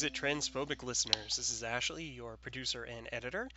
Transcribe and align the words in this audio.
Is 0.00 0.04
It 0.04 0.14
Transphobic 0.14 0.82
listeners? 0.82 1.36
This 1.36 1.50
is 1.50 1.62
Ashley, 1.62 2.04
your 2.04 2.38
producer 2.38 2.84
and 2.84 3.06
editor. 3.12 3.50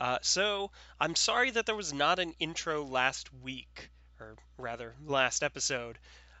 Uh, 0.00 0.16
so, 0.22 0.70
I'm 0.98 1.14
sorry 1.14 1.50
that 1.50 1.66
there 1.66 1.76
was 1.76 1.92
not 1.92 2.18
an 2.18 2.32
intro 2.38 2.82
last 2.84 3.28
week, 3.42 3.90
or 4.18 4.36
rather, 4.56 4.94
last 5.04 5.42
episode. 5.42 5.98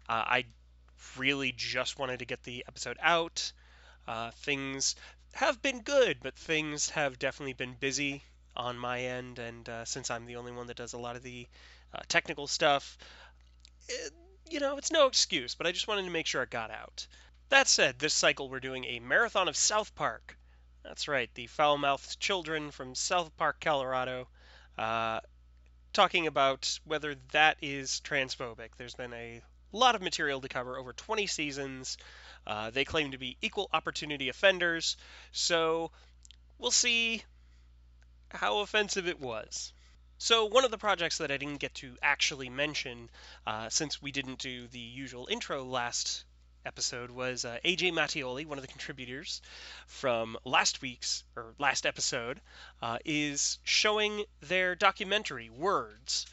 Uh, 0.08 0.24
I 0.26 0.44
really 1.18 1.52
just 1.52 1.98
wanted 1.98 2.20
to 2.20 2.24
get 2.24 2.42
the 2.42 2.64
episode 2.66 2.96
out. 3.02 3.52
Uh, 4.08 4.30
things 4.30 4.96
have 5.34 5.60
been 5.60 5.82
good, 5.82 6.20
but 6.22 6.36
things 6.36 6.88
have 6.88 7.18
definitely 7.18 7.52
been 7.52 7.74
busy 7.74 8.22
on 8.56 8.78
my 8.78 9.00
end, 9.00 9.38
and 9.38 9.68
uh, 9.68 9.84
since 9.84 10.10
I'm 10.10 10.24
the 10.24 10.36
only 10.36 10.52
one 10.52 10.68
that 10.68 10.78
does 10.78 10.94
a 10.94 10.98
lot 10.98 11.16
of 11.16 11.22
the 11.22 11.46
uh, 11.92 11.98
technical 12.08 12.46
stuff, 12.46 12.96
it, 13.90 14.10
you 14.48 14.58
know, 14.58 14.78
it's 14.78 14.90
no 14.90 15.06
excuse, 15.06 15.54
but 15.54 15.66
I 15.66 15.72
just 15.72 15.86
wanted 15.86 16.06
to 16.06 16.10
make 16.10 16.26
sure 16.26 16.42
it 16.42 16.48
got 16.48 16.70
out. 16.70 17.06
That 17.50 17.66
said, 17.66 17.98
this 17.98 18.14
cycle 18.14 18.48
we're 18.48 18.60
doing 18.60 18.84
a 18.84 19.00
marathon 19.00 19.48
of 19.48 19.56
South 19.56 19.92
Park. 19.96 20.38
That's 20.84 21.08
right, 21.08 21.28
the 21.34 21.48
foul 21.48 21.78
mouthed 21.78 22.20
children 22.20 22.70
from 22.70 22.94
South 22.94 23.36
Park, 23.36 23.58
Colorado, 23.60 24.28
uh, 24.78 25.18
talking 25.92 26.28
about 26.28 26.78
whether 26.84 27.16
that 27.32 27.56
is 27.60 28.00
transphobic. 28.04 28.76
There's 28.76 28.94
been 28.94 29.12
a 29.12 29.42
lot 29.72 29.96
of 29.96 30.00
material 30.00 30.40
to 30.40 30.48
cover 30.48 30.78
over 30.78 30.92
20 30.92 31.26
seasons. 31.26 31.98
Uh, 32.46 32.70
they 32.70 32.84
claim 32.84 33.10
to 33.10 33.18
be 33.18 33.36
equal 33.42 33.68
opportunity 33.72 34.28
offenders, 34.28 34.96
so 35.32 35.90
we'll 36.56 36.70
see 36.70 37.24
how 38.30 38.58
offensive 38.58 39.08
it 39.08 39.18
was. 39.18 39.72
So, 40.18 40.44
one 40.44 40.64
of 40.64 40.70
the 40.70 40.78
projects 40.78 41.18
that 41.18 41.32
I 41.32 41.36
didn't 41.36 41.58
get 41.58 41.74
to 41.76 41.98
actually 42.00 42.48
mention, 42.48 43.10
uh, 43.44 43.70
since 43.70 44.00
we 44.00 44.12
didn't 44.12 44.38
do 44.38 44.68
the 44.68 44.78
usual 44.78 45.26
intro 45.28 45.64
last 45.64 46.24
episode 46.64 47.10
was 47.10 47.44
uh, 47.44 47.58
AJ 47.64 47.92
Mattioli, 47.92 48.46
one 48.46 48.58
of 48.58 48.62
the 48.62 48.68
contributors 48.68 49.40
from 49.86 50.36
last 50.44 50.82
week's 50.82 51.24
or 51.36 51.54
last 51.58 51.86
episode, 51.86 52.40
uh, 52.82 52.98
is 53.04 53.58
showing 53.62 54.24
their 54.40 54.74
documentary 54.74 55.50
Words, 55.50 56.26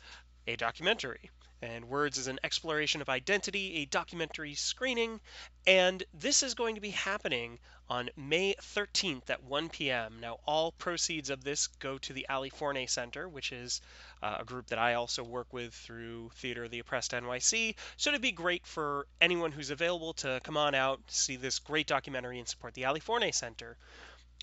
a 0.47 0.55
documentary. 0.55 1.29
And 1.61 1.85
Words 1.85 2.17
is 2.17 2.27
an 2.27 2.39
exploration 2.43 3.01
of 3.01 3.09
identity, 3.09 3.77
a 3.77 3.85
documentary 3.85 4.53
screening, 4.53 5.19
and 5.65 6.03
this 6.13 6.43
is 6.43 6.53
going 6.53 6.75
to 6.75 6.81
be 6.81 6.91
happening 6.91 7.59
on 7.89 8.09
May 8.15 8.53
13th 8.55 9.29
at 9.29 9.43
1 9.43 9.69
p.m. 9.69 10.19
Now, 10.19 10.39
all 10.45 10.73
proceeds 10.73 11.29
of 11.29 11.43
this 11.43 11.67
go 11.67 11.97
to 11.97 12.13
the 12.13 12.27
Ali 12.29 12.49
Forney 12.49 12.85
Center, 12.85 13.27
which 13.27 13.51
is 13.51 13.81
uh, 14.21 14.37
a 14.39 14.45
group 14.45 14.67
that 14.67 14.79
I 14.79 14.95
also 14.95 15.23
work 15.23 15.51
with 15.53 15.73
through 15.73 16.31
Theater 16.35 16.65
of 16.65 16.71
the 16.71 16.79
Oppressed 16.79 17.11
NYC. 17.11 17.75
So 17.97 18.09
it'd 18.09 18.21
be 18.21 18.31
great 18.31 18.65
for 18.65 19.07
anyone 19.21 19.51
who's 19.51 19.69
available 19.69 20.13
to 20.15 20.39
come 20.43 20.57
on 20.57 20.75
out, 20.75 21.01
see 21.07 21.35
this 21.35 21.59
great 21.59 21.87
documentary, 21.87 22.39
and 22.39 22.47
support 22.47 22.73
the 22.73 22.85
Ali 22.85 22.99
Forney 22.99 23.31
Center. 23.31 23.77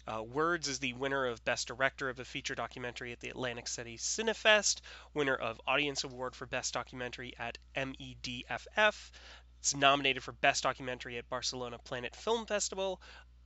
Uh, 0.06 0.22
Words 0.22 0.68
is 0.68 0.80
the 0.80 0.92
winner 0.92 1.26
of 1.26 1.44
Best 1.44 1.66
Director 1.66 2.10
of 2.10 2.20
a 2.20 2.24
Feature 2.24 2.54
Documentary 2.54 3.12
at 3.12 3.20
the 3.20 3.30
Atlantic 3.30 3.68
City 3.68 3.96
Cinefest, 3.96 4.80
winner 5.14 5.34
of 5.34 5.60
Audience 5.66 6.04
Award 6.04 6.36
for 6.36 6.46
Best 6.46 6.74
Documentary 6.74 7.34
at 7.38 7.56
MEDFF. 7.74 9.10
It's 9.60 9.74
nominated 9.74 10.22
for 10.22 10.32
Best 10.32 10.62
Documentary 10.62 11.16
at 11.16 11.30
Barcelona 11.30 11.78
Planet 11.78 12.14
Film 12.14 12.44
Festival, 12.44 13.00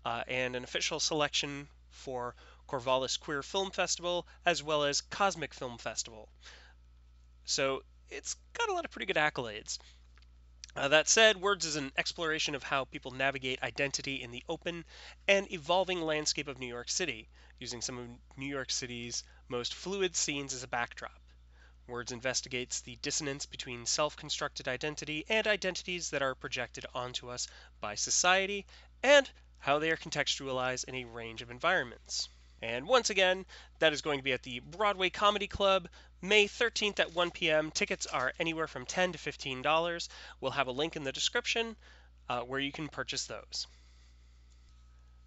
uh, 0.05 0.25
and 0.27 0.57
an 0.57 0.65
official 0.65 0.99
selection 0.99 1.69
for 1.91 2.35
Corvallis 2.69 3.19
Queer 3.19 3.43
Film 3.43 3.71
Festival, 3.71 4.27
as 4.45 4.63
well 4.63 4.85
as 4.85 5.01
Cosmic 5.01 5.55
Film 5.55 5.79
Festival. 5.79 6.29
So 7.45 7.83
it's 8.11 8.35
got 8.53 8.69
a 8.69 8.73
lot 8.73 8.85
of 8.85 8.91
pretty 8.91 9.07
good 9.07 9.17
accolades. 9.17 9.79
Uh, 10.77 10.89
that 10.89 11.09
said, 11.09 11.37
Words 11.37 11.65
is 11.65 11.77
an 11.77 11.91
exploration 11.97 12.55
of 12.55 12.63
how 12.63 12.85
people 12.85 13.11
navigate 13.11 13.63
identity 13.63 14.23
in 14.23 14.31
the 14.31 14.45
open 14.49 14.85
and 15.27 15.51
evolving 15.51 16.03
landscape 16.03 16.47
of 16.47 16.59
New 16.59 16.67
York 16.67 16.89
City, 16.89 17.29
using 17.59 17.81
some 17.81 17.99
of 17.99 18.39
New 18.39 18.47
York 18.47 18.71
City's 18.71 19.25
most 19.49 19.75
fluid 19.75 20.15
scenes 20.15 20.55
as 20.55 20.63
a 20.63 20.69
backdrop. 20.69 21.21
Words 21.89 22.13
investigates 22.13 22.83
the 22.83 22.97
dissonance 22.97 23.47
between 23.47 23.87
self 23.87 24.15
constructed 24.15 24.69
identity 24.69 25.25
and 25.29 25.47
identities 25.47 26.11
that 26.11 26.23
are 26.23 26.35
projected 26.35 26.85
onto 26.95 27.31
us 27.31 27.49
by 27.81 27.95
society, 27.95 28.67
and 29.03 29.29
how 29.59 29.79
they 29.79 29.91
are 29.91 29.97
contextualized 29.97 30.85
in 30.85 30.95
a 30.95 31.05
range 31.07 31.41
of 31.43 31.51
environments. 31.51 32.29
And 32.61 32.89
once 32.89 33.11
again, 33.11 33.47
that 33.79 33.93
is 33.93 34.03
going 34.03 34.19
to 34.19 34.25
be 34.25 34.33
at 34.33 34.43
the 34.43 34.61
Broadway 34.61 35.11
Comedy 35.11 35.47
Club, 35.47 35.89
May 36.21 36.49
13th 36.49 36.99
at 36.99 37.15
1 37.15 37.31
p.m. 37.31 37.71
Tickets 37.71 38.07
are 38.07 38.33
anywhere 38.41 38.67
from 38.67 38.85
10 38.85 39.13
to 39.13 39.19
$15. 39.19 40.09
We'll 40.41 40.51
have 40.51 40.67
a 40.67 40.73
link 40.73 40.97
in 40.97 41.05
the 41.05 41.13
description 41.13 41.77
uh, 42.29 42.41
where 42.41 42.59
you 42.59 42.73
can 42.73 42.89
purchase 42.89 43.27
those. 43.27 43.67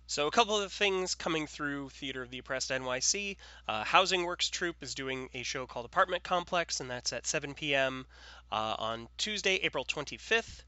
So, 0.07 0.27
a 0.27 0.31
couple 0.31 0.59
of 0.59 0.73
things 0.73 1.15
coming 1.15 1.47
through 1.47 1.87
Theater 1.91 2.21
of 2.21 2.29
the 2.29 2.39
Oppressed 2.39 2.69
NYC. 2.69 3.37
Uh, 3.65 3.85
Housing 3.85 4.25
Works 4.25 4.49
Troupe 4.49 4.83
is 4.83 4.93
doing 4.93 5.29
a 5.33 5.43
show 5.43 5.65
called 5.65 5.85
Apartment 5.85 6.23
Complex, 6.23 6.81
and 6.81 6.89
that's 6.89 7.13
at 7.13 7.25
7 7.25 7.53
p.m. 7.53 8.05
Uh, 8.51 8.75
on 8.77 9.07
Tuesday, 9.17 9.55
April 9.55 9.85
25th. 9.85 10.63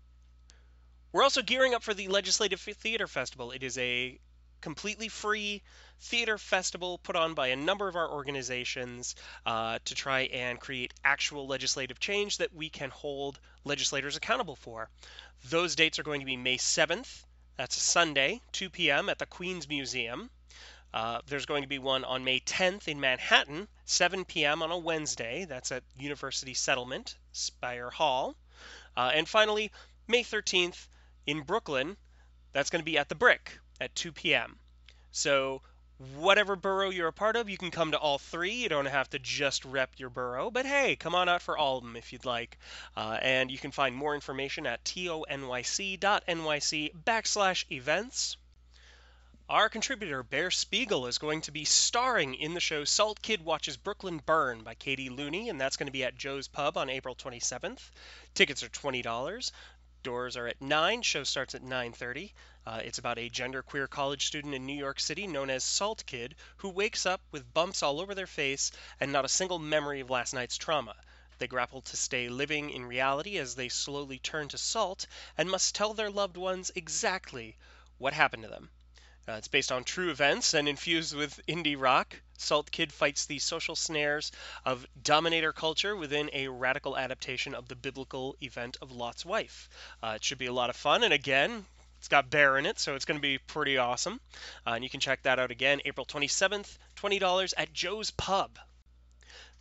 We're 1.12 1.24
also 1.24 1.42
gearing 1.42 1.74
up 1.74 1.84
for 1.84 1.94
the 1.94 2.08
Legislative 2.08 2.62
Theater 2.62 3.06
Festival. 3.06 3.52
It 3.52 3.64
is 3.64 3.78
a 3.78 4.18
completely 4.64 5.10
free 5.10 5.62
theater 6.00 6.38
festival 6.38 6.98
put 6.98 7.18
on 7.18 7.34
by 7.34 7.48
a 7.48 7.56
number 7.56 7.90
of 7.90 7.98
our 7.98 8.10
organizations 8.10 9.14
uh, 9.46 9.78
to 9.84 9.94
try 9.94 10.22
and 10.22 10.58
create 10.58 10.94
actual 11.04 11.48
legislative 11.48 12.00
change 12.00 12.38
that 12.38 12.56
we 12.56 12.70
can 12.70 12.90
hold 12.90 13.40
legislators 13.66 14.16
accountable 14.16 14.56
for. 14.56 14.90
Those 15.50 15.76
dates 15.76 16.00
are 16.00 16.04
going 16.04 16.22
to 16.22 16.26
be 16.26 16.38
May 16.38 16.58
7th, 16.58 17.24
that's 17.58 17.76
a 17.76 17.82
Sunday, 17.82 18.42
2 18.54 18.70
p.m. 18.70 19.10
at 19.10 19.20
the 19.20 19.26
Queens 19.26 19.68
Museum. 19.68 20.30
Uh, 20.94 21.20
there's 21.28 21.46
going 21.46 21.64
to 21.64 21.68
be 21.68 21.80
one 21.80 22.06
on 22.06 22.24
May 22.24 22.40
10th 22.40 22.88
in 22.88 23.02
Manhattan, 23.02 23.68
7 23.84 24.24
p.m. 24.24 24.64
on 24.64 24.72
a 24.72 24.78
Wednesday. 24.78 25.44
That's 25.44 25.74
at 25.74 25.84
University 26.00 26.54
Settlement, 26.54 27.18
Spire 27.34 27.90
Hall. 27.90 28.36
Uh, 28.96 29.12
and 29.14 29.28
finally, 29.28 29.72
May 30.08 30.24
13th 30.24 30.88
in 31.26 31.42
Brooklyn, 31.42 31.98
that's 32.54 32.70
going 32.70 32.80
to 32.80 32.86
be 32.86 32.98
at 32.98 33.10
the 33.10 33.16
Brick 33.16 33.60
at 33.80 33.96
2 33.96 34.12
p.m. 34.12 34.58
So 35.12 35.62
whatever 36.16 36.56
borough 36.56 36.90
you're 36.90 37.08
a 37.08 37.14
part 37.14 37.36
of, 37.36 37.50
you 37.50 37.58
can 37.58 37.72
come 37.72 37.92
to 37.92 37.98
all 37.98 38.18
three. 38.18 38.54
You 38.54 38.70
don't 38.70 38.86
have 38.86 39.10
to 39.12 39.20
just 39.20 39.64
rep 39.66 39.92
your 39.98 40.10
borough, 40.10 40.52
but 40.52 40.66
hey, 40.66 40.96
come 40.96 41.16
on 41.16 41.30
out 41.30 41.42
for 41.42 41.58
all 41.58 41.78
of 41.78 41.84
them 41.84 41.96
if 41.96 42.12
you'd 42.12 42.26
like. 42.26 42.58
Uh, 42.98 43.18
and 43.22 43.52
you 43.52 43.58
can 43.58 43.72
find 43.72 43.96
more 43.96 44.16
information 44.16 44.66
at 44.66 44.84
tonyc.nyc 44.84 46.00
backslash 47.06 47.72
events. 47.72 48.38
Our 49.50 49.68
contributor, 49.68 50.24
Bear 50.24 50.52
Spiegel, 50.52 51.06
is 51.06 51.18
going 51.18 51.42
to 51.42 51.52
be 51.52 51.66
starring 51.66 52.34
in 52.34 52.54
the 52.54 52.62
show 52.62 52.86
Salt 52.86 53.22
Kid 53.22 53.44
Watches 53.44 53.76
Brooklyn 53.76 54.22
Burn 54.26 54.64
by 54.64 54.74
Katie 54.74 55.10
Looney, 55.10 55.50
and 55.50 55.60
that's 55.60 55.76
going 55.76 55.88
to 55.88 55.92
be 55.92 56.06
at 56.06 56.18
Joe's 56.18 56.48
Pub 56.48 56.78
on 56.78 56.90
April 56.90 57.14
27th. 57.14 57.92
Tickets 58.34 58.64
are 58.64 58.70
$20. 58.70 59.52
Doors 60.04 60.36
are 60.36 60.48
at 60.48 60.62
9, 60.62 61.02
show 61.02 61.24
starts 61.24 61.56
at 61.56 61.64
9:30. 61.64 62.34
Uh, 62.66 62.82
it's 62.84 62.98
about 62.98 63.18
a 63.18 63.30
genderqueer 63.30 63.90
college 63.90 64.28
student 64.28 64.54
in 64.54 64.66
New 64.66 64.78
York 64.78 65.00
City 65.00 65.28
known 65.28 65.50
as 65.50 65.64
Salt 65.64 66.06
Kid 66.06 66.36
who 66.58 66.68
wakes 66.68 67.06
up 67.06 67.22
with 67.32 67.54
bumps 67.54 67.82
all 67.82 68.02
over 68.02 68.14
their 68.14 68.28
face 68.28 68.74
and 69.00 69.14
not 69.14 69.24
a 69.24 69.30
single 69.30 69.60
memory 69.60 70.02
of 70.02 70.10
last 70.10 70.34
night's 70.34 70.58
trauma. 70.58 70.98
They 71.38 71.48
grapple 71.48 71.84
to 71.84 71.96
stay 71.96 72.28
living 72.28 72.70
in 72.70 72.86
reality 72.86 73.38
as 73.38 73.56
they 73.56 73.70
slowly 73.70 74.20
turn 74.20 74.50
to 74.50 74.58
salt 74.58 75.08
and 75.38 75.50
must 75.50 75.74
tell 75.74 75.94
their 75.94 76.10
loved 76.10 76.36
ones 76.36 76.70
exactly 76.76 77.56
what 77.98 78.12
happened 78.12 78.44
to 78.44 78.50
them. 78.50 78.70
Uh, 79.26 79.34
it's 79.34 79.48
based 79.48 79.72
on 79.72 79.86
true 79.86 80.12
events 80.12 80.54
and 80.54 80.68
infused 80.68 81.16
with 81.16 81.40
indie 81.48 81.80
rock. 81.80 82.22
Salt 82.44 82.70
Kid 82.72 82.92
fights 82.92 83.26
the 83.26 83.40
social 83.40 83.76
snares 83.76 84.32
of 84.66 84.86
dominator 85.02 85.54
culture 85.54 85.96
within 85.96 86.30
a 86.34 86.50
radical 86.50 86.98
adaptation 86.98 87.56
of 87.56 87.68
the 87.68 87.76
biblical 87.76 88.36
event 88.42 88.78
of 88.82 88.92
Lot's 88.92 89.26
wife. 89.26 89.70
Uh, 90.04 90.14
it 90.18 90.24
should 90.24 90.38
be 90.38 90.48
a 90.48 90.54
lot 90.54 90.70
of 90.70 90.76
fun, 90.76 91.04
and 91.04 91.14
again, 91.14 91.66
it's 92.00 92.10
got 92.10 92.30
Bear 92.30 92.58
in 92.58 92.66
it, 92.66 92.80
so 92.80 92.96
it's 92.96 93.06
going 93.06 93.18
to 93.18 93.22
be 93.22 93.38
pretty 93.38 93.78
awesome. 93.78 94.20
Uh, 94.68 94.72
and 94.72 94.84
you 94.84 94.90
can 94.90 95.00
check 95.00 95.24
that 95.24 95.40
out 95.40 95.52
again 95.52 95.80
April 95.86 96.06
27th, 96.06 96.78
$20 96.98 97.54
at 97.56 97.74
Joe's 97.74 98.12
Pub. 98.12 98.60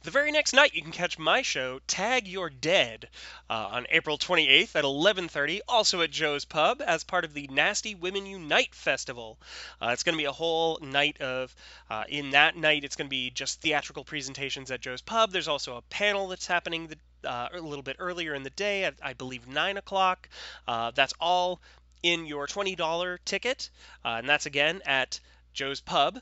The 0.04 0.10
very 0.10 0.32
next 0.32 0.52
night, 0.52 0.74
you 0.74 0.82
can 0.82 0.90
catch 0.90 1.16
my 1.16 1.42
show, 1.42 1.78
Tag 1.86 2.26
Your 2.26 2.50
Dead, 2.50 3.08
uh, 3.48 3.68
on 3.70 3.86
April 3.88 4.18
28th 4.18 4.74
at 4.74 4.82
11:30, 4.82 5.60
also 5.68 6.00
at 6.00 6.10
Joe's 6.10 6.44
Pub, 6.44 6.82
as 6.84 7.04
part 7.04 7.24
of 7.24 7.34
the 7.34 7.46
Nasty 7.46 7.94
Women 7.94 8.26
Unite 8.26 8.74
Festival. 8.74 9.38
Uh, 9.80 9.90
it's 9.90 10.02
going 10.02 10.14
to 10.14 10.20
be 10.20 10.24
a 10.24 10.32
whole 10.32 10.80
night 10.82 11.20
of. 11.20 11.54
Uh, 11.88 12.02
in 12.08 12.30
that 12.30 12.56
night, 12.56 12.82
it's 12.82 12.96
going 12.96 13.06
to 13.06 13.10
be 13.10 13.30
just 13.30 13.60
theatrical 13.60 14.02
presentations 14.02 14.72
at 14.72 14.80
Joe's 14.80 15.02
Pub. 15.02 15.30
There's 15.30 15.46
also 15.46 15.76
a 15.76 15.82
panel 15.82 16.26
that's 16.26 16.48
happening 16.48 16.88
the, 16.88 17.30
uh, 17.30 17.50
a 17.52 17.60
little 17.60 17.84
bit 17.84 17.94
earlier 18.00 18.34
in 18.34 18.42
the 18.42 18.50
day, 18.50 18.82
at 18.82 18.94
I 19.00 19.12
believe 19.12 19.46
nine 19.46 19.76
o'clock. 19.76 20.28
Uh, 20.66 20.90
that's 20.90 21.14
all 21.20 21.60
in 22.02 22.26
your 22.26 22.48
$20 22.48 23.18
ticket, 23.24 23.70
uh, 24.04 24.16
and 24.18 24.28
that's 24.28 24.46
again 24.46 24.82
at 24.84 25.20
Joe's 25.54 25.80
Pub 25.80 26.20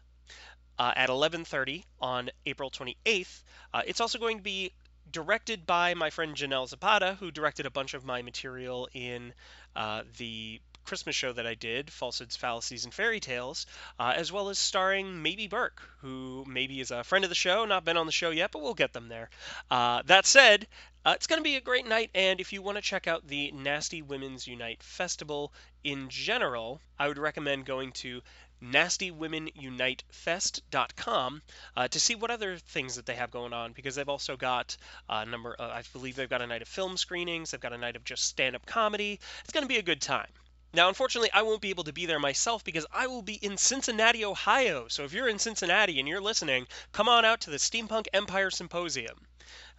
uh, 0.80 0.92
at 0.96 1.10
11:30 1.10 1.84
on 2.00 2.30
April 2.46 2.70
28th. 2.70 3.42
Uh, 3.74 3.82
it's 3.86 4.00
also 4.00 4.18
going 4.18 4.38
to 4.38 4.42
be 4.42 4.72
directed 5.12 5.66
by 5.66 5.92
my 5.92 6.08
friend 6.08 6.34
Janelle 6.34 6.66
Zapata, 6.66 7.18
who 7.20 7.30
directed 7.30 7.66
a 7.66 7.70
bunch 7.70 7.92
of 7.92 8.06
my 8.06 8.22
material 8.22 8.88
in 8.94 9.34
uh, 9.76 10.04
the 10.16 10.58
Christmas 10.86 11.14
show 11.14 11.34
that 11.34 11.46
I 11.46 11.54
did, 11.54 11.92
Falsehoods, 11.92 12.36
Fallacies, 12.36 12.84
and 12.84 12.94
Fairy 12.94 13.20
Tales, 13.20 13.66
uh, 13.98 14.14
as 14.16 14.32
well 14.32 14.48
as 14.48 14.58
starring 14.58 15.22
Maybe 15.22 15.48
Burke, 15.48 15.82
who 16.00 16.46
maybe 16.48 16.80
is 16.80 16.90
a 16.90 17.04
friend 17.04 17.26
of 17.26 17.28
the 17.28 17.34
show, 17.34 17.66
not 17.66 17.84
been 17.84 17.98
on 17.98 18.06
the 18.06 18.12
show 18.12 18.30
yet, 18.30 18.50
but 18.50 18.62
we'll 18.62 18.72
get 18.72 18.94
them 18.94 19.08
there. 19.08 19.28
Uh, 19.70 20.00
that 20.06 20.24
said, 20.24 20.66
uh, 21.04 21.12
it's 21.14 21.26
going 21.26 21.38
to 21.38 21.44
be 21.44 21.56
a 21.56 21.60
great 21.60 21.86
night, 21.86 22.10
and 22.14 22.40
if 22.40 22.54
you 22.54 22.62
want 22.62 22.78
to 22.78 22.82
check 22.82 23.06
out 23.06 23.26
the 23.26 23.52
Nasty 23.52 24.00
Women's 24.00 24.46
Unite 24.46 24.82
Festival 24.82 25.52
in 25.84 26.08
general, 26.08 26.80
I 26.98 27.08
would 27.08 27.18
recommend 27.18 27.66
going 27.66 27.92
to 27.92 28.22
nastywomenunitefest.com 28.62 31.42
uh, 31.76 31.88
to 31.88 32.00
see 32.00 32.14
what 32.14 32.30
other 32.30 32.56
things 32.56 32.96
that 32.96 33.06
they 33.06 33.14
have 33.14 33.30
going 33.30 33.52
on 33.52 33.72
because 33.72 33.94
they've 33.94 34.08
also 34.08 34.36
got 34.36 34.76
a 35.08 35.26
number 35.26 35.54
uh, 35.58 35.68
I 35.68 35.82
believe 35.92 36.16
they've 36.16 36.28
got 36.28 36.42
a 36.42 36.46
night 36.46 36.62
of 36.62 36.68
film 36.68 36.96
screenings, 36.96 37.50
they've 37.50 37.60
got 37.60 37.72
a 37.72 37.78
night 37.78 37.96
of 37.96 38.04
just 38.04 38.24
stand-up 38.24 38.66
comedy. 38.66 39.20
It's 39.42 39.52
going 39.52 39.64
to 39.64 39.68
be 39.68 39.78
a 39.78 39.82
good 39.82 40.00
time. 40.00 40.28
Now, 40.72 40.88
unfortunately, 40.88 41.30
I 41.32 41.42
won't 41.42 41.60
be 41.60 41.70
able 41.70 41.84
to 41.84 41.92
be 41.92 42.06
there 42.06 42.20
myself 42.20 42.62
because 42.62 42.86
I 42.92 43.08
will 43.08 43.22
be 43.22 43.34
in 43.34 43.56
Cincinnati, 43.56 44.24
Ohio. 44.24 44.86
So 44.86 45.02
if 45.02 45.12
you're 45.12 45.28
in 45.28 45.40
Cincinnati 45.40 45.98
and 45.98 46.06
you're 46.06 46.20
listening, 46.20 46.68
come 46.92 47.08
on 47.08 47.24
out 47.24 47.40
to 47.42 47.50
the 47.50 47.56
Steampunk 47.56 48.06
Empire 48.12 48.50
Symposium. 48.50 49.26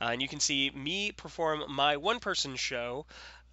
Uh, 0.02 0.10
and 0.12 0.22
you 0.22 0.28
can 0.28 0.42
see 0.42 0.70
me 0.72 1.14
perform 1.14 1.64
my 1.70 1.96
one 1.96 2.20
person 2.20 2.58
show 2.58 3.06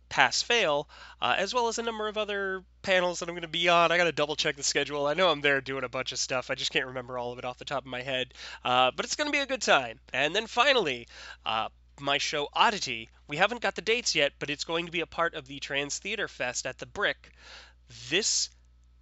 pass 0.08 0.43
fail, 0.43 0.88
uh, 1.20 1.34
as 1.37 1.52
well 1.52 1.69
as 1.69 1.78
a 1.78 1.82
number 1.82 2.08
of 2.08 2.16
other 2.16 2.64
panels 2.82 3.20
that 3.20 3.28
I'm 3.28 3.34
going 3.34 3.43
to 3.43 3.49
be 3.49 3.69
on. 3.69 3.93
I 3.93 3.96
got 3.96 4.05
to 4.05 4.12
double 4.12 4.37
check 4.37 4.56
the 4.56 4.62
schedule. 4.62 5.06
I 5.06 5.14
know 5.14 5.31
I'm 5.31 5.40
there 5.40 5.60
doing 5.60 5.84
a 5.84 5.88
bunch 5.88 6.12
of 6.12 6.19
stuff. 6.19 6.50
I 6.50 6.55
just 6.55 6.72
can't 6.72 6.87
remember 6.87 7.19
all 7.19 7.32
of 7.32 7.38
it 7.38 7.44
off 7.44 7.58
the 7.58 7.64
top 7.64 7.84
of 7.84 7.90
my 7.90 8.02
head. 8.02 8.34
Uh, 8.64 8.90
but 8.94 9.05
it's 9.05 9.16
going 9.16 9.28
to 9.28 9.32
be 9.32 9.43
a 9.43 9.46
good 9.46 9.62
time. 9.62 10.00
And 10.12 10.34
then 10.34 10.46
finally, 10.46 11.08
uh, 11.44 11.69
my 12.00 12.19
show 12.19 12.49
Oddity. 12.52 13.08
We 13.26 13.37
haven't 13.37 13.60
got 13.60 13.75
the 13.75 13.82
dates 13.82 14.14
yet, 14.14 14.32
but 14.38 14.50
it's 14.50 14.64
going 14.64 14.87
to 14.87 14.93
be 14.93 15.00
a 15.00 15.06
part 15.06 15.34
of 15.34 15.46
the 15.46 15.58
Trans 15.58 15.99
Theater 15.99 16.28
Fest 16.28 16.66
at 16.66 16.78
the 16.78 16.87
Brick 16.87 17.31
this 18.08 18.50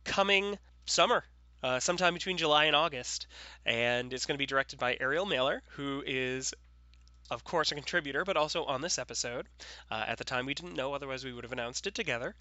coming 0.04 0.58
summer. 0.86 1.24
Uh, 1.62 1.80
sometime 1.80 2.14
between 2.14 2.36
July 2.36 2.66
and 2.66 2.76
August. 2.76 3.26
And 3.64 4.12
it's 4.12 4.26
going 4.26 4.36
to 4.36 4.38
be 4.38 4.46
directed 4.46 4.78
by 4.78 4.96
Ariel 5.00 5.26
Mailer, 5.26 5.62
who 5.70 6.02
is 6.06 6.54
of 7.30 7.44
course, 7.44 7.72
a 7.72 7.74
contributor, 7.74 8.24
but 8.24 8.36
also 8.36 8.64
on 8.64 8.80
this 8.80 8.98
episode. 8.98 9.46
Uh, 9.90 10.04
at 10.06 10.18
the 10.18 10.24
time, 10.24 10.46
we 10.46 10.54
didn't 10.54 10.74
know, 10.74 10.94
otherwise, 10.94 11.24
we 11.24 11.32
would 11.32 11.44
have 11.44 11.52
announced 11.52 11.86
it 11.86 11.94
together. 11.94 12.34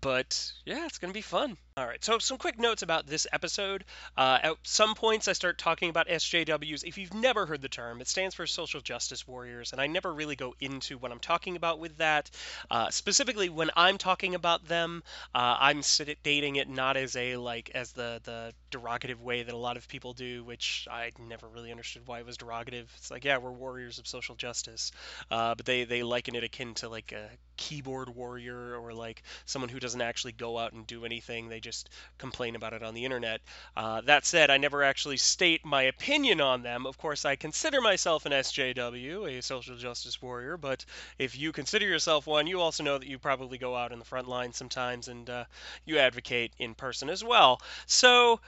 But 0.00 0.52
yeah, 0.64 0.86
it's 0.86 0.98
going 0.98 1.10
to 1.10 1.16
be 1.16 1.22
fun. 1.22 1.56
All 1.76 1.86
right, 1.86 2.04
so 2.04 2.18
some 2.18 2.36
quick 2.36 2.58
notes 2.58 2.82
about 2.82 3.06
this 3.06 3.26
episode. 3.32 3.84
Uh, 4.16 4.38
at 4.42 4.56
some 4.62 4.94
points, 4.94 5.26
I 5.26 5.32
start 5.32 5.56
talking 5.56 5.88
about 5.88 6.06
SJWs. 6.06 6.84
If 6.84 6.98
you've 6.98 7.14
never 7.14 7.46
heard 7.46 7.62
the 7.62 7.68
term, 7.68 8.00
it 8.00 8.08
stands 8.08 8.34
for 8.34 8.46
Social 8.46 8.80
Justice 8.82 9.26
Warriors, 9.26 9.72
and 9.72 9.80
I 9.80 9.86
never 9.86 10.12
really 10.12 10.36
go 10.36 10.54
into 10.60 10.98
what 10.98 11.12
I'm 11.12 11.18
talking 11.18 11.56
about 11.56 11.78
with 11.78 11.96
that. 11.96 12.30
Uh, 12.70 12.90
specifically, 12.90 13.48
when 13.48 13.70
I'm 13.74 13.96
talking 13.96 14.34
about 14.34 14.66
them, 14.66 15.02
uh, 15.34 15.56
I'm 15.60 15.82
stating 15.82 16.56
it 16.56 16.68
not 16.68 16.98
as 16.98 17.16
a 17.16 17.36
like 17.36 17.70
as 17.74 17.92
the 17.92 18.20
the 18.24 18.52
derogative 18.70 19.20
way 19.20 19.42
that 19.42 19.54
a 19.54 19.56
lot 19.56 19.76
of 19.76 19.88
people 19.88 20.12
do, 20.12 20.44
which 20.44 20.88
I 20.90 21.10
never 21.18 21.48
really 21.48 21.70
understood 21.70 22.02
why 22.06 22.20
it 22.20 22.26
was 22.26 22.36
derogative. 22.36 22.84
It's 22.96 23.10
like, 23.10 23.24
yeah, 23.24 23.38
we're 23.38 23.52
warriors 23.52 23.98
of 23.98 24.06
social 24.06 24.31
justice, 24.36 24.92
uh, 25.30 25.54
but 25.54 25.66
they 25.66 25.84
they 25.84 26.02
liken 26.02 26.34
it 26.34 26.44
akin 26.44 26.74
to 26.74 26.88
like 26.88 27.12
a 27.12 27.28
keyboard 27.56 28.08
warrior 28.08 28.76
or 28.76 28.92
like 28.92 29.22
someone 29.44 29.68
who 29.68 29.78
doesn't 29.78 30.00
actually 30.00 30.32
go 30.32 30.58
out 30.58 30.72
and 30.72 30.86
do 30.86 31.04
anything. 31.04 31.48
They 31.48 31.60
just 31.60 31.90
complain 32.18 32.56
about 32.56 32.72
it 32.72 32.82
on 32.82 32.94
the 32.94 33.04
internet. 33.04 33.40
Uh, 33.76 34.00
that 34.02 34.26
said, 34.26 34.50
I 34.50 34.56
never 34.56 34.82
actually 34.82 35.16
state 35.16 35.64
my 35.64 35.82
opinion 35.82 36.40
on 36.40 36.62
them. 36.62 36.86
Of 36.86 36.98
course, 36.98 37.24
I 37.24 37.36
consider 37.36 37.80
myself 37.80 38.26
an 38.26 38.32
SJW, 38.32 39.38
a 39.38 39.42
social 39.42 39.76
justice 39.76 40.20
warrior, 40.20 40.56
but 40.56 40.84
if 41.18 41.38
you 41.38 41.52
consider 41.52 41.86
yourself 41.86 42.26
one, 42.26 42.46
you 42.46 42.60
also 42.60 42.82
know 42.82 42.98
that 42.98 43.08
you 43.08 43.18
probably 43.18 43.58
go 43.58 43.76
out 43.76 43.92
in 43.92 43.98
the 43.98 44.04
front 44.04 44.28
line 44.28 44.52
sometimes 44.52 45.08
and 45.08 45.28
uh, 45.30 45.44
you 45.84 45.98
advocate 45.98 46.52
in 46.58 46.74
person 46.74 47.08
as 47.08 47.22
well. 47.22 47.60
So, 47.86 48.40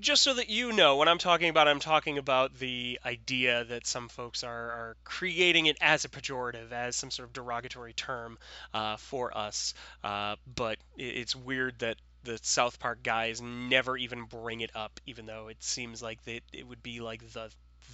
just 0.00 0.22
so 0.22 0.34
that 0.34 0.50
you 0.50 0.72
know, 0.72 0.96
when 0.96 1.08
I'm 1.08 1.18
talking 1.18 1.48
about, 1.48 1.68
I'm 1.68 1.80
talking 1.80 2.18
about 2.18 2.58
the 2.58 2.98
idea 3.04 3.64
that 3.64 3.86
some 3.86 4.08
folks 4.08 4.42
are, 4.42 4.70
are 4.70 4.96
creating 5.04 5.66
it 5.66 5.76
as 5.80 6.04
a 6.04 6.08
pejorative, 6.08 6.72
as 6.72 6.96
some 6.96 7.10
sort 7.10 7.28
of 7.28 7.32
derogatory 7.32 7.92
term 7.92 8.38
uh, 8.72 8.96
for 8.96 9.36
us. 9.36 9.74
Uh, 10.02 10.36
but 10.52 10.78
it's 10.96 11.36
weird 11.36 11.78
that 11.78 11.96
the 12.24 12.38
South 12.42 12.80
Park 12.80 13.02
guys 13.02 13.40
never 13.40 13.96
even 13.96 14.24
bring 14.24 14.60
it 14.62 14.70
up, 14.74 15.00
even 15.06 15.26
though 15.26 15.48
it 15.48 15.62
seems 15.62 16.02
like 16.02 16.22
that 16.24 16.40
it 16.52 16.66
would 16.66 16.82
be 16.82 17.00
like 17.00 17.32
the 17.32 17.50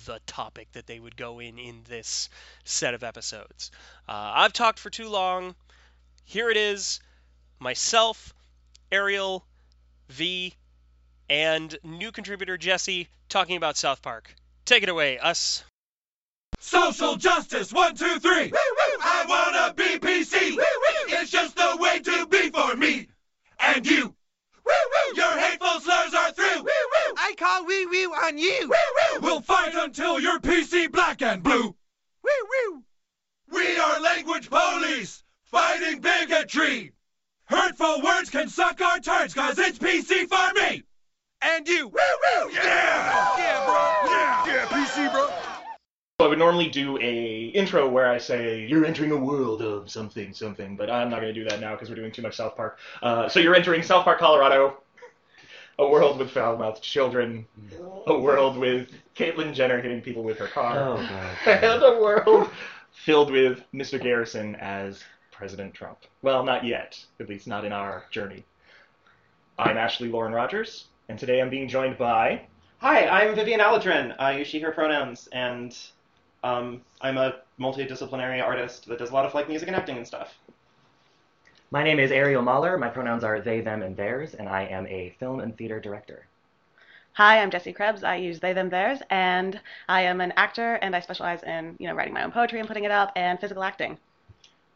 the 0.07 0.21
topic 0.27 0.69
that 0.73 0.87
they 0.87 1.01
would 1.01 1.17
go 1.17 1.41
in 1.41 1.59
in 1.59 1.83
this 1.89 2.29
set 2.65 2.95
of 2.95 3.03
episodes. 3.03 3.71
Uh, 4.09 4.33
I've 4.37 4.53
talked 4.53 4.79
for 4.79 4.89
too 4.89 5.09
long. 5.09 5.55
Here 6.25 6.49
it 6.49 6.57
is. 6.57 7.01
Myself, 7.59 8.33
Ariel, 8.93 9.45
V, 10.09 10.55
and 11.31 11.79
new 11.85 12.11
contributor 12.11 12.59
Jesse 12.59 13.09
talking 13.29 13.57
about 13.57 13.77
South 13.77 14.03
Park. 14.03 14.35
Take 14.65 14.83
it 14.83 14.89
away, 14.89 15.19
us. 15.19 15.63
Social 16.59 17.15
justice, 17.15 17.73
one, 17.73 17.95
two, 17.95 18.19
three. 18.19 18.53
I 18.53 19.25
wanna 19.29 19.73
be 19.73 19.99
PC. 20.01 20.59
It's 21.09 21.31
just 21.31 21.57
the 21.57 21.77
way 21.79 22.01
to 22.01 22.27
be 22.27 22.51
for 22.51 22.75
me 22.75 23.07
and 23.61 23.87
you. 23.87 24.15
Your 25.15 25.39
hateful 25.39 25.81
slurs 25.81 26.15
are 26.15 26.33
through. 26.33 26.67
I 27.17 27.35
call 27.39 27.65
wee 27.65 27.87
woo 27.87 28.13
on 28.13 28.37
you. 28.37 28.73
We'll 29.21 29.41
fight 29.41 29.75
until 29.75 30.21
you're 30.21 30.41
PC 30.41 30.91
black 30.91 31.23
and 31.23 31.43
blue. 31.43 31.75
Woo 32.23 32.31
woo. 32.51 32.85
We 33.53 33.79
are 33.79 34.01
language 34.01 34.51
police, 34.51 35.23
fighting 35.45 36.01
bigotry. 36.01 36.93
Hurtful 37.45 38.03
words 38.03 38.31
can 38.31 38.49
suck 38.49 38.81
our 38.81 38.99
turds, 38.99 39.35
cause 39.35 39.59
it's 39.59 39.79
PC 39.79 40.29
for 40.29 40.53
me. 40.55 40.85
And 41.43 41.67
you. 41.67 41.89
Woo 41.89 41.93
woo! 41.95 42.51
Yeah! 42.53 43.37
Yeah, 43.39 43.65
bro. 43.65 44.11
Yeah! 44.13 44.47
Yeah, 44.47 44.67
PC, 44.67 45.11
bro. 45.13 45.27
So 46.21 46.27
I 46.27 46.29
would 46.29 46.39
normally 46.39 46.69
do 46.69 46.99
a 46.99 47.47
intro 47.55 47.89
where 47.89 48.11
I 48.11 48.19
say 48.19 48.67
you're 48.67 48.85
entering 48.85 49.11
a 49.13 49.17
world 49.17 49.63
of 49.63 49.91
something 49.91 50.35
something, 50.35 50.77
but 50.77 50.91
I'm 50.91 51.09
not 51.09 51.21
going 51.23 51.33
to 51.35 51.41
do 51.45 51.49
that 51.49 51.61
now 51.61 51.73
because 51.73 51.89
we're 51.89 51.95
doing 51.97 52.13
too 52.13 52.21
much 52.23 52.37
South 52.37 52.57
Park. 52.57 52.79
Uh, 53.03 53.29
so 53.29 53.41
you're 53.41 53.55
entering 53.55 53.83
South 53.83 54.05
Park, 54.05 54.19
Colorado, 54.19 54.77
a 55.79 55.89
world 55.89 56.19
with 56.19 56.31
foul-mouthed 56.31 56.83
children, 56.83 57.47
a 58.07 58.19
world 58.19 58.59
with 58.59 58.91
Caitlyn 59.17 59.55
Jenner 59.55 59.81
hitting 59.81 60.03
people 60.03 60.23
with 60.23 60.37
her 60.39 60.47
car, 60.49 60.79
Oh, 60.79 60.97
God. 60.97 61.37
and 61.63 61.83
a 61.83 61.99
world 61.99 62.51
filled 62.93 63.31
with 63.31 63.63
Mr. 63.73 63.99
Garrison 64.03 64.57
as 64.57 65.03
President 65.33 65.73
Trump. 65.73 65.97
Well, 66.21 66.45
not 66.45 66.67
yet, 66.67 67.03
at 67.19 67.31
least 67.31 67.47
not 67.47 67.65
in 67.65 67.73
our 67.73 68.05
journey. 68.11 68.45
I'm 69.59 69.79
Ashley 69.79 70.09
Lauren 70.11 70.35
Rogers, 70.35 70.85
and 71.11 71.19
today 71.19 71.43
I'm 71.43 71.51
being 71.51 71.67
joined 71.67 71.99
by. 71.99 72.43
Hi, 72.79 73.05
I'm 73.09 73.35
Vivian 73.35 73.59
Aladrin. 73.59 74.15
I 74.21 74.39
use 74.39 74.47
she, 74.47 74.61
her 74.61 74.71
pronouns, 74.71 75.29
and 75.33 75.77
um, 76.45 76.83
I'm 77.01 77.19
a 77.19 77.41
multidisciplinary 77.59 78.41
artist 78.41 78.87
that 78.87 79.01
does 79.01 79.11
a 79.11 79.13
lot 79.13 79.27
of 79.27 79.35
like 79.35 79.49
music 79.49 79.67
and 79.67 79.77
acting 79.77 79.97
and 79.97 80.07
stuff. 80.07 80.39
My 81.73 81.83
name 81.83 81.99
is 81.99 82.13
Ariel 82.13 82.43
Mahler. 82.43 82.79
My 82.79 82.89
pronouns 82.89 83.25
are 83.25 83.41
they, 83.41 83.61
them, 83.61 83.83
and 83.83 83.97
theirs, 83.97 84.35
and 84.35 84.49
I 84.49 84.67
am 84.67 84.87
a 84.87 85.13
film 85.19 85.41
and 85.41 85.57
theater 85.59 85.81
director. 85.81 86.27
Hi, 87.15 87.43
I'm 87.43 87.51
Jesse 87.51 87.73
Krebs. 87.73 88.05
I 88.05 88.15
use 88.15 88.39
they, 88.39 88.53
them, 88.53 88.71
theirs, 88.71 89.01
and 89.11 89.61
I 89.89 90.03
am 90.03 90.21
an 90.21 90.33
actor, 90.37 90.75
and 90.77 90.95
I 90.95 91.01
specialize 91.01 91.43
in, 91.43 91.75
you 91.81 91.89
know, 91.89 91.95
writing 91.95 92.15
my 92.15 92.23
own 92.23 92.31
poetry 92.31 92.61
and 92.61 92.69
putting 92.69 92.85
it 92.85 92.93
up, 92.93 93.11
and 93.17 93.41
physical 93.41 93.65
acting. 93.65 93.99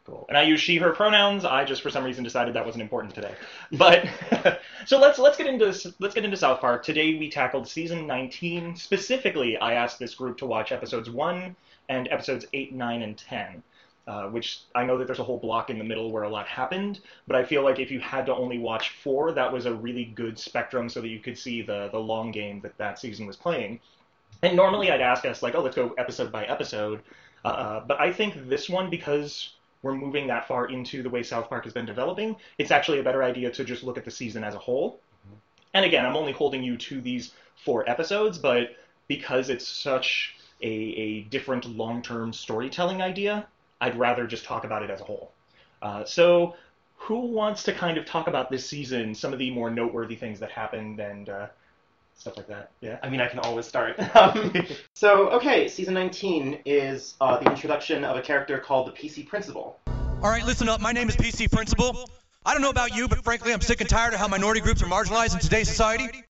Cool. 0.05 0.27
And 0.29 0.37
I 0.37 0.43
use 0.43 0.61
she, 0.61 0.77
her 0.77 0.91
pronouns. 0.91 1.47
I 1.47 1.65
just 1.65 1.81
for 1.81 1.89
some 1.89 2.05
reason 2.05 2.23
decided 2.25 2.55
that 2.55 2.67
wasn't 2.67 2.83
important 2.83 3.15
today. 3.15 3.35
But 3.73 4.07
so 4.87 4.99
let's 4.99 5.19
let's 5.19 5.39
get 5.39 5.47
into 5.47 5.67
let's 5.99 6.15
get 6.15 6.27
into 6.27 6.37
South 6.37 6.61
Park. 6.61 6.85
Today 6.85 7.19
we 7.19 7.31
tackled 7.31 7.67
season 7.67 8.07
19. 8.07 8.77
Specifically, 8.77 9.57
I 9.57 9.75
asked 9.75 9.99
this 9.99 10.15
group 10.15 10.37
to 10.39 10.47
watch 10.47 10.73
episodes 10.73 11.09
1 11.09 11.57
and 11.89 12.09
episodes 12.11 12.45
8, 12.53 12.75
9, 12.75 13.03
and 13.03 13.17
10. 13.17 13.63
Uh, 14.07 14.29
which 14.29 14.61
I 14.75 14.85
know 14.85 14.99
that 14.99 15.07
there's 15.07 15.21
a 15.21 15.25
whole 15.25 15.39
block 15.39 15.71
in 15.71 15.79
the 15.79 15.85
middle 15.85 16.13
where 16.13 16.25
a 16.25 16.29
lot 16.29 16.47
happened, 16.47 17.01
but 17.27 17.37
I 17.37 17.43
feel 17.43 17.65
like 17.65 17.79
if 17.79 17.91
you 17.91 18.01
had 18.01 18.27
to 18.27 18.35
only 18.35 18.59
watch 18.59 18.91
four, 18.91 19.33
that 19.33 19.51
was 19.51 19.65
a 19.65 19.73
really 19.73 20.05
good 20.05 20.39
spectrum 20.39 20.91
so 20.91 21.01
that 21.01 21.09
you 21.09 21.21
could 21.21 21.39
see 21.39 21.63
the 21.63 21.89
the 21.91 21.99
long 21.99 22.31
game 22.31 22.61
that 22.61 22.77
that 22.77 22.99
season 22.99 23.27
was 23.27 23.37
playing. 23.37 23.81
And 24.43 24.55
normally 24.55 24.91
I'd 24.91 25.01
ask 25.01 25.25
us 25.25 25.43
like, 25.43 25.55
oh, 25.55 25.63
let's 25.63 25.77
go 25.77 25.95
episode 25.97 26.31
by 26.31 26.45
episode. 26.45 27.01
Uh, 27.47 27.81
but 27.81 27.99
I 27.99 28.13
think 28.13 28.51
this 28.51 28.69
one, 28.69 28.91
because 28.91 29.54
we're 29.85 29.95
moving 29.95 30.27
that 30.27 30.49
far 30.49 30.67
into 30.67 31.03
the 31.03 31.11
way 31.11 31.23
South 31.23 31.49
Park 31.51 31.65
has 31.65 31.75
been 31.75 31.85
developing, 31.85 32.35
it's 32.57 32.71
actually 32.71 33.01
a 33.01 33.03
better 33.03 33.23
idea 33.23 33.51
to 33.51 33.65
just 33.65 33.85
look 33.85 33.99
at 33.99 34.05
the 34.05 34.11
season 34.11 34.43
as 34.43 34.55
a 34.55 34.59
whole. 34.59 34.99
And 35.75 35.85
again, 35.85 36.07
I'm 36.07 36.17
only 36.17 36.33
holding 36.33 36.63
you 36.63 36.77
to 36.79 37.01
these 37.03 37.35
four 37.65 37.89
episodes, 37.89 38.39
but 38.39 38.77
because 39.09 39.51
it's 39.51 39.69
such 39.69 40.37
a, 40.63 40.67
a 40.67 41.21
different 41.25 41.67
long-term 41.67 42.33
storytelling 42.33 43.03
idea, 43.03 43.47
I'd 43.81 43.99
rather 43.99 44.27
just 44.27 44.45
talk 44.45 44.65
about 44.65 44.83
it 44.83 44.89
as 44.89 45.03
a 45.03 45.05
whole. 45.05 45.33
Uh, 45.83 46.05
so, 46.05 46.55
who 46.97 47.27
wants 47.27 47.65
to 47.65 47.75
kind 47.75 47.99
of 47.99 48.07
talk 48.07 48.29
about 48.29 48.51
this 48.51 48.67
season, 48.67 49.15
some 49.15 49.35
of 49.35 49.39
the 49.39 49.51
more 49.51 49.69
noteworthy 49.69 50.17
things 50.17 50.41
that 50.41 50.51
happened, 50.51 51.01
and 51.01 51.29
uh, 51.29 51.49
stuff 52.17 52.37
like 52.37 52.49
that? 52.49 52.71
Yeah. 52.81 52.99
I 53.03 53.09
mean, 53.09 53.21
I 53.21 53.29
can 53.29 53.39
always 53.41 53.67
start. 53.67 53.99
Um, 54.15 54.53
so, 54.95 55.29
okay, 55.31 55.67
season 55.69 55.95
19 55.95 56.61
is 56.65 57.15
uh, 57.21 57.39
the 57.39 57.51
introduction 57.51 58.05
of 58.05 58.17
a 58.17 58.23
character 58.23 58.59
called 58.59 58.87
the 58.87 58.93
PC 58.93 59.27
Principal. 59.27 59.79
All 59.87 60.31
right, 60.31 60.45
listen 60.45 60.69
up. 60.69 60.81
My 60.81 60.93
name 60.93 61.09
is 61.09 61.17
PC 61.17 61.51
Principal. 61.51 62.09
I 62.47 62.53
don't 62.53 62.63
know 62.63 62.71
about 62.71 62.95
you, 62.95 63.09
but 63.09 63.25
frankly, 63.25 63.53
I'm 63.53 63.61
sick 63.61 63.81
and 63.81 63.91
tired 63.91 64.15
of 64.15 64.21
how 64.21 64.29
minority 64.29 64.61
groups 64.61 64.83
are 64.83 64.87
marginalized 64.87 65.35
in 65.35 65.41
today's 65.41 65.69
society. 65.69 66.25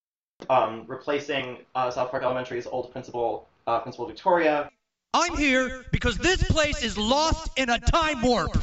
Um, 0.49 0.85
replacing 0.87 1.59
uh, 1.75 1.91
South 1.91 2.11
Park 2.11 2.23
Elementary's 2.23 2.67
old 2.67 2.91
principal, 2.91 3.49
uh, 3.67 3.81
Principal 3.81 4.07
Victoria. 4.07 4.71
I'm 5.13 5.37
here 5.37 5.85
because 5.93 6.19
this 6.19 6.43
place 6.43 6.83
is 6.83 6.99
lost 6.99 7.51
in 7.57 7.71
a 7.71 7.79
time 7.79 8.23
warp. 8.23 8.57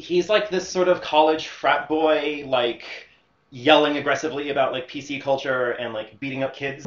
He's 0.00 0.28
like 0.28 0.50
this 0.50 0.68
sort 0.68 0.88
of 0.88 1.00
college 1.00 1.48
frat 1.48 1.88
boy, 1.88 2.44
like 2.46 2.84
yelling 3.50 3.96
aggressively 3.96 4.50
about 4.50 4.72
like 4.72 4.88
PC 4.88 5.20
culture 5.22 5.70
and 5.72 5.94
like 5.94 6.18
beating 6.18 6.42
up 6.42 6.54
kids 6.54 6.86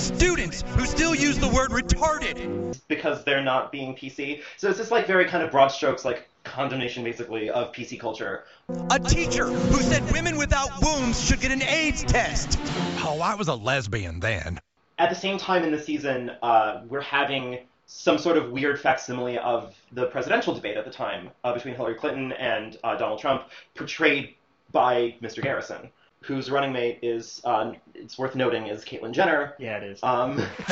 Students 0.00 0.62
who 0.62 0.86
still 0.86 1.14
use 1.14 1.38
the 1.38 1.48
word 1.48 1.70
retarded. 1.72 2.78
because 2.88 3.22
they're 3.24 3.42
not 3.42 3.70
being 3.70 3.94
PC. 3.94 4.42
So 4.56 4.70
it's 4.70 4.78
just 4.78 4.90
like 4.90 5.06
very 5.06 5.26
kind 5.26 5.44
of 5.44 5.50
broad 5.50 5.68
strokes, 5.68 6.06
like 6.06 6.26
condemnation 6.42 7.04
basically 7.04 7.50
of 7.50 7.70
PC 7.72 8.00
culture. 8.00 8.44
A 8.90 8.98
teacher 8.98 9.46
who 9.46 9.82
said 9.82 10.10
women 10.10 10.38
without 10.38 10.70
wombs 10.80 11.22
should 11.22 11.40
get 11.40 11.52
an 11.52 11.60
AIDS 11.62 12.02
test. 12.02 12.58
Oh, 13.04 13.20
I 13.22 13.34
was 13.34 13.48
a 13.48 13.54
lesbian 13.54 14.20
then. 14.20 14.58
At 14.98 15.10
the 15.10 15.16
same 15.16 15.36
time 15.36 15.64
in 15.64 15.70
the 15.70 15.80
season, 15.82 16.30
uh, 16.42 16.80
we're 16.88 17.02
having 17.02 17.58
some 17.84 18.16
sort 18.16 18.38
of 18.38 18.50
weird 18.52 18.80
facsimile 18.80 19.36
of 19.38 19.74
the 19.92 20.06
presidential 20.06 20.54
debate 20.54 20.78
at 20.78 20.86
the 20.86 20.90
time 20.90 21.28
uh, 21.44 21.52
between 21.52 21.74
Hillary 21.74 21.96
Clinton 21.96 22.32
and 22.32 22.78
uh, 22.84 22.96
Donald 22.96 23.20
Trump, 23.20 23.42
portrayed 23.74 24.34
by 24.72 25.14
Mr. 25.22 25.42
Garrison, 25.42 25.90
whose 26.22 26.50
running 26.50 26.72
mate 26.72 26.98
is, 27.02 27.40
uh, 27.44 27.72
it's 27.94 28.18
worth 28.18 28.34
noting, 28.34 28.66
is 28.66 28.84
Caitlyn 28.84 29.12
Jenner. 29.12 29.54
Yeah, 29.58 29.78
it 29.78 29.84
is. 29.84 30.02
Um, 30.02 30.36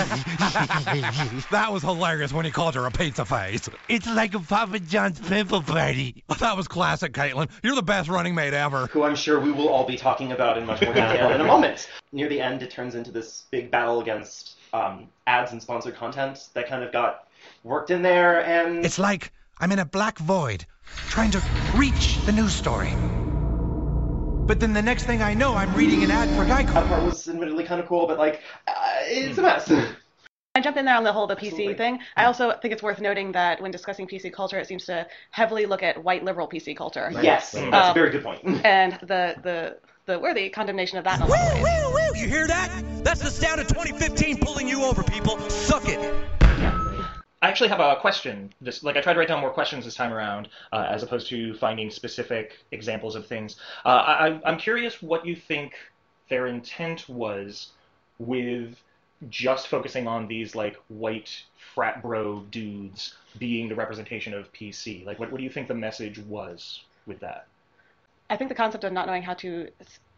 that 1.50 1.68
was 1.70 1.82
hilarious 1.82 2.32
when 2.32 2.44
he 2.44 2.50
called 2.50 2.74
her 2.74 2.86
a 2.86 2.90
pizza 2.90 3.24
face. 3.24 3.68
It's 3.88 4.06
like 4.06 4.34
a 4.34 4.40
Papa 4.40 4.78
John's 4.80 5.18
pimple 5.20 5.62
party. 5.62 6.22
That 6.38 6.56
was 6.56 6.68
classic, 6.68 7.12
Caitlyn. 7.14 7.50
You're 7.64 7.74
the 7.74 7.82
best 7.82 8.08
running 8.08 8.34
mate 8.34 8.54
ever. 8.54 8.86
who 8.86 9.02
I'm 9.02 9.16
sure 9.16 9.40
we 9.40 9.50
will 9.50 9.68
all 9.68 9.84
be 9.86 9.96
talking 9.96 10.30
about 10.32 10.56
in 10.56 10.66
much 10.66 10.80
more 10.82 10.94
detail 10.94 11.30
in 11.34 11.40
a 11.40 11.44
moment. 11.44 11.88
Near 12.12 12.28
the 12.28 12.40
end, 12.40 12.62
it 12.62 12.70
turns 12.70 12.94
into 12.94 13.10
this 13.10 13.44
big 13.50 13.70
battle 13.70 14.00
against 14.00 14.56
um, 14.72 15.08
ads 15.26 15.50
and 15.52 15.60
sponsored 15.60 15.96
content 15.96 16.48
that 16.54 16.68
kind 16.68 16.84
of 16.84 16.92
got 16.92 17.26
worked 17.64 17.90
in 17.90 18.02
there, 18.02 18.44
and 18.44 18.84
It's 18.84 18.98
like 19.00 19.32
I'm 19.58 19.72
in 19.72 19.80
a 19.80 19.84
black 19.84 20.18
void, 20.18 20.64
trying 21.08 21.32
to 21.32 21.42
reach 21.74 22.18
the 22.24 22.32
news 22.32 22.54
story. 22.54 22.92
But 24.48 24.60
then 24.60 24.72
the 24.72 24.80
next 24.80 25.04
thing 25.04 25.20
I 25.20 25.34
know, 25.34 25.54
I'm 25.56 25.74
reading 25.74 26.02
an 26.02 26.10
ad 26.10 26.26
for 26.30 26.42
Geico. 26.42 26.72
that 26.72 26.88
part 26.88 27.04
was 27.04 27.28
admittedly 27.28 27.64
kind 27.64 27.82
of 27.82 27.86
cool, 27.86 28.06
but 28.06 28.18
like, 28.18 28.40
uh, 28.66 28.72
it's 29.02 29.36
a 29.36 29.42
mess. 29.42 29.70
I 30.54 30.60
jump 30.60 30.78
in 30.78 30.86
there 30.86 30.96
on 30.96 31.04
the 31.04 31.12
whole 31.12 31.26
the 31.26 31.36
PC 31.36 31.48
Absolutely. 31.48 31.74
thing. 31.74 31.98
I 32.16 32.24
also 32.24 32.52
think 32.62 32.72
it's 32.72 32.82
worth 32.82 32.98
noting 32.98 33.30
that 33.32 33.60
when 33.60 33.70
discussing 33.70 34.08
PC 34.08 34.32
culture, 34.32 34.58
it 34.58 34.66
seems 34.66 34.86
to 34.86 35.06
heavily 35.32 35.66
look 35.66 35.82
at 35.82 36.02
white 36.02 36.24
liberal 36.24 36.48
PC 36.48 36.74
culture. 36.74 37.12
yes, 37.22 37.52
that's 37.52 37.64
a 37.72 37.90
Um, 37.90 37.94
very 37.94 38.08
good 38.10 38.24
point. 38.24 38.40
And 38.64 38.94
the 39.02 39.36
the 39.42 39.76
the 40.06 40.18
worthy 40.18 40.48
condemnation 40.48 40.96
of 40.96 41.04
that 41.04 41.16
in 41.20 41.26
a 41.26 41.26
lot 41.26 41.38
of 41.38 41.62
ways. 41.62 41.66
Woo, 41.84 41.92
woo, 41.92 42.18
you 42.18 42.26
hear 42.26 42.46
that? 42.46 43.04
That's 43.04 43.20
the 43.20 43.30
sound 43.30 43.60
of 43.60 43.68
2015 43.68 44.38
pulling 44.38 44.66
you 44.66 44.84
over, 44.84 45.02
people. 45.02 45.38
Suck 45.50 45.86
it. 45.90 46.00
I 47.58 47.60
actually 47.60 47.76
have 47.76 47.98
a 47.98 48.00
question. 48.00 48.52
This, 48.60 48.84
like, 48.84 48.96
I 48.96 49.00
tried 49.00 49.14
to 49.14 49.18
write 49.18 49.26
down 49.26 49.40
more 49.40 49.50
questions 49.50 49.84
this 49.84 49.96
time 49.96 50.12
around, 50.12 50.48
uh, 50.72 50.86
as 50.88 51.02
opposed 51.02 51.26
to 51.30 51.54
finding 51.54 51.90
specific 51.90 52.56
examples 52.70 53.16
of 53.16 53.26
things. 53.26 53.56
Uh, 53.84 53.88
I, 53.88 54.40
I'm 54.44 54.58
curious 54.58 55.02
what 55.02 55.26
you 55.26 55.34
think 55.34 55.72
their 56.30 56.46
intent 56.46 57.08
was 57.08 57.70
with 58.20 58.76
just 59.28 59.66
focusing 59.66 60.06
on 60.06 60.28
these 60.28 60.54
like 60.54 60.76
white 60.86 61.42
frat 61.74 62.00
bro 62.00 62.44
dudes 62.52 63.16
being 63.40 63.68
the 63.68 63.74
representation 63.74 64.34
of 64.34 64.52
PC. 64.52 65.04
Like, 65.04 65.18
what, 65.18 65.32
what 65.32 65.38
do 65.38 65.42
you 65.42 65.50
think 65.50 65.66
the 65.66 65.74
message 65.74 66.20
was 66.20 66.84
with 67.06 67.18
that? 67.18 67.48
I 68.30 68.36
think 68.36 68.50
the 68.50 68.54
concept 68.54 68.84
of 68.84 68.92
not 68.92 69.08
knowing 69.08 69.24
how 69.24 69.34
to 69.34 69.66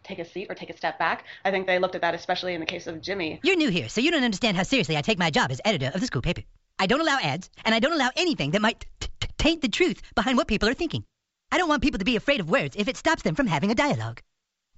take 0.03 0.19
a 0.19 0.27
seat 0.27 0.49
or 0.51 0.55
take 0.55 0.69
a 0.69 0.77
step 0.77 0.99
back, 0.99 1.25
I 1.47 1.51
think 1.51 1.67
they 1.67 1.79
looked 1.79 1.95
at 1.95 2.03
that 2.03 2.15
especially 2.15 2.53
in 2.53 2.61
the 2.61 2.67
case 2.67 2.87
of 2.87 3.01
Jimmy. 3.01 3.41
You're 3.43 3.57
new 3.57 3.71
here, 3.71 3.89
so 3.89 4.03
you 4.03 4.11
don't 4.11 4.25
understand 4.25 4.59
how 4.59 4.63
seriously 4.63 4.99
I 4.99 5.01
take 5.01 5.19
my 5.19 5.31
job 5.31 5.51
as 5.51 5.59
editor 5.65 5.91
of 5.95 6.03
the 6.03 6.07
school 6.07 6.21
paper. 6.21 6.43
I 6.81 6.87
don't 6.87 7.03
allow 7.03 7.19
ads, 7.23 7.51
and 7.67 7.75
I 7.75 7.79
don't 7.79 7.93
allow 7.93 8.09
anything 8.17 8.53
that 8.53 8.63
might 8.63 8.87
t- 9.01 9.09
t- 9.21 9.29
taint 9.37 9.61
the 9.61 9.69
truth 9.69 10.01
behind 10.15 10.39
what 10.39 10.49
people 10.49 10.67
are 10.67 10.75
thinking. 10.75 11.05
I 11.53 11.59
don't 11.59 11.69
want 11.69 11.83
people 11.83 11.99
to 11.99 12.07
be 12.07 12.17
afraid 12.17 12.41
of 12.41 12.49
words 12.49 12.75
if 12.75 12.89
it 12.89 12.97
stops 12.97 13.23
them 13.23 13.35
from 13.35 13.47
having 13.47 13.71
a 13.71 13.75
dialogue. 13.75 14.23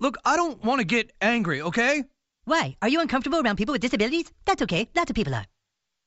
Look, 0.00 0.18
I 0.24 0.34
don't 0.34 0.64
want 0.64 0.80
to 0.80 0.84
get 0.84 1.12
angry, 1.20 1.62
okay? 1.62 2.02
Why? 2.44 2.76
Are 2.82 2.88
you 2.88 3.00
uncomfortable 3.00 3.40
around 3.40 3.54
people 3.54 3.70
with 3.70 3.82
disabilities? 3.82 4.32
That's 4.46 4.62
okay. 4.62 4.88
Lots 4.96 5.10
of 5.10 5.14
people 5.14 5.32
are. 5.32 5.46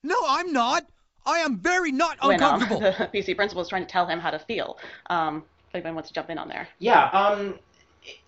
No, 0.03 0.17
I'm 0.27 0.51
not. 0.51 0.85
I 1.25 1.39
am 1.39 1.59
very 1.59 1.93
not 1.93 2.17
When 2.21 2.43
um, 2.43 2.59
the 2.59 3.09
PC 3.13 3.37
principal 3.37 3.61
is 3.61 3.69
trying 3.69 3.85
to 3.85 3.89
tell 3.89 4.05
him 4.05 4.19
how 4.19 4.31
to 4.31 4.39
feel. 4.39 4.77
Um, 5.09 5.45
if 5.69 5.75
anyone 5.75 5.95
wants 5.95 6.09
to 6.09 6.13
jump 6.13 6.29
in 6.29 6.37
on 6.37 6.49
there. 6.49 6.67
Yeah, 6.79 7.05
um, 7.11 7.57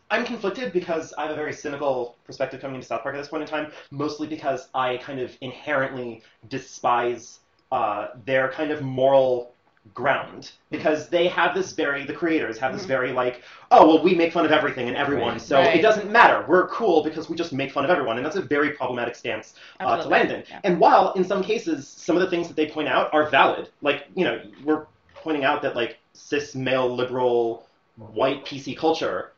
I'm 0.10 0.24
conflicted 0.24 0.72
because 0.72 1.14
I 1.18 1.24
have 1.24 1.32
a 1.32 1.36
very 1.36 1.52
cynical 1.52 2.16
perspective 2.24 2.62
coming 2.62 2.76
into 2.76 2.88
South 2.88 3.04
Park 3.04 3.16
at 3.16 3.18
this 3.18 3.28
point 3.28 3.44
in 3.44 3.50
time, 3.50 3.74
mostly 3.92 4.26
because 4.26 4.70
I 4.74 4.98
kind 4.98 5.20
of 5.20 5.36
inherently 5.42 6.24
despise 6.48 7.40
uh, 7.72 8.08
their 8.26 8.50
kind 8.50 8.72
of 8.72 8.82
moral 8.82 9.54
ground 9.94 10.52
because 10.70 11.08
they 11.08 11.28
have 11.30 11.56
this 11.56 11.72
very 11.72 12.06
the 12.06 12.12
creators 12.14 12.58
have 12.58 12.74
this 12.74 12.84
very 12.84 13.14
like 13.14 13.42
oh 13.72 13.88
well 13.88 14.04
we 14.04 14.14
make 14.14 14.34
fun 14.34 14.46
of 14.46 14.52
everything 14.52 14.90
and 14.90 14.98
everyone 14.98 15.34
Right. 15.34 15.42
so 15.42 15.62
it 15.62 15.82
doesn't 15.82 16.12
matter 16.12 16.44
we're 16.46 16.68
cool 16.68 17.02
because 17.02 17.30
we 17.30 17.38
just 17.38 17.54
make 17.54 17.72
fun 17.72 17.86
of 17.86 17.90
everyone 17.90 18.18
and 18.18 18.26
that's 18.26 18.36
a 18.36 18.42
very 18.42 18.72
problematic 18.72 19.16
stance 19.16 19.54
uh, 19.80 19.96
to 20.04 20.10
land 20.10 20.30
in 20.30 20.44
Yeah. 20.50 20.60
and 20.66 20.78
while 20.78 21.14
in 21.14 21.24
some 21.24 21.42
cases 21.42 21.88
some 21.88 22.18
of 22.18 22.22
the 22.22 22.30
things 22.30 22.50
that 22.50 22.58
they 22.58 22.68
point 22.68 22.90
out 22.90 23.14
are 23.14 23.30
valid 23.30 23.70
like 23.82 24.08
you 24.14 24.26
know 24.26 24.42
we're 24.66 24.88
pointing 25.16 25.46
out 25.46 25.62
that 25.62 25.74
like 25.74 26.00
cis 26.12 26.54
male 26.54 26.94
liberal 26.94 27.66
white 27.96 28.46
PC 28.46 28.78
culture 28.78 29.32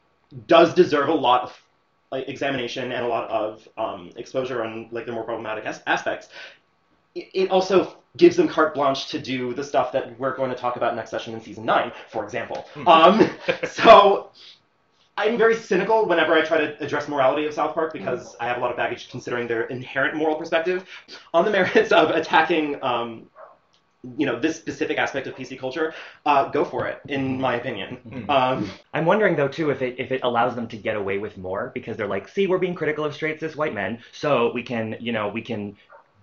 does 0.47 0.73
deserve 0.73 1.09
a 1.09 1.13
lot 1.13 1.43
of 1.43 1.61
like, 2.11 2.27
examination 2.27 2.91
and 2.91 3.05
a 3.05 3.07
lot 3.07 3.29
of 3.29 3.67
um, 3.77 4.09
exposure 4.15 4.63
on 4.63 4.87
like 4.91 5.05
the 5.05 5.11
more 5.11 5.23
problematic 5.23 5.65
as- 5.65 5.81
aspects. 5.87 6.29
It, 7.15 7.29
it 7.33 7.51
also 7.51 7.97
gives 8.17 8.35
them 8.35 8.47
carte 8.47 8.73
blanche 8.73 9.07
to 9.07 9.19
do 9.19 9.53
the 9.53 9.63
stuff 9.63 9.91
that 9.91 10.19
we're 10.19 10.35
going 10.35 10.49
to 10.49 10.55
talk 10.55 10.75
about 10.75 10.95
next 10.95 11.11
session 11.11 11.33
in 11.33 11.41
season 11.41 11.65
nine, 11.65 11.91
for 12.09 12.23
example. 12.23 12.65
Um, 12.87 13.29
so 13.63 14.31
I'm 15.17 15.37
very 15.37 15.55
cynical 15.55 16.05
whenever 16.05 16.33
I 16.33 16.41
try 16.41 16.57
to 16.59 16.81
address 16.83 17.07
morality 17.07 17.45
of 17.45 17.53
South 17.53 17.73
Park 17.73 17.93
because 17.93 18.35
I 18.39 18.47
have 18.47 18.57
a 18.57 18.59
lot 18.59 18.71
of 18.71 18.77
baggage 18.77 19.09
considering 19.09 19.47
their 19.47 19.63
inherent 19.63 20.15
moral 20.15 20.35
perspective 20.35 20.85
on 21.33 21.45
the 21.45 21.51
merits 21.57 21.91
of 21.91 22.11
attacking. 22.11 22.81
Um, 22.83 23.29
you 24.17 24.25
know 24.25 24.39
this 24.39 24.55
specific 24.55 24.97
aspect 24.97 25.27
of 25.27 25.35
PC 25.35 25.59
culture, 25.59 25.93
uh, 26.25 26.47
go 26.47 26.63
for 26.63 26.87
it. 26.87 27.01
In 27.09 27.39
my 27.41 27.55
opinion, 27.55 28.25
um, 28.29 28.71
I'm 28.93 29.05
wondering 29.05 29.35
though 29.35 29.49
too 29.49 29.71
if 29.71 29.81
it 29.81 29.99
if 29.99 30.13
it 30.13 30.21
allows 30.23 30.55
them 30.55 30.69
to 30.69 30.77
get 30.77 30.95
away 30.95 31.17
with 31.17 31.37
more 31.37 31.71
because 31.73 31.97
they're 31.97 32.07
like, 32.07 32.29
see, 32.29 32.47
we're 32.47 32.59
being 32.59 32.75
critical 32.75 33.03
of 33.03 33.13
straight 33.13 33.41
cis 33.41 33.57
white 33.57 33.73
men, 33.73 33.99
so 34.13 34.53
we 34.53 34.63
can, 34.63 34.95
you 35.01 35.11
know, 35.11 35.27
we 35.27 35.41
can 35.41 35.75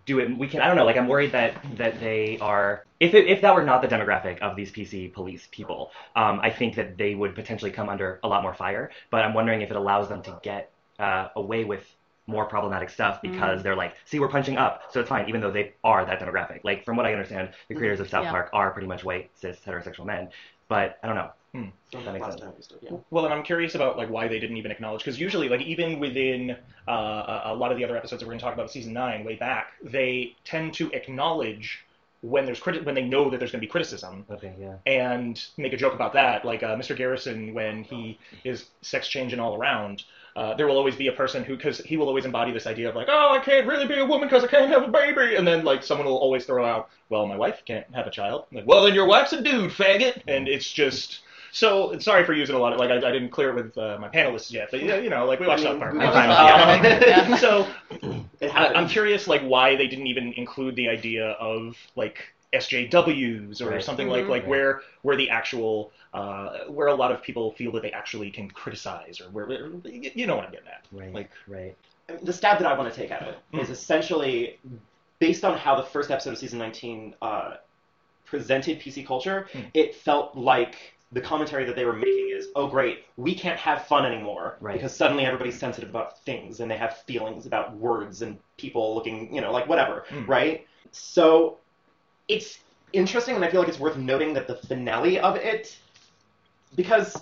do 0.06 0.18
it. 0.20 0.36
We 0.38 0.48
can. 0.48 0.60
I 0.60 0.66
don't 0.68 0.76
know. 0.76 0.84
Like 0.84 0.96
I'm 0.96 1.08
worried 1.08 1.32
that 1.32 1.56
that 1.76 2.00
they 2.00 2.38
are. 2.40 2.84
If 3.00 3.12
it, 3.12 3.26
if 3.26 3.42
that 3.42 3.54
were 3.54 3.62
not 3.64 3.82
the 3.82 3.88
demographic 3.88 4.38
of 4.38 4.56
these 4.56 4.70
PC 4.72 5.12
police 5.12 5.46
people, 5.50 5.90
um, 6.14 6.40
I 6.42 6.50
think 6.50 6.76
that 6.76 6.96
they 6.96 7.14
would 7.14 7.34
potentially 7.34 7.70
come 7.70 7.88
under 7.88 8.20
a 8.22 8.28
lot 8.28 8.42
more 8.42 8.54
fire. 8.54 8.90
But 9.10 9.24
I'm 9.24 9.34
wondering 9.34 9.60
if 9.60 9.70
it 9.70 9.76
allows 9.76 10.08
them 10.08 10.22
to 10.22 10.38
get 10.42 10.70
uh, 10.98 11.28
away 11.36 11.64
with 11.64 11.84
more 12.28 12.44
problematic 12.46 12.90
stuff 12.90 13.20
because 13.22 13.60
Mm. 13.60 13.62
they're 13.62 13.76
like, 13.76 13.94
see, 14.04 14.18
we're 14.18 14.28
punching 14.28 14.56
up, 14.56 14.82
so 14.90 14.98
it's 14.98 15.08
fine, 15.08 15.28
even 15.28 15.40
though 15.40 15.52
they 15.52 15.74
are 15.84 16.04
that 16.04 16.18
demographic. 16.18 16.60
Like 16.64 16.84
from 16.84 16.96
what 16.96 17.06
I 17.06 17.12
understand, 17.12 17.50
the 17.68 17.74
creators 17.76 18.00
of 18.00 18.08
South 18.08 18.24
Yeah. 18.24 18.32
Park 18.32 18.50
are 18.52 18.72
pretty 18.72 18.88
much 18.88 19.04
white 19.04 19.30
cis 19.34 19.60
heterosexual 19.64 20.06
men. 20.06 20.30
But 20.68 20.98
I 21.02 21.06
don't 21.06 21.14
know. 21.14 21.30
Hmm. 21.56 21.68
If 21.92 22.04
that 22.04 22.12
makes 22.12 22.26
last 22.26 22.38
time 22.38 22.52
we 22.56 22.62
stood, 22.62 22.78
yeah. 22.82 22.90
Well, 23.10 23.24
and 23.24 23.32
I'm 23.32 23.42
curious 23.42 23.74
about 23.74 23.96
like 23.96 24.10
why 24.10 24.28
they 24.28 24.38
didn't 24.38 24.56
even 24.58 24.70
acknowledge 24.70 25.00
because 25.00 25.18
usually, 25.18 25.48
like 25.48 25.62
even 25.62 25.98
within 25.98 26.56
uh, 26.86 27.40
a- 27.46 27.54
lot 27.54 27.72
of 27.72 27.78
the 27.78 27.84
other 27.84 27.96
episodes 27.96 28.20
that 28.20 28.26
we're 28.26 28.32
going 28.32 28.40
to 28.40 28.44
talk 28.44 28.54
about 28.54 28.70
season 28.70 28.92
nine, 28.92 29.24
way 29.24 29.36
back, 29.36 29.68
they 29.82 30.34
tend 30.44 30.74
to 30.74 30.90
acknowledge 30.92 31.84
when 32.20 32.44
there's 32.44 32.60
criti- 32.60 32.84
when 32.84 32.94
they 32.94 33.04
know 33.04 33.30
that 33.30 33.38
there's 33.38 33.52
going 33.52 33.60
to 33.60 33.66
be 33.66 33.70
criticism 33.70 34.26
Okay, 34.30 34.52
yeah. 34.58 34.74
and 34.86 35.46
make 35.56 35.72
a 35.72 35.76
joke 35.76 35.94
about 35.94 36.12
that. 36.14 36.44
Like 36.44 36.62
uh, 36.62 36.76
Mr. 36.76 36.94
Garrison, 36.96 37.54
when 37.54 37.84
he 37.84 38.18
is 38.44 38.66
sex 38.82 39.08
changing 39.08 39.38
all 39.38 39.54
around, 39.56 40.02
uh, 40.34 40.54
there 40.54 40.66
will 40.66 40.76
always 40.76 40.96
be 40.96 41.06
a 41.06 41.12
person 41.12 41.44
who, 41.44 41.56
because 41.56 41.78
he 41.78 41.96
will 41.96 42.08
always 42.08 42.24
embody 42.26 42.52
this 42.52 42.66
idea 42.66 42.88
of 42.88 42.96
like, 42.96 43.06
oh, 43.08 43.32
I 43.32 43.38
can't 43.38 43.66
really 43.66 43.86
be 43.86 43.98
a 43.98 44.04
woman 44.04 44.28
because 44.28 44.44
I 44.44 44.48
can't 44.48 44.68
have 44.70 44.82
a 44.84 44.88
baby, 44.88 45.36
and 45.36 45.46
then 45.46 45.64
like 45.64 45.82
someone 45.82 46.06
will 46.06 46.18
always 46.18 46.44
throw 46.44 46.64
out, 46.66 46.90
well, 47.08 47.26
my 47.26 47.36
wife 47.36 47.62
can't 47.64 47.86
have 47.94 48.06
a 48.06 48.10
child. 48.10 48.44
Like, 48.52 48.66
well, 48.66 48.84
then 48.84 48.94
your 48.94 49.06
wife's 49.06 49.32
a 49.32 49.40
dude, 49.40 49.70
faggot, 49.70 50.22
and 50.28 50.48
it's 50.48 50.70
just. 50.70 51.20
So 51.56 51.98
sorry 52.00 52.22
for 52.26 52.34
using 52.34 52.54
a 52.54 52.58
lot 52.58 52.74
of 52.74 52.78
like 52.78 52.90
I, 52.90 52.96
I 52.96 53.12
didn't 53.12 53.30
clear 53.30 53.48
it 53.48 53.54
with 53.64 53.78
uh, 53.78 53.96
my 53.98 54.10
panelists 54.10 54.52
yet, 54.52 54.68
but 54.70 54.82
yeah, 54.82 54.96
you 54.98 55.08
know, 55.08 55.24
like 55.24 55.40
we 55.40 55.46
watched 55.46 55.62
South 55.62 55.78
Park. 55.78 55.94
I'm 55.94 56.00
I'm 56.02 56.12
fine 56.12 56.82
with 56.82 57.02
it. 57.02 57.08
Yeah. 57.08 57.36
so 57.36 57.66
I, 58.42 58.74
I'm 58.74 58.86
curious, 58.86 59.26
like, 59.26 59.40
why 59.40 59.74
they 59.74 59.86
didn't 59.86 60.06
even 60.06 60.34
include 60.34 60.76
the 60.76 60.86
idea 60.86 61.30
of 61.30 61.74
like 61.96 62.18
SJWs 62.52 63.62
or 63.62 63.70
Right. 63.70 63.82
something 63.82 64.06
like 64.08 64.28
like 64.28 64.42
Right. 64.42 64.48
where 64.50 64.80
where 65.00 65.16
the 65.16 65.30
actual 65.30 65.92
uh, 66.12 66.64
where 66.68 66.88
a 66.88 66.94
lot 66.94 67.10
of 67.10 67.22
people 67.22 67.52
feel 67.52 67.72
that 67.72 67.80
they 67.82 67.90
actually 67.90 68.30
can 68.30 68.50
criticize 68.50 69.22
or 69.22 69.30
where, 69.30 69.46
where 69.46 69.70
you 69.84 70.26
know 70.26 70.36
what 70.36 70.44
I'm 70.44 70.50
getting 70.52 70.68
at. 70.68 70.84
Right. 70.92 71.14
Like, 71.14 71.30
right. 71.48 71.74
the 72.22 72.34
stab 72.34 72.58
that 72.58 72.66
I 72.70 72.76
want 72.76 72.92
to 72.92 73.00
take 73.00 73.10
at 73.10 73.22
it 73.22 73.38
is 73.54 73.68
Mm. 73.68 73.72
essentially 73.72 74.58
based 75.20 75.42
on 75.42 75.56
how 75.56 75.74
the 75.74 75.84
first 75.84 76.10
episode 76.10 76.32
of 76.32 76.38
season 76.38 76.58
19 76.58 77.14
uh, 77.22 77.54
presented 78.26 78.78
PC 78.78 79.06
culture. 79.06 79.46
Mm. 79.54 79.70
It 79.72 79.94
felt 79.94 80.36
like 80.36 80.76
the 81.12 81.20
commentary 81.20 81.64
that 81.64 81.76
they 81.76 81.84
were 81.84 81.92
making 81.92 82.30
is, 82.30 82.48
oh 82.56 82.66
great, 82.66 83.04
we 83.16 83.34
can't 83.34 83.58
have 83.58 83.86
fun 83.86 84.04
anymore 84.04 84.56
Right. 84.60 84.74
because 84.74 84.94
suddenly 84.94 85.24
everybody's 85.24 85.58
sensitive 85.58 85.88
about 85.90 86.18
things 86.24 86.60
and 86.60 86.70
they 86.70 86.76
have 86.76 86.98
feelings 87.02 87.46
about 87.46 87.74
words 87.76 88.22
and 88.22 88.38
people 88.56 88.94
looking, 88.94 89.32
you 89.34 89.40
know, 89.40 89.52
like 89.52 89.68
whatever, 89.68 90.04
Mm. 90.10 90.26
right? 90.28 90.66
So 90.90 91.58
it's 92.28 92.58
interesting, 92.92 93.36
and 93.36 93.44
I 93.44 93.50
feel 93.50 93.60
like 93.60 93.68
it's 93.68 93.78
worth 93.78 93.96
noting 93.96 94.34
that 94.34 94.46
the 94.48 94.56
finale 94.56 95.18
of 95.20 95.36
it, 95.36 95.76
because 96.74 97.16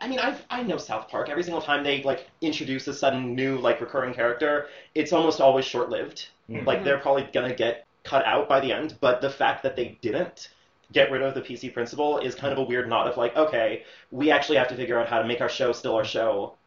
I 0.00 0.06
mean, 0.06 0.18
I 0.20 0.36
I 0.50 0.62
know 0.62 0.76
South 0.76 1.08
Park. 1.08 1.28
Every 1.28 1.42
single 1.42 1.62
time 1.62 1.82
they 1.82 2.02
like 2.02 2.28
introduce 2.40 2.86
a 2.88 2.94
sudden 2.94 3.34
new 3.34 3.58
like 3.58 3.80
recurring 3.80 4.14
character, 4.14 4.68
it's 4.94 5.12
almost 5.12 5.40
always 5.40 5.64
short 5.64 5.88
lived. 5.90 6.28
Mm. 6.48 6.66
Like 6.66 6.84
they're 6.84 6.98
probably 6.98 7.28
gonna 7.32 7.54
get 7.54 7.86
cut 8.04 8.24
out 8.26 8.48
by 8.48 8.60
the 8.60 8.72
end. 8.72 8.96
But 9.00 9.20
the 9.20 9.30
fact 9.30 9.62
that 9.62 9.76
they 9.76 9.98
didn't 10.02 10.50
get 10.92 11.10
rid 11.10 11.22
of 11.22 11.34
the 11.34 11.40
PC 11.42 11.72
principal 11.72 12.18
is 12.18 12.34
kind 12.34 12.52
of 12.52 12.58
a 12.58 12.62
weird 12.62 12.88
nod 12.88 13.08
of 13.08 13.16
like, 13.16 13.36
okay, 13.36 13.84
we 14.10 14.30
actually 14.30 14.58
have 14.58 14.68
to 14.68 14.76
figure 14.76 14.98
out 14.98 15.08
how 15.08 15.20
to 15.20 15.28
make 15.28 15.40
our 15.40 15.48
show 15.48 15.72
still 15.72 15.94
our 15.96 16.04
show. 16.04 16.57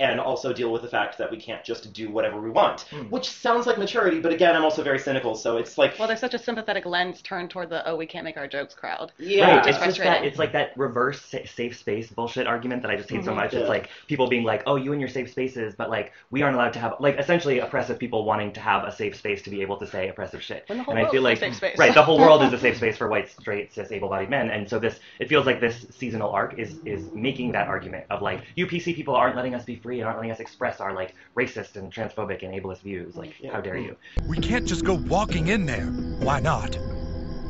And 0.00 0.20
also 0.20 0.52
deal 0.52 0.72
with 0.72 0.82
the 0.82 0.88
fact 0.88 1.18
that 1.18 1.28
we 1.28 1.38
can't 1.38 1.64
just 1.64 1.92
do 1.92 2.08
whatever 2.08 2.40
we 2.40 2.50
want, 2.50 2.84
Mm. 2.92 3.10
which 3.10 3.28
sounds 3.28 3.66
like 3.66 3.78
maturity, 3.78 4.20
but 4.20 4.32
again, 4.32 4.54
I'm 4.54 4.62
also 4.62 4.84
very 4.84 4.98
cynical, 5.00 5.34
so 5.34 5.56
it's 5.56 5.76
like, 5.76 5.98
Well, 5.98 6.06
there's 6.06 6.20
such 6.20 6.34
a 6.34 6.38
sympathetic 6.38 6.86
lens 6.86 7.20
turned 7.20 7.50
toward 7.50 7.68
the 7.70 7.84
oh 7.88 7.96
we 7.96 8.06
can't 8.06 8.22
make 8.24 8.36
our 8.36 8.46
jokes 8.46 8.74
crowd. 8.76 9.10
yeah, 9.18 9.56
Right, 9.56 9.66
It's 9.66 9.76
it's 9.78 9.86
just 9.86 9.98
that 9.98 10.24
it's 10.24 10.38
like 10.38 10.52
that 10.52 10.70
reverse 10.76 11.20
safe 11.46 11.76
space 11.76 12.10
bullshit 12.10 12.46
argument 12.46 12.82
that 12.82 12.92
I 12.92 12.96
just 12.96 13.10
hate 13.10 13.24
so 13.24 13.32
Mhm. 13.32 13.36
much. 13.36 13.52
Yeah. 13.54 13.60
It's 13.60 13.68
like 13.68 13.88
people 14.06 14.28
being 14.28 14.44
like, 14.44 14.62
"Oh, 14.66 14.76
you 14.76 14.92
and 14.92 15.00
your 15.00 15.10
safe 15.10 15.30
spaces," 15.32 15.74
but 15.74 15.90
like 15.90 16.12
we 16.30 16.42
aren't 16.42 16.54
allowed 16.54 16.74
to 16.74 16.78
have 16.78 16.94
like 17.00 17.18
essentially 17.18 17.58
oppressive 17.58 17.98
people 17.98 18.24
wanting 18.24 18.52
to 18.52 18.60
have 18.60 18.84
a 18.84 18.92
safe 18.92 19.16
space 19.16 19.42
to 19.42 19.50
be 19.50 19.62
able 19.62 19.78
to 19.78 19.86
say 19.86 20.08
oppressive 20.08 20.42
shit. 20.44 20.62
When 20.68 20.78
the 20.78 20.84
whole 20.84 20.96
and 20.96 21.04
I 21.04 21.10
feel 21.10 21.22
like 21.22 21.38
safe 21.38 21.56
space. 21.56 21.76
right, 21.76 21.92
the 21.92 22.04
whole 22.04 22.20
world 22.20 22.42
is 22.44 22.52
a 22.52 22.58
safe 22.58 22.76
space 22.82 22.96
for 22.96 23.08
white, 23.08 23.28
straight, 23.30 23.72
cis, 23.72 23.90
able-bodied 23.90 24.30
men, 24.30 24.48
and 24.50 24.68
so 24.70 24.78
this 24.78 25.00
it 25.18 25.28
feels 25.28 25.44
like 25.44 25.60
this 25.60 25.86
seasonal 25.90 26.30
arc 26.30 26.56
is 26.56 26.78
is 26.84 27.10
making 27.16 27.50
that 27.52 27.66
argument 27.66 28.04
of 28.10 28.22
like 28.22 28.42
you 28.54 28.64
PC 28.68 28.94
people 28.94 29.16
aren't 29.16 29.34
letting 29.34 29.56
us 29.56 29.64
be 29.64 29.74
free 29.74 29.87
and 29.96 30.04
aren't 30.04 30.18
letting 30.18 30.30
us 30.30 30.40
express 30.40 30.80
our 30.80 30.92
like 30.92 31.14
racist 31.36 31.76
and 31.76 31.92
transphobic 31.92 32.42
and 32.42 32.54
ableist 32.54 32.80
views. 32.80 33.16
Like, 33.16 33.34
how 33.50 33.60
dare 33.60 33.78
you? 33.78 33.96
We 34.28 34.38
can't 34.38 34.66
just 34.66 34.84
go 34.84 34.94
walking 34.94 35.48
in 35.48 35.66
there. 35.66 35.86
Why 35.86 36.40
not? 36.40 36.78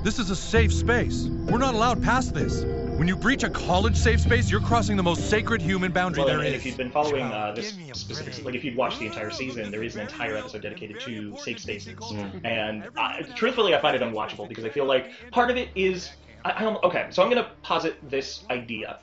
This 0.04 0.20
is 0.20 0.30
a 0.30 0.36
safe 0.36 0.72
space. 0.72 1.26
We're 1.26 1.58
not 1.58 1.74
allowed 1.74 2.02
past 2.02 2.32
this. 2.32 2.62
When 2.98 3.08
you 3.08 3.16
breach 3.16 3.42
a 3.42 3.50
college 3.50 3.96
safe 3.96 4.20
space, 4.20 4.50
you're 4.50 4.60
crossing 4.60 4.96
the 4.96 5.02
most 5.02 5.28
sacred 5.28 5.60
human 5.60 5.92
boundary 5.92 6.20
well, 6.20 6.28
there 6.28 6.38
and, 6.38 6.46
and 6.46 6.54
is. 6.54 6.62
if 6.62 6.66
you've 6.66 6.76
been 6.76 6.90
following 6.90 7.24
uh, 7.24 7.52
this 7.52 7.72
Give 7.72 7.84
me 7.84 7.90
a 7.90 7.94
specific, 7.94 8.44
like 8.44 8.54
if 8.54 8.64
you'd 8.64 8.76
watched 8.76 9.00
the 9.00 9.06
entire 9.06 9.30
season, 9.30 9.70
there 9.70 9.82
is 9.82 9.96
an 9.96 10.02
entire 10.02 10.36
episode 10.36 10.62
dedicated 10.62 11.00
to 11.00 11.36
safe 11.38 11.58
spaces. 11.58 11.94
Mm. 11.94 12.40
And 12.44 12.88
I, 12.96 13.22
truthfully, 13.34 13.74
I 13.74 13.80
find 13.80 13.96
it 13.96 14.02
unwatchable 14.02 14.48
because 14.48 14.64
I 14.64 14.68
feel 14.68 14.84
like 14.84 15.10
part 15.30 15.50
of 15.50 15.56
it 15.56 15.68
is. 15.74 16.10
I, 16.44 16.52
I 16.52 16.60
don't, 16.62 16.82
okay, 16.84 17.06
so 17.10 17.22
I'm 17.22 17.30
going 17.30 17.42
to 17.42 17.50
posit 17.62 17.96
this 18.08 18.44
idea. 18.50 19.00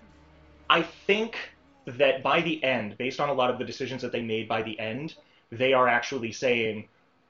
I 0.69 0.81
think 0.81 1.37
that 1.85 2.23
by 2.23 2.41
the 2.41 2.63
end, 2.63 2.97
based 2.97 3.19
on 3.19 3.29
a 3.29 3.33
lot 3.33 3.49
of 3.49 3.59
the 3.59 3.65
decisions 3.65 4.01
that 4.01 4.11
they 4.11 4.21
made 4.21 4.47
by 4.47 4.61
the 4.61 4.77
end, 4.79 5.15
they 5.51 5.73
are 5.73 5.87
actually 5.87 6.31
saying 6.31 6.87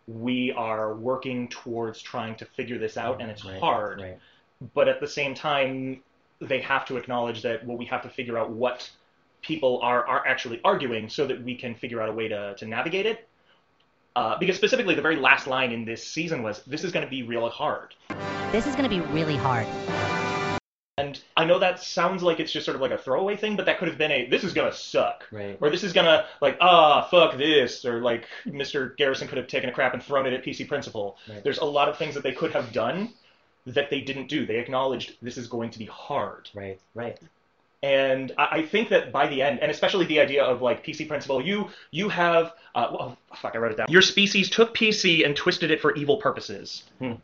we 0.07 0.51
are 0.51 0.93
working 0.93 1.47
towards 1.49 2.01
trying 2.01 2.35
to 2.35 2.45
figure 2.45 2.77
this 2.77 2.97
out, 2.97 3.21
and 3.21 3.29
it's 3.29 3.43
Right, 3.43 3.59
hard. 3.59 4.01
Right. 4.01 4.19
But 4.73 4.87
at 4.87 4.99
the 4.99 5.07
same 5.07 5.33
time, 5.35 6.01
they 6.39 6.61
have 6.61 6.85
to 6.85 6.97
acknowledge 6.97 7.41
that 7.41 7.65
well, 7.65 7.77
we 7.77 7.85
have 7.85 8.01
to 8.03 8.09
figure 8.09 8.37
out 8.37 8.49
what 8.51 8.89
people 9.41 9.79
are 9.81 10.05
are 10.05 10.25
actually 10.25 10.61
arguing 10.63 11.09
so 11.09 11.27
that 11.27 11.43
we 11.43 11.55
can 11.55 11.75
figure 11.75 12.01
out 12.01 12.09
a 12.09 12.13
way 12.13 12.27
to 12.27 12.55
to 12.55 12.65
navigate 12.65 13.05
it. 13.05 13.27
Uh, 14.15 14.37
because 14.37 14.55
specifically, 14.55 14.95
the 14.95 15.01
very 15.01 15.17
last 15.17 15.45
line 15.45 15.73
in 15.73 15.83
this 15.83 16.05
season 16.05 16.41
was, 16.41 16.63
"This 16.63 16.85
is 16.85 16.91
going 16.93 17.05
to 17.05 17.09
be 17.09 17.23
really 17.23 17.49
hard." 17.49 17.93
This 18.51 18.67
is 18.67 18.75
gonna 18.75 18.87
be 18.87 19.01
really 19.01 19.35
hard. 19.35 19.67
And 20.97 21.19
I 21.35 21.43
know 21.43 21.59
that 21.59 21.81
sounds 21.83 22.23
like 22.23 22.39
it's 22.39 22.53
just 22.53 22.63
sort 22.65 22.75
of 22.75 22.81
like 22.81 22.91
a 22.91 22.97
throwaway 22.97 23.35
thing, 23.35 23.57
but 23.57 23.65
that 23.65 23.79
could 23.79 23.89
have 23.89 23.97
been 23.97 24.11
a 24.13 24.27
"this 24.27 24.45
is 24.45 24.53
gonna 24.53 24.71
suck," 24.71 25.27
Right. 25.29 25.57
or 25.59 25.69
"this 25.69 25.83
is 25.83 25.91
gonna 25.91 26.25
like 26.39 26.57
ah 26.61 27.01
fuck 27.11 27.37
this," 27.37 27.83
or 27.83 27.99
like 27.99 28.25
Mr. 28.45 28.95
Garrison 28.95 29.27
could 29.27 29.37
have 29.37 29.47
taken 29.47 29.69
a 29.69 29.73
crap 29.73 29.93
and 29.93 30.01
thrown 30.01 30.25
it 30.25 30.31
at 30.31 30.41
PC 30.43 30.65
Principal. 30.65 31.17
Right. 31.27 31.43
There's 31.43 31.57
a 31.57 31.65
lot 31.65 31.89
of 31.89 31.97
things 31.97 32.13
that 32.13 32.23
they 32.23 32.31
could 32.31 32.53
have 32.53 32.71
done 32.71 33.09
that 33.65 33.89
they 33.89 33.99
didn't 33.99 34.27
do. 34.27 34.45
They 34.45 34.57
acknowledged 34.57 35.17
this 35.21 35.37
is 35.37 35.47
going 35.47 35.71
to 35.71 35.79
be 35.79 35.85
hard. 35.85 36.49
Right. 36.53 36.79
Right. 36.93 37.19
And 37.83 38.31
I, 38.37 38.47
I 38.59 38.65
think 38.65 38.87
that 38.89 39.11
by 39.11 39.27
the 39.27 39.41
end, 39.41 39.59
and 39.59 39.69
especially 39.69 40.05
the 40.05 40.21
idea 40.21 40.45
of 40.45 40.61
like 40.61 40.85
PC 40.85 41.09
principal, 41.09 41.41
you 41.41 41.71
you 41.91 42.07
have 42.07 42.53
uh, 42.73 42.87
well, 42.91 43.17
fuck, 43.35 43.53
I 43.53 43.57
wrote 43.57 43.73
it 43.73 43.77
down. 43.77 43.87
Your 43.89 44.01
species 44.01 44.49
took 44.49 44.73
PC 44.73 45.25
and 45.25 45.35
twisted 45.35 45.71
it 45.71 45.81
for 45.81 45.93
evil 45.95 46.15
purposes. 46.17 46.83
Hmm. 46.99 47.15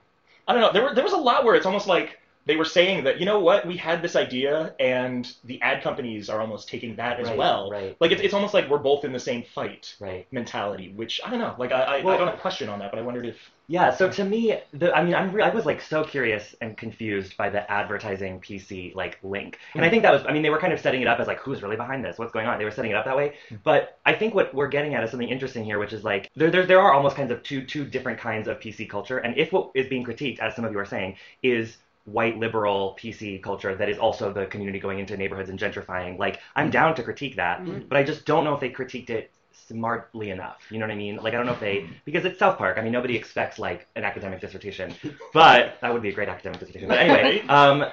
I 0.45 0.53
don't 0.53 0.62
know. 0.62 0.73
There 0.73 0.84
were 0.84 0.93
there 0.93 1.05
was 1.05 1.13
a 1.13 1.17
lot 1.17 1.45
where 1.45 1.55
it's 1.55 1.65
almost 1.65 1.88
like 1.88 2.17
they 2.45 2.56
were 2.56 2.65
saying 2.65 3.04
that 3.04 3.19
you 3.19 3.25
know 3.25 3.39
what 3.39 3.65
we 3.65 3.77
had 3.77 4.01
this 4.01 4.15
idea 4.15 4.75
and 4.80 5.34
the 5.43 5.62
ad 5.62 5.84
companies 5.84 6.30
are 6.30 6.41
almost 6.41 6.67
taking 6.67 6.95
that 6.95 7.19
as 7.19 7.27
Right, 7.27 7.38
well. 7.38 7.69
right, 7.69 7.95
Like 7.99 8.12
it's, 8.12 8.21
it's 8.21 8.34
almost 8.34 8.54
like 8.54 8.69
we're 8.69 8.80
both 8.80 9.06
in 9.06 9.12
the 9.13 9.19
same 9.19 9.43
fight 9.43 9.95
Right. 9.99 10.27
mentality, 10.32 10.91
which 10.93 11.21
I 11.25 11.30
don't 11.30 11.39
know. 11.39 11.56
Like 11.58 11.71
I 11.71 11.82
I, 11.82 11.95
I 11.97 12.17
don't 12.17 12.27
have 12.27 12.38
a 12.38 12.41
question 12.41 12.69
on 12.69 12.80
that, 12.80 12.91
but 12.91 12.99
I 12.99 13.04
wondered 13.04 13.25
if 13.25 13.38
Yeah, 13.67 13.91
so 13.91 14.10
to 14.10 14.25
me, 14.25 14.60
the, 14.73 14.93
I 14.93 15.04
mean, 15.04 15.15
I'm 15.15 15.32
re- 15.32 15.43
I 15.43 15.49
was 15.49 15.65
like 15.65 15.82
so 15.82 16.04
curious 16.04 16.56
and 16.62 16.77
confused 16.77 17.38
by 17.38 17.49
the 17.49 17.69
advertising 17.71 18.41
PC 18.41 18.93
like 18.95 19.17
link, 19.23 19.60
and 19.75 19.86
I 19.86 19.88
hmm. 19.88 19.91
think 19.91 20.04
that 20.04 20.12
was, 20.12 20.25
I 20.27 20.34
mean, 20.34 20.41
they 20.41 20.49
were 20.49 20.60
kind 20.60 20.73
of 20.73 20.80
setting 20.82 21.01
it 21.01 21.08
up 21.08 21.19
as 21.19 21.27
like, 21.27 21.39
who's 21.39 21.62
really 21.62 21.77
behind 21.77 22.04
this? 22.04 22.17
What's 22.17 22.34
going 22.34 22.47
on? 22.47 22.60
They 22.60 22.65
were 22.65 22.71
setting 22.71 22.91
it 22.91 22.95
up 22.95 23.06
that 23.06 23.15
way, 23.15 23.36
hmm. 23.49 23.58
but 23.63 23.99
I 24.06 24.13
think 24.13 24.34
what 24.36 24.54
we're 24.54 24.67
getting 24.67 24.93
at 24.95 25.04
is 25.04 25.12
something 25.12 25.30
interesting 25.30 25.63
here, 25.63 25.80
which 25.80 25.93
is 25.93 26.04
like 26.04 26.30
there 26.36 26.51
there, 26.51 26.65
there 26.65 26.82
are 26.82 26.93
almost 26.93 27.15
kinds 27.15 27.32
of 27.32 27.43
two 27.43 27.65
two 27.65 27.86
different 27.86 28.19
kinds 28.19 28.47
of 28.47 28.60
PC 28.60 28.89
culture, 28.89 29.19
and 29.19 29.38
if 29.38 29.54
what 29.54 29.71
is 29.75 29.88
being 29.88 30.04
critiqued, 30.06 30.39
as 30.39 30.56
some 30.56 30.65
of 30.65 30.71
you 30.73 30.80
are 30.80 30.86
saying, 30.86 31.15
is 31.41 31.77
white 32.05 32.37
liberal 32.37 32.97
PC 32.99 33.41
culture 33.41 33.75
that 33.75 33.89
is 33.89 33.97
also 33.97 34.33
the 34.33 34.45
community 34.47 34.79
going 34.79 34.99
into 34.99 35.15
neighborhoods 35.17 35.49
and 35.49 35.59
gentrifying. 35.59 36.17
Like, 36.17 36.39
I'm 36.55 36.69
down 36.69 36.95
to 36.95 37.03
critique 37.03 37.35
that, 37.35 37.61
Mhm. 37.61 37.87
but 37.87 37.97
I 37.97 38.03
just 38.03 38.25
don't 38.25 38.43
know 38.43 38.53
if 38.53 38.59
they 38.59 38.69
critiqued 38.69 39.09
it 39.09 39.31
smartly 39.53 40.31
enough. 40.31 40.59
You 40.69 40.79
know 40.79 40.85
what 40.85 40.93
I 40.93 40.95
mean? 40.95 41.17
Like, 41.17 41.33
I 41.33 41.37
don't 41.37 41.45
know 41.45 41.53
if 41.53 41.59
they, 41.59 41.87
because 42.05 42.25
it's 42.25 42.39
South 42.39 42.57
Park. 42.57 42.77
I 42.77 42.81
mean, 42.81 42.91
nobody 42.91 43.15
expects 43.15 43.59
like 43.59 43.87
an 43.95 44.03
academic 44.03 44.41
dissertation, 44.41 44.93
but 45.33 45.77
that 45.81 45.93
would 45.93 46.01
be 46.01 46.09
a 46.09 46.13
great 46.13 46.29
academic 46.29 46.59
dissertation. 46.59 46.87
But 46.89 46.99
anyway, 46.99 47.41
um, 47.47 47.85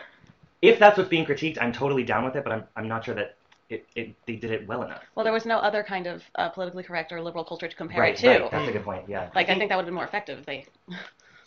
if 0.63 0.79
that's 0.79 0.97
what's 0.97 1.11
being 1.11 1.27
critiqued, 1.27 1.59
I'm 1.61 1.73
totally 1.73 2.03
down 2.03 2.25
with 2.25 2.35
it, 2.37 2.45
but 2.45 2.53
I'm, 2.53 2.65
I'm 2.77 2.89
not 2.89 3.05
sure 3.05 3.15
that 3.15 3.37
it, 3.69 3.87
it 3.95 4.15
they 4.27 4.37
did 4.37 4.51
it 4.51 4.67
well 4.67 4.83
enough. 4.83 5.03
Well, 5.15 5.25
there 5.25 5.33
was 5.33 5.45
no 5.45 5.59
other 5.59 5.83
kind 5.83 6.07
of 6.07 6.23
uh, 6.37 6.49
politically 6.49 6.83
correct 6.83 7.13
or 7.13 7.21
liberal 7.21 7.45
culture 7.45 7.69
to 7.69 7.77
compare 7.77 8.01
right, 8.01 8.15
it 8.15 8.21
to. 8.21 8.29
right. 8.29 8.51
That's 8.51 8.69
a 8.69 8.73
good 8.73 8.85
point. 8.85 9.05
Yeah. 9.09 9.29
Like 9.35 9.51
I 9.51 9.59
think 9.59 9.69
that 9.69 9.77
would 9.77 9.83
have 9.83 9.87
been 9.87 9.95
more 9.95 10.05
effective 10.05 10.39
if 10.39 10.47
they. 10.47 10.67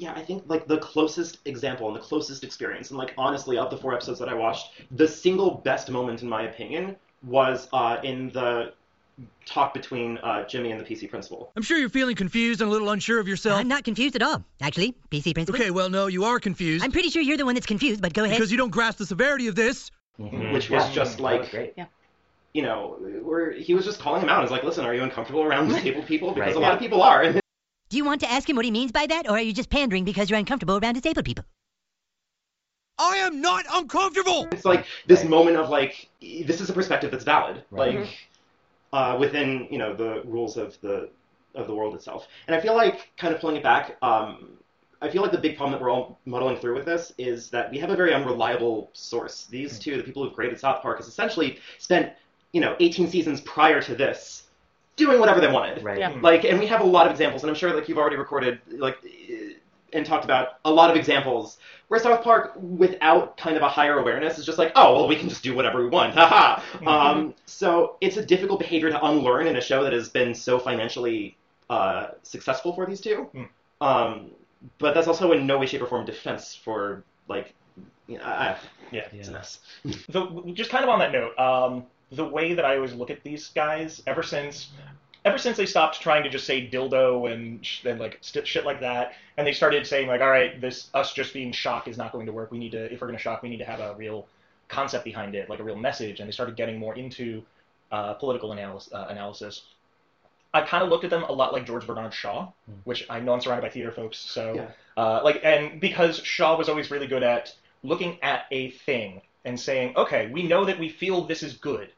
Yeah, 0.02 0.14
I 0.16 0.24
think 0.24 0.44
like 0.48 0.68
the 0.68 0.80
closest 0.80 1.38
example 1.46 1.86
and 1.88 1.96
the 1.96 2.00
closest 2.00 2.44
experience, 2.44 2.90
and 2.90 2.98
like 2.98 3.14
honestly, 3.20 3.60
of 3.60 3.70
the 3.70 3.78
four 3.78 3.94
episodes 3.94 4.18
that 4.18 4.30
I 4.30 4.34
watched, 4.34 4.72
the 4.90 5.08
single 5.08 5.52
best 5.64 5.92
moment 5.92 6.24
in 6.24 6.28
my 6.30 6.42
opinion 6.44 6.96
was 7.24 7.68
uh, 7.72 7.98
in 8.04 8.32
the 8.32 8.74
talk 9.46 9.76
between 9.76 10.18
uh, 10.18 10.48
Jimmy 10.48 10.72
and 10.72 10.82
the 10.82 10.86
PC 10.86 11.08
principal. 11.08 11.52
I'm 11.56 11.62
sure 11.62 11.78
you're 11.78 11.88
feeling 11.90 12.16
confused 12.16 12.62
and 12.62 12.68
a 12.68 12.72
little 12.72 12.90
unsure 12.90 13.20
of 13.20 13.28
yourself. 13.28 13.60
I'm 13.60 13.68
not 13.68 13.84
confused 13.84 14.16
at 14.16 14.24
all, 14.24 14.44
actually, 14.60 14.96
PC 15.12 15.36
principal. 15.36 15.62
Okay, 15.62 15.70
well, 15.70 15.92
no, 15.92 16.08
you 16.08 16.24
are 16.24 16.40
confused 16.40 16.84
I'm 16.84 16.92
pretty 16.92 17.10
sure 17.12 17.22
you're 17.22 17.38
the 17.38 17.46
one 17.46 17.54
that's 17.54 17.68
confused, 17.68 18.02
but 18.02 18.12
go 18.14 18.24
ahead. 18.24 18.38
because 18.38 18.52
you 18.52 18.58
don't 18.58 18.72
grasp 18.72 18.98
the 18.98 19.06
severity 19.06 19.46
of 19.50 19.54
this. 19.56 19.92
Mhm. 20.20 20.52
Which 20.52 20.72
was 20.72 20.84
Yeah. 20.88 20.94
just 20.94 21.18
That 21.18 21.24
like- 21.24 21.42
was 21.42 21.50
great. 21.50 21.76
You 22.54 22.64
know, 22.64 22.98
where 23.22 23.52
he 23.52 23.76
was 23.76 23.86
just 23.86 24.00
calling 24.00 24.22
him 24.24 24.30
out. 24.30 24.42
He's 24.42 24.52
like, 24.52 24.64
"Listen, 24.64 24.84
are 24.84 24.94
you 24.96 25.04
uncomfortable 25.04 25.44
around 25.44 25.68
disabled 25.70 26.06
people? 26.08 26.32
Because 26.34 26.48
Right, 26.48 26.56
a 26.56 26.60
lot 26.60 26.68
yeah. 26.70 26.74
of 26.74 26.80
people 26.80 27.02
are." 27.04 27.22
And 27.22 27.41
Do 27.92 27.98
you 27.98 28.06
want 28.06 28.22
to 28.22 28.32
ask 28.32 28.50
him 28.50 28.56
what 28.56 28.64
he 28.64 28.72
means 28.72 28.94
by 28.94 29.06
that, 29.08 29.28
or 29.30 29.32
are 29.32 29.42
you 29.42 29.52
just 29.52 29.70
pandering 29.70 30.06
because 30.06 30.30
you're 30.30 30.40
uncomfortable 30.40 30.78
around 30.78 30.94
disabled 30.94 31.26
people? 31.26 31.44
I 32.98 33.18
am 33.18 33.42
not 33.42 33.66
uncomfortable. 33.70 34.48
it's 34.54 34.64
like 34.64 34.86
this 35.08 35.22
Right. 35.22 35.30
moment 35.30 35.58
of 35.58 35.70
like, 35.70 36.08
this 36.22 36.62
is 36.62 36.70
a 36.70 36.74
perspective 36.74 37.12
that's 37.12 37.26
valid, 37.26 37.66
Right. 37.70 37.98
like 38.00 38.30
uh, 38.94 39.18
within 39.20 39.68
you 39.70 39.78
know 39.78 39.94
the 39.94 40.22
rules 40.24 40.56
of 40.56 40.80
the 40.80 41.10
of 41.54 41.68
the 41.68 41.76
world 41.76 41.94
itself. 41.94 42.30
And 42.48 42.56
I 42.56 42.62
feel 42.62 42.76
like 42.76 43.12
kind 43.18 43.36
of 43.36 43.42
pulling 43.42 43.58
it 43.58 43.64
back. 43.64 43.98
Um, 44.02 44.58
I 45.02 45.10
feel 45.10 45.22
like 45.22 45.34
the 45.34 45.38
big 45.38 45.58
problem 45.58 45.74
that 45.74 45.82
we're 45.82 45.90
all 45.90 46.18
muddling 46.24 46.56
through 46.60 46.76
with 46.76 46.86
this 46.86 47.12
is 47.18 47.50
that 47.50 47.72
we 47.72 47.80
have 47.80 47.90
a 47.90 47.96
very 47.98 48.14
unreliable 48.14 48.90
source. 48.94 49.48
These 49.48 49.80
two, 49.80 49.98
the 49.98 50.04
people 50.04 50.24
who've 50.24 50.34
created 50.34 50.62
South 50.62 50.82
Park, 50.82 51.00
has 51.00 51.08
essentially 51.10 51.60
spent, 51.78 52.14
you 52.54 52.62
know, 52.62 52.78
18 52.80 53.10
seasons 53.10 53.42
prior 53.42 53.82
to 53.82 53.96
this 53.96 54.41
doing 55.06 55.20
whatever 55.20 55.42
they 55.42 55.52
wanted. 55.52 55.84
Right. 55.84 56.00
Yeah. 56.00 56.16
Like, 56.22 56.44
and 56.46 56.60
we 56.60 56.68
have 56.68 56.82
a 56.82 56.86
lot 56.86 57.06
of 57.08 57.12
examples, 57.12 57.44
and 57.44 57.50
I'm 57.50 57.56
sure 57.56 57.74
like 57.74 57.88
you've 57.90 57.98
already 57.98 58.16
recorded 58.18 58.60
like 58.68 58.98
and 59.94 60.06
talked 60.06 60.24
about 60.24 60.60
a 60.64 60.72
lot 60.72 60.90
of 60.90 60.96
examples 60.96 61.58
where 61.90 62.00
South 62.00 62.24
Park, 62.24 62.54
without 62.62 63.36
kind 63.38 63.58
of 63.58 63.64
a 63.64 63.68
higher 63.68 64.00
awareness, 64.00 64.38
is 64.40 64.46
just 64.46 64.58
like, 64.58 64.72
oh 64.76 64.94
well, 64.96 65.08
we 65.08 65.16
can 65.18 65.28
just 65.28 65.44
do 65.44 65.54
whatever 65.54 65.82
we 65.84 65.90
want, 65.90 66.14
haha. 66.18 66.62
um, 66.88 67.34
so 67.46 67.98
it's 68.02 68.16
a 68.18 68.26
difficult 68.26 68.60
behavior 68.60 68.90
to 68.90 69.06
unlearn 69.06 69.48
in 69.48 69.58
a 69.58 69.62
show 69.62 69.84
that 69.84 69.92
has 69.94 70.08
been 70.10 70.34
so 70.34 70.58
financially 70.60 71.38
uh, 71.70 72.08
successful 72.24 72.74
for 72.74 72.86
these 72.86 73.02
two. 73.02 73.30
Mm. 73.36 73.50
Um, 73.82 74.32
but 74.78 74.94
that's 74.94 75.08
also 75.08 75.32
in 75.34 75.46
no 75.48 75.58
way, 75.58 75.66
shape, 75.66 75.82
or 75.82 75.88
form 75.88 76.06
defense 76.06 76.56
for 76.56 77.04
like, 77.28 77.54
you 78.08 78.18
know, 78.18 78.24
I, 78.24 78.58
Yeah. 78.92 79.08
it's 79.12 79.28
a 79.28 79.32
mess. 79.32 79.60
the, 79.84 80.52
just 80.54 80.70
kind 80.70 80.84
of 80.84 80.90
on 80.90 81.00
that 81.00 81.12
note, 81.12 81.38
um, 81.40 81.86
the 82.12 82.26
way 82.26 82.54
that 82.54 82.64
I 82.66 82.76
always 82.76 82.94
look 82.94 83.10
at 83.10 83.24
these 83.24 83.50
guys, 83.50 84.04
ever 84.06 84.22
since, 84.22 84.70
ever 85.26 85.38
since 85.38 85.58
they 85.58 85.66
stopped 85.66 86.02
trying 86.02 86.24
to 86.24 86.30
just 86.30 86.46
say 86.46 86.68
dildo 86.68 87.32
and, 87.32 87.66
sh- 87.66 87.86
and 87.86 88.00
like 88.00 88.18
st- 88.22 88.48
shit 88.48 88.66
like 88.66 88.80
that, 88.82 89.14
and 89.38 89.46
they 89.46 89.54
started 89.54 89.86
saying 89.86 90.08
like, 90.08 90.22
all 90.22 90.30
right, 90.30 90.60
this 90.60 90.90
us 90.94 91.14
just 91.14 91.34
being 91.34 91.52
shock 91.52 91.88
is 91.88 91.98
not 91.98 92.12
going 92.12 92.26
to 92.26 92.32
work. 92.32 92.52
We 92.52 92.58
need 92.58 92.72
to, 92.72 92.92
if 92.92 93.02
we're 93.02 93.08
going 93.08 93.18
to 93.18 93.22
shock, 93.24 93.44
we 93.44 93.50
need 93.50 93.58
to 93.58 93.66
have 93.66 93.80
a 93.80 93.94
real 93.96 94.28
concept 94.68 95.04
behind 95.06 95.36
it, 95.36 95.50
like 95.50 95.60
a 95.60 95.64
real 95.64 95.76
message. 95.76 96.20
And 96.20 96.28
they 96.28 96.32
started 96.32 96.56
getting 96.56 96.78
more 96.80 96.96
into 96.96 97.44
uh, 97.92 98.14
political 98.16 98.52
analysis. 98.52 98.92
Uh, 98.94 99.08
analysis. 99.10 99.64
I 100.54 100.62
kind 100.62 100.84
of 100.84 100.90
looked 100.90 101.06
at 101.06 101.10
them 101.10 101.24
a 101.24 101.32
lot 101.32 101.54
like 101.54 101.66
George 101.66 101.88
Bernard 101.88 102.14
Shaw, 102.14 102.50
which 102.84 103.06
I 103.10 103.22
know 103.22 103.34
I'm 103.34 103.40
surrounded 103.42 103.62
by 103.62 103.70
theater 103.70 103.92
folks, 103.92 104.18
so 104.18 104.54
Yeah. 104.56 104.68
uh, 105.02 105.22
like, 105.24 105.40
and 105.44 105.80
because 105.80 106.18
Shaw 106.18 106.58
was 106.58 106.68
always 106.68 106.92
really 106.92 107.08
good 107.08 107.24
at 107.24 107.56
looking 107.84 108.18
at 108.22 108.48
a 108.52 108.72
thing 108.72 109.22
and 109.46 109.58
saying, 109.58 109.96
okay, 109.96 110.28
we 110.30 110.44
know 110.44 110.66
that 110.66 110.78
we 110.78 110.90
feel 110.90 111.24
this 111.26 111.42
is 111.42 111.54
good, 111.54 111.90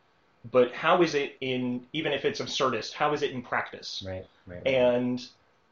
but 0.51 0.73
how 0.73 1.01
is 1.01 1.15
it 1.15 1.37
in, 1.41 1.85
even 1.93 2.11
if 2.13 2.25
it's 2.25 2.41
absurdist, 2.41 2.93
how 2.93 3.13
is 3.13 3.21
it 3.21 3.31
in 3.31 3.41
practice? 3.41 4.03
Right. 4.05 4.25
Right. 4.45 4.65
And 4.67 5.25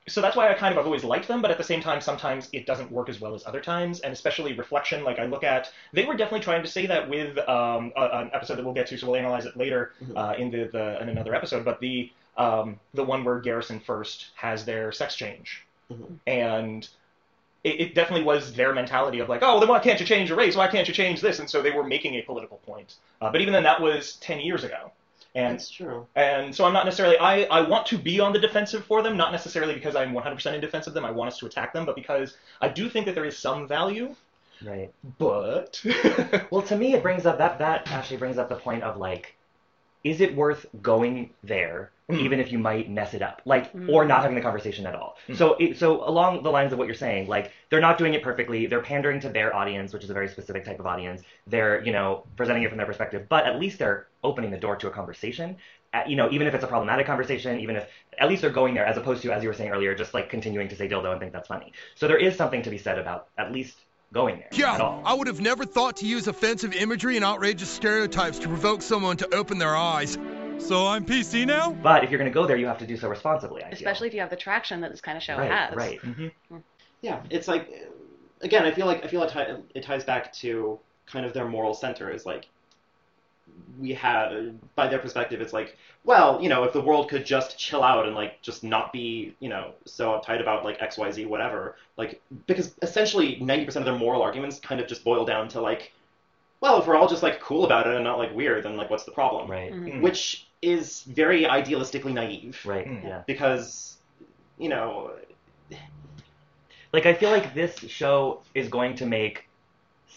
so 0.08 0.20
that's 0.22 0.36
why 0.36 0.50
I 0.50 0.54
kind 0.56 0.74
of 0.74 0.80
i've 0.80 0.86
always 0.86 1.04
liked 1.04 1.28
them, 1.28 1.42
but 1.42 1.52
at 1.52 1.58
the 1.58 1.64
same 1.64 1.82
time, 1.82 2.02
sometimes 2.02 2.50
it 2.54 2.66
doesn't 2.66 2.92
work 2.92 3.08
as 3.08 3.22
well 3.22 3.36
as 3.36 3.46
other 3.46 3.62
times, 3.62 4.00
and 4.00 4.12
especially 4.12 4.54
reflection. 4.54 5.04
Like 5.04 5.20
I 5.20 5.26
look 5.26 5.44
at, 5.44 5.72
they 5.94 6.06
were 6.06 6.16
definitely 6.16 6.40
trying 6.40 6.64
to 6.64 6.70
say 6.70 6.88
that 6.88 7.08
with 7.08 7.38
um, 7.48 7.92
a, 7.96 8.10
an 8.14 8.32
episode 8.34 8.56
that 8.56 8.66
we'll 8.66 8.74
get 8.74 8.88
to, 8.88 8.98
so 8.98 9.08
we'll 9.08 9.18
analyze 9.18 9.46
it 9.46 9.56
later 9.56 9.92
uh, 10.16 10.34
in 10.38 10.50
the, 10.50 10.70
the 10.72 11.02
in 11.02 11.10
another 11.10 11.36
episode. 11.36 11.64
But 11.64 11.80
the 11.80 12.10
um, 12.38 12.80
the 12.94 13.04
one 13.04 13.24
where 13.24 13.40
Garrison 13.40 13.80
first 13.80 14.28
has 14.36 14.66
their 14.66 14.92
sex 14.92 15.16
change, 15.16 15.64
Mhm. 15.92 16.18
and 16.26 16.88
it, 17.64 17.80
it 17.82 17.96
definitely 17.96 18.26
was 18.26 18.54
their 18.54 18.74
mentality 18.74 19.20
of 19.20 19.30
like, 19.30 19.42
oh, 19.44 19.60
then 19.60 19.70
why 19.70 19.80
can't 19.80 20.00
you 20.00 20.06
change 20.06 20.30
your 20.30 20.38
race? 20.38 20.56
Why 20.56 20.68
can't 20.68 20.88
you 20.88 20.94
change 20.94 21.22
this? 21.22 21.40
And 21.40 21.50
so 21.50 21.62
they 21.62 21.72
were 21.72 21.84
making 21.84 22.16
a 22.16 22.22
political 22.22 22.58
point. 22.66 22.96
Uh, 23.22 23.32
but 23.32 23.42
even 23.42 23.54
then, 23.54 23.64
that 23.64 23.82
was 23.82 24.14
ten 24.16 24.40
years 24.40 24.64
ago. 24.64 24.92
And 25.34 25.54
That's 25.54 25.70
true. 25.70 26.08
and 26.16 26.54
so 26.54 26.66
I'm 26.66 26.74
not 26.74 26.84
necessarily 26.84 27.18
I, 27.18 27.44
I 27.44 27.62
want 27.62 27.86
to 27.88 27.98
be 27.98 28.20
on 28.20 28.34
the 28.34 28.40
defensive 28.40 28.84
for 28.84 29.02
them, 29.02 29.16
not 29.16 29.32
necessarily 29.32 29.74
because 29.74 29.96
I'm 29.96 30.12
100% 30.14 30.54
in 30.54 30.60
defense 30.60 30.88
of 30.88 30.94
them. 30.94 31.06
I 31.06 31.12
want 31.12 31.30
us 31.30 31.38
to 31.40 31.46
attack 31.46 31.72
them, 31.72 31.86
but 31.86 31.96
because 31.96 32.36
I 32.60 32.68
do 32.68 32.90
think 32.90 33.06
that 33.06 33.16
there 33.16 33.24
is 33.24 33.38
some 33.38 33.66
value. 33.66 34.14
Right. 34.62 34.92
But 35.18 35.82
Well, 36.52 36.64
to 36.64 36.76
me, 36.76 36.94
it 36.94 37.02
brings 37.02 37.26
up 37.26 37.38
that 37.38 37.60
that 37.60 37.90
actually 37.92 38.18
brings 38.18 38.38
up 38.38 38.50
the 38.50 38.58
point 38.58 38.84
of 38.84 38.98
like, 38.98 39.36
is 40.04 40.20
it 40.20 40.36
worth 40.36 40.66
going 40.82 41.30
there. 41.44 41.92
Even 42.20 42.40
if 42.40 42.52
you 42.52 42.60
might 42.60 42.90
mess 42.90 43.14
it 43.14 43.22
up, 43.22 43.42
like, 43.46 43.72
Mm. 43.74 43.90
or 43.90 44.06
not 44.06 44.22
having 44.22 44.36
the 44.36 44.42
conversation 44.42 44.86
at 44.86 44.96
all? 44.96 45.18
Mm. 45.28 45.38
So, 45.38 45.56
it, 45.60 45.78
so 45.78 46.08
along 46.08 46.44
the 46.44 46.52
lines 46.52 46.74
of 46.74 46.80
what 46.80 46.86
you're 46.88 46.96
saying, 46.96 47.28
like, 47.28 47.52
they're 47.70 47.82
not 47.82 47.98
doing 47.98 48.14
it 48.14 48.24
perfectly. 48.24 48.66
They're 48.68 48.82
pandering 48.82 49.20
to 49.22 49.30
their 49.30 49.56
audience, 49.56 49.94
which 49.94 50.04
is 50.04 50.10
a 50.10 50.14
very 50.14 50.28
specific 50.28 50.66
type 50.66 50.80
of 50.80 50.86
audience. 50.86 51.22
They're, 51.48 51.84
you 51.84 51.92
know, 51.92 52.24
presenting 52.36 52.64
it 52.64 52.70
from 52.70 52.78
their 52.78 52.88
perspective, 52.88 53.28
but 53.30 53.46
at 53.46 53.60
least 53.60 53.80
they're 53.80 54.08
opening 54.24 54.52
the 54.52 54.58
door 54.58 54.76
to 54.78 54.88
a 54.88 54.92
conversation. 54.92 55.58
Uh, 55.94 56.04
you 56.08 56.16
know, 56.16 56.30
even 56.32 56.48
if 56.48 56.54
it's 56.54 56.64
a 56.64 56.68
problematic 56.68 57.06
conversation, 57.06 57.60
even 57.60 57.76
if 57.76 57.86
at 58.18 58.30
least 58.30 58.42
they're 58.42 58.50
going 58.52 58.74
there, 58.74 58.86
as 58.86 58.96
opposed 58.98 59.22
to, 59.24 59.32
as 59.34 59.44
you 59.44 59.50
were 59.50 59.54
saying 59.56 59.72
earlier, 59.72 59.94
just 59.94 60.14
like 60.14 60.30
continuing 60.30 60.70
to 60.70 60.76
say 60.76 60.88
dildo 60.88 61.12
and 61.12 61.20
think 61.20 61.34
that's 61.34 61.50
funny. 61.50 61.74
So 61.96 62.08
there 62.08 62.18
is 62.18 62.36
something 62.36 62.62
to 62.64 62.70
be 62.70 62.78
said 62.78 62.98
about 62.98 63.28
at 63.38 63.52
least 63.52 63.78
going 64.14 64.38
there. 64.38 64.48
at 64.52 64.58
Yeah, 64.58 64.78
all. 64.78 65.02
I 65.06 65.14
would 65.14 65.28
have 65.28 65.40
never 65.42 65.66
thought 65.66 65.98
to 65.98 66.06
use 66.06 66.28
offensive 66.28 66.74
imagery 66.74 67.16
and 67.16 67.26
outrageous 67.26 67.70
stereotypes 67.70 68.40
to 68.40 68.48
provoke 68.48 68.82
someone 68.82 69.18
to 69.18 69.36
open 69.36 69.58
their 69.58 69.76
eyes. 69.76 70.18
So 70.62 70.88
I'm 70.88 71.04
PC 71.04 71.46
now? 71.46 71.72
But 71.72 72.04
if 72.04 72.12
you're 72.12 72.18
going 72.18 72.32
to 72.32 72.34
go 72.34 72.46
there, 72.48 72.56
you 72.56 72.68
have 72.68 72.78
to 72.78 72.88
do 72.88 72.96
so 72.96 73.10
responsibly. 73.10 73.64
I 73.64 73.70
feel. 73.70 73.74
Especially 73.74 74.08
if 74.08 74.14
you 74.14 74.22
have 74.22 74.30
the 74.30 74.36
traction 74.36 74.82
that 74.82 74.92
this 74.92 75.02
kind 75.02 75.18
of 75.18 75.24
show 75.24 75.38
right, 75.38 75.52
has. 75.52 75.76
right. 75.76 76.00
Yeah, 77.02 77.22
it's 77.30 77.48
like, 77.48 77.70
again, 78.42 78.66
I 78.66 78.72
feel 78.72 78.86
like 78.86 79.04
I 79.04 79.08
feel 79.08 79.20
like 79.20 79.36
it 79.76 79.84
ties 79.84 80.04
back 80.04 80.32
to 80.34 80.80
kind 81.08 81.26
of 81.26 81.34
their 81.34 81.48
moral 81.48 81.74
center. 81.74 82.10
Is 82.12 82.26
like 82.26 82.48
we 83.80 83.94
have, 83.94 84.54
by 84.76 84.88
their 84.88 85.00
perspective, 85.00 85.42
it's 85.42 85.52
like, 85.52 85.78
well, 86.04 86.42
you 86.42 86.48
know, 86.48 86.64
if 86.64 86.74
the 86.74 86.82
world 86.82 87.10
could 87.10 87.26
just 87.26 87.58
chill 87.58 87.84
out 87.84 88.06
and 88.06 88.16
like 88.16 88.42
just 88.42 88.64
not 88.64 88.94
be, 88.94 89.36
you 89.40 89.50
know, 89.50 89.74
so 89.86 90.12
uptight 90.12 90.42
about 90.42 90.64
like 90.64 90.82
X, 90.82 90.98
Y, 90.98 91.12
Z, 91.12 91.26
whatever. 91.26 91.76
Like 91.98 92.22
because 92.48 92.76
essentially 92.82 93.38
ninety 93.42 93.66
percent 93.66 93.86
of 93.86 93.92
their 93.92 94.00
moral 94.00 94.22
arguments 94.22 94.60
kind 94.60 94.80
of 94.80 94.88
just 94.88 95.04
boil 95.04 95.26
down 95.26 95.48
to 95.50 95.60
like, 95.62 95.92
well, 96.62 96.80
if 96.80 96.88
we're 96.88 96.96
all 96.96 97.08
just 97.08 97.24
like 97.24 97.42
cool 97.42 97.66
about 97.66 97.88
it 97.88 97.96
and 97.96 98.04
not 98.04 98.20
like 98.20 98.34
weird, 98.34 98.64
then 98.64 98.78
like 98.78 98.90
what's 98.90 99.06
the 99.06 99.12
problem? 99.12 99.50
Right. 99.50 99.74
Mhm. 99.74 100.02
Which 100.02 100.48
is 100.62 101.04
very 101.04 101.44
idealistically 101.46 102.14
naive. 102.14 102.60
Right. 102.66 102.88
Mm. 102.88 103.04
Yeah. 103.04 103.24
Because, 103.26 103.98
you 104.58 104.70
know, 104.70 105.12
Like 106.94 107.06
I 107.06 107.14
feel 107.14 107.30
like 107.32 107.54
this 107.54 107.78
show 107.80 108.42
is 108.54 108.68
going 108.68 108.96
to 108.98 109.06
make 109.06 109.48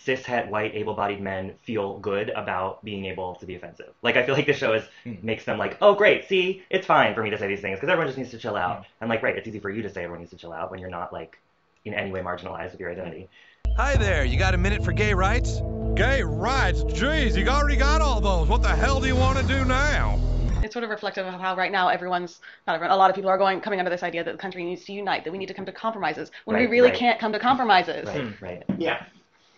cishet 0.05 0.49
white 0.51 0.75
able-bodied 0.75 1.21
men 1.21 1.55
feel 1.63 1.99
good 1.99 2.29
about 2.31 2.85
being 2.85 3.07
able 3.07 3.37
to 3.37 3.47
be 3.47 3.55
offensive. 3.55 3.95
Like 4.03 4.17
I 4.17 4.27
feel 4.27 4.35
like 4.35 4.47
this 4.47 4.57
show 4.59 4.73
is 4.75 4.83
Hmm. 5.05 5.15
makes 5.23 5.45
them 5.45 5.57
like, 5.57 5.79
oh 5.81 5.95
great, 5.95 6.29
see, 6.29 6.63
it's 6.69 6.87
fine 6.87 7.15
for 7.15 7.23
me 7.23 7.31
to 7.31 7.39
say 7.39 7.47
these 7.47 7.61
things 7.61 7.77
because 7.79 7.89
everyone 7.91 8.09
just 8.09 8.19
needs 8.19 8.33
to 8.33 8.39
chill 8.39 8.57
out. 8.57 8.79
Hmm. 8.79 8.83
And 9.03 9.09
like, 9.09 9.23
right, 9.23 9.37
it's 9.37 9.47
easy 9.47 9.61
for 9.61 9.71
you 9.71 9.83
to 9.83 9.89
say 9.89 10.03
everyone 10.03 10.21
needs 10.21 10.33
to 10.33 10.37
chill 10.37 10.53
out 10.53 10.71
when 10.71 10.81
you're 10.81 10.91
not 10.91 11.13
like 11.13 11.39
in 11.85 11.95
any 11.95 12.11
way 12.11 12.21
marginalized 12.21 12.73
with 12.73 12.81
your 12.81 12.91
identity. 12.91 13.29
Hi 13.77 13.97
there, 13.97 14.25
you 14.25 14.37
got 14.39 14.55
a 14.55 14.59
minute 14.59 14.85
for 14.85 14.93
gay 14.93 15.15
rights? 15.15 15.61
Gay 15.95 16.23
rights? 16.23 16.83
Jeez, 16.85 17.37
you 17.37 17.49
already 17.49 17.77
got 17.77 18.01
all 18.01 18.21
those. 18.21 18.49
What 18.49 18.63
the 18.63 18.75
hell 18.75 19.01
do 19.01 19.07
you 19.07 19.17
want 19.17 19.39
to 19.39 19.45
do 19.47 19.65
now? 19.65 20.19
It's 20.65 20.73
sort 20.73 20.83
of 20.83 20.89
reflective 20.89 21.27
of 21.27 21.35
how 21.39 21.55
right 21.55 21.71
now 21.71 21.89
everyone's 21.89 22.41
not 22.67 22.75
everyone, 22.75 22.95
a 22.95 22.97
lot 22.97 23.11
of 23.11 23.15
people 23.17 23.31
are 23.31 23.37
going 23.37 23.61
coming 23.61 23.81
under 23.81 23.91
this 23.91 24.03
idea 24.03 24.25
that 24.25 24.33
the 24.33 24.39
country 24.39 24.65
needs 24.65 24.83
to 24.87 24.95
unite, 24.95 25.23
that 25.25 25.31
we 25.31 25.37
need 25.37 25.49
to 25.49 25.55
come 25.55 25.67
to 25.67 25.73
compromises 25.73 26.31
when 26.47 26.57
we 26.57 26.67
really 26.67 26.89
right. 26.89 26.99
can't 26.99 27.21
come 27.21 27.33
to 27.33 27.39
compromises. 27.39 28.07
Right, 28.07 28.41
right. 28.41 28.65
yeah, 28.79 29.05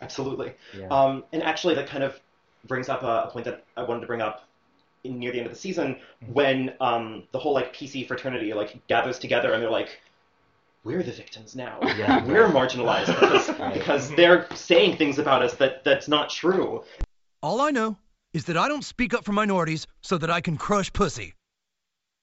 absolutely. 0.03 0.53
Yeah. 0.77 0.89
Um, 0.89 1.23
and 1.33 1.45
actually, 1.45 1.77
that 1.77 1.87
kind 1.87 2.03
of 2.03 2.19
brings 2.67 2.89
up 2.89 3.05
a, 3.05 3.29
a 3.29 3.31
point 3.31 3.45
that 3.45 3.65
I 3.77 3.85
wanted 3.85 4.01
to 4.01 4.09
bring 4.09 4.21
up 4.21 4.49
in, 5.05 5.21
near 5.21 5.31
the 5.31 5.39
end 5.39 5.47
of 5.47 5.53
the 5.53 5.59
season 5.59 6.01
when 6.33 6.75
um, 6.81 7.23
the 7.31 7.39
whole 7.39 7.55
like 7.55 7.73
PC 7.73 8.09
fraternity 8.09 8.53
like 8.53 8.85
gathers 8.89 9.21
together 9.21 9.53
and 9.53 9.63
they're 9.63 9.71
like, 9.71 10.01
"We're 10.83 11.05
the 11.05 11.13
victims 11.13 11.55
now. 11.55 11.79
Yeah. 11.83 12.25
We're 12.27 12.49
marginalized 12.49 13.07
because, 13.07 13.49
Right. 13.61 13.75
because 13.75 14.11
they're 14.17 14.49
saying 14.57 14.97
things 14.97 15.21
about 15.21 15.43
us 15.43 15.55
that 15.55 15.85
that's 15.85 16.09
not 16.09 16.31
true." 16.31 16.83
All 17.45 17.61
I 17.61 17.71
know 17.71 17.97
is 18.37 18.45
that 18.45 18.57
I 18.59 18.69
don't 18.69 18.85
speak 18.85 19.15
up 19.15 19.25
for 19.25 19.33
minorities 19.33 19.87
so 20.03 20.19
that 20.19 20.31
I 20.31 20.43
can 20.43 20.59
crush 20.59 20.93
pussy. 20.93 21.33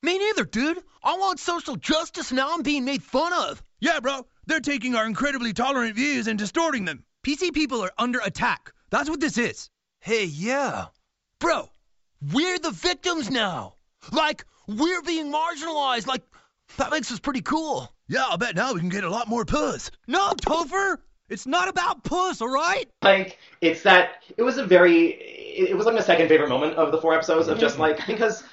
Me 0.04 0.20
neither, 0.20 0.46
dude. 0.46 0.78
I 1.04 1.18
want 1.18 1.40
social 1.40 1.76
justice 1.76 2.30
and 2.30 2.38
now 2.38 2.54
I'm 2.54 2.62
being 2.62 2.86
made 2.86 3.02
fun 3.02 3.34
of. 3.34 3.64
Yeah, 3.80 4.00
bro, 4.00 4.28
they're 4.46 4.60
taking 4.60 4.94
our 4.94 5.08
incredibly 5.08 5.54
tolerant 5.54 5.96
views 5.96 6.28
and 6.28 6.38
distorting 6.38 6.86
them. 6.86 7.04
PC 7.26 7.52
people 7.52 7.82
are 7.82 7.92
under 7.98 8.20
attack. 8.20 8.72
That's 8.92 9.10
what 9.10 9.22
this 9.22 9.40
is. 9.40 9.72
Hey, 10.02 10.26
yeah. 10.26 10.86
Bro, 11.40 11.70
we're 12.32 12.60
the 12.60 12.70
victims 12.70 13.32
now. 13.32 13.74
Like, 14.12 14.46
we're 14.68 15.02
being 15.02 15.34
marginalized. 15.34 16.06
Like, 16.06 16.22
that 16.78 16.92
makes 16.92 17.12
us 17.12 17.20
pretty 17.20 17.42
cool. 17.42 17.92
Yeah, 18.08 18.26
I'll 18.28 18.38
bet 18.38 18.56
now 18.56 18.74
we 18.74 18.82
can 18.82 18.90
get 18.90 19.04
a 19.04 19.10
lot 19.10 19.28
more 19.28 19.46
puss. 19.46 19.90
No, 20.06 20.30
Topher! 20.34 20.98
It's 21.30 21.48
not 21.48 21.68
about 21.68 22.04
puss, 22.04 22.42
alright? 22.42 22.90
Like 23.02 23.38
it's 23.62 23.84
that 23.84 24.24
it 24.38 24.44
was 24.44 24.58
a 24.58 24.66
very 24.66 25.08
it 25.08 25.70
it 25.70 25.78
was 25.78 25.86
like 25.86 25.96
my 25.96 26.02
second 26.02 26.28
favorite 26.28 26.50
moment 26.50 26.76
of 26.76 26.92
the 26.92 27.00
four 27.00 27.14
episodes 27.14 27.48
of 27.48 27.60
just 27.60 27.74
mm-hmm. 27.74 27.84
like 27.84 28.08
because 28.08 28.44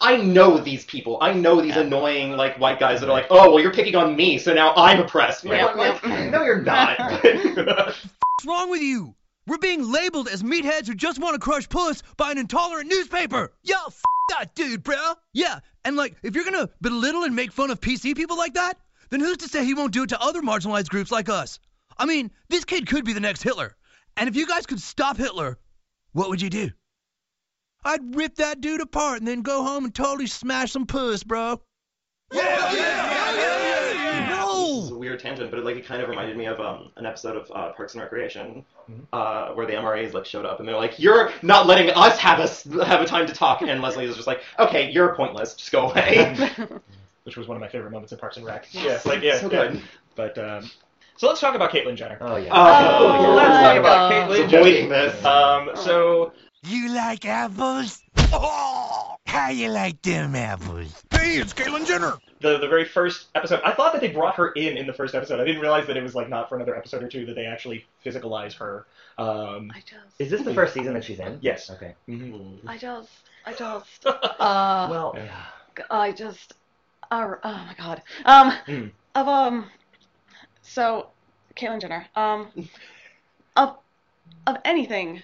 I 0.00 0.16
know 0.16 0.56
these 0.58 0.84
people. 0.84 1.18
I 1.20 1.32
know 1.34 1.60
these 1.60 1.76
annoying 1.76 2.32
like 2.36 2.58
white 2.58 2.78
guys 2.78 3.00
that 3.00 3.08
are 3.08 3.12
like, 3.12 3.26
oh 3.30 3.50
well, 3.50 3.60
you're 3.60 3.72
picking 3.72 3.96
on 3.96 4.16
me, 4.16 4.38
so 4.38 4.54
now 4.54 4.72
I'm 4.74 5.00
oppressed. 5.00 5.44
And 5.44 5.52
Yeah, 5.52 5.66
I'm 5.66 5.76
like, 5.76 6.04
no, 6.30 6.42
you're 6.42 6.62
not. 6.62 6.98
What's 7.24 8.46
wrong 8.46 8.70
with 8.70 8.80
you? 8.80 9.14
We're 9.46 9.58
being 9.58 9.90
labeled 9.90 10.28
as 10.28 10.42
meatheads 10.42 10.86
who 10.86 10.94
just 10.94 11.18
want 11.18 11.34
to 11.34 11.40
crush 11.40 11.68
puss 11.68 12.02
by 12.16 12.30
an 12.30 12.38
intolerant 12.38 12.88
newspaper. 12.88 13.52
Yo, 13.62 13.74
f 13.86 14.00
that 14.30 14.54
dude, 14.54 14.82
bro. 14.82 15.14
Yeah, 15.32 15.58
and 15.84 15.96
like, 15.96 16.16
if 16.22 16.34
you're 16.34 16.44
gonna 16.44 16.70
belittle 16.80 17.24
and 17.24 17.34
make 17.34 17.52
fun 17.52 17.70
of 17.70 17.80
PC 17.80 18.16
people 18.16 18.38
like 18.38 18.54
that, 18.54 18.78
then 19.10 19.20
who's 19.20 19.38
to 19.38 19.48
say 19.48 19.64
he 19.64 19.74
won't 19.74 19.92
do 19.92 20.04
it 20.04 20.10
to 20.10 20.22
other 20.22 20.40
marginalized 20.40 20.88
groups 20.88 21.10
like 21.10 21.28
us? 21.28 21.58
I 22.00 22.06
mean, 22.06 22.30
this 22.48 22.64
kid 22.64 22.86
could 22.86 23.04
be 23.04 23.12
the 23.12 23.20
next 23.20 23.42
Hitler. 23.42 23.76
And 24.16 24.26
if 24.26 24.34
you 24.34 24.46
guys 24.46 24.64
could 24.64 24.80
stop 24.80 25.18
Hitler, 25.18 25.58
what 26.12 26.30
would 26.30 26.40
you 26.40 26.48
do? 26.48 26.70
I'd 27.84 28.16
rip 28.16 28.36
that 28.36 28.62
dude 28.62 28.80
apart 28.80 29.18
and 29.18 29.28
then 29.28 29.42
go 29.42 29.62
home 29.62 29.84
and 29.84 29.94
totally 29.94 30.26
smash 30.26 30.72
some 30.72 30.86
puss, 30.86 31.22
bro. 31.22 31.60
Yeah, 32.32 32.72
yeah, 32.72 33.32
This 33.32 34.84
is 34.84 34.90
a 34.90 34.90
No! 34.90 34.96
weird 34.96 35.00
weird 35.00 35.20
tangent, 35.20 35.50
but 35.50 35.58
it, 35.58 35.64
like 35.64 35.76
it 35.76 35.84
kind 35.84 36.00
of 36.02 36.08
reminded 36.08 36.38
me 36.38 36.46
of 36.46 36.58
um, 36.58 36.90
an 36.96 37.04
episode 37.04 37.36
of 37.36 37.50
uh, 37.54 37.72
Parks 37.72 37.92
and 37.92 38.02
Recreation, 38.02 38.64
uh, 39.12 39.50
where 39.50 39.66
the 39.66 39.74
MRAs 39.74 40.14
like 40.14 40.24
showed 40.24 40.46
up 40.46 40.58
and 40.58 40.66
they're 40.68 40.76
like, 40.76 40.98
"You're 40.98 41.32
not 41.42 41.66
letting 41.66 41.90
us 41.90 42.18
have 42.18 42.40
us 42.40 42.64
have 42.64 43.02
a 43.02 43.06
time 43.06 43.26
to 43.26 43.34
talk," 43.34 43.60
and 43.60 43.82
Leslie 43.82 44.04
is 44.06 44.14
just 44.16 44.26
like, 44.26 44.42
"Okay, 44.58 44.90
you're 44.90 45.14
pointless. 45.16 45.54
Just 45.54 45.70
go 45.72 45.90
away." 45.90 46.34
which 47.24 47.36
was 47.36 47.46
one 47.46 47.56
of 47.56 47.60
my 47.60 47.68
favorite 47.68 47.90
moments 47.90 48.12
in 48.12 48.18
Parks 48.18 48.38
and 48.38 48.46
Rec. 48.46 48.68
Yes, 48.72 49.04
yeah, 49.04 49.12
like 49.12 49.22
yeah, 49.22 49.38
so 49.38 49.50
yeah. 49.50 49.68
good. 49.72 49.82
But 50.14 50.38
um, 50.38 50.70
so 51.20 51.26
let's 51.28 51.38
talk 51.40 51.54
about 51.54 51.70
Caitlyn 51.70 51.96
Jenner. 51.96 52.16
Oh 52.22 52.36
yeah. 52.36 52.48
Oh, 52.50 53.22
So 53.22 53.34
let's 53.34 53.58
talk 53.58 53.76
about 53.76 54.10
I 54.10 54.14
Caitlyn 54.14 54.44
avoiding 54.46 54.88
Jenner. 54.88 55.10
this. 55.10 55.22
Um, 55.24 55.70
so 55.74 56.32
You 56.64 56.92
like 56.94 57.26
apples? 57.26 58.02
Oh, 58.32 59.16
how 59.26 59.50
you 59.50 59.68
like 59.68 60.00
them 60.00 60.34
apples? 60.34 60.94
Hey, 61.10 61.36
it's 61.36 61.52
Caitlyn 61.52 61.86
Jenner. 61.86 62.14
the 62.40 62.56
the 62.56 62.68
very 62.68 62.86
first 62.86 63.26
episode, 63.34 63.60
I 63.66 63.72
thought 63.72 63.92
that 63.92 64.00
they 64.00 64.08
brought 64.08 64.36
her 64.36 64.48
in 64.52 64.78
in 64.78 64.86
the 64.86 64.94
first 64.94 65.14
episode. 65.14 65.40
I 65.40 65.44
didn't 65.44 65.60
realize 65.60 65.86
that 65.88 65.96
it 65.98 66.02
was 66.02 66.14
like 66.14 66.30
not 66.30 66.48
for 66.48 66.56
another 66.56 66.74
episode 66.74 67.02
or 67.02 67.08
two 67.08 67.26
that 67.26 67.34
they 67.34 67.44
actually 67.44 67.84
physicalize 68.02 68.54
her. 68.54 68.86
Um, 69.18 69.70
I 69.74 69.80
just, 69.80 70.18
Is 70.18 70.30
this 70.30 70.40
the 70.40 70.54
first 70.54 70.72
season 70.72 70.94
that 70.94 71.04
she's 71.04 71.20
in? 71.20 71.38
yes. 71.42 71.68
Okay. 71.70 71.94
I 72.66 72.78
just, 72.78 73.10
I 73.44 73.52
just, 73.52 74.06
uh, 74.06 74.88
Well, 74.90 75.12
yeah. 75.14 75.84
I 75.90 76.12
just, 76.12 76.54
uh, 77.10 77.34
oh 77.44 77.64
my 77.66 77.74
god. 77.76 78.02
Um, 78.24 78.52
Mm. 78.66 78.90
of 79.14 79.28
um, 79.28 79.70
so, 80.72 81.08
Caitlyn 81.56 81.80
Jenner. 81.80 82.06
Um, 82.14 82.68
of, 83.56 83.76
of 84.46 84.56
anything 84.64 85.22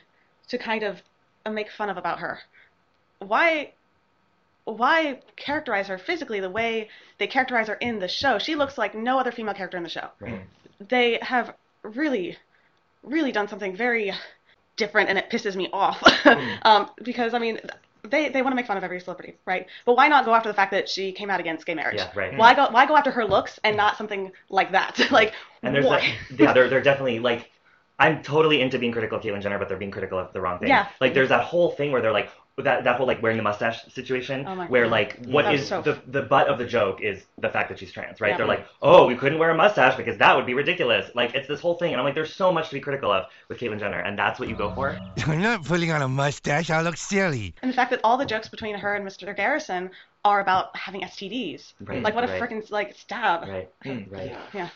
to 0.49 0.59
kind 0.59 0.83
of 0.83 1.03
make 1.49 1.71
fun 1.71 1.89
of 1.89 1.97
about 1.97 2.19
her, 2.19 2.41
why, 3.21 3.73
why 4.65 5.21
characterize 5.37 5.87
her 5.87 5.99
physically 5.99 6.41
the 6.41 6.51
way 6.51 6.89
they 7.19 7.29
characterize 7.29 7.69
her 7.69 7.75
in 7.75 8.01
the 8.01 8.09
show? 8.09 8.39
She 8.39 8.57
looks 8.57 8.77
like 8.77 8.95
no 8.97 9.21
other 9.21 9.31
female 9.31 9.55
character 9.55 9.77
in 9.77 9.85
the 9.85 9.89
show. 9.89 10.11
Right. 10.19 10.43
They 10.81 11.19
have 11.23 11.55
really, 11.83 12.37
really 13.05 13.31
done 13.31 13.47
something 13.47 13.77
very 13.77 14.13
different, 14.77 15.09
and 15.09 15.17
it 15.17 15.31
pisses 15.31 15.55
me 15.55 15.69
off. 15.73 16.03
um, 16.63 16.91
because 17.05 17.35
I 17.35 17.39
mean, 17.39 17.61
they 18.11 18.29
they 18.29 18.43
want 18.43 18.53
to 18.53 18.57
make 18.57 18.67
fun 18.67 18.77
of 18.77 18.85
every 18.85 19.01
celebrity, 19.01 19.37
right? 19.47 19.67
But 19.85 19.97
why 19.97 20.09
not 20.09 20.25
go 20.25 20.35
after 20.35 20.49
the 20.49 20.55
fact 20.55 20.73
that 20.73 20.89
she 20.89 21.13
came 21.13 21.31
out 21.31 21.41
against 21.41 21.67
gay 21.67 21.75
marriage? 21.75 21.97
Yeah, 21.99 22.11
right. 22.15 22.37
Why 22.37 22.55
go 22.55 22.69
why 22.71 22.87
go 22.87 22.97
after 22.97 23.11
her 23.11 23.25
looks 23.25 23.59
and 23.65 23.77
not 23.77 23.97
something 23.97 24.33
like 24.49 24.73
that? 24.73 25.01
like 25.11 25.35
And 25.63 25.75
there's 25.75 25.87
that, 25.87 26.03
yeah, 26.39 26.53
they're 26.53 26.69
they're 26.69 26.83
definitely 26.83 27.19
like 27.19 27.51
I'm 27.99 28.23
totally 28.23 28.61
into 28.61 28.79
being 28.79 28.93
critical 28.93 29.19
of 29.19 29.25
Caitlyn 29.25 29.43
Jenner, 29.43 29.59
but 29.59 29.69
they're 29.69 29.79
being 29.79 29.91
critical 29.91 30.19
of 30.19 30.33
the 30.33 30.41
wrong 30.41 30.59
thing. 30.59 30.69
Yeah. 30.69 30.89
Like 31.01 31.15
there's 31.15 31.31
that 31.31 31.45
whole 31.45 31.71
thing 31.71 31.93
where 31.93 32.03
they're 32.03 32.13
like 32.13 32.31
that 32.65 32.85
that 32.85 32.97
whole 32.97 33.07
like 33.07 33.23
wearing 33.23 33.37
the 33.37 33.43
mustache 33.43 33.85
situation 33.93 34.47
Oh 34.47 34.55
my 34.55 34.67
where 34.67 34.85
God. 34.85 34.91
like 34.91 35.27
what 35.27 35.45
That 35.45 35.53
was 35.53 35.61
is 35.63 35.69
so- 35.69 35.83
the 35.83 35.99
the 36.07 36.23
butt 36.23 36.49
of 36.49 36.59
the 36.59 36.65
joke 36.65 37.03
is 37.03 37.23
the 37.39 37.51
fact 37.51 37.69
that 37.69 37.79
she's 37.79 37.93
trans, 37.93 38.21
right? 38.21 38.31
Yeah. 38.31 38.39
They're 38.39 38.47
like, 38.47 38.67
"Oh, 38.81 39.07
we 39.07 39.15
couldn't 39.15 39.39
wear 39.39 39.51
a 39.51 39.55
mustache 39.55 39.97
because 39.97 40.17
that 40.19 40.35
would 40.35 40.47
be 40.47 40.55
ridiculous." 40.55 41.11
Like 41.15 41.35
it's 41.35 41.47
this 41.49 41.61
whole 41.61 41.75
thing 41.75 41.93
and 41.93 42.01
I'm 42.01 42.05
like 42.07 42.15
there's 42.15 42.33
so 42.35 42.51
much 42.51 42.69
to 42.69 42.75
be 42.75 42.81
critical 42.81 43.13
of 43.13 43.27
with 43.49 43.59
Caitlyn 43.59 43.79
Jenner 43.79 44.01
and 44.01 44.19
that's 44.19 44.41
what 44.41 44.49
you 44.49 44.57
go 44.57 44.75
for? 44.75 44.99
I'm 45.27 45.43
not 45.43 45.65
putting 45.65 45.91
on 45.93 46.01
a 46.01 46.09
mustache. 46.09 46.71
I 46.71 46.81
look 46.81 46.97
silly. 46.97 47.55
And 47.61 47.71
the 47.71 47.77
fact 47.77 47.91
that 47.91 48.01
all 48.03 48.17
the 48.17 48.25
jokes 48.27 48.49
between 48.49 48.75
her 48.77 48.95
and 48.95 49.07
Mr. 49.07 49.37
Garrison 49.37 49.91
are 50.25 50.41
about 50.41 50.75
having 50.77 51.03
STDs. 51.03 51.75
Right, 51.81 52.03
like 52.03 52.15
what 52.15 52.25
a 52.25 52.27
right. 52.27 52.41
freaking 52.43 52.69
like 52.71 52.97
stab. 52.97 53.49
Right. 53.49 53.71
Hmm, 53.83 54.01
right. 54.09 54.35
Yeah. 54.55 54.71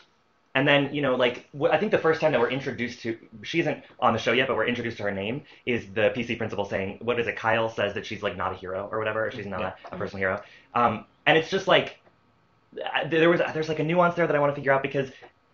And 0.53 0.67
then, 0.67 0.93
you 0.93 1.01
know, 1.01 1.15
like, 1.15 1.47
I 1.71 1.77
think 1.77 1.91
the 1.91 1.97
first 1.97 2.19
time 2.19 2.33
that 2.33 2.41
we're 2.41 2.49
introduced 2.49 3.01
to, 3.03 3.17
she 3.41 3.61
isn't 3.61 3.83
on 4.01 4.11
the 4.11 4.19
show 4.19 4.33
yet, 4.33 4.47
but 4.49 4.57
we're 4.57 4.67
introduced 4.67 4.97
to 4.97 5.03
her 5.03 5.11
name, 5.11 5.43
is 5.65 5.85
the 5.93 6.11
PC 6.15 6.37
principal 6.37 6.65
saying, 6.65 6.97
what 7.01 7.19
is 7.21 7.27
it, 7.27 7.37
Kyle 7.37 7.69
says 7.69 7.93
that 7.93 8.05
she's, 8.05 8.21
like, 8.21 8.35
not 8.35 8.51
a 8.51 8.55
hero 8.55 8.89
or 8.91 8.99
whatever, 8.99 9.25
or 9.27 9.31
she's 9.31 9.45
not 9.45 9.61
Yeah. 9.61 9.71
a, 9.91 9.95
a 9.95 9.97
personal 9.97 10.19
hero. 10.19 10.41
Um, 10.75 11.05
and 11.25 11.37
it's 11.37 11.49
just 11.49 11.67
like, 11.67 11.97
uh, 12.77 13.07
there 13.07 13.29
was, 13.29 13.39
there's 13.53 13.69
like 13.69 13.79
a 13.79 13.83
nuance 13.83 14.15
there 14.15 14.27
that 14.27 14.35
I 14.35 14.39
want 14.39 14.51
to 14.51 14.55
figure 14.55 14.73
out 14.73 14.81
because, 14.81 15.09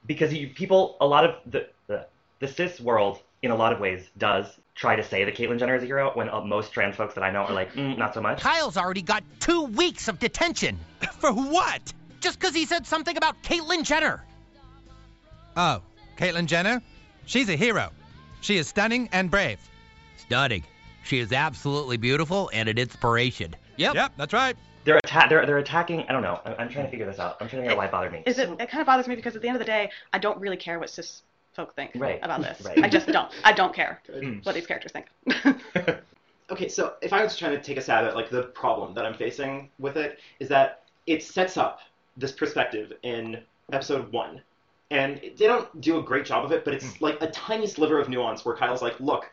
because 0.07 0.33
you, 0.33 0.49
people, 0.49 0.97
a 0.99 1.05
lot 1.05 1.25
of 1.25 1.35
the, 1.51 1.67
the, 1.87 2.07
the 2.39 2.47
cis 2.47 2.79
world, 2.79 3.19
in 3.43 3.51
a 3.51 3.55
lot 3.55 3.71
of 3.73 3.79
ways, 3.79 4.03
does 4.17 4.47
try 4.73 4.95
to 4.95 5.03
say 5.03 5.23
that 5.25 5.35
Caitlyn 5.35 5.59
Jenner 5.59 5.75
is 5.75 5.83
a 5.83 5.85
hero 5.85 6.09
when 6.15 6.27
uh, 6.29 6.41
most 6.41 6.71
trans 6.71 6.95
folks 6.95 7.13
that 7.13 7.23
I 7.23 7.29
know 7.29 7.41
are 7.43 7.53
like, 7.53 7.71
mm, 7.73 7.95
not 7.99 8.15
so 8.15 8.21
much. 8.21 8.41
Kyle's 8.41 8.77
already 8.77 9.03
got 9.03 9.23
two 9.39 9.65
weeks 9.65 10.07
of 10.07 10.17
detention. 10.17 10.79
For 11.19 11.31
what? 11.31 11.93
Just 12.19 12.39
because 12.39 12.55
he 12.55 12.65
said 12.65 12.87
something 12.87 13.15
about 13.15 13.41
Caitlyn 13.43 13.83
Jenner. 13.83 14.23
Oh, 15.57 15.81
Caitlyn 16.17 16.45
Jenner? 16.45 16.81
She's 17.25 17.49
a 17.49 17.55
hero. 17.55 17.89
She 18.41 18.57
is 18.57 18.67
stunning 18.67 19.09
and 19.11 19.29
brave. 19.31 19.59
Stunning. 20.17 20.63
She 21.03 21.17
is 21.19 21.33
absolutely 21.33 21.97
beautiful 21.97 22.49
and 22.53 22.69
an 22.69 22.77
inspiration. 22.77 23.55
Yep. 23.77 23.95
Yep, 23.95 24.11
that's 24.17 24.33
right. 24.33 24.55
They're, 24.85 24.99
atta- 25.03 25.25
they're, 25.29 25.45
they're 25.45 25.57
attacking, 25.57 26.05
I 26.07 26.13
don't 26.13 26.21
know, 26.21 26.39
I'm, 26.45 26.53
I'm 26.59 26.69
trying 26.69 26.85
to 26.85 26.91
figure 26.91 27.05
this 27.05 27.19
out. 27.19 27.37
I'm 27.41 27.49
trying 27.49 27.63
to 27.63 27.69
figure 27.69 27.71
out 27.71 27.77
why 27.77 27.85
it 27.85 27.91
bothered 27.91 28.11
me. 28.13 28.23
Is 28.25 28.37
it 28.39 28.49
it 28.59 28.69
kind 28.69 28.81
of 28.81 28.85
bothers 28.85 29.07
me 29.07 29.15
because 29.15 29.35
at 29.35 29.41
the 29.41 29.47
end 29.47 29.55
of 29.57 29.59
the 29.59 29.65
day, 29.65 29.89
I 30.13 30.19
don't 30.19 30.39
really 30.39 30.57
care 30.57 30.79
what 30.79 30.89
cis 30.89 31.23
folk 31.53 31.75
think 31.75 31.91
Right. 31.95 32.19
about 32.21 32.41
this. 32.41 32.61
Right. 32.61 32.83
I 32.83 32.87
just 32.87 33.07
don't. 33.07 33.31
I 33.43 33.51
don't 33.51 33.73
care 33.73 33.99
Good. 34.05 34.23
Hmm. 34.23 34.37
what 34.43 34.53
these 34.53 34.67
characters 34.67 34.91
think. 34.91 35.07
okay, 36.51 36.69
so 36.69 36.93
if 37.01 37.11
I 37.13 37.23
was 37.23 37.35
trying 37.35 37.51
to 37.53 37.61
take 37.61 37.77
a 37.77 37.81
stab 37.81 38.05
at 38.05 38.15
like 38.15 38.29
the 38.29 38.43
problem 38.43 38.93
that 38.93 39.05
I'm 39.05 39.15
facing 39.15 39.69
with 39.79 39.97
it 39.97 40.19
is 40.39 40.49
that 40.49 40.83
it 41.07 41.23
sets 41.23 41.57
up 41.57 41.79
this 42.15 42.31
perspective 42.31 42.93
in 43.03 43.39
episode 43.73 44.11
one, 44.11 44.41
and 44.91 45.19
they 45.37 45.47
don't 45.47 45.81
do 45.81 45.99
a 45.99 46.03
great 46.03 46.25
job 46.25 46.45
of 46.45 46.51
it, 46.51 46.63
but 46.65 46.73
it's 46.73 46.85
hmm. 46.85 47.03
like 47.03 47.21
a 47.21 47.29
tiny 47.31 47.67
sliver 47.67 47.99
of 47.99 48.09
nuance 48.09 48.45
where 48.45 48.55
Kyle's 48.55 48.81
like, 48.81 48.99
"Look, 48.99 49.29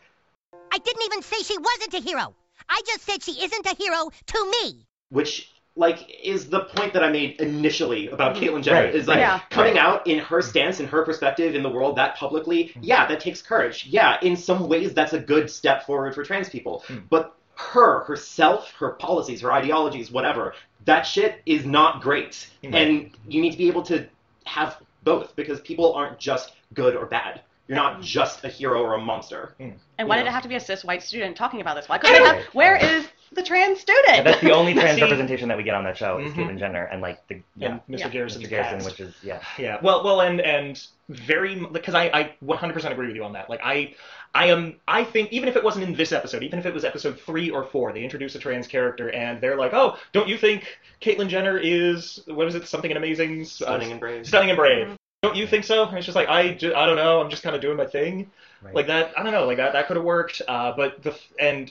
I 0.72 0.78
didn't 0.78 1.02
even 1.02 1.22
say 1.22 1.36
she 1.42 1.56
wasn't 1.58 1.94
a 1.94 2.00
hero. 2.00 2.34
I 2.68 2.80
just 2.86 3.02
said 3.02 3.22
she 3.22 3.44
isn't 3.44 3.66
a 3.66 3.74
hero 3.76 4.10
to 4.26 4.50
me. 4.50 4.86
which 5.10 5.50
like 5.76 6.08
is 6.22 6.48
the 6.50 6.60
point 6.60 6.92
that 6.92 7.02
I 7.02 7.10
made 7.10 7.40
initially 7.40 8.08
about 8.08 8.36
hmm. 8.36 8.44
Caitlyn 8.44 8.62
Jenner 8.62 8.84
Right, 8.86 8.94
is 8.94 9.08
like 9.08 9.18
Yeah. 9.18 9.40
coming 9.50 9.74
right. 9.74 9.84
out 9.84 10.06
in 10.06 10.18
her 10.20 10.40
hmm. 10.40 10.48
stance 10.48 10.80
in 10.80 10.86
her 10.86 11.04
perspective 11.04 11.54
in 11.54 11.62
the 11.62 11.68
world 11.68 11.96
that 11.96 12.16
publicly 12.16 12.72
yeah 12.80 13.06
that 13.06 13.20
takes 13.20 13.42
courage. 13.42 13.86
Yeah 13.86 14.18
in 14.22 14.36
some 14.36 14.68
ways 14.68 14.94
that's 14.94 15.12
a 15.12 15.18
good 15.18 15.50
step 15.50 15.84
forward 15.84 16.14
for 16.14 16.24
trans 16.24 16.48
people. 16.48 16.84
But 17.10 17.36
her 17.56 18.04
herself 18.04 18.72
her 18.78 18.90
policies 18.90 19.40
her 19.42 19.52
ideologies 19.52 20.10
whatever 20.10 20.54
that 20.84 21.02
shit 21.02 21.40
is 21.46 21.64
not 21.64 22.00
great. 22.02 22.48
And 22.62 23.10
you 23.28 23.40
need 23.40 23.52
to 23.52 23.58
be 23.58 23.68
able 23.68 23.82
to 23.84 24.06
have 24.44 24.80
both 25.04 25.34
because 25.36 25.60
people 25.60 25.92
aren't 25.94 26.18
just 26.18 26.52
good 26.74 26.96
or 26.96 27.06
bad 27.06 27.42
you're 27.66 27.76
not 27.76 28.02
just 28.02 28.44
a 28.44 28.48
hero 28.48 28.82
or 28.82 28.92
a 28.94 29.00
monster 29.00 29.54
And 29.58 30.06
why 30.06 30.16
Yeah. 30.16 30.22
did 30.24 30.28
it 30.28 30.32
have 30.32 30.42
to 30.42 30.48
be 30.50 30.56
a 30.56 30.60
cis 30.60 30.84
white 30.84 31.02
student 31.02 31.34
talking 31.34 31.62
about 31.62 31.76
this? 31.76 31.88
Why 31.88 31.96
couldn't 31.96 32.22
they 32.22 32.28
have? 32.28 32.44
Where 32.52 32.76
is 32.76 33.08
the 33.32 33.42
trans 33.42 33.80
student? 33.80 34.04
Yeah, 34.08 34.22
that's 34.22 34.40
the 34.42 34.52
only 34.52 34.74
trans 34.80 34.96
See- 34.96 35.02
representation 35.02 35.48
that 35.48 35.56
we 35.56 35.62
get 35.62 35.74
on 35.74 35.82
that 35.84 35.96
show 35.96 36.18
is 36.18 36.30
Mhm. 36.32 36.36
Caitlyn 36.36 36.58
Jenner 36.58 36.84
and 36.84 37.00
like 37.00 37.26
the 37.28 37.40
yeah, 37.56 37.68
And 37.70 37.80
Mr. 37.88 38.00
Yeah. 38.00 38.08
Garrison's 38.10 38.44
Mr. 38.44 38.50
Garrison, 38.50 38.84
which 38.84 39.00
is 39.00 39.14
yeah. 39.22 39.40
Yeah. 39.58 39.78
Well, 39.82 40.04
well, 40.04 40.20
and 40.20 40.42
and 40.42 40.86
very 41.08 41.54
because 41.72 41.94
I 41.94 42.04
I 42.12 42.34
100% 42.44 42.92
agree 42.92 43.06
with 43.06 43.16
you 43.16 43.24
on 43.24 43.32
that. 43.32 43.48
Like 43.48 43.60
I 43.64 43.94
I 44.34 44.46
am 44.46 44.76
I 44.88 45.04
think 45.04 45.32
even 45.32 45.48
if 45.48 45.56
it 45.56 45.62
wasn't 45.62 45.84
in 45.84 45.94
this 45.94 46.10
episode, 46.10 46.42
even 46.42 46.58
if 46.58 46.66
it 46.66 46.74
was 46.74 46.84
episode 46.84 47.20
three 47.20 47.50
or 47.50 47.64
four, 47.64 47.92
they 47.92 48.02
introduce 48.02 48.34
a 48.34 48.38
trans 48.38 48.66
character 48.66 49.10
and 49.10 49.40
they're 49.40 49.56
like, 49.56 49.72
oh, 49.72 49.96
don't 50.12 50.28
you 50.28 50.36
think 50.36 50.78
Caitlyn 51.00 51.28
Jenner 51.28 51.56
is 51.56 52.20
what 52.26 52.48
is 52.48 52.54
it? 52.54 52.66
Something 52.66 52.90
and 52.90 52.98
amazing, 52.98 53.42
uh, 53.42 53.44
stunning 53.44 53.92
and 53.92 54.00
brave 54.00 54.26
stunning 54.26 54.50
and 54.50 54.56
brave. 54.56 54.96
Don't 55.22 55.36
you 55.36 55.46
think 55.46 55.64
so? 55.64 55.86
And 55.86 55.96
it's 55.96 56.04
just 56.04 56.16
like 56.16 56.28
I 56.28 56.54
ju- 56.54 56.74
I 56.74 56.84
don't 56.84 56.96
know. 56.96 57.20
I'm 57.20 57.30
just 57.30 57.42
kind 57.42 57.54
of 57.54 57.62
doing 57.62 57.76
my 57.76 57.86
thing. 57.86 58.30
Right. 58.60 58.74
Like 58.74 58.86
that. 58.88 59.16
I 59.16 59.22
don't 59.22 59.32
know. 59.32 59.46
Like 59.46 59.58
that. 59.58 59.72
That 59.72 59.86
could 59.86 59.96
have 59.96 60.04
worked. 60.04 60.42
Uh, 60.46 60.72
but 60.76 61.02
the 61.02 61.12
f- 61.12 61.32
and 61.38 61.70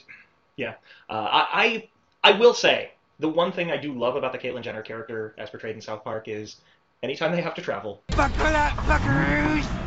yeah. 0.56 0.74
Uh, 1.10 1.28
I, 1.30 1.88
I 2.22 2.32
I 2.32 2.38
will 2.38 2.54
say 2.54 2.92
the 3.20 3.28
one 3.28 3.52
thing 3.52 3.70
I 3.70 3.76
do 3.76 3.92
love 3.92 4.16
about 4.16 4.32
the 4.32 4.38
Caitlyn 4.38 4.62
Jenner 4.62 4.82
character 4.82 5.34
as 5.38 5.50
portrayed 5.50 5.76
in 5.76 5.82
South 5.82 6.02
Park 6.02 6.28
is 6.28 6.56
anytime 7.02 7.32
they 7.32 7.42
have 7.42 7.54
to 7.54 7.62
travel, 7.62 8.02
Buckle 8.08 8.46
up, 8.46 8.72
buckaroos. 8.78 9.83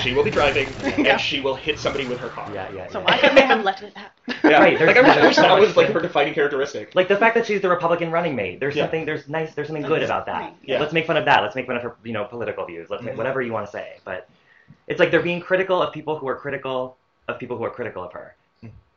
She 0.00 0.12
will 0.14 0.24
be 0.24 0.30
driving 0.30 0.68
Yeah. 0.82 1.12
and 1.12 1.20
she 1.20 1.40
will 1.40 1.54
hit 1.54 1.78
somebody 1.78 2.06
with 2.06 2.18
her 2.20 2.28
car. 2.28 2.50
Yeah, 2.52 2.70
yeah. 2.72 2.88
so 2.90 2.98
yeah. 3.00 3.04
why 3.04 3.18
couldn't 3.18 3.34
they 3.36 3.42
have 3.42 3.64
left 3.64 3.82
it 3.82 3.92
at 3.96 4.12
that? 4.26 4.36
Yeah. 4.44 4.58
Right, 4.58 4.78
there's- 4.78 4.96
Like 4.96 5.04
I 5.04 5.08
wish, 5.08 5.16
I 5.18 5.26
wish 5.26 5.36
so 5.36 5.42
that 5.42 5.58
was 5.58 5.76
like 5.76 5.88
her 5.88 6.00
defining 6.00 6.34
characteristic. 6.34 6.94
Like 6.94 7.08
the 7.08 7.16
fact 7.16 7.34
that 7.36 7.46
she's 7.46 7.60
the 7.60 7.68
Republican 7.68 8.10
running 8.10 8.34
mate. 8.36 8.60
There's 8.60 8.74
Yeah. 8.76 8.84
something 8.84 9.04
there's 9.04 9.28
nice 9.28 9.54
there's 9.54 9.68
something 9.68 9.84
good 9.84 10.02
about 10.02 10.26
that. 10.26 10.54
Yeah. 10.62 10.80
Let's 10.80 10.92
make 10.92 11.06
fun 11.06 11.16
of 11.16 11.24
that. 11.26 11.42
Let's 11.42 11.54
make 11.56 11.66
fun 11.66 11.76
of 11.76 11.82
her, 11.82 11.96
you 12.04 12.12
know, 12.12 12.24
political 12.24 12.64
views. 12.66 12.88
Let's 12.90 13.02
Mhm. 13.02 13.06
make 13.06 13.16
whatever 13.16 13.40
you 13.42 13.52
want 13.52 13.66
to 13.66 13.72
say. 13.72 13.96
But 14.04 14.28
it's 14.88 14.98
like 15.00 15.10
they're 15.10 15.22
being 15.22 15.40
critical 15.40 15.80
of 15.82 15.92
people 15.92 16.18
who 16.18 16.26
are 16.28 16.36
critical 16.36 16.96
of 17.28 17.38
people 17.38 17.56
who 17.56 17.64
are 17.64 17.70
critical 17.70 18.02
of 18.04 18.12
her. 18.12 18.34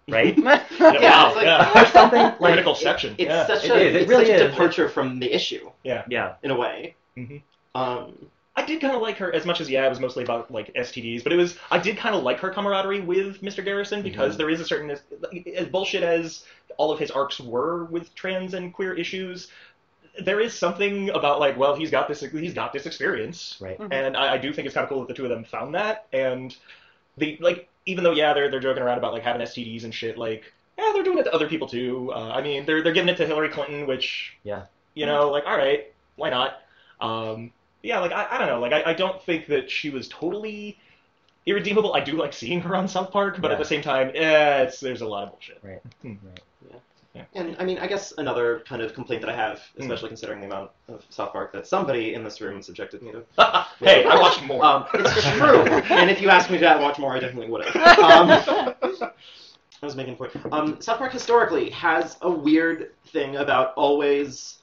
Right? 0.08 0.36
yeah, 0.40 0.64
wow, 0.80 1.28
it's 1.28 1.36
like, 1.36 1.46
yeah. 1.46 1.82
or 1.84 1.86
something 1.86 2.20
like 2.20 2.40
Critical 2.40 2.74
section. 2.74 3.14
it's 3.20 3.30
yeah. 3.30 3.46
such 3.46 3.66
It 3.66 3.72
a 3.72 3.76
is, 3.76 3.96
it 3.96 4.02
it's 4.02 4.10
really 4.10 4.26
such 4.26 4.42
a 4.42 4.48
departure 4.50 4.90
from 4.90 5.20
the 5.20 5.32
issue 5.32 5.70
yeah. 5.84 6.04
yeah. 6.10 6.34
in 6.42 6.50
a 6.50 6.56
way 6.58 6.96
Mhm. 7.16 7.42
um 7.76 8.14
I 8.60 8.66
did 8.66 8.82
kind 8.82 8.96
of 8.96 9.02
like 9.02 9.18
her 9.18 9.34
as 9.34 9.46
much 9.46 9.62
as 9.62 9.70
yeah, 9.70 9.86
it 9.86 9.90
was 9.90 10.00
mostly 10.00 10.24
about 10.24 10.52
like 10.52 10.74
STDs, 10.76 11.24
but 11.24 11.32
it 11.32 11.38
was 11.38 11.58
I 11.72 11.80
did 11.80 11.98
kind 11.98 12.14
of 12.16 12.24
like 12.24 12.40
her 12.40 12.50
camaraderie 12.50 13.02
with 13.02 13.42
Mr. 13.42 13.64
Garrison 13.64 14.02
because 14.02 14.38
there 14.38 14.50
is 14.50 14.60
a 14.60 14.66
certain 14.66 14.92
as, 14.92 15.02
as 15.56 15.68
bullshit 15.68 16.04
as 16.04 16.44
all 16.78 16.92
of 16.92 17.00
his 17.00 17.12
arcs 17.12 17.40
were 17.40 17.86
with 17.86 18.14
trans 18.16 18.54
and 18.54 18.74
queer 18.74 18.94
issues. 18.94 19.48
There 20.22 20.40
is 20.42 20.54
something 20.54 21.10
about 21.12 21.40
like, 21.40 21.58
well, 21.58 21.76
he's 21.76 21.92
got 21.92 22.08
this 22.08 22.20
he's 22.20 22.54
got 22.54 22.74
this 22.74 22.86
experience, 22.86 23.58
Right. 23.62 23.78
Mhm. 23.80 23.92
and 23.94 24.18
I, 24.18 24.34
I 24.34 24.38
do 24.38 24.52
think 24.52 24.66
it's 24.66 24.74
kind 24.76 24.84
of 24.84 24.90
cool 24.90 25.00
that 25.02 25.08
the 25.08 25.14
two 25.14 25.24
of 25.24 25.30
them 25.30 25.44
found 25.46 25.76
that. 25.76 26.08
And 26.12 26.56
the 27.18 27.38
like, 27.40 27.70
even 27.86 28.04
though 28.04 28.12
yeah, 28.12 28.34
they're 28.34 28.50
they're 28.52 28.60
joking 28.60 28.84
around 28.84 28.98
about 28.98 29.14
like 29.14 29.24
having 29.24 29.42
STDs 29.42 29.84
and 29.86 29.94
shit, 29.94 30.18
like 30.18 30.52
yeah, 30.78 30.92
they're 30.94 31.04
doing 31.04 31.18
it 31.20 31.24
to 31.24 31.34
other 31.34 31.48
people 31.48 31.68
too. 31.68 32.12
Uh, 32.14 32.30
I 32.32 32.42
mean, 32.42 32.66
they're 32.66 32.82
they're 32.84 32.94
giving 32.94 33.10
it 33.10 33.18
to 33.18 33.26
Hillary 33.26 33.50
Clinton, 33.50 33.88
which 33.88 34.34
Yeah. 34.44 34.64
you 34.96 35.06
know, 35.06 35.30
like 35.30 35.46
all 35.46 35.58
right, 35.58 35.92
why 36.18 36.30
not? 36.30 36.60
Um, 37.00 37.52
yeah, 37.82 38.00
like 38.00 38.12
I, 38.12 38.28
I 38.32 38.38
don't 38.38 38.48
know, 38.48 38.60
like 38.60 38.74
I, 38.74 38.92
I 38.92 38.94
don't 38.94 39.22
think 39.24 39.48
that 39.48 39.70
she 39.70 39.90
was 39.90 40.08
totally 40.10 40.78
irredeemable. 41.46 41.94
I 41.94 42.02
do 42.02 42.14
like 42.14 42.34
seeing 42.34 42.62
her 42.62 42.76
on 42.76 42.88
South 42.88 43.12
Park, 43.12 43.40
but 43.42 43.52
at 43.52 43.58
the 43.58 43.66
same 43.66 43.82
time, 43.82 44.12
eh, 44.14 44.64
it's 44.64 44.80
there's 44.80 45.02
a 45.02 45.08
lot 45.08 45.24
of 45.24 45.32
bullshit. 45.32 45.60
Right. 45.64 45.82
Hmm. 46.02 46.16
And 47.34 47.56
I 47.60 47.66
mean, 47.66 47.80
I 47.80 47.88
guess 47.88 48.14
another 48.18 48.64
kind 48.68 48.82
of 48.82 48.94
complaint 48.94 49.22
that 49.22 49.30
I 49.30 49.36
have, 49.36 49.58
Mm. 49.78 49.82
especially 49.84 50.10
considering 50.10 50.40
the 50.42 50.46
amount 50.46 50.72
of 50.88 51.04
South 51.10 51.32
Park 51.34 51.52
that 51.54 51.68
somebody 51.68 52.14
in 52.14 52.24
this 52.24 52.40
room 52.40 52.62
subjected 52.62 53.02
me 53.02 53.12
to. 53.12 53.24
Hey, 53.80 54.06
I 54.06 54.16
watched 54.20 54.44
more. 54.44 54.64
Um, 54.64 54.86
it's 54.94 55.24
true. 55.32 55.62
and 55.90 56.10
if 56.10 56.22
you 56.22 56.30
asked 56.30 56.50
me 56.52 56.58
to 56.60 56.78
watch 56.80 57.00
more, 57.00 57.16
I 57.16 57.20
definitely 57.20 57.50
would 57.50 57.66
have. 57.66 58.00
Um, 58.00 58.74
I 59.82 59.86
was 59.86 59.96
making 59.96 60.14
a 60.14 60.18
point. 60.18 60.32
Um, 60.52 60.82
South 60.82 60.98
Park 60.98 61.14
historically 61.14 61.70
has 61.72 62.18
a 62.22 62.30
weird 62.30 62.92
thing 63.08 63.38
about 63.38 63.74
always 63.76 64.58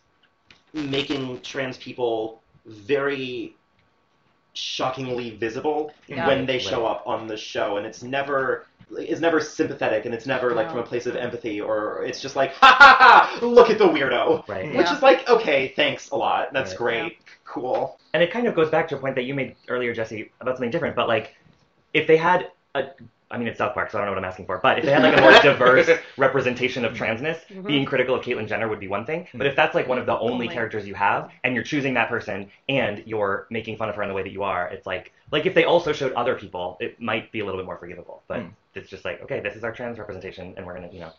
making 0.74 1.40
trans 1.40 1.78
people 1.78 2.42
very 2.66 3.56
shockingly 4.54 5.30
visible 5.36 5.92
Yeah. 6.08 6.26
when 6.26 6.46
they 6.46 6.58
show 6.58 6.82
Right. 6.82 6.90
up 6.92 7.02
on 7.06 7.26
the 7.26 7.36
show, 7.36 7.76
and 7.76 7.86
it's 7.86 8.02
never 8.02 8.66
it's 8.96 9.20
never 9.20 9.40
sympathetic, 9.40 10.04
and 10.04 10.14
it's 10.14 10.26
never 10.26 10.54
like 10.54 10.66
No. 10.66 10.74
from 10.74 10.80
a 10.80 10.82
place 10.84 11.06
of 11.06 11.16
empathy, 11.16 11.60
or 11.60 12.04
it's 12.04 12.20
just 12.20 12.36
like 12.36 12.52
ha 12.54 12.72
ha 12.78 12.96
ha, 13.40 13.44
look 13.44 13.68
at 13.68 13.78
the 13.78 13.84
weirdo, 13.84 14.46
Right. 14.46 14.66
which 14.68 14.86
Yeah. 14.86 14.94
is 14.96 15.02
like 15.02 15.28
okay, 15.28 15.68
thanks 15.74 16.10
a 16.10 16.16
lot, 16.16 16.52
that's 16.52 16.70
Right. 16.70 16.78
great, 16.78 17.18
cool. 17.44 17.98
And 18.14 18.22
it 18.22 18.30
kind 18.30 18.46
of 18.46 18.54
goes 18.54 18.70
back 18.70 18.86
to 18.88 18.96
a 18.96 18.98
point 19.00 19.16
that 19.16 19.24
you 19.24 19.34
made 19.34 19.56
earlier, 19.68 19.92
Jesse, 19.92 20.30
about 20.40 20.56
something 20.56 20.70
different. 20.70 20.94
But 20.94 21.08
like, 21.08 21.34
if 21.94 22.06
they 22.06 22.16
had 22.16 22.52
a, 22.76 22.84
I 23.28 23.38
mean, 23.38 23.48
it's 23.48 23.58
South 23.58 23.74
Park, 23.74 23.90
so 23.90 23.98
I 23.98 24.02
don't 24.02 24.06
know 24.06 24.12
what 24.12 24.18
I'm 24.24 24.28
asking 24.30 24.46
for. 24.46 24.58
But 24.58 24.78
if 24.78 24.84
they 24.84 24.92
had 24.92 25.02
like 25.02 25.16
a 25.18 25.20
more 25.20 25.32
diverse 25.42 25.88
representation 26.16 26.84
of 26.84 26.92
transness, 26.94 27.38
Mhm. 27.48 27.66
being 27.66 27.84
critical 27.84 28.14
of 28.14 28.24
Caitlyn 28.24 28.46
Jenner 28.46 28.68
would 28.68 28.78
be 28.78 28.86
one 28.86 29.04
thing. 29.04 29.26
But 29.34 29.48
if 29.48 29.56
that's 29.56 29.74
like 29.74 29.88
one 29.88 29.98
of 29.98 30.06
the 30.06 30.16
only 30.16 30.32
Only. 30.46 30.48
characters 30.48 30.86
you 30.86 30.94
have, 30.94 31.30
and 31.42 31.54
you're 31.54 31.64
choosing 31.64 31.94
that 31.94 32.08
person, 32.08 32.50
and 32.68 33.02
you're 33.04 33.46
making 33.50 33.78
fun 33.78 33.88
of 33.88 33.96
her 33.96 34.02
in 34.02 34.08
the 34.08 34.14
way 34.14 34.22
that 34.22 34.30
you 34.32 34.44
are, 34.44 34.68
it's 34.68 34.86
like, 34.86 35.12
like 35.32 35.44
if 35.44 35.54
they 35.54 35.64
also 35.64 35.92
showed 35.92 36.12
other 36.12 36.36
people, 36.36 36.76
it 36.80 37.00
might 37.00 37.32
be 37.32 37.40
a 37.40 37.44
little 37.44 37.58
bit 37.58 37.66
more 37.66 37.78
forgivable. 37.78 38.22
But 38.28 38.42
Hmm. 38.42 38.48
it's 38.76 38.88
just 38.88 39.04
like, 39.04 39.20
okay, 39.22 39.40
this 39.40 39.56
is 39.56 39.64
our 39.64 39.72
trans 39.72 39.98
representation, 39.98 40.54
and 40.56 40.64
we're 40.64 40.74
gonna, 40.74 40.90
you 40.92 41.00
know, 41.00 41.12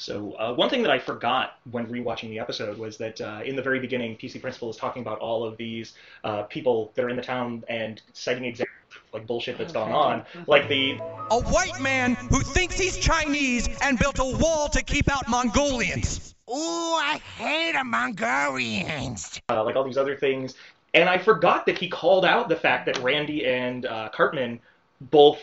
So 0.00 0.32
uh, 0.38 0.54
one 0.54 0.70
thing 0.70 0.82
that 0.82 0.90
I 0.90 0.98
forgot 0.98 1.58
when 1.70 1.86
rewatching 1.86 2.30
the 2.30 2.38
episode 2.38 2.78
was 2.78 2.96
that 2.96 3.20
uh, 3.20 3.42
in 3.44 3.54
the 3.54 3.60
very 3.60 3.78
beginning, 3.80 4.16
PC 4.16 4.40
Principal 4.40 4.70
is 4.70 4.76
talking 4.76 5.02
about 5.02 5.18
all 5.18 5.44
of 5.44 5.58
these 5.58 5.92
uh, 6.24 6.44
people 6.44 6.90
that 6.94 7.04
are 7.04 7.10
in 7.10 7.16
the 7.16 7.22
town 7.22 7.62
and 7.68 8.00
citing 8.14 8.46
examples 8.46 8.74
of 8.90 9.02
like 9.12 9.26
bullshit 9.26 9.58
that's 9.58 9.74
gone 9.74 9.92
on, 9.92 10.24
like 10.46 10.68
the 10.68 10.92
A 11.30 11.40
white 11.42 11.78
man 11.82 12.14
who 12.14 12.40
thinks 12.40 12.78
he's 12.78 12.96
Chinese 12.96 13.68
and 13.82 13.98
built 13.98 14.18
a 14.18 14.24
wall 14.24 14.70
to 14.70 14.82
keep 14.82 15.10
out 15.10 15.28
Mongolians. 15.28 16.34
Ooh, 16.48 16.54
I 16.54 17.20
hate 17.36 17.74
a 17.74 17.84
Mongolians. 17.84 19.38
uh, 19.50 19.62
like 19.62 19.76
all 19.76 19.84
these 19.84 19.98
other 19.98 20.16
things. 20.16 20.54
And 20.94 21.10
I 21.10 21.18
forgot 21.18 21.66
that 21.66 21.76
he 21.76 21.88
called 21.90 22.24
out 22.24 22.48
the 22.48 22.56
fact 22.56 22.86
that 22.86 22.98
Randy 22.98 23.44
and 23.46 23.84
uh, 23.84 24.08
Cartman 24.14 24.60
both 25.00 25.38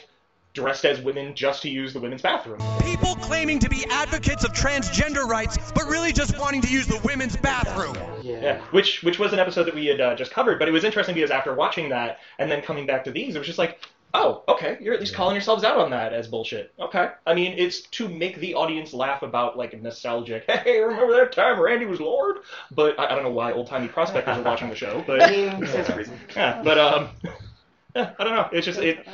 dressed 0.57 0.85
as 0.85 0.99
women 0.99 1.35
just 1.35 1.61
to 1.61 1.69
use 1.69 1.93
the 1.93 1.99
women's 1.99 2.23
bathroom. 2.23 2.59
People 2.79 3.15
claiming 3.17 3.59
to 3.59 3.69
be 3.69 3.85
advocates 3.91 4.43
of 4.43 4.53
transgender 4.53 5.23
rights, 5.27 5.71
but 5.73 5.85
really 5.85 6.11
just 6.11 6.37
wanting 6.39 6.61
to 6.61 6.67
use 6.67 6.87
the 6.87 6.99
women's 7.03 7.37
bathroom. 7.37 7.95
Yeah, 8.23 8.59
which 8.71 9.03
which 9.03 9.19
was 9.19 9.33
an 9.33 9.39
episode 9.39 9.65
that 9.65 9.75
we 9.75 9.85
had 9.85 10.01
uh, 10.01 10.15
just 10.15 10.31
covered, 10.31 10.57
but 10.57 10.67
it 10.67 10.71
was 10.71 10.83
interesting 10.83 11.13
because 11.13 11.29
after 11.29 11.53
watching 11.53 11.89
that 11.89 12.17
and 12.39 12.49
then 12.51 12.63
coming 12.63 12.87
back 12.87 13.03
to 13.03 13.11
these, 13.11 13.35
it 13.35 13.37
was 13.37 13.45
just 13.45 13.59
like, 13.59 13.79
oh, 14.15 14.43
okay, 14.47 14.79
you're 14.81 14.95
at 14.95 14.99
least 14.99 15.13
calling 15.13 15.35
yourselves 15.35 15.63
out 15.63 15.77
on 15.77 15.91
that 15.91 16.11
as 16.11 16.27
bullshit. 16.27 16.73
Okay, 16.79 17.09
I 17.27 17.35
mean, 17.35 17.53
it's 17.55 17.81
to 17.81 18.09
make 18.09 18.39
the 18.39 18.55
audience 18.55 18.93
laugh 18.95 19.21
about 19.21 19.57
like 19.59 19.79
nostalgic. 19.79 20.45
Hey, 20.63 20.79
remember 20.81 21.13
that 21.17 21.33
time 21.33 21.59
Randy 21.59 21.85
was 21.85 21.99
Lorde? 21.99 22.37
But 22.71 22.99
I, 22.99 23.05
I 23.05 23.15
don't 23.15 23.23
know 23.23 23.29
why 23.31 23.51
old 23.53 23.67
timey 23.67 23.87
prospectors 23.87 24.37
are 24.39 24.41
watching 24.41 24.69
the 24.69 24.75
show, 24.75 25.03
but 25.05 25.21
I 25.21 25.29
mean, 25.29 25.67
stands 25.67 25.87
to 25.89 25.95
reason. 25.95 26.19
yeah, 26.35 26.61
but 26.63 26.79
um, 26.79 27.09
yeah, 27.95 28.13
I 28.17 28.23
don't 28.23 28.33
know. 28.33 28.49
It's 28.51 28.65
just 28.65 28.79
it. 28.79 29.07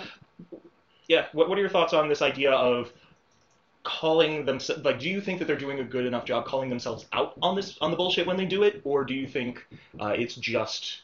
Yeah, 1.07 1.27
what 1.33 1.49
what 1.49 1.57
are 1.57 1.61
your 1.61 1.69
thoughts 1.69 1.93
on 1.93 2.09
this 2.09 2.21
idea 2.21 2.51
of 2.51 2.91
calling 3.83 4.45
themselves 4.45 4.83
like? 4.83 4.99
Do 4.99 5.09
you 5.09 5.21
think 5.21 5.39
that 5.39 5.45
they're 5.45 5.57
doing 5.57 5.79
a 5.79 5.83
good 5.83 6.05
enough 6.05 6.25
job 6.25 6.45
calling 6.45 6.69
themselves 6.69 7.05
out 7.13 7.33
on 7.41 7.55
this 7.55 7.77
on 7.81 7.91
the 7.91 7.97
bullshit 7.97 8.25
when 8.25 8.37
they 8.37 8.45
do 8.45 8.63
it, 8.63 8.81
or 8.83 9.03
do 9.03 9.13
you 9.13 9.27
think 9.27 9.65
uh, 9.99 10.13
it's 10.17 10.35
just 10.35 11.01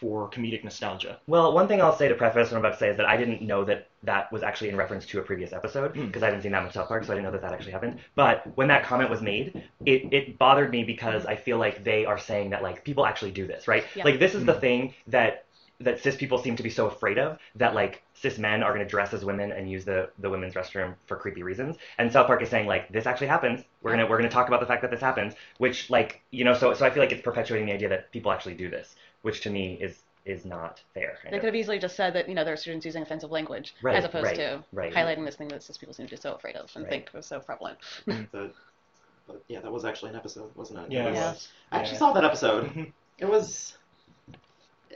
for 0.00 0.28
comedic 0.30 0.62
nostalgia? 0.62 1.18
Well, 1.26 1.52
one 1.52 1.68
thing 1.68 1.80
I'll 1.80 1.96
say 1.96 2.08
to 2.08 2.14
preface 2.14 2.50
what 2.50 2.58
I'm 2.58 2.64
about 2.64 2.74
to 2.74 2.78
say 2.78 2.90
is 2.90 2.96
that 2.98 3.06
I 3.06 3.16
didn't 3.16 3.42
know 3.42 3.64
that 3.64 3.88
that 4.02 4.30
was 4.30 4.42
actually 4.42 4.68
in 4.68 4.76
reference 4.76 5.06
to 5.06 5.18
a 5.18 5.22
previous 5.22 5.52
episode 5.52 5.94
because 5.94 6.22
I 6.22 6.26
haven't 6.26 6.42
seen 6.42 6.52
that 6.52 6.62
much 6.62 6.74
South 6.74 6.88
Park, 6.88 7.04
so 7.04 7.12
I 7.12 7.16
didn't 7.16 7.24
know 7.24 7.32
that 7.32 7.42
that 7.42 7.52
actually 7.52 7.72
happened. 7.72 7.98
But 8.14 8.46
when 8.56 8.68
that 8.68 8.84
comment 8.84 9.10
was 9.10 9.22
made, 9.22 9.64
it, 9.84 10.12
it 10.12 10.38
bothered 10.38 10.70
me 10.70 10.84
because 10.84 11.24
I 11.26 11.36
feel 11.36 11.58
like 11.58 11.82
they 11.82 12.04
are 12.04 12.18
saying 12.18 12.50
that 12.50 12.62
like 12.62 12.84
people 12.84 13.06
actually 13.06 13.32
do 13.32 13.46
this, 13.46 13.66
right? 13.66 13.84
Yeah. 13.94 14.04
Like 14.04 14.18
this 14.18 14.34
is 14.34 14.44
the 14.44 14.54
thing 14.54 14.94
that 15.08 15.44
that 15.80 16.00
cis 16.02 16.16
people 16.16 16.38
seem 16.38 16.56
to 16.56 16.62
be 16.62 16.70
so 16.70 16.86
afraid 16.86 17.18
of 17.18 17.38
that 17.56 17.74
like 17.74 18.02
cis 18.18 18.38
men 18.38 18.62
are 18.62 18.72
going 18.72 18.84
to 18.84 18.88
dress 18.90 19.12
as 19.12 19.24
women 19.24 19.52
and 19.52 19.70
use 19.70 19.84
the 19.84 20.10
the 20.18 20.30
women's 20.30 20.54
restroom 20.54 20.94
for 21.06 21.16
creepy 21.16 21.42
reasons. 21.42 21.76
And 21.98 22.10
South 22.10 22.26
Park 22.26 22.42
is 22.42 22.48
saying 22.48 22.66
like 22.66 22.88
this 22.90 23.06
actually 23.06 23.26
happens. 23.28 23.62
We're 23.82 23.90
gonna 23.92 24.06
we're 24.06 24.16
gonna 24.16 24.30
talk 24.30 24.48
about 24.48 24.60
the 24.60 24.66
fact 24.66 24.82
that 24.82 24.90
this 24.90 25.00
happens, 25.00 25.34
which 25.58 25.90
like 25.90 26.22
you 26.30 26.44
know 26.44 26.54
so 26.54 26.72
so 26.74 26.86
I 26.86 26.90
feel 26.90 27.02
like 27.02 27.12
it's 27.12 27.22
perpetuating 27.22 27.66
the 27.66 27.72
idea 27.74 27.88
that 27.90 28.10
people 28.12 28.32
actually 28.32 28.54
do 28.54 28.68
this, 28.70 28.96
which 29.22 29.40
to 29.42 29.50
me 29.50 29.74
is 29.80 30.02
is 30.24 30.44
not 30.44 30.82
fair. 30.92 31.18
kind 31.22 31.32
They 31.32 31.36
of. 31.36 31.40
could 31.42 31.46
have 31.46 31.54
easily 31.54 31.78
just 31.78 31.94
said 31.94 32.12
that 32.14 32.28
you 32.28 32.34
know 32.34 32.42
there 32.44 32.54
are 32.54 32.56
students 32.56 32.84
using 32.84 33.02
offensive 33.02 33.30
language 33.30 33.74
Right, 33.82 33.96
as 33.96 34.04
opposed 34.04 34.26
right, 34.26 34.36
to 34.36 34.64
right. 34.72 34.92
highlighting 34.92 35.24
this 35.24 35.36
thing 35.36 35.48
that 35.48 35.62
cis 35.62 35.76
people 35.76 35.94
seem 35.94 36.06
to 36.06 36.10
be 36.16 36.20
so 36.20 36.32
afraid 36.32 36.56
of 36.56 36.70
and 36.74 36.84
Right. 36.84 36.90
think 36.90 37.10
was 37.14 37.26
so 37.26 37.38
prevalent. 37.40 37.78
The- 38.06 38.50
but 39.28 39.42
yeah, 39.48 39.60
that 39.60 39.70
was 39.72 39.84
actually 39.84 40.10
an 40.10 40.16
episode, 40.16 40.50
wasn't 40.56 40.80
it? 40.80 40.90
Yeah, 40.92 41.04
It 41.04 41.08
it 41.08 41.10
was- 41.10 41.18
was. 41.20 41.48
I 41.70 41.78
actually 41.78 41.92
Yeah. 41.94 41.98
saw 41.98 42.12
that 42.12 42.24
episode. 42.24 42.64
Mhm. 42.70 42.92
It 43.18 43.28
was. 43.28 43.76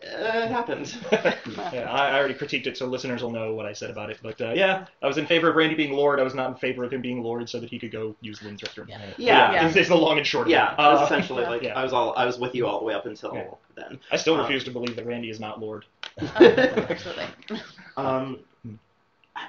Uh, 0.02 0.38
it 0.40 0.48
happened. 0.50 0.96
yeah, 1.12 1.86
I, 1.90 2.08
I 2.08 2.18
already 2.18 2.32
critiqued 2.34 2.66
it, 2.66 2.76
so 2.78 2.86
listeners 2.86 3.22
will 3.22 3.30
know 3.30 3.52
what 3.54 3.66
I 3.66 3.74
said 3.74 3.90
about 3.90 4.08
it. 4.08 4.18
But 4.22 4.40
uh, 4.40 4.52
yeah, 4.54 4.86
I 5.02 5.06
was 5.06 5.18
in 5.18 5.26
favor 5.26 5.50
of 5.50 5.56
Randy 5.56 5.74
being 5.74 5.92
Lorde. 5.92 6.18
I 6.20 6.22
was 6.22 6.34
not 6.34 6.48
in 6.48 6.54
favor 6.56 6.84
of 6.84 6.92
him 6.92 7.02
being 7.02 7.22
Lorde 7.22 7.48
so 7.50 7.60
that 7.60 7.68
he 7.68 7.78
could 7.78 7.92
go 7.92 8.16
use 8.22 8.38
the 8.38 8.46
women's 8.46 8.62
restroom. 8.62 8.88
Yeah. 8.88 9.00
Yeah. 9.18 9.52
yeah. 9.52 9.66
Is, 9.68 9.76
is 9.76 9.88
the 9.88 9.94
long 9.96 10.16
and 10.16 10.26
short 10.26 10.46
of 10.46 10.50
Yeah, 10.52 10.72
it. 10.72 10.78
I 10.78 10.90
was 10.92 11.00
Uh, 11.02 11.04
essentially 11.04 11.44
like 11.44 11.62
yeah. 11.62 11.78
I 11.78 11.82
was 11.84 11.92
all 11.92 12.14
I 12.16 12.24
was 12.24 12.38
with 12.38 12.54
you 12.54 12.66
all 12.66 12.78
the 12.78 12.84
way 12.86 12.94
up 12.94 13.04
until 13.04 13.34
Yeah. 13.34 13.44
then. 13.76 14.00
I 14.10 14.16
still 14.16 14.34
Um, 14.34 14.40
refuse 14.40 14.64
to 14.64 14.70
believe 14.70 14.96
that 14.96 15.04
Randy 15.04 15.28
is 15.28 15.38
not 15.40 15.60
Lorde. 15.60 15.84
Absolutely. 16.20 17.26
Um, 17.96 18.38
I, 19.36 19.46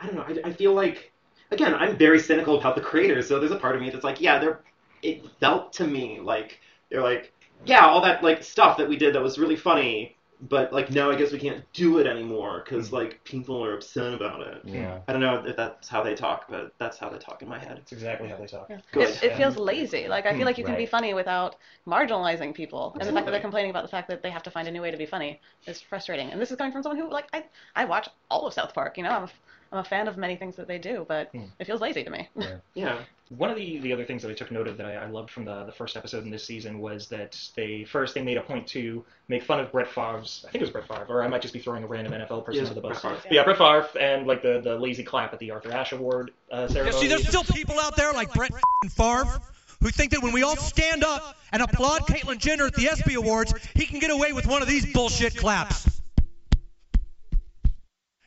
I 0.00 0.06
don't 0.06 0.16
know. 0.16 0.22
I, 0.22 0.48
I 0.48 0.52
feel 0.52 0.72
like 0.74 1.12
again, 1.52 1.74
I'm 1.74 1.96
very 1.96 2.18
cynical 2.18 2.58
about 2.58 2.74
the 2.74 2.80
creators. 2.80 3.28
So 3.28 3.38
there's 3.38 3.52
a 3.52 3.56
part 3.56 3.76
of 3.76 3.82
me 3.82 3.90
that's 3.90 4.02
like, 4.04 4.20
yeah, 4.20 4.38
they're. 4.38 4.60
It 5.02 5.22
felt 5.38 5.72
to 5.74 5.86
me 5.86 6.18
like 6.20 6.58
they're 6.90 7.02
like, 7.02 7.32
yeah, 7.66 7.86
all 7.86 8.00
that 8.02 8.22
like 8.22 8.42
stuff 8.42 8.76
that 8.78 8.88
we 8.88 8.96
did 8.96 9.14
that 9.14 9.22
was 9.22 9.38
really 9.38 9.56
funny, 9.56 10.16
but 10.40 10.72
like 10.72 10.90
now 10.90 11.10
I 11.10 11.16
guess 11.16 11.32
we 11.32 11.38
can't 11.38 11.64
do 11.72 11.98
it 11.98 12.06
anymore 12.06 12.62
because 12.64 12.86
mm-hmm. 12.86 12.96
like 12.96 13.24
people 13.24 13.64
are 13.64 13.74
upset 13.74 14.12
about 14.12 14.40
it. 14.46 14.62
Yeah. 14.64 14.98
I 15.08 15.12
don't 15.12 15.20
know 15.20 15.42
if 15.44 15.56
that's 15.56 15.88
how 15.88 16.02
they 16.02 16.14
talk, 16.14 16.46
but 16.48 16.72
that's 16.78 16.98
how 16.98 17.08
they 17.08 17.18
talk 17.18 17.42
in 17.42 17.48
my 17.48 17.58
head. 17.58 17.76
That's 17.78 17.92
exactly 17.92 18.28
how 18.28 18.36
they 18.36 18.46
talk. 18.46 18.68
Good. 18.92 19.08
It, 19.08 19.22
it 19.22 19.36
feels 19.36 19.56
lazy. 19.56 20.08
Like 20.08 20.26
I 20.26 20.34
feel 20.34 20.44
like 20.44 20.58
you 20.58 20.64
can 20.64 20.76
be 20.76 20.86
funny 20.86 21.14
without 21.14 21.56
marginalizing 21.86 22.54
people, 22.54 22.96
and 22.98 23.08
the 23.08 23.12
fact 23.12 23.26
that 23.26 23.32
they're 23.32 23.40
complaining 23.40 23.70
about 23.70 23.82
the 23.82 23.90
fact 23.90 24.08
that 24.08 24.22
they 24.22 24.30
have 24.30 24.42
to 24.44 24.50
find 24.50 24.68
a 24.68 24.70
new 24.70 24.82
way 24.82 24.90
to 24.90 24.98
be 24.98 25.06
funny 25.06 25.40
is 25.66 25.80
frustrating. 25.80 26.30
And 26.30 26.40
this 26.40 26.50
is 26.50 26.56
coming 26.56 26.72
from 26.72 26.82
someone 26.82 27.00
who 27.00 27.10
like 27.10 27.28
I 27.32 27.44
I 27.74 27.84
watch 27.84 28.08
all 28.30 28.46
of 28.46 28.54
South 28.54 28.74
Park. 28.74 28.96
You 28.96 29.04
know, 29.04 29.10
I'm 29.10 29.24
a, 29.24 29.30
I'm 29.74 29.80
a 29.80 29.84
fan 29.84 30.06
of 30.06 30.16
many 30.16 30.36
things 30.36 30.54
that 30.56 30.68
they 30.68 30.78
do, 30.78 31.04
but 31.08 31.30
Hmm. 31.32 31.44
it 31.58 31.64
feels 31.66 31.80
lazy 31.80 32.04
to 32.04 32.10
me. 32.10 32.28
Yeah. 32.74 32.98
One 33.30 33.50
of 33.50 33.56
the, 33.56 33.78
the 33.78 33.92
other 33.92 34.04
things 34.04 34.22
that 34.22 34.30
I 34.30 34.34
took 34.34 34.50
note 34.52 34.68
of 34.68 34.76
that 34.76 34.86
I, 34.86 34.94
I 34.94 35.06
loved 35.06 35.30
from 35.30 35.44
the, 35.46 35.64
the 35.64 35.72
first 35.72 35.96
episode 35.96 36.24
in 36.24 36.30
this 36.30 36.44
season 36.44 36.78
was 36.78 37.08
that 37.08 37.36
they 37.56 37.84
first 37.84 38.14
they 38.14 38.22
made 38.22 38.36
a 38.36 38.42
point 38.42 38.66
to 38.68 39.04
make 39.28 39.42
fun 39.42 39.60
of 39.60 39.72
Brett 39.72 39.88
Favre's 39.88 40.44
I 40.46 40.50
think 40.52 40.60
it 40.62 40.66
was 40.66 40.70
Brett 40.70 40.86
Favre 40.86 41.06
or 41.08 41.22
I 41.22 41.28
might 41.28 41.40
just 41.42 41.54
be 41.54 41.60
throwing 41.60 41.82
a 41.82 41.86
random 41.86 42.12
NFL 42.12 42.44
person 42.44 42.62
Yeah, 42.62 42.68
under 42.68 42.74
the 42.74 42.80
bus. 42.82 43.00
Brett 43.00 43.14
Favre. 43.14 43.22
But 43.24 43.32
yeah, 43.32 43.44
Brett 43.44 43.58
Favre 43.58 43.88
and 43.98 44.26
like 44.26 44.42
the, 44.42 44.60
the 44.62 44.76
lazy 44.76 45.02
clap 45.02 45.32
at 45.32 45.38
the 45.40 45.50
Arthur 45.52 45.72
Ashe 45.72 45.92
Award 45.92 46.32
uh, 46.52 46.56
Yeah, 46.60 46.66
ceremony. 46.68 46.98
see, 47.00 47.08
there's 47.08 47.26
still 47.26 47.44
people 47.44 47.80
out 47.80 47.96
there 47.96 48.12
like 48.12 48.32
Brett 48.34 48.52
f***ing 48.52 48.90
Favre 48.90 49.40
who 49.80 49.88
think 49.90 50.12
that 50.12 50.22
when 50.22 50.32
we 50.32 50.42
all 50.42 50.56
stand 50.56 51.02
up 51.02 51.36
and 51.52 51.62
applaud 51.62 52.02
Caitlyn 52.02 52.38
Jenner 52.38 52.66
at 52.66 52.74
the 52.74 52.88
ESPY 52.88 53.14
Awards, 53.14 53.54
he 53.74 53.86
can 53.86 53.98
get 54.00 54.10
away 54.10 54.32
with 54.32 54.46
one 54.46 54.62
of 54.62 54.68
these 54.68 54.92
bullshit 54.92 55.36
claps. 55.36 55.93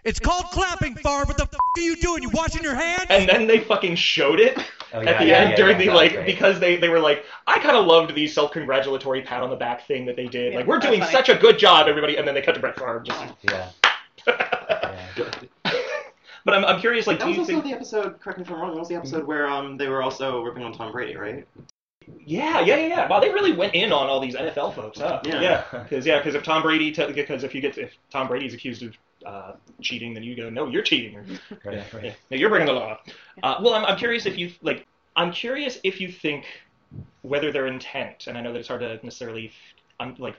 It's 0.07 0.19
called 0.19 0.45
clapping, 0.51 0.95
Favre. 0.95 1.25
What 1.25 1.35
the 1.37 1.43
f*** 1.43 1.49
are 1.77 1.81
you 1.81 1.97
doing? 1.97 2.23
You 2.23 2.29
washing 2.29 2.63
your 2.63 2.75
hands? 2.75 3.07
and 3.09 3.27
then 3.27 3.45
they 3.45 3.59
fucking 3.59 3.95
showed 3.95 4.39
it 4.39 4.57
Oh, 4.93 5.01
at 5.01 5.19
the 5.19 5.25
yeah, 5.25 5.37
end 5.39 5.49
yeah, 5.49 5.55
during 5.57 5.77
yeah, 5.81 5.87
the 5.87 5.91
like 5.93 6.13
great. 6.13 6.25
because 6.25 6.61
they, 6.61 6.77
they 6.77 6.87
were 6.87 6.99
like 7.01 7.25
I 7.45 7.59
kind 7.59 7.75
of 7.75 7.85
loved 7.85 8.15
the 8.15 8.25
self 8.25 8.51
congratulatory 8.51 9.21
pat 9.21 9.43
on 9.43 9.49
the 9.49 9.55
back 9.57 9.85
thing 9.85 10.05
that 10.05 10.15
they 10.15 10.27
did 10.27 10.53
Yeah, 10.53 10.59
like 10.59 10.67
we're 10.67 10.79
doing 10.79 11.01
funny. 11.01 11.11
such 11.11 11.27
a 11.27 11.35
good 11.35 11.59
job 11.59 11.87
everybody 11.89 12.15
and 12.15 12.25
then 12.25 12.33
they 12.33 12.41
cut 12.41 12.55
to 12.55 12.61
Brett 12.61 12.79
Favre 12.79 13.01
just 13.05 13.19
Yeah. 13.43 13.69
yeah. 14.25 15.31
but 16.45 16.53
I'm, 16.53 16.63
I'm 16.63 16.79
curious 16.79 17.05
like 17.05 17.19
That 17.19 17.25
do 17.25 17.29
was 17.31 17.35
you 17.37 17.41
also 17.41 17.51
think 17.53 17.65
the 17.65 17.73
episode. 17.73 18.19
Correct 18.21 18.39
me 18.39 18.45
if 18.45 18.51
I'm 18.51 18.61
wrong. 18.61 18.71
That 18.73 18.79
was 18.79 18.87
the 18.87 18.95
episode 18.95 19.25
where 19.27 19.49
um 19.49 19.75
they 19.75 19.89
were 19.89 20.01
also 20.01 20.41
ripping 20.41 20.63
on 20.63 20.71
Tom 20.71 20.93
Brady, 20.93 21.17
right? 21.17 21.45
yeah 22.25 22.61
yeah 22.61 22.77
yeah 22.77 22.87
yeah 22.87 23.07
wow 23.09 23.19
they 23.19 23.29
really 23.29 23.51
went 23.51 23.75
in 23.75 23.91
on 23.91 24.07
all 24.07 24.21
these 24.21 24.35
NFL 24.35 24.73
folks 24.73 24.99
huh 24.99 25.19
Yeah. 25.25 25.41
yeah 25.41 25.63
because 25.83 26.05
yeah 26.05 26.19
because 26.19 26.33
if 26.35 26.43
Tom 26.43 26.61
Brady 26.61 26.91
because 26.91 27.43
if 27.43 27.53
you 27.53 27.59
get 27.59 27.77
if 27.77 27.91
Tom 28.09 28.29
Brady's 28.29 28.53
accused 28.53 28.81
of 28.83 28.95
uh, 29.27 29.53
cheating 29.81 30.13
then 30.13 30.23
you 30.23 30.35
go 30.35 30.49
no 30.49 30.67
you're 30.67 30.83
cheating 30.83 31.15
or 31.17 31.23
Right, 31.65 31.93
right. 31.93 32.03
Yeah. 32.05 32.13
No, 32.31 32.37
you're 32.37 32.49
breaking 32.49 32.67
the 32.67 32.73
law. 32.73 32.97
Uh, 33.43 33.55
well, 33.61 33.73
I'm, 33.73 33.85
I'm 33.85 33.97
curious 33.97 34.25
if 34.25 34.37
you 34.37 34.51
like. 34.61 34.85
I'm 35.15 35.31
curious 35.31 35.79
if 35.83 35.99
you 36.01 36.09
think 36.11 36.45
whether 37.23 37.51
their 37.51 37.67
intent, 37.67 38.27
and 38.27 38.37
I 38.37 38.41
know 38.41 38.53
that 38.53 38.59
it's 38.59 38.67
hard 38.67 38.81
to 38.81 38.99
necessarily, 39.03 39.51
I'm 39.99 40.15
like, 40.17 40.37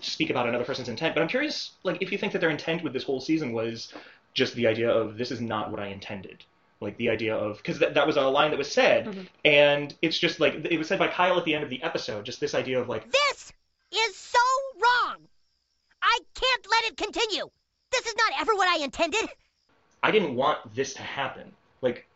speak 0.00 0.30
about 0.30 0.48
another 0.48 0.64
person's 0.64 0.88
intent. 0.88 1.14
But 1.14 1.20
I'm 1.22 1.28
curious, 1.28 1.72
like, 1.84 1.98
if 2.00 2.10
you 2.10 2.18
think 2.18 2.32
that 2.32 2.40
their 2.40 2.50
intent 2.50 2.82
with 2.82 2.92
this 2.92 3.04
whole 3.04 3.20
season 3.20 3.52
was 3.52 3.92
just 4.34 4.54
the 4.54 4.66
idea 4.66 4.90
of 4.90 5.16
this 5.18 5.30
is 5.30 5.40
not 5.40 5.70
what 5.70 5.78
I 5.80 5.88
intended. 5.88 6.42
Like 6.80 6.96
the 6.96 7.10
idea 7.10 7.36
of 7.36 7.58
because 7.58 7.78
that, 7.80 7.92
that 7.94 8.06
was 8.06 8.16
a 8.16 8.22
line 8.22 8.50
that 8.52 8.56
was 8.58 8.72
said, 8.72 9.06
Mhm. 9.06 9.26
and 9.44 9.94
it's 10.02 10.18
just 10.18 10.40
like 10.40 10.54
it 10.64 10.78
was 10.78 10.88
said 10.88 10.98
by 10.98 11.08
Kyle 11.08 11.36
at 11.38 11.44
the 11.44 11.54
end 11.54 11.62
of 11.62 11.68
the 11.70 11.82
episode. 11.82 12.24
Just 12.24 12.40
this 12.40 12.54
idea 12.54 12.80
of 12.80 12.88
like 12.88 13.04
This 13.12 13.52
is 13.94 14.16
so 14.16 14.38
wrong. 14.82 15.18
I 16.02 16.18
can't 16.34 16.66
let 16.70 16.84
it 16.90 16.96
continue. 16.96 17.50
This 17.92 18.06
is 18.06 18.14
not 18.16 18.40
ever 18.40 18.54
what 18.54 18.68
I 18.68 18.82
intended. 18.82 19.28
I 20.02 20.10
didn't 20.10 20.34
want 20.34 20.74
this 20.74 20.94
to 20.94 21.02
happen. 21.02 21.52
Like, 21.82 22.06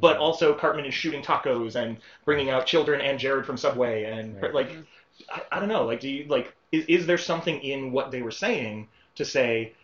but 0.00 0.16
also 0.16 0.54
Cartman 0.54 0.86
is 0.86 0.94
shooting 0.94 1.22
tacos 1.22 1.76
and 1.76 1.98
bringing 2.24 2.50
out 2.50 2.66
children 2.66 3.00
and 3.00 3.18
Jared 3.18 3.44
from 3.44 3.56
Subway 3.56 4.04
and 4.04 4.40
like, 4.54 4.70
mm-hmm. 4.70 4.82
I, 5.30 5.42
I 5.52 5.60
don't 5.60 5.68
know. 5.68 5.84
Like, 5.84 6.00
do 6.00 6.08
you 6.08 6.26
like 6.28 6.54
is, 6.70 6.84
is 6.86 7.06
there 7.06 7.18
something 7.18 7.60
in 7.60 7.92
what 7.92 8.10
they 8.10 8.22
were 8.22 8.30
saying 8.30 8.88
to 9.16 9.24
say 9.24 9.74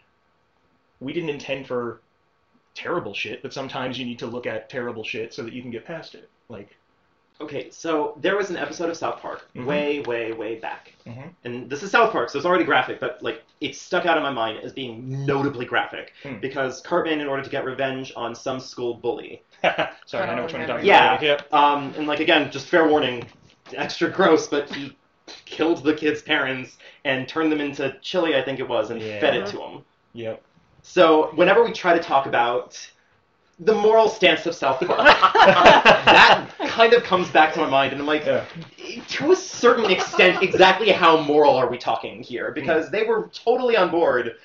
we 1.01 1.13
didn't 1.13 1.31
intend 1.31 1.67
for 1.67 2.01
terrible 2.75 3.15
shit, 3.15 3.43
but 3.43 3.53
sometimes 3.53 3.99
you 3.99 4.07
need 4.07 4.19
to 4.21 4.27
look 4.27 4.47
at 4.47 4.69
terrible 4.69 5.05
shit 5.05 5.35
so 5.35 5.43
that 5.43 5.53
you 5.53 5.63
can 5.63 5.71
get 5.71 5.85
past 5.85 6.15
it. 6.15 6.29
Like, 6.49 6.77
Okay, 7.41 7.71
so 7.71 8.15
there 8.21 8.37
was 8.37 8.51
an 8.51 8.57
episode 8.57 8.91
of 8.91 8.97
South 8.97 9.21
Park 9.21 9.49
Mhm. 9.55 9.65
way, 9.65 10.01
way, 10.01 10.33
way 10.33 10.57
back. 10.57 10.95
Mhm. 11.07 11.31
And 11.45 11.71
this 11.71 11.85
is 11.85 11.91
South 11.93 12.11
Park, 12.11 12.31
so 12.31 12.37
it's 12.39 12.45
already 12.47 12.65
graphic, 12.65 12.99
but 12.99 13.23
like 13.23 13.45
it 13.61 13.77
stuck 13.77 14.07
out 14.07 14.17
in 14.17 14.25
my 14.25 14.31
mind 14.31 14.59
as 14.65 14.73
being 14.73 15.25
notably 15.25 15.65
graphic 15.65 16.13
Hmm. 16.25 16.39
because 16.41 16.81
Cartman, 16.81 17.21
in 17.21 17.29
order 17.29 17.43
to 17.43 17.51
get 17.51 17.65
revenge 17.65 18.13
on 18.17 18.35
some 18.35 18.59
school 18.59 18.95
bully, 18.95 19.43
sorry, 20.07 20.29
I 20.29 20.35
know 20.35 20.43
which 20.43 20.53
one 20.53 20.63
you're 20.63 20.69
talking 20.69 20.85
yeah, 20.87 21.15
about. 21.15 21.23
Yeah. 21.23 21.41
um, 21.53 21.95
and 21.97 22.09
like 22.09 22.19
again, 22.19 22.51
just 22.51 22.67
fair 22.69 22.89
warning, 22.89 23.25
extra 23.73 24.09
gross, 24.11 24.49
but 24.49 24.69
he 24.75 24.97
killed 25.45 25.85
the 25.85 25.95
kid's 25.95 26.23
parents 26.23 26.77
and 27.05 27.29
turned 27.29 27.53
them 27.53 27.61
into 27.61 27.97
chili, 28.01 28.35
I 28.35 28.43
think 28.43 28.59
it 28.59 28.69
was, 28.69 28.91
and 28.91 29.01
Yeah. 29.01 29.21
fed 29.21 29.37
it 29.37 29.47
to 29.47 29.61
him. 29.63 29.85
Yep. 30.15 30.43
So 30.83 31.31
whenever 31.37 31.63
we 31.63 31.71
try 31.71 31.97
to 31.97 32.03
talk 32.03 32.27
about 32.27 32.79
the 33.61 33.75
moral 33.75 34.09
stance 34.09 34.47
of 34.47 34.55
South 34.55 34.79
Park, 34.81 34.99
that 35.35 36.49
kind 36.69 36.93
of 36.93 37.03
comes 37.03 37.29
back 37.31 37.53
to 37.55 37.61
my 37.61 37.69
mind, 37.69 37.93
and 37.93 38.01
I'm 38.01 38.07
like, 38.07 38.25
to 38.25 39.33
a 39.33 39.37
certain 39.37 39.91
extent, 39.91 40.43
exactly 40.43 40.91
how 40.91 41.21
moral 41.21 41.57
are 41.57 41.69
we 41.69 41.77
talking 41.79 42.23
here? 42.23 42.53
Because 42.53 42.91
they 42.91 43.03
were 43.05 43.29
totally 43.33 43.77
on 43.77 43.91
board 43.91 44.37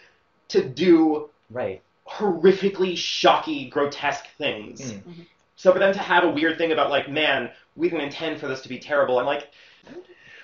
to 0.49 0.67
do 0.67 1.29
right 1.49 1.81
horrifically 2.07 2.97
shocky, 2.97 3.69
grotesque 3.69 4.25
things. 4.37 4.91
Hmm. 4.93 5.11
So 5.55 5.71
for 5.71 5.79
them 5.79 5.93
to 5.93 5.99
have 5.99 6.23
a 6.23 6.29
weird 6.29 6.57
thing 6.57 6.71
about 6.71 6.89
like, 6.89 7.09
man, 7.09 7.49
we 7.75 7.89
didn't 7.89 8.03
intend 8.05 8.39
for 8.39 8.47
this 8.47 8.61
to 8.61 8.69
be 8.69 8.77
terrible, 8.79 9.19
I'm 9.19 9.25
like, 9.25 9.49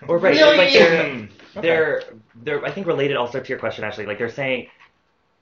Or 0.07 0.17
right, 0.17 0.35
Really? 0.35 0.57
like 0.57 0.73
they're, 0.73 1.13
Hmm. 1.13 1.25
they're 1.61 2.03
they're 2.35 2.65
I 2.65 2.71
think 2.71 2.87
related 2.87 3.17
also 3.17 3.39
to 3.39 3.49
your 3.49 3.59
question 3.59 3.83
actually. 3.83 4.05
Like 4.05 4.17
they're 4.17 4.29
saying, 4.29 4.67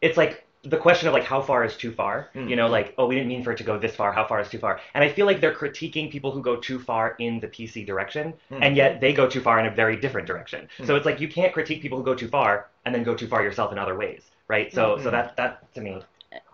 it's 0.01 0.17
like 0.17 0.46
the 0.63 0.77
question 0.77 1.07
of 1.07 1.13
like 1.13 1.23
how 1.23 1.41
far 1.41 1.63
is 1.63 1.77
too 1.77 1.91
far. 1.91 2.29
Hmm. 2.33 2.47
You 2.47 2.55
know, 2.55 2.67
like 2.67 2.93
oh 2.97 3.05
we 3.07 3.15
didn't 3.15 3.27
mean 3.29 3.43
for 3.43 3.51
it 3.51 3.57
to 3.57 3.63
go 3.63 3.77
this 3.77 3.95
far. 3.95 4.11
How 4.11 4.25
far 4.27 4.39
is 4.39 4.49
too 4.49 4.57
far? 4.59 4.79
And 4.93 5.03
I 5.03 5.09
feel 5.09 5.25
like 5.25 5.39
they're 5.41 5.53
critiquing 5.53 6.11
people 6.11 6.31
who 6.31 6.41
go 6.41 6.55
too 6.55 6.79
far 6.79 7.15
in 7.19 7.39
the 7.39 7.47
PC 7.47 7.85
direction, 7.85 8.33
Hmm. 8.49 8.63
and 8.63 8.75
yet 8.75 8.99
they 9.01 9.13
go 9.13 9.27
too 9.27 9.41
far 9.41 9.59
in 9.59 9.65
a 9.65 9.71
very 9.71 9.95
different 9.97 10.27
direction. 10.27 10.67
Hmm. 10.77 10.85
So 10.85 10.95
it's 10.95 11.05
like 11.05 11.19
you 11.21 11.27
can't 11.27 11.53
critique 11.53 11.81
people 11.81 11.97
who 11.97 12.03
go 12.03 12.15
too 12.15 12.27
far 12.27 12.67
and 12.85 12.93
then 12.93 13.03
go 13.03 13.15
too 13.15 13.27
far 13.27 13.43
yourself 13.43 13.71
in 13.71 13.77
other 13.77 13.95
ways, 13.95 14.23
right? 14.47 14.73
So 14.73 14.97
so 15.03 15.11
that 15.11 15.35
that 15.37 15.73
to 15.75 15.81
me, 15.81 16.01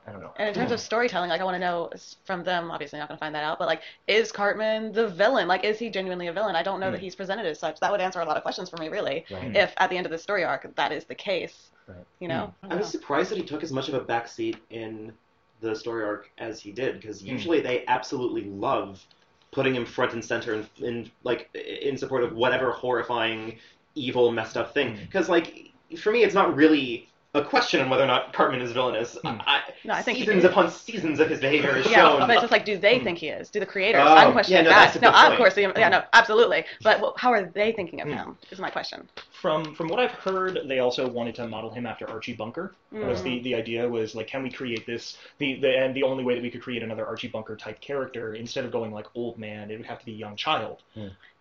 I 0.07 0.11
don't 0.11 0.21
know. 0.21 0.33
And 0.37 0.47
in 0.47 0.53
terms 0.53 0.71
of 0.71 0.79
storytelling, 0.79 1.29
like 1.29 1.41
I 1.41 1.43
want 1.43 1.55
to 1.55 1.59
know 1.59 1.89
from 2.25 2.43
them. 2.43 2.71
Obviously, 2.71 2.99
not 2.99 3.07
going 3.07 3.17
to 3.17 3.19
find 3.19 3.35
that 3.35 3.43
out. 3.43 3.59
But 3.59 3.67
like, 3.67 3.81
is 4.07 4.31
Cartman 4.31 4.91
the 4.91 5.07
villain? 5.07 5.47
Like, 5.47 5.63
is 5.63 5.79
he 5.79 5.89
genuinely 5.89 6.27
a 6.27 6.33
villain? 6.33 6.55
I 6.55 6.63
don't 6.63 6.79
know 6.79 6.91
that 6.91 6.97
Hmm. 6.97 7.03
he's 7.03 7.15
presented 7.15 7.45
as 7.45 7.59
such. 7.59 7.79
That 7.79 7.91
would 7.91 8.01
answer 8.01 8.19
a 8.19 8.25
lot 8.25 8.37
of 8.37 8.43
questions 8.43 8.69
for 8.69 8.77
me, 8.77 8.89
really. 8.89 9.25
Right. 9.29 9.55
If 9.55 9.73
at 9.77 9.89
the 9.89 9.97
end 9.97 10.05
of 10.05 10.11
the 10.11 10.17
story 10.17 10.43
arc 10.43 10.75
that 10.75 10.91
is 10.91 11.05
the 11.05 11.15
case, 11.15 11.71
you 12.19 12.27
know. 12.27 12.53
I 12.63 12.67
I 12.69 12.69
don't 12.69 12.79
was 12.79 12.87
know. 12.87 12.91
surprised 12.91 13.31
that 13.31 13.37
he 13.37 13.43
took 13.43 13.63
as 13.63 13.71
much 13.71 13.89
of 13.89 13.93
a 13.93 14.01
backseat 14.01 14.57
in 14.69 15.13
the 15.61 15.75
story 15.75 16.03
arc 16.03 16.29
as 16.37 16.59
he 16.61 16.71
did, 16.71 16.99
because 16.99 17.21
Hmm. 17.21 17.27
usually 17.29 17.61
they 17.61 17.85
absolutely 17.87 18.43
love 18.45 19.05
putting 19.51 19.75
him 19.75 19.85
front 19.85 20.13
and 20.13 20.25
center 20.25 20.53
in, 20.55 20.69
in 20.83 21.11
like 21.23 21.49
in 21.53 21.97
support 21.97 22.23
of 22.23 22.33
whatever 22.33 22.71
horrifying, 22.71 23.59
evil, 23.95 24.31
messed 24.31 24.57
up 24.57 24.73
Hmm. 24.81 24.95
thing. 24.95 24.95
Because 25.05 25.29
like 25.29 25.73
for 25.99 26.11
me, 26.11 26.23
it's 26.23 26.33
not 26.33 26.55
really 26.55 27.12
a 27.35 27.43
question 27.43 27.81
on 27.81 27.89
whether 27.89 28.03
or 28.03 28.07
not 28.07 28.31
Cartman 28.31 28.61
is 28.61 28.71
villainous. 28.73 29.17
Hmm. 29.23 29.39
I, 29.41 29.61
No, 29.83 29.93
I 29.93 30.01
think 30.03 30.19
he 30.19 30.25
seasons 30.25 30.43
upon 30.43 30.69
seasons 30.69 31.19
of 31.19 31.29
his 31.29 31.39
behavior 31.39 31.75
is 31.77 31.89
Yeah, 31.89 31.97
shown. 32.07 32.19
but 32.19 32.29
it's 32.31 32.41
just 32.41 32.51
like, 32.51 32.63
do 32.63 32.77
they 32.77 32.99
think 32.99 33.17
he 33.17 33.29
is? 33.29 33.49
Do 33.49 33.59
the 33.59 33.65
creators? 33.65 34.01
Oh, 34.05 34.13
I'm 34.13 34.33
questioning 34.33 34.65
yeah, 34.65 34.69
no, 34.71 34.75
that. 34.77 35.01
No, 35.01 35.11
good 35.11 35.31
of 35.31 35.37
course. 35.37 35.57
Yeah, 35.57 35.89
no, 35.89 36.03
absolutely. 36.13 36.63
But 36.83 36.99
wh- 36.99 37.19
how 37.19 37.31
are 37.31 37.45
they 37.45 37.71
thinking 37.71 38.01
of 38.01 38.07
Hmm. 38.07 38.13
him? 38.13 38.37
Is 38.51 38.59
my 38.59 38.69
question. 38.69 39.09
from 39.31 39.73
from 39.75 39.87
what 39.89 39.99
I've 39.99 40.11
heard, 40.11 40.59
they 40.67 40.79
also 40.79 41.07
wanted 41.07 41.35
to 41.35 41.47
model 41.47 41.69
him 41.73 41.85
after 41.85 42.09
Archie 42.09 42.33
Bunker. 42.33 42.75
Was 42.91 43.23
the 43.23 43.39
Mm. 43.39 43.43
the 43.43 43.55
idea 43.55 43.89
was 43.89 44.13
like, 44.13 44.27
can 44.27 44.43
we 44.43 44.51
create 44.51 44.85
this? 44.85 45.17
The, 45.39 45.55
the 45.59 45.75
and 45.75 45.95
the 45.95 46.03
only 46.03 46.23
way 46.23 46.35
that 46.35 46.43
we 46.43 46.51
could 46.51 46.61
create 46.61 46.83
another 46.83 47.05
Archie 47.07 47.27
Bunker 47.27 47.55
type 47.55 47.81
character 47.81 48.35
instead 48.35 48.63
of 48.65 48.71
going 48.71 48.91
like 48.91 49.07
old 49.15 49.39
man, 49.39 49.71
it 49.71 49.77
would 49.77 49.87
have 49.87 49.99
to 49.99 50.05
be 50.05 50.11
young 50.13 50.35
child. 50.35 50.83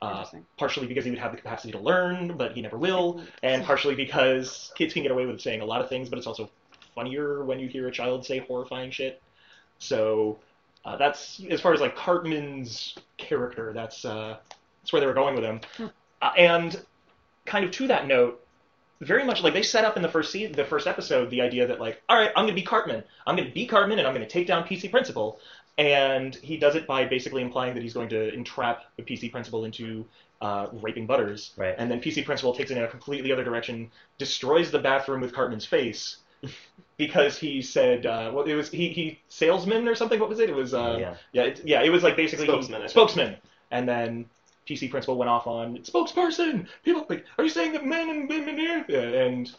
Uh, 0.02 0.26
partially 0.56 0.88
because 0.88 1.04
he 1.04 1.10
would 1.10 1.18
have 1.20 1.30
the 1.30 1.36
capacity 1.36 1.70
to 1.70 1.78
learn, 1.78 2.36
but 2.36 2.52
he 2.52 2.60
never 2.60 2.76
will, 2.76 3.22
and 3.44 3.62
partially 3.64 3.94
because 3.94 4.72
kids 4.74 4.92
can 4.92 5.02
get 5.04 5.12
away 5.12 5.26
with 5.26 5.40
saying 5.40 5.60
a 5.60 5.64
lot 5.64 5.80
of 5.80 5.88
things, 5.88 6.08
but 6.08 6.18
it's 6.18 6.26
also 6.26 6.50
funnier 6.92 7.44
when 7.44 7.60
you 7.60 7.68
hear 7.68 7.86
a 7.86 7.92
child 7.92 8.26
say 8.26 8.40
horrifying 8.40 8.90
shit. 8.90 9.22
So 9.78 10.40
uh, 10.84 10.96
that's 10.96 11.40
as 11.48 11.60
far 11.60 11.72
as 11.72 11.80
like 11.80 11.94
Cartman's 11.94 12.96
character. 13.16 13.72
That's 13.72 14.04
uh, 14.04 14.38
that's 14.82 14.92
where 14.92 14.98
they 14.98 15.06
were 15.06 15.14
going 15.14 15.36
with 15.36 15.44
him, 15.44 15.60
uh, 16.20 16.30
and 16.36 16.84
kind 17.46 17.64
of 17.64 17.70
to 17.70 17.86
that 17.86 18.08
note, 18.08 18.44
very 19.00 19.24
much 19.24 19.42
like 19.42 19.54
they 19.54 19.62
set 19.62 19.84
up 19.84 19.96
in 19.96 20.02
the 20.02 20.08
first 20.08 20.32
season, 20.32 20.52
the 20.52 20.64
first 20.64 20.88
episode, 20.88 21.30
the 21.30 21.42
idea 21.42 21.66
that 21.68 21.80
like, 21.80 22.02
all 22.08 22.16
right, 22.16 22.30
I'm 22.34 22.44
gonna 22.44 22.54
be 22.54 22.62
Cartman. 22.62 23.04
I'm 23.24 23.36
gonna 23.36 23.50
be 23.50 23.66
Cartman, 23.66 24.00
and 24.00 24.08
I'm 24.08 24.14
gonna 24.14 24.28
take 24.28 24.48
down 24.48 24.64
PC 24.64 24.90
Principal. 24.90 25.38
And 25.78 26.34
he 26.36 26.56
does 26.58 26.74
it 26.74 26.86
by 26.86 27.04
basically 27.06 27.42
implying 27.42 27.74
that 27.74 27.82
he's 27.82 27.94
going 27.94 28.08
to 28.10 28.32
entrap 28.34 28.84
the 28.96 29.02
PC 29.02 29.32
Principal 29.32 29.64
into 29.64 30.04
uh, 30.40 30.66
raping 30.72 31.06
Butters. 31.06 31.52
Right. 31.56 31.74
And 31.78 31.90
then 31.90 32.00
PC 32.00 32.24
Principal 32.24 32.54
takes 32.54 32.70
it 32.70 32.76
in 32.76 32.84
a 32.84 32.88
completely 32.88 33.32
other 33.32 33.44
direction, 33.44 33.90
destroys 34.18 34.70
the 34.70 34.78
bathroom 34.78 35.20
with 35.20 35.32
Cartman's 35.32 35.66
face. 35.66 36.18
Because 36.98 37.36
he 37.36 37.62
said, 37.62 38.06
uh, 38.06 38.30
well, 38.32 38.44
it 38.44 38.54
was 38.54 38.70
he, 38.70 38.90
he 38.90 39.18
salesman 39.28 39.88
or 39.88 39.94
something. 39.96 40.20
What 40.20 40.28
was 40.28 40.38
it? 40.38 40.50
It 40.50 40.54
was 40.54 40.72
uh, 40.72 40.96
Yeah. 41.00 41.14
yeah, 41.32 41.42
it, 41.44 41.60
yeah. 41.64 41.82
It 41.82 41.88
was 41.90 42.04
like 42.04 42.16
basically 42.16 42.44
he- 42.46 42.52
Spokesman, 42.52 42.76
I 42.76 42.78
think. 42.82 42.90
spokesman. 42.90 43.36
And 43.72 43.88
then 43.88 44.26
PC 44.68 44.88
principal 44.90 45.16
went 45.16 45.28
off 45.28 45.46
on 45.48 45.78
spokesperson. 45.78 46.68
People 46.84 47.04
like, 47.08 47.24
are 47.38 47.44
you 47.44 47.50
saying 47.50 47.72
that 47.72 47.84
men 47.84 48.08
and 48.10 48.28
women 48.28 48.56
here? 48.56 48.84
Yeah, 48.88 49.00
And 49.00 49.50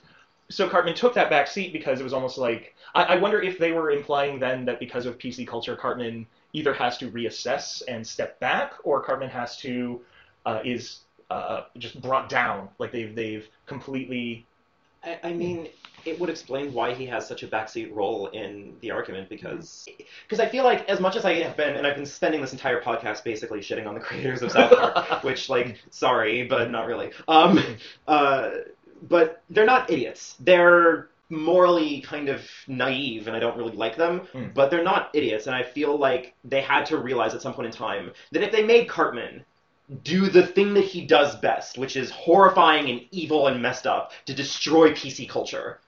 so 0.54 0.70
Cartman 0.70 0.96
took 0.96 1.14
that 1.16 1.30
back 1.30 1.48
seat 1.48 1.74
because 1.74 2.00
it 2.00 2.04
was 2.04 2.14
almost 2.14 2.38
like 2.38 2.76
I, 2.94 3.04
I 3.04 3.16
wonder 3.18 3.42
if 3.42 3.58
they 3.58 3.72
were 3.72 3.92
implying 3.92 4.40
then 4.40 4.66
that 4.66 4.80
because 4.80 5.06
of 5.06 5.18
PC 5.18 5.48
culture, 5.48 5.76
Cartman 5.76 6.26
either 6.54 6.74
has 6.74 6.98
to 7.00 7.10
reassess 7.10 7.82
and 7.88 8.06
step 8.06 8.40
back, 8.40 8.74
or 8.84 9.02
Cartman 9.02 9.30
has 9.30 9.58
to 9.58 10.02
uh, 10.46 10.60
is 10.64 11.00
uh, 11.30 11.64
just 11.78 12.02
brought 12.02 12.30
down. 12.30 12.70
Like 12.80 12.92
they've 12.92 13.14
they've 13.14 13.48
completely. 13.66 14.46
I, 15.04 15.20
I 15.24 15.34
mean, 15.34 15.68
it 16.06 16.20
would 16.20 16.30
explain 16.30 16.74
why 16.74 16.94
he 16.94 17.06
has 17.08 17.28
such 17.28 17.44
a 17.44 17.48
backseat 17.48 17.94
role 17.94 18.28
in 18.28 18.76
the 18.82 18.92
argument 18.92 19.30
because 19.30 19.88
because 20.24 20.40
I 20.40 20.48
feel 20.48 20.64
like 20.64 20.88
as 20.88 21.00
much 21.00 21.16
as 21.16 21.26
I 21.26 21.34
have 21.42 21.58
been 21.58 21.76
and 21.76 21.88
I've 21.88 21.96
been 21.96 22.06
spending 22.06 22.42
this 22.42 22.54
entire 22.54 22.82
podcast 22.82 23.24
basically 23.24 23.60
shitting 23.60 23.88
on 23.88 23.96
the 23.96 24.00
creators 24.00 24.42
of 24.42 24.52
South 24.52 24.72
Park, 24.72 25.24
which 25.24 25.50
like 25.50 25.80
sorry, 25.90 26.44
but 26.44 26.72
not 26.72 26.86
really. 26.86 27.12
Um, 27.28 27.60
uh, 28.08 28.52
but 29.10 29.44
they're 29.50 29.66
not 29.66 29.90
idiots. 29.92 30.36
They're 30.40 31.10
morally 31.30 32.02
kind 32.02 32.30
of 32.30 32.42
naive 32.68 33.28
and 33.28 33.36
I 33.36 33.40
don't 33.40 33.58
really 33.58 33.76
like 33.76 33.96
them, 33.96 34.20
Hmm. 34.32 34.48
but 34.54 34.70
they're 34.70 34.84
not 34.84 35.10
idiots 35.14 35.48
and 35.48 35.56
I 35.56 35.64
feel 35.64 35.98
like 35.98 36.34
they 36.44 36.62
had 36.62 36.86
to 36.88 36.98
realize 36.98 37.34
at 37.34 37.42
some 37.42 37.54
point 37.54 37.68
in 37.68 37.72
time 37.72 38.12
that 38.32 38.44
if 38.44 38.52
they 38.52 38.64
made 38.64 38.88
Cartman 38.88 39.44
do 40.04 40.30
the 40.30 40.46
thing 40.46 40.74
that 40.76 40.84
he 40.86 41.06
does 41.06 41.36
best, 41.36 41.78
which 41.78 41.96
is 41.96 42.10
horrifying 42.12 42.90
and 42.90 43.02
evil 43.12 43.48
and 43.48 43.62
messed 43.62 43.88
up 43.88 44.12
to 44.26 44.34
destroy 44.34 44.92
PC 44.92 45.28
culture, 45.28 45.80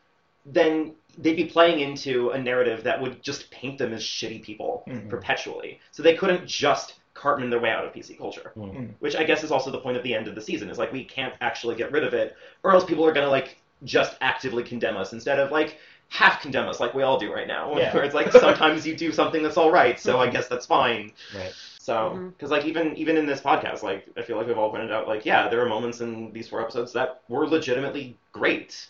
then 0.45 0.93
they'd 1.17 1.35
be 1.37 1.45
playing 1.45 1.79
into 1.79 2.31
a 2.31 2.41
narrative 2.41 2.83
that 2.83 3.01
would 3.01 3.23
just 3.23 3.49
paint 3.51 3.77
them 3.77 3.93
as 3.93 4.01
shitty 4.03 4.41
people 4.43 4.83
Mhm. 4.87 5.09
perpetually. 5.09 5.79
So 5.91 6.03
they 6.03 6.15
couldn't 6.15 6.45
just 6.45 6.95
Cartman 7.15 7.49
their 7.49 7.59
way 7.59 7.71
out 7.71 7.85
of 7.85 7.93
PC 7.93 8.17
culture. 8.17 8.51
Mm. 8.55 8.93
Which 8.99 9.15
I 9.15 9.23
guess 9.23 9.43
is 9.43 9.51
also 9.51 9.71
the 9.71 9.79
point 9.79 9.97
of 9.97 10.03
the 10.03 10.13
end 10.13 10.27
of 10.27 10.35
the 10.35 10.41
season, 10.41 10.69
is 10.69 10.77
like 10.77 10.91
we 10.91 11.03
can't 11.03 11.33
actually 11.41 11.75
get 11.75 11.91
rid 11.91 12.03
of 12.03 12.13
it, 12.13 12.35
or 12.63 12.71
else 12.71 12.85
people 12.85 13.05
are 13.05 13.13
gonna 13.13 13.29
like 13.29 13.57
just 13.83 14.15
actively 14.21 14.63
condemn 14.63 14.97
us 14.97 15.13
instead 15.13 15.39
of 15.39 15.51
like 15.51 15.77
half 16.09 16.41
condemn 16.41 16.67
us 16.67 16.79
like 16.79 16.93
we 16.93 17.03
all 17.03 17.17
do 17.17 17.33
right 17.33 17.47
now. 17.47 17.75
Yeah. 17.77 17.93
Where 17.95 18.03
it's 18.03 18.13
like 18.13 18.31
sometimes 18.31 18.85
you 18.85 18.95
do 18.95 19.11
something 19.11 19.41
that's 19.41 19.57
all 19.57 19.71
right, 19.71 19.99
so 19.99 20.19
I 20.19 20.29
guess 20.29 20.47
that's 20.47 20.65
fine. 20.65 21.13
Right. 21.35 21.53
So, 21.79 22.31
because 22.35 22.51
like 22.51 22.65
even 22.65 22.95
even 22.97 23.15
in 23.15 23.25
this 23.25 23.41
podcast, 23.41 23.81
like 23.81 24.07
I 24.17 24.21
feel 24.21 24.37
like 24.37 24.47
we've 24.47 24.57
all 24.57 24.69
pointed 24.69 24.91
out, 24.91 25.07
like 25.07 25.25
yeah, 25.25 25.47
there 25.47 25.61
are 25.61 25.69
moments 25.69 26.01
in 26.01 26.33
these 26.33 26.47
four 26.47 26.61
episodes 26.61 26.91
that 26.93 27.21
were 27.29 27.47
legitimately 27.47 28.17
great. 28.31 28.89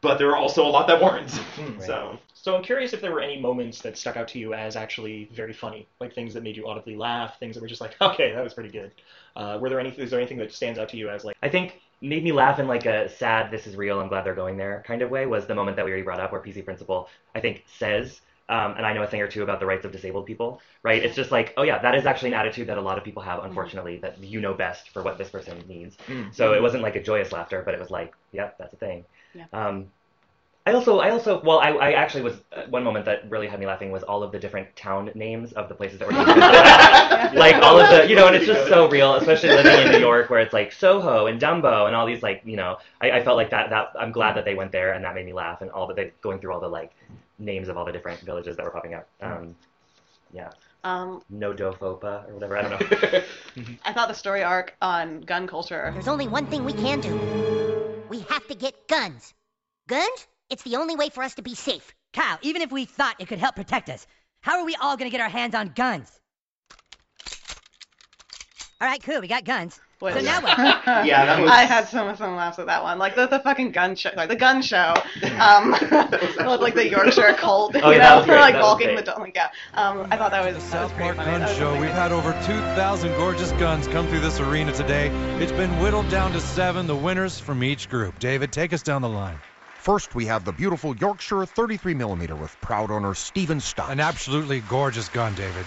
But 0.00 0.18
there 0.18 0.30
are 0.30 0.36
also 0.36 0.66
a 0.66 0.68
lot 0.68 0.86
that 0.88 1.02
weren't. 1.02 1.30
Hmm. 1.30 1.80
So 1.80 2.18
So 2.34 2.56
I'm 2.56 2.62
curious 2.62 2.92
if 2.92 3.00
there 3.00 3.12
were 3.12 3.20
any 3.20 3.40
moments 3.40 3.80
that 3.82 3.98
stuck 3.98 4.16
out 4.16 4.28
to 4.28 4.38
you 4.38 4.54
as 4.54 4.76
actually 4.76 5.28
very 5.32 5.52
funny, 5.52 5.86
like 6.00 6.14
things 6.14 6.34
that 6.34 6.42
made 6.42 6.56
you 6.56 6.66
audibly 6.66 6.96
laugh, 6.96 7.38
things 7.38 7.54
that 7.54 7.60
were 7.60 7.68
just 7.68 7.80
like, 7.80 7.96
okay, 8.00 8.32
that 8.32 8.42
was 8.42 8.54
pretty 8.54 8.70
good. 8.70 8.92
Uh, 9.36 9.58
were 9.60 9.68
there 9.68 9.80
any? 9.80 9.90
Is 9.90 10.10
there 10.10 10.20
anything 10.20 10.38
that 10.38 10.52
stands 10.52 10.78
out 10.78 10.88
to 10.90 10.96
you 10.96 11.10
as 11.10 11.24
like? 11.24 11.36
I 11.42 11.48
think 11.48 11.80
made 12.00 12.24
me 12.24 12.32
laugh 12.32 12.58
in 12.58 12.66
like 12.66 12.86
a 12.86 13.08
sad, 13.08 13.50
this 13.50 13.66
is 13.66 13.76
real, 13.76 14.00
I'm 14.00 14.08
glad 14.08 14.24
they're 14.24 14.34
going 14.34 14.56
there 14.56 14.82
kind 14.86 15.02
of 15.02 15.10
way 15.10 15.26
was 15.26 15.46
the 15.46 15.54
moment 15.54 15.76
that 15.76 15.84
we 15.84 15.90
already 15.90 16.04
brought 16.04 16.20
up 16.20 16.32
where 16.32 16.40
PC 16.40 16.64
Principal, 16.64 17.08
I 17.34 17.40
think, 17.40 17.64
says, 17.66 18.20
um, 18.50 18.74
and 18.76 18.84
I 18.84 18.92
know 18.92 19.04
a 19.04 19.06
thing 19.06 19.22
or 19.22 19.28
two 19.28 19.44
about 19.44 19.60
the 19.60 19.66
rights 19.66 19.84
of 19.84 19.92
disabled 19.92 20.26
people, 20.26 20.60
right? 20.82 21.02
It's 21.02 21.14
just 21.14 21.30
like, 21.30 21.54
oh 21.56 21.62
yeah, 21.62 21.80
that 21.80 21.94
is 21.94 22.04
actually 22.04 22.30
an 22.30 22.34
attitude 22.34 22.66
that 22.68 22.78
a 22.78 22.80
lot 22.80 22.98
of 22.98 23.04
people 23.04 23.22
have, 23.22 23.44
unfortunately, 23.44 23.98
that 23.98 24.18
you 24.22 24.40
know 24.40 24.54
best 24.54 24.90
for 24.90 25.02
what 25.04 25.18
this 25.18 25.30
person 25.30 25.62
needs. 25.68 25.96
Mm. 26.08 26.34
So 26.34 26.52
it 26.52 26.60
wasn't 26.60 26.82
like 26.82 26.96
a 26.96 27.02
joyous 27.02 27.30
laughter, 27.30 27.62
but 27.64 27.74
it 27.74 27.80
was 27.80 27.90
like, 27.90 28.12
yep, 28.32 28.58
that's 28.58 28.74
a 28.74 28.76
thing. 28.76 29.04
Yeah. 29.34 29.44
Um, 29.52 29.86
I 30.66 30.72
also, 30.72 30.98
I 30.98 31.10
also, 31.10 31.40
well, 31.42 31.60
I, 31.60 31.70
I 31.70 31.92
actually 31.92 32.22
was 32.22 32.34
uh, 32.52 32.64
one 32.68 32.84
moment 32.84 33.06
that 33.06 33.30
really 33.30 33.46
had 33.46 33.58
me 33.60 33.66
laughing 33.66 33.90
was 33.92 34.02
all 34.02 34.22
of 34.22 34.30
the 34.30 34.38
different 34.38 34.74
town 34.76 35.10
names 35.14 35.52
of 35.52 35.68
the 35.68 35.74
places 35.74 36.00
that 36.00 36.06
were 36.08 36.12
named. 37.32 37.38
like 37.38 37.56
all 37.62 37.80
of 37.80 37.88
the, 37.88 38.08
you 38.08 38.16
know, 38.16 38.26
and 38.26 38.36
it's 38.36 38.46
just 38.46 38.68
so 38.68 38.88
real, 38.88 39.14
especially 39.14 39.50
living 39.50 39.86
in 39.86 39.92
New 39.92 39.98
York 39.98 40.28
where 40.28 40.40
it's 40.40 40.52
like 40.52 40.72
Soho 40.72 41.26
and 41.26 41.40
Dumbo 41.40 41.86
and 41.86 41.94
all 41.96 42.04
these 42.04 42.22
like, 42.22 42.42
you 42.44 42.56
know, 42.56 42.78
I, 43.00 43.12
I 43.12 43.24
felt 43.24 43.36
like 43.36 43.50
that. 43.50 43.70
That 43.70 43.92
I'm 43.98 44.12
glad 44.12 44.36
that 44.36 44.44
they 44.44 44.54
went 44.54 44.72
there 44.72 44.92
and 44.92 45.04
that 45.04 45.14
made 45.14 45.24
me 45.24 45.32
laugh 45.32 45.62
and 45.62 45.70
all 45.70 45.86
that 45.86 45.96
they 45.96 46.12
going 46.20 46.40
through 46.40 46.52
all 46.52 46.60
the 46.60 46.68
like 46.68 46.92
names 47.40 47.68
of 47.68 47.76
all 47.76 47.84
the 47.84 47.92
different 47.92 48.20
villages 48.20 48.56
that 48.56 48.64
were 48.64 48.70
popping 48.70 48.94
up. 48.94 49.08
Um, 49.20 49.56
yeah, 50.32 50.50
Um, 50.84 51.22
no 51.28 51.52
Dofopa 51.52 52.28
or 52.28 52.34
whatever. 52.34 52.56
I 52.56 52.62
don't 52.62 52.70
know. 52.80 53.22
I 53.84 53.92
thought 53.92 54.08
the 54.08 54.14
story 54.14 54.42
arc 54.42 54.76
on 54.80 55.22
gun 55.22 55.46
culture. 55.46 55.90
There's 55.92 56.08
only 56.08 56.28
one 56.28 56.46
thing 56.46 56.64
we 56.64 56.72
can 56.72 57.00
do. 57.00 57.18
We 58.08 58.20
have 58.20 58.46
to 58.48 58.54
get 58.54 58.86
guns. 58.88 59.34
Guns? 59.88 60.26
It's 60.50 60.62
the 60.62 60.76
only 60.76 60.96
way 60.96 61.08
for 61.08 61.22
us 61.22 61.34
to 61.36 61.42
be 61.42 61.54
safe. 61.54 61.94
Kyle, 62.12 62.38
even 62.42 62.62
if 62.62 62.72
we 62.72 62.84
thought 62.84 63.16
it 63.18 63.28
could 63.28 63.38
help 63.38 63.56
protect 63.56 63.88
us, 63.88 64.06
how 64.40 64.58
are 64.58 64.64
we 64.64 64.76
all 64.76 64.96
gonna 64.96 65.10
get 65.10 65.20
our 65.20 65.28
hands 65.28 65.54
on 65.54 65.72
guns? 65.74 66.10
All 68.80 68.88
right, 68.88 69.02
cool. 69.02 69.20
We 69.20 69.28
got 69.28 69.44
guns. 69.44 69.80
Wait, 70.00 70.14
so 70.14 70.20
now 70.22 70.40
what? 70.40 70.56
Yeah, 71.06 71.26
that 71.26 71.40
was- 71.42 71.50
I 71.50 71.64
had 71.64 71.86
some 71.88 72.16
some 72.16 72.34
laughs 72.36 72.58
at 72.58 72.66
that 72.66 72.82
one, 72.82 72.98
like 72.98 73.14
the, 73.16 73.26
the 73.26 73.38
fucking 73.40 73.72
gun 73.72 73.94
show, 73.96 74.10
like 74.16 74.28
the 74.30 74.36
gun 74.36 74.62
show, 74.62 74.94
um, 75.38 75.70
with, 75.80 76.60
like 76.60 76.74
the 76.74 76.88
Yorkshire 76.88 77.34
cult, 77.34 77.76
Oh, 77.76 77.90
you 77.90 77.96
yeah, 77.96 77.98
that 77.98 78.10
know, 78.10 78.16
was 78.18 78.26
great, 78.26 78.40
like 78.40 78.54
that 78.54 78.60
was 78.62 78.66
walking 78.72 78.86
great. 78.88 78.96
the 78.96 79.02
dog, 79.02 79.18
like 79.20 79.34
yeah. 79.34 79.50
Um, 79.74 80.06
I 80.10 80.16
thought 80.16 80.30
that 80.30 80.42
was 80.44 80.54
that 80.54 80.62
was 80.62 80.64
South 80.64 80.92
pretty 80.94 81.04
Park 81.04 81.16
funny. 81.18 81.30
Gun 81.32 81.40
That 81.40 81.48
was 81.50 81.58
Show. 81.58 81.68
really 81.72 81.80
We've 81.80 81.90
had 81.90 82.12
over 82.12 82.32
2,000 82.46 83.14
gorgeous 83.16 83.52
guns 83.52 83.86
come 83.88 84.08
through 84.08 84.20
this 84.20 84.40
arena 84.40 84.72
today. 84.72 85.08
It's 85.38 85.52
been 85.52 85.78
whittled 85.80 86.08
down 86.08 86.32
to 86.32 86.40
seven, 86.40 86.86
the 86.86 86.96
winners 86.96 87.38
from 87.38 87.62
each 87.62 87.88
group. 87.90 88.18
David, 88.18 88.52
take 88.52 88.72
us 88.72 88.82
down 88.82 89.02
the 89.02 89.08
line. 89.08 89.38
First, 89.76 90.14
we 90.14 90.26
have 90.26 90.44
the 90.44 90.52
beautiful 90.52 90.94
Yorkshire 90.96 91.36
33mm 91.46 92.38
with 92.38 92.54
proud 92.60 92.90
owner 92.90 93.14
Stephen 93.14 93.60
Stotch. 93.60 93.90
An 93.90 94.00
absolutely 94.00 94.60
gorgeous 94.60 95.08
gun, 95.08 95.34
David. 95.34 95.64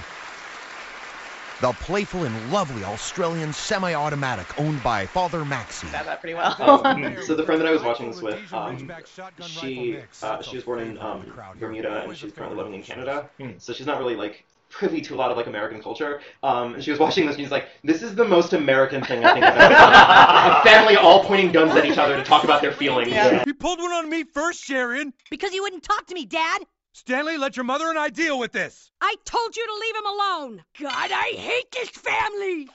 The 1.64 1.72
playful 1.72 2.26
and 2.26 2.52
lovely 2.52 2.84
Australian 2.84 3.54
semi-automatic 3.54 4.60
owned 4.60 4.84
by 4.84 5.06
Father 5.06 5.46
Maxey. 5.46 5.88
Said 5.88 6.06
that 6.06 6.20
pretty 6.20 6.34
well. 6.34 6.58
Um, 6.84 7.16
so 7.26 7.36
the 7.36 7.44
friend 7.44 7.62
that 7.62 7.68
I 7.68 7.72
was 7.72 7.82
watching 7.82 8.12
this 8.12 8.22
with, 8.22 8.54
um, 8.54 8.92
she 9.40 9.98
uh, 10.22 10.42
she 10.42 10.58
was 10.58 10.66
born 10.66 10.82
in 10.82 10.98
um, 10.98 11.26
Bermuda 11.58 12.04
and 12.04 12.18
she's 12.18 12.34
currently 12.34 12.58
living 12.58 12.74
in 12.74 12.84
Canada. 12.84 13.30
So 13.60 13.72
she's 13.72 13.88
not 13.88 13.98
really 13.98 14.18
like 14.18 14.44
privy 14.70 15.00
to 15.02 15.16
a 15.16 15.18
lot 15.18 15.32
of 15.32 15.38
like 15.38 15.48
American 15.48 15.82
culture. 15.82 16.20
Um, 16.42 16.74
and 16.74 16.84
she 16.84 16.92
was 16.92 17.00
watching 17.00 17.28
this 17.28 17.36
and 17.38 17.46
she's 17.46 17.52
like, 17.52 17.70
"This 17.82 18.02
is 18.02 18.14
the 18.14 18.26
most 18.26 18.52
American 18.52 19.02
thing 19.02 19.24
I 19.24 19.32
think 19.32 19.46
I've 19.46 19.56
ever 19.56 19.74
seen." 19.74 19.84
A 20.60 20.64
family 20.64 20.98
all 20.98 21.24
pointing 21.24 21.54
guns 21.54 21.72
at 21.78 21.86
each 21.86 21.98
other 21.98 22.18
to 22.18 22.24
talk 22.26 22.44
about 22.44 22.62
their 22.62 22.74
feelings. 22.74 23.16
You 23.48 23.54
pulled 23.54 23.80
one 23.80 23.94
on 23.94 24.10
me 24.10 24.26
first, 24.26 24.62
Sharon. 24.66 25.14
Because 25.30 25.54
you 25.54 25.64
wouldn't 25.64 25.84
talk 25.84 26.08
to 26.08 26.14
me, 26.14 26.26
Dad. 26.26 26.66
Stanley, 26.94 27.38
let 27.38 27.58
your 27.58 27.64
mother 27.64 27.90
and 27.90 27.98
I 27.98 28.10
deal 28.10 28.38
with 28.38 28.52
this. 28.52 28.92
I 29.02 29.16
told 29.26 29.56
you 29.56 29.66
to 29.66 29.74
leave 29.74 29.96
him 29.96 30.06
alone. 30.06 30.64
God, 30.80 31.12
I 31.12 31.34
hate 31.36 31.72
this 31.72 31.90
family. 31.90 32.70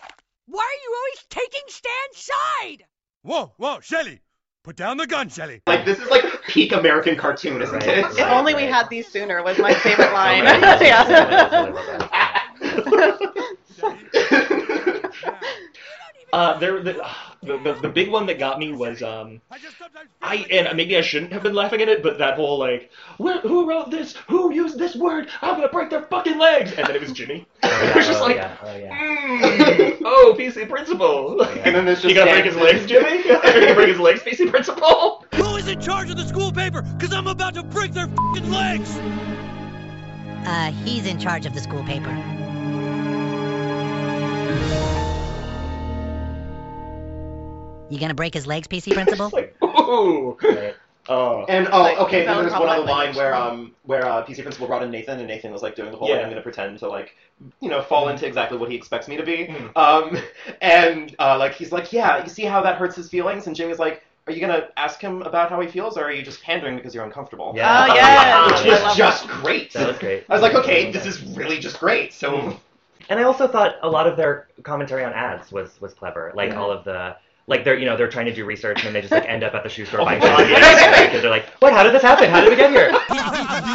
Why 0.47 0.63
are 0.63 0.83
you 0.83 0.97
always 0.97 1.25
taking 1.31 1.61
Stan's 1.69 2.17
side? 2.17 2.85
Whoa, 3.23 3.53
whoa, 3.59 3.79
Shelly. 3.81 4.21
Put 4.65 4.75
down 4.77 4.97
the 4.97 5.07
gun, 5.07 5.29
Shelly. 5.29 5.63
Like 5.69 5.85
this 5.85 6.01
is 6.01 6.11
like 6.11 6.25
peak 6.49 6.73
American 6.73 7.17
cartoon, 7.17 7.63
isn't 7.63 7.83
it? 7.85 7.99
If 7.99 8.21
only 8.21 8.55
we 8.55 8.65
had 8.65 8.89
these 8.91 9.07
sooner 9.07 9.41
was 9.43 9.57
my 9.59 9.73
favorite 9.73 10.13
line. 10.13 10.45
right. 10.45 10.83
yeah. 10.83 11.73
Uh, 16.33 16.59
there, 16.59 16.83
the, 16.83 16.93
the, 17.43 17.57
the 17.59 17.73
the 17.83 17.89
big 17.89 18.11
one 18.11 18.27
that 18.27 18.39
got 18.39 18.59
me 18.59 18.73
was 18.73 19.03
um, 19.03 19.41
I 20.21 20.37
and 20.51 20.77
maybe 20.77 20.97
I 20.99 21.01
shouldn't 21.01 21.33
have 21.33 21.43
been 21.43 21.55
laughing 21.55 21.81
at 21.81 21.89
it, 21.89 22.03
but 22.03 22.19
that 22.19 22.37
whole 22.37 22.59
like, 22.59 22.91
who 23.17 23.69
wrote 23.69 23.91
this? 23.91 24.15
Who 24.29 24.53
used 24.53 24.79
this 24.79 24.95
word? 24.95 25.29
I'm 25.41 25.55
gonna 25.55 25.69
break 25.69 25.89
their 25.89 26.03
fucking 26.03 26.37
legs, 26.39 26.73
and 26.73 26.87
then 26.87 26.97
it 26.97 27.01
was 27.01 27.13
Jimmy. 27.13 27.47
it 27.63 27.97
was 27.97 28.07
just 28.07 28.21
oh, 28.21 28.27
like, 28.27 28.37
yeah, 28.37 28.57
oh, 28.63 28.77
yeah. 28.77 28.99
mm, 28.99 30.03
oh, 30.05 30.37
PC 30.39 30.69
principal. 30.69 31.43
And 31.59 31.75
then 31.75 31.85
there's 31.85 32.03
just 32.03 32.15
you 32.15 32.15
gonna 32.15 32.31
break 32.31 32.45
his 32.45 32.57
legs, 32.57 32.87
Jimmy? 32.87 33.19
you 33.19 33.41
gonna 33.41 33.75
break 33.75 33.89
his 33.89 33.99
legs, 34.01 34.21
PC 34.21 34.51
principal? 34.51 35.25
Who 35.35 35.57
is 35.57 35.67
in 35.67 35.81
charge 35.81 36.11
of 36.11 36.17
the 36.17 36.27
school 36.27 36.53
paper? 36.53 36.83
Because 36.83 37.13
I'm 37.13 37.27
about 37.27 37.55
to 37.55 37.63
break 37.63 37.93
their 37.93 38.07
fucking 38.07 38.51
legs! 38.51 38.97
Uh, 40.47 40.73
he's 40.85 41.07
in 41.07 41.19
charge 41.19 41.47
of 41.47 41.55
the 41.55 41.61
school 41.61 41.83
paper. 41.85 42.38
You 47.91 47.99
gonna 47.99 48.15
break 48.15 48.35
his 48.35 48.47
legs, 48.47 48.69
PC 48.69 48.93
principal? 48.93 49.31
Ooh. 49.65 50.37
Oh. 51.09 51.47
And 51.49 51.69
oh, 51.73 51.83
Like, 51.83 51.99
okay. 51.99 52.27
And 52.27 52.39
there's 52.39 52.53
one 52.53 52.69
other 52.69 52.85
line 52.85 53.15
where 53.15 53.35
um 53.35 53.75
where 53.85 54.05
uh, 54.05 54.25
PC 54.25 54.43
principal 54.43 54.67
brought 54.67 54.83
in 54.83 54.91
Nathan, 54.91 55.19
and 55.19 55.29
Nathan 55.29 55.53
was 55.53 55.63
like 55.63 55.75
doing 55.75 55.91
the 55.91 55.97
whole 55.97 56.09
Yeah. 56.09 56.17
like, 56.17 56.25
I'm 56.25 56.31
gonna 56.31 56.43
pretend 56.43 56.79
to 56.81 56.89
like 56.89 57.17
you 57.61 57.71
know 57.71 57.81
fall 57.81 58.09
into 58.09 58.27
exactly 58.27 58.59
what 58.59 58.71
he 58.71 58.77
expects 58.77 59.09
me 59.09 59.17
to 59.17 59.23
be. 59.23 59.47
Mhm. 59.47 59.77
Um, 59.77 60.19
and 60.61 61.15
uh, 61.19 61.39
like 61.39 61.55
he's 61.55 61.73
like, 61.73 61.93
yeah, 61.93 62.23
you 62.23 62.29
see 62.29 62.45
how 62.45 62.61
that 62.63 62.77
hurts 62.77 62.97
his 62.97 63.09
feelings, 63.09 63.47
and 63.47 63.57
Jimmy's 63.57 63.79
like. 63.79 64.05
Are 64.27 64.33
you 64.33 64.43
gonna 64.43 64.69
ask 64.77 65.01
him 65.01 65.23
about 65.23 65.49
how 65.49 65.59
he 65.59 65.67
feels, 65.69 65.97
or 65.97 66.05
are 66.05 66.13
you 66.13 66.21
just 66.23 66.43
pandering 66.43 66.77
because 66.77 66.95
you're 66.95 67.03
uncomfortable? 67.03 67.55
Yeah. 67.57 67.87
Oh, 67.89 67.95
yes. 67.95 68.53
which 68.63 68.71
was 68.71 68.83
love 68.83 68.95
just 68.95 69.27
great. 69.27 69.73
That 69.73 69.89
was 69.89 69.97
great. 69.97 70.27
I 70.29 70.35
was 70.35 70.43
like, 70.43 70.53
okay, 70.53 70.93
this 70.93 71.07
is 71.07 71.23
really 71.35 71.59
just 71.59 71.81
great. 71.81 72.13
So 72.13 72.55
And 73.09 73.19
I 73.19 73.23
also 73.23 73.49
thought 73.49 73.77
a 73.81 73.89
lot 73.89 74.07
of 74.07 74.19
their 74.19 74.49
commentary 74.65 75.03
on 75.03 75.15
ads 75.15 75.51
was 75.51 75.81
was 75.81 75.95
clever. 75.95 76.31
Like 76.35 76.55
all 76.55 76.71
of 76.71 76.85
the 76.85 77.17
like 77.49 77.65
they're 77.65 77.77
you 77.79 77.87
know 77.87 77.97
they're 77.97 78.09
trying 78.11 78.27
to 78.27 78.35
do 78.35 78.45
research 78.45 78.85
and 78.85 78.95
they 78.95 79.01
just 79.01 79.11
like 79.11 79.29
end 79.29 79.43
up 79.43 79.55
at 79.55 79.63
the 79.65 79.69
shoe 79.69 79.85
store 79.85 80.01
buying 80.05 80.21
shit 80.21 81.09
because 81.09 81.23
they're 81.23 81.31
like, 81.31 81.47
what? 81.59 81.73
How 81.73 81.83
did 81.83 81.93
this 81.95 82.03
happen? 82.03 82.31
How 82.31 82.41
did 82.41 82.51
we 82.51 82.57
get 82.57 82.71
here? 82.71 82.93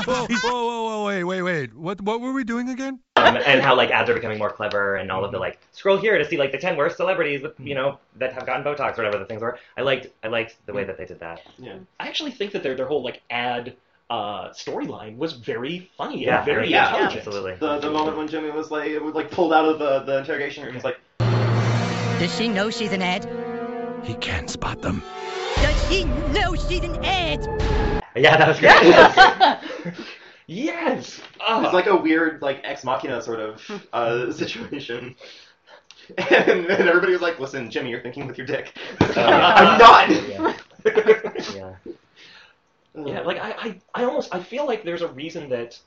whoa, 0.05 0.25
whoa, 0.27 0.65
whoa, 0.65 0.83
whoa, 0.83 1.05
wait, 1.05 1.23
wait, 1.23 1.41
wait. 1.41 1.73
What, 1.75 1.99
what 2.01 2.21
were 2.21 2.31
we 2.31 2.43
doing 2.43 2.69
again? 2.69 2.99
Um, 3.15 3.37
and 3.37 3.61
how 3.61 3.75
like 3.75 3.89
ads 3.89 4.09
are 4.09 4.13
becoming 4.13 4.37
more 4.37 4.51
clever 4.51 4.95
and 4.95 5.11
all 5.11 5.25
of 5.25 5.31
the 5.31 5.39
like 5.39 5.59
scroll 5.71 5.97
here 5.97 6.17
to 6.17 6.25
see 6.25 6.37
like 6.37 6.51
the 6.51 6.57
ten 6.57 6.77
worst 6.77 6.97
celebrities 6.97 7.41
with 7.41 7.59
you 7.59 7.75
know 7.75 7.99
that 8.17 8.33
have 8.33 8.45
gotten 8.45 8.63
Botox 8.63 8.93
or 8.93 9.03
whatever 9.03 9.17
the 9.17 9.25
things 9.25 9.41
were. 9.41 9.57
I 9.75 9.81
liked 9.81 10.07
I 10.23 10.27
liked 10.27 10.55
the 10.65 10.73
way 10.73 10.83
that 10.83 10.97
they 10.97 11.05
did 11.05 11.19
that. 11.19 11.41
yeah. 11.57 11.77
I 11.99 12.07
actually 12.07 12.31
think 12.31 12.51
that 12.53 12.63
their 12.63 12.75
their 12.75 12.85
whole 12.87 13.03
like 13.03 13.21
ad 13.29 13.75
uh, 14.09 14.49
storyline 14.49 15.17
was 15.17 15.33
very 15.33 15.89
funny 15.97 16.25
Yeah, 16.25 16.37
and 16.37 16.45
very 16.45 16.69
yeah, 16.69 16.89
intelligent. 16.91 17.25
Absolutely. 17.25 17.55
The 17.55 17.79
the 17.79 17.89
moment 17.89 18.17
when 18.17 18.27
Jimmy 18.27 18.51
was 18.51 18.69
like 18.69 18.99
was 19.01 19.15
like 19.15 19.31
pulled 19.31 19.51
out 19.53 19.65
of 19.65 19.79
the, 19.79 19.99
the 20.01 20.19
interrogation 20.19 20.63
room, 20.63 20.73
he's 20.75 20.83
like, 20.83 20.99
Does 22.19 22.35
she 22.37 22.47
know 22.47 22.69
she's 22.69 22.91
an 22.91 23.01
ad? 23.01 23.42
He 24.03 24.15
can 24.15 24.47
spot 24.47 24.81
them. 24.81 25.01
Does 25.55 25.89
she 25.89 26.05
know 26.05 26.55
she's 26.55 26.83
an 26.83 27.03
ad? 27.03 27.45
Yeah, 28.15 28.37
that 28.37 28.47
was 28.47 28.59
great. 28.59 29.95
Yes. 30.45 31.21
It's 31.39 31.73
like 31.73 31.87
a 31.87 31.95
weird, 31.95 32.41
like 32.41 32.59
ex 32.63 32.83
machina 32.83 33.21
sort 33.21 33.39
of 33.39 33.81
uh, 33.93 34.31
situation. 34.33 35.15
And, 36.17 36.65
and 36.65 36.67
everybody 36.69 37.13
was 37.13 37.21
like, 37.21 37.39
"Listen, 37.39 37.71
Jimmy, 37.71 37.91
you're 37.91 38.01
thinking 38.01 38.27
with 38.27 38.37
your 38.37 38.45
dick." 38.45 38.77
I'm 38.99 39.77
not. 39.77 40.09
yeah. 40.09 40.53
yeah. 41.55 41.75
Yeah, 42.95 43.21
like 43.21 43.37
I, 43.39 43.51
I, 43.51 43.81
I 43.95 44.03
almost 44.03 44.35
I 44.35 44.43
feel 44.43 44.67
like 44.67 44.83
there's 44.83 45.01
a 45.01 45.07
reason 45.07 45.49
that 45.49 45.79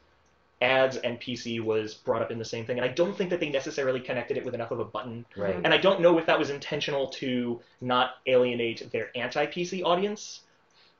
ads 0.63 0.97
and 0.97 1.21
PC 1.21 1.61
was 1.61 1.95
brought 1.95 2.23
up 2.23 2.31
in 2.31 2.39
the 2.39 2.45
same 2.45 2.65
thing, 2.65 2.79
and 2.79 2.85
I 2.85 2.93
don't 2.93 3.17
think 3.17 3.31
that 3.31 3.41
they 3.41 3.51
necessarily 3.51 4.01
connected 4.01 4.37
it 4.37 4.45
with 4.45 4.55
enough 4.55 4.71
of 4.71 4.81
a 4.81 4.85
button. 4.85 5.27
Right. 5.37 5.55
And 5.55 5.73
I 5.75 5.77
don't 5.77 6.01
know 6.01 6.19
if 6.19 6.27
that 6.27 6.39
was 6.39 6.51
intentional 6.51 7.09
to 7.09 7.61
not 7.81 8.17
alienate 8.27 8.91
their 8.91 9.11
anti-PC 9.15 9.83
audience, 9.85 10.41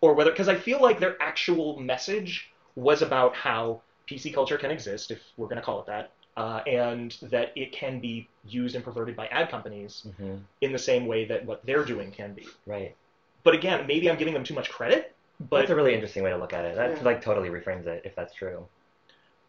or 0.01 0.15
whether 0.15 0.31
because 0.31 0.49
I 0.49 0.57
feel 0.57 0.81
like 0.83 1.01
their 1.01 1.21
actual 1.23 1.79
message 1.81 2.51
was 2.75 3.01
about 3.01 3.35
how 3.35 3.81
PC 4.09 4.33
culture 4.35 4.59
can 4.59 4.71
exist, 4.71 5.11
if 5.11 5.21
we're 5.37 5.47
going 5.47 5.57
to 5.57 5.63
call 5.63 5.81
it 5.81 5.87
that, 5.87 6.13
uh, 6.37 6.61
and 6.67 7.17
that 7.23 7.53
it 7.57 7.73
can 7.73 7.99
be 7.99 8.29
used 8.47 8.75
and 8.75 8.85
perverted 8.85 9.17
by 9.17 9.27
ad 9.29 9.51
companies 9.51 10.07
hmm 10.19 10.37
in 10.61 10.73
the 10.73 10.79
same 10.79 11.07
way 11.07 11.25
that 11.25 11.45
what 11.47 11.65
they're 11.65 11.85
doing 11.85 12.11
can 12.11 12.35
be. 12.35 12.47
Right. 12.67 12.95
But 13.43 13.55
again, 13.55 13.87
maybe 13.87 14.11
I'm 14.11 14.19
giving 14.19 14.35
them 14.35 14.45
too 14.45 14.55
much 14.55 14.69
credit. 14.71 15.15
But 15.39 15.61
That's 15.61 15.71
a 15.71 15.77
really 15.77 15.93
interesting 15.95 16.23
way 16.23 16.31
to 16.31 16.37
look 16.39 16.53
at 16.53 16.65
it. 16.65 16.77
That 16.77 16.97
Yeah. 16.97 17.03
like 17.03 17.23
totally 17.23 17.51
reframes 17.51 17.87
it 17.87 18.03
if 18.05 18.15
that's 18.15 18.35
true. 18.35 18.67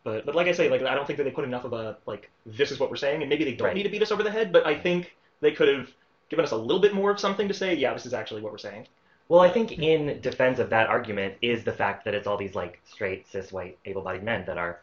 But 0.07 0.25
but 0.25 0.35
like 0.35 0.47
I 0.47 0.53
say, 0.53 0.69
like 0.69 0.81
I 0.83 0.95
don't 0.95 1.05
think 1.05 1.17
that 1.17 1.25
they 1.25 1.31
put 1.31 1.43
enough 1.43 1.65
of 1.65 1.73
a 1.73 1.97
like 2.05 2.29
this 2.45 2.71
is 2.71 2.79
what 2.79 2.89
we're 2.89 2.95
saying, 2.95 3.21
and 3.23 3.29
maybe 3.29 3.43
they 3.43 3.55
don't 3.55 3.67
Right. 3.67 3.75
need 3.75 3.83
to 3.83 3.89
beat 3.89 4.01
us 4.01 4.09
over 4.13 4.23
the 4.23 4.31
head. 4.31 4.53
But 4.53 4.65
I 4.65 4.73
think 4.73 5.13
they 5.41 5.51
could 5.51 5.67
have 5.67 5.89
given 6.29 6.45
us 6.45 6.51
a 6.51 6.55
little 6.55 6.79
bit 6.79 6.93
more 6.93 7.11
of 7.11 7.19
something 7.19 7.49
to 7.49 7.53
say. 7.53 7.75
Yeah, 7.75 7.91
this 7.93 8.05
is 8.05 8.13
actually 8.13 8.41
what 8.41 8.53
we're 8.53 8.57
saying. 8.69 8.87
Well, 9.27 9.41
I 9.41 9.49
think 9.49 9.73
in 9.73 10.21
defense 10.21 10.59
of 10.59 10.69
that 10.69 10.87
argument 10.87 11.33
is 11.41 11.65
the 11.65 11.73
fact 11.73 12.05
that 12.05 12.13
it's 12.15 12.25
all 12.25 12.37
these 12.37 12.55
like 12.55 12.79
straight 12.85 13.27
cis 13.27 13.51
white 13.51 13.77
able-bodied 13.83 14.23
men 14.23 14.45
that 14.45 14.57
are, 14.57 14.79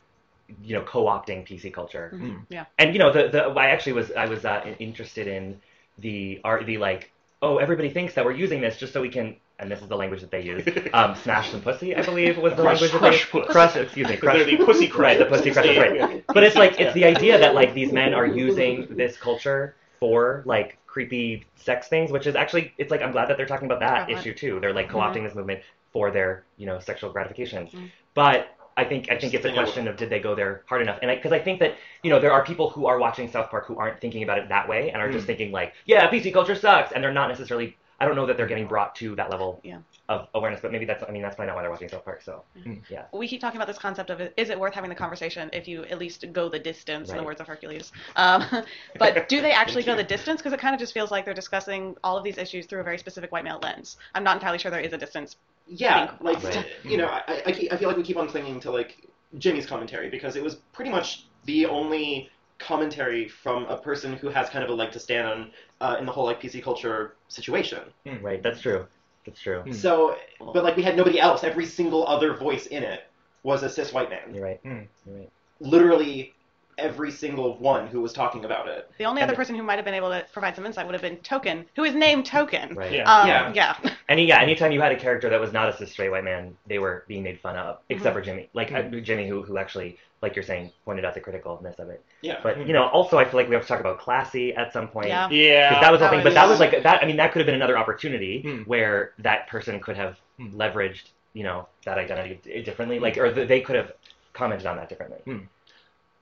you 0.62 0.74
know, 0.76 0.82
co-opting 0.82 1.46
PC 1.46 1.72
culture. 1.72 2.10
Mhm. 2.14 2.44
Yeah. 2.50 2.66
And 2.78 2.92
you 2.92 2.98
know, 2.98 3.10
the 3.10 3.28
the 3.28 3.44
I 3.44 3.68
actually 3.70 3.94
was 3.94 4.12
I 4.12 4.26
was 4.26 4.44
uh, 4.44 4.74
interested 4.78 5.26
in 5.26 5.62
the 5.96 6.42
art 6.44 6.66
the 6.66 6.76
like 6.76 7.10
oh, 7.40 7.56
everybody 7.56 7.88
thinks 7.88 8.12
that 8.14 8.26
we're 8.26 8.32
using 8.32 8.60
this 8.60 8.76
just 8.78 8.92
so 8.92 9.00
we 9.00 9.08
can, 9.08 9.36
and 9.58 9.70
this 9.70 9.80
is 9.80 9.88
the 9.88 9.96
language 9.96 10.20
that 10.20 10.30
they 10.30 10.40
use, 10.42 10.66
um, 10.92 11.14
smash 11.14 11.50
some 11.50 11.60
pussy, 11.62 11.94
I 11.94 12.02
believe 12.02 12.36
was 12.38 12.54
the 12.56 12.62
Crush- 12.62 12.80
language 12.80 12.92
that 12.92 12.98
crush 12.98 13.32
they 13.32 13.40
puss. 13.40 13.52
crush. 13.52 13.76
Excuse 13.76 14.08
me, 14.08 14.16
crush. 14.16 14.44
The 14.44 14.56
pussy 14.56 14.90
Right, 14.92 15.18
the 15.18 15.26
pussy 15.26 15.50
crushers. 15.52 15.76
crushers, 15.76 15.96
Yeah. 15.96 16.20
But 16.34 16.42
it's 16.44 16.56
like 16.56 16.80
it's 16.80 16.94
the 16.94 17.04
idea 17.04 17.38
that 17.38 17.54
like 17.54 17.72
these 17.74 17.92
men 17.92 18.14
are 18.14 18.26
using 18.26 18.86
this 18.96 19.16
culture 19.16 19.76
for 20.00 20.42
like 20.44 20.78
creepy 20.86 21.44
sex 21.56 21.88
things, 21.88 22.10
which 22.10 22.26
is 22.26 22.34
actually 22.36 22.72
it's 22.78 22.90
like 22.90 23.00
I'm 23.02 23.12
glad 23.12 23.28
that 23.28 23.36
they're 23.36 23.46
talking 23.46 23.66
about 23.66 23.80
that 23.80 24.04
Prevalent. 24.06 24.20
issue 24.26 24.34
too. 24.34 24.60
They're 24.60 24.72
like 24.74 24.88
co-opting 24.90 25.24
this 25.24 25.34
movement 25.34 25.60
for 25.92 26.10
their 26.10 26.44
you 26.56 26.66
know 26.66 26.78
sexual 26.80 27.10
gratification. 27.12 27.68
Mm. 27.68 27.90
But 28.14 28.48
I 28.76 28.84
think 28.84 29.08
I 29.10 29.16
think 29.18 29.34
it's 29.34 29.44
a 29.44 29.48
Thing 29.48 29.56
I 29.56 29.62
would- 29.62 29.66
question 29.66 29.86
of 29.86 29.96
did 29.96 30.10
they 30.10 30.18
go 30.18 30.34
there 30.34 30.62
hard 30.66 30.82
enough? 30.82 30.98
And 31.00 31.10
because 31.16 31.30
I, 31.32 31.38
think 31.38 31.60
that 31.60 31.76
you 32.02 32.10
know 32.10 32.18
there 32.20 32.32
are 32.32 32.44
people 32.44 32.70
who 32.70 32.86
are 32.86 32.98
watching 32.98 33.30
South 33.30 33.50
Park 33.50 33.66
who 33.66 33.76
aren't 33.76 34.00
thinking 34.00 34.24
about 34.24 34.38
it 34.38 34.48
that 34.48 34.68
way 34.68 34.90
and 34.90 35.00
are 35.00 35.10
just 35.12 35.24
Mm. 35.24 35.28
thinking 35.28 35.52
like 35.52 35.74
yeah 35.86 36.10
PC 36.10 36.32
culture 36.32 36.56
sucks 36.56 36.90
and 36.92 37.02
they're 37.04 37.12
not 37.12 37.28
necessarily 37.28 37.76
I 38.04 38.06
don't 38.06 38.16
know 38.16 38.26
that 38.26 38.36
they're 38.36 38.46
getting 38.46 38.66
brought 38.66 38.94
to 38.96 39.16
that 39.16 39.30
level 39.30 39.60
Yeah. 39.62 39.78
of 40.10 40.28
awareness. 40.34 40.60
But 40.60 40.72
maybe 40.72 40.84
that's 40.84 41.02
I 41.02 41.10
mean 41.10 41.22
that's 41.22 41.36
probably 41.36 41.46
not 41.48 41.56
why 41.56 41.62
they're 41.62 41.70
watching 41.70 41.88
South 41.88 42.04
Park. 42.04 42.20
So 42.20 42.42
yeah. 42.90 43.04
we 43.14 43.26
keep 43.26 43.40
talking 43.40 43.56
about 43.56 43.66
this 43.66 43.78
concept 43.78 44.10
of 44.10 44.20
is 44.36 44.50
it 44.50 44.60
worth 44.60 44.74
having 44.74 44.90
the 44.90 44.94
conversation 44.94 45.48
if 45.54 45.66
you 45.66 45.84
at 45.84 45.98
least 45.98 46.26
go 46.34 46.50
the 46.50 46.58
distance 46.58 47.08
in 47.10 47.16
the 47.16 47.22
words 47.22 47.40
of 47.40 47.46
hercules 47.46 47.92
um, 48.16 48.44
but 48.98 49.28
do 49.28 49.40
they 49.40 49.52
actually 49.52 49.82
go 49.82 49.96
the 49.96 50.04
distance 50.04 50.40
because 50.40 50.52
it 50.52 50.60
kind 50.60 50.74
of 50.74 50.80
just 50.80 50.92
feels 50.92 51.10
like 51.10 51.24
they're 51.24 51.32
discussing 51.32 51.96
all 52.04 52.16
of 52.18 52.24
these 52.24 52.36
issues 52.38 52.66
through 52.66 52.80
a 52.80 52.84
very 52.84 52.98
specific 52.98 53.32
white 53.32 53.44
male 53.44 53.58
lens 53.62 53.96
i'm 54.14 54.22
not 54.24 54.36
entirely 54.36 54.58
sure 54.58 54.70
there 54.70 54.80
is 54.80 54.92
a 54.92 54.98
distance 54.98 55.36
Yeah, 55.66 56.12
like 56.20 56.40
crossed. 56.40 56.58
you 56.84 56.98
know, 56.98 57.06
I, 57.06 57.42
I, 57.46 57.52
keep- 57.52 57.72
I 57.72 57.76
feel 57.78 57.88
like 57.88 57.96
we 57.96 58.02
keep 58.02 58.18
on 58.18 58.28
clinging 58.28 58.60
to 58.60 58.70
like 58.70 59.08
Jimmy's 59.38 59.66
commentary 59.66 60.10
because 60.10 60.36
it 60.36 60.42
was 60.42 60.56
pretty 60.72 60.90
much 60.90 61.24
the 61.46 61.66
only 61.66 62.28
commentary 62.58 63.28
from 63.28 63.64
a 63.66 63.76
person 63.76 64.14
who 64.14 64.28
has 64.28 64.48
kind 64.48 64.64
of 64.64 64.70
a 64.70 64.74
leg 64.74 64.92
to 64.92 65.00
stand 65.00 65.26
on 65.26 65.50
uh, 65.80 65.96
in 65.98 66.06
the 66.06 66.12
whole 66.12 66.24
like 66.24 66.40
PC 66.40 66.62
culture 66.62 67.16
situation. 67.28 67.82
Hmm, 68.06 68.24
right, 68.24 68.42
that's 68.42 68.60
true. 68.60 68.86
That's 69.26 69.40
true. 69.40 69.62
Hmm. 69.62 69.72
So, 69.72 70.16
but 70.38 70.64
like 70.64 70.76
we 70.76 70.82
had 70.82 70.96
nobody 70.96 71.18
else. 71.18 71.44
Every 71.44 71.66
single 71.66 72.06
other 72.06 72.34
voice 72.34 72.66
in 72.66 72.82
it 72.82 73.06
was 73.42 73.62
a 73.62 73.68
cis 73.68 73.92
white 73.92 74.10
man. 74.10 74.34
You're 74.34 74.44
right. 74.44 74.60
Hmm, 74.62 74.80
you're 75.06 75.18
right. 75.18 75.30
Literally 75.60 76.34
every 76.78 77.10
single 77.10 77.56
one 77.58 77.86
who 77.86 78.00
was 78.00 78.12
talking 78.12 78.44
about 78.44 78.68
it. 78.68 78.90
the 78.98 79.04
only 79.04 79.22
And- 79.22 79.30
other 79.30 79.36
person 79.36 79.54
who 79.54 79.62
might 79.62 79.76
have 79.76 79.84
been 79.84 79.94
able 79.94 80.10
to 80.10 80.24
provide 80.32 80.54
some 80.56 80.66
insight 80.66 80.86
would 80.86 80.94
have 80.94 81.02
been 81.02 81.16
token 81.18 81.66
who 81.76 81.84
is 81.84 81.94
named 81.94 82.26
token 82.26 82.74
Right. 82.74 82.92
Yeah. 82.92 83.12
um, 83.12 83.28
Yeah. 83.28 83.52
yeah 83.82 83.90
Any 84.08 84.26
yeah, 84.26 84.40
anytime 84.40 84.70
you 84.72 84.80
had 84.80 84.92
a 84.92 84.96
character 84.96 85.28
that 85.30 85.40
was 85.40 85.52
not 85.52 85.68
a 85.68 85.76
cis 85.76 85.90
straight 85.92 86.10
white 86.10 86.24
man, 86.24 86.56
they 86.66 86.78
were 86.78 87.04
being 87.08 87.22
made 87.22 87.40
fun 87.40 87.56
of, 87.56 87.78
except 87.88 88.14
Mhm. 88.14 88.18
for 88.18 88.22
Jimmy. 88.24 88.48
Like 88.52 88.70
uh, 88.72 88.82
Jimmy, 88.82 89.26
who 89.28 89.42
who 89.42 89.56
actually, 89.56 89.98
like 90.20 90.36
you're 90.36 90.42
saying, 90.42 90.72
pointed 90.84 91.04
out 91.04 91.14
the 91.14 91.20
criticalness 91.20 91.78
of 91.78 91.88
it. 91.88 92.02
Yeah. 92.20 92.38
But 92.42 92.66
you 92.66 92.72
know, 92.74 92.86
also 92.88 93.18
I 93.18 93.24
feel 93.24 93.34
like 93.40 93.48
we 93.48 93.54
have 93.54 93.62
to 93.62 93.68
talk 93.68 93.80
about 93.80 94.00
classi 94.00 94.56
at 94.56 94.72
some 94.72 94.88
point. 94.88 95.08
Yeah. 95.08 95.28
Yeah. 95.30 95.70
'Cause 95.74 95.80
that 95.82 95.90
was 95.92 96.00
the 96.00 96.04
That 96.06 96.10
thing. 96.10 96.22
But 96.24 96.34
that 96.34 96.48
was 96.48 96.60
like 96.60 96.82
that. 96.82 97.02
I 97.02 97.06
mean, 97.06 97.16
that 97.16 97.32
could 97.32 97.40
have 97.40 97.46
been 97.46 97.54
another 97.54 97.78
opportunity 97.78 98.42
Hmm. 98.42 98.62
where 98.64 99.12
that 99.20 99.48
person 99.48 99.80
could 99.80 99.96
have 99.96 100.18
Hmm. 100.38 100.60
leveraged, 100.60 101.04
you 101.32 101.44
know, 101.44 101.66
that 101.86 101.96
identity 101.98 102.40
d- 102.42 102.62
differently. 102.62 102.98
Like, 102.98 103.16
or 103.16 103.32
th- 103.32 103.48
they 103.48 103.60
could 103.62 103.76
have 103.76 103.92
commented 104.34 104.66
on 104.66 104.76
that 104.76 104.88
differently. 104.88 105.20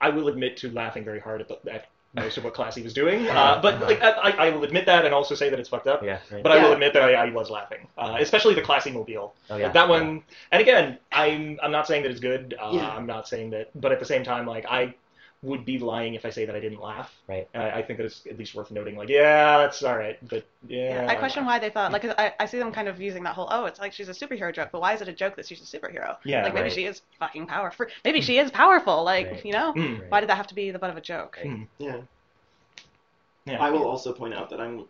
I 0.02 0.10
will 0.10 0.28
admit 0.28 0.56
to 0.58 0.70
laughing 0.70 1.04
very 1.04 1.20
hard 1.20 1.40
at, 1.40 1.48
the, 1.48 1.72
at 1.72 1.86
most 2.14 2.36
of 2.36 2.44
what 2.44 2.52
Classi 2.52 2.82
was 2.84 2.92
doing, 2.92 3.26
uh, 3.40 3.58
but 3.62 3.80
like 3.80 4.02
I, 4.02 4.10
I 4.10 4.30
I 4.46 4.50
will 4.50 4.64
admit 4.64 4.84
that 4.86 5.06
and 5.06 5.14
also 5.14 5.34
say 5.34 5.48
that 5.48 5.58
it's 5.58 5.68
fucked 5.70 5.86
up. 5.86 6.02
Yeah. 6.02 6.18
Right. 6.30 6.42
But 6.42 6.52
I 6.52 6.62
will 6.62 6.72
admit 6.72 6.92
that 6.92 7.02
I, 7.02 7.12
I 7.14 7.30
was 7.30 7.48
laughing, 7.48 7.86
uh, 7.96 8.16
especially 8.20 8.54
the 8.54 8.62
Classi 8.62 8.92
mobile. 8.92 9.34
Oh 9.48 9.56
yeah. 9.56 9.70
that 9.72 9.88
one, 9.88 10.22
and 10.50 10.60
again, 10.60 10.98
I'm 11.10 11.58
I'm 11.62 11.72
not 11.72 11.86
saying 11.86 12.02
that 12.02 12.10
it's 12.10 12.20
good. 12.20 12.54
Uh, 12.60 12.72
Yeah. 12.74 12.90
I'm 12.90 13.06
not 13.06 13.26
saying 13.28 13.50
that, 13.50 13.70
but 13.80 13.92
at 13.92 13.98
the 14.00 14.04
same 14.06 14.24
time, 14.24 14.46
like 14.46 14.66
I 14.66 14.94
would 15.42 15.64
be 15.64 15.78
lying 15.78 16.14
if 16.14 16.24
I 16.24 16.30
say 16.30 16.44
that 16.44 16.54
I 16.54 16.60
didn't 16.60 16.80
laugh. 16.80 17.12
Right. 17.28 17.48
I, 17.54 17.70
I 17.70 17.82
think 17.82 17.98
that 17.98 18.06
it's 18.06 18.24
at 18.26 18.38
least 18.38 18.54
worth 18.54 18.70
noting. 18.70 18.96
Like, 18.96 19.08
yeah, 19.08 19.58
that's 19.58 19.82
all 19.82 19.96
right, 19.98 20.16
but 20.28 20.44
yeah. 20.68 21.06
I 21.08 21.14
question 21.16 21.44
why 21.44 21.58
they 21.58 21.70
thought 21.70 21.92
like 21.92 22.04
I, 22.04 22.32
I 22.38 22.46
see 22.46 22.58
them 22.58 22.72
kind 22.72 22.88
of 22.88 23.00
using 23.00 23.22
that 23.24 23.34
whole 23.34 23.48
oh 23.50 23.64
it's 23.66 23.80
like 23.80 23.92
she's 23.92 24.08
a 24.08 24.12
superhero 24.12 24.54
joke 24.54 24.68
but 24.72 24.80
why 24.80 24.92
is 24.94 25.00
it 25.02 25.08
a 25.08 25.12
joke 25.12 25.36
that 25.36 25.46
she's 25.46 25.60
a 25.60 25.78
superhero 25.78 26.16
Yeah, 26.24 26.44
like 26.44 26.54
maybe 26.54 26.64
right. 26.64 26.72
she 26.72 26.84
is 26.84 27.02
fucking 27.18 27.46
powerful 27.46 27.86
maybe 28.04 28.20
she 28.20 28.38
is 28.38 28.50
powerful 28.50 29.02
like 29.04 29.30
Right. 29.30 29.44
you 29.44 29.52
know 29.52 29.72
Mm. 29.74 30.00
why 30.08 30.20
did 30.20 30.28
that 30.28 30.36
have 30.36 30.46
to 30.48 30.54
be 30.54 30.70
the 30.70 30.78
butt 30.78 30.90
of 30.90 30.96
a 30.96 31.00
joke 31.00 31.38
Hmm. 31.42 31.62
Yeah. 31.78 32.00
Yeah. 33.46 33.60
I 33.60 33.70
will 33.70 33.84
also 33.84 34.12
point 34.12 34.34
out 34.34 34.50
that 34.50 34.60
I'm 34.60 34.84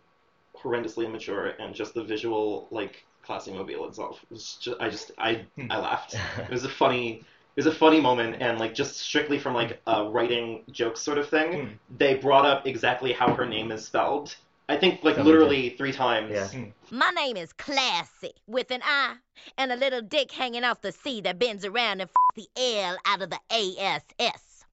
horrendously 0.57 1.07
immature 1.07 1.55
and 1.59 1.75
just 1.75 1.95
the 1.95 2.05
visual 2.05 2.69
like 2.71 3.05
classi 3.27 3.53
mobile 3.55 3.89
itself 3.89 4.21
was 4.31 4.57
just 4.61 4.81
I 4.81 4.89
just 4.91 5.13
I 5.19 5.45
Hmm. 5.57 5.71
I 5.71 5.79
laughed. 5.79 6.15
It 6.39 6.51
was 6.51 6.65
a 6.65 6.69
funny 6.69 7.25
it 7.55 7.65
was 7.65 7.67
a 7.67 7.77
funny 7.77 8.01
moment 8.01 8.37
and 8.41 8.59
like 8.59 8.75
just 8.75 8.97
strictly 8.99 9.39
from 9.39 9.55
like 9.55 9.81
a 9.87 10.05
writing 10.09 10.65
jokes 10.71 11.01
sort 11.01 11.19
of 11.19 11.29
thing. 11.29 11.53
Hmm. 11.67 11.73
They 11.99 12.15
brought 12.15 12.47
up 12.47 12.67
exactly 12.67 13.13
how 13.13 13.35
her 13.35 13.47
name 13.47 13.71
is 13.71 13.85
spelled. 13.85 14.35
I 14.69 14.77
think 14.79 15.05
like 15.05 15.17
Some 15.17 15.27
literally 15.27 15.71
three 15.77 15.93
times. 15.93 16.31
Yeah. 16.33 16.49
My 16.91 17.11
name 17.11 17.37
is 17.37 17.53
Classi, 17.53 18.31
with 18.47 18.71
an 18.71 18.81
I 18.83 19.17
and 19.59 19.71
a 19.71 19.77
little 19.77 20.01
dick 20.01 20.33
hanging 20.33 20.65
off 20.65 20.81
the 20.81 20.93
C 20.93 21.21
that 21.23 21.39
bends 21.39 21.65
around 21.67 22.01
and 22.01 22.09
f 22.09 22.35
the 22.35 22.49
L 22.57 22.97
out 23.05 23.21
of 23.21 23.29
the 23.31 23.41
ASS. 23.51 24.65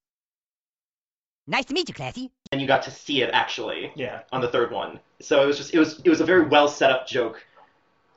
Nice 1.46 1.64
to 1.66 1.74
meet 1.74 1.88
you, 1.88 1.94
Classi. 1.94 2.30
And 2.52 2.60
you 2.60 2.66
got 2.66 2.82
to 2.84 2.90
see 2.90 3.22
it 3.22 3.30
actually 3.32 3.92
Yeah. 3.94 4.20
on 4.32 4.40
the 4.40 4.48
third 4.48 4.70
one. 4.70 5.00
So 5.20 5.42
it 5.42 5.46
was 5.46 5.58
just 5.58 5.74
it 5.74 5.78
was 5.78 6.00
it 6.02 6.08
was 6.08 6.20
a 6.20 6.24
very 6.24 6.46
well 6.46 6.68
set 6.68 6.90
up 6.90 7.06
joke. 7.06 7.44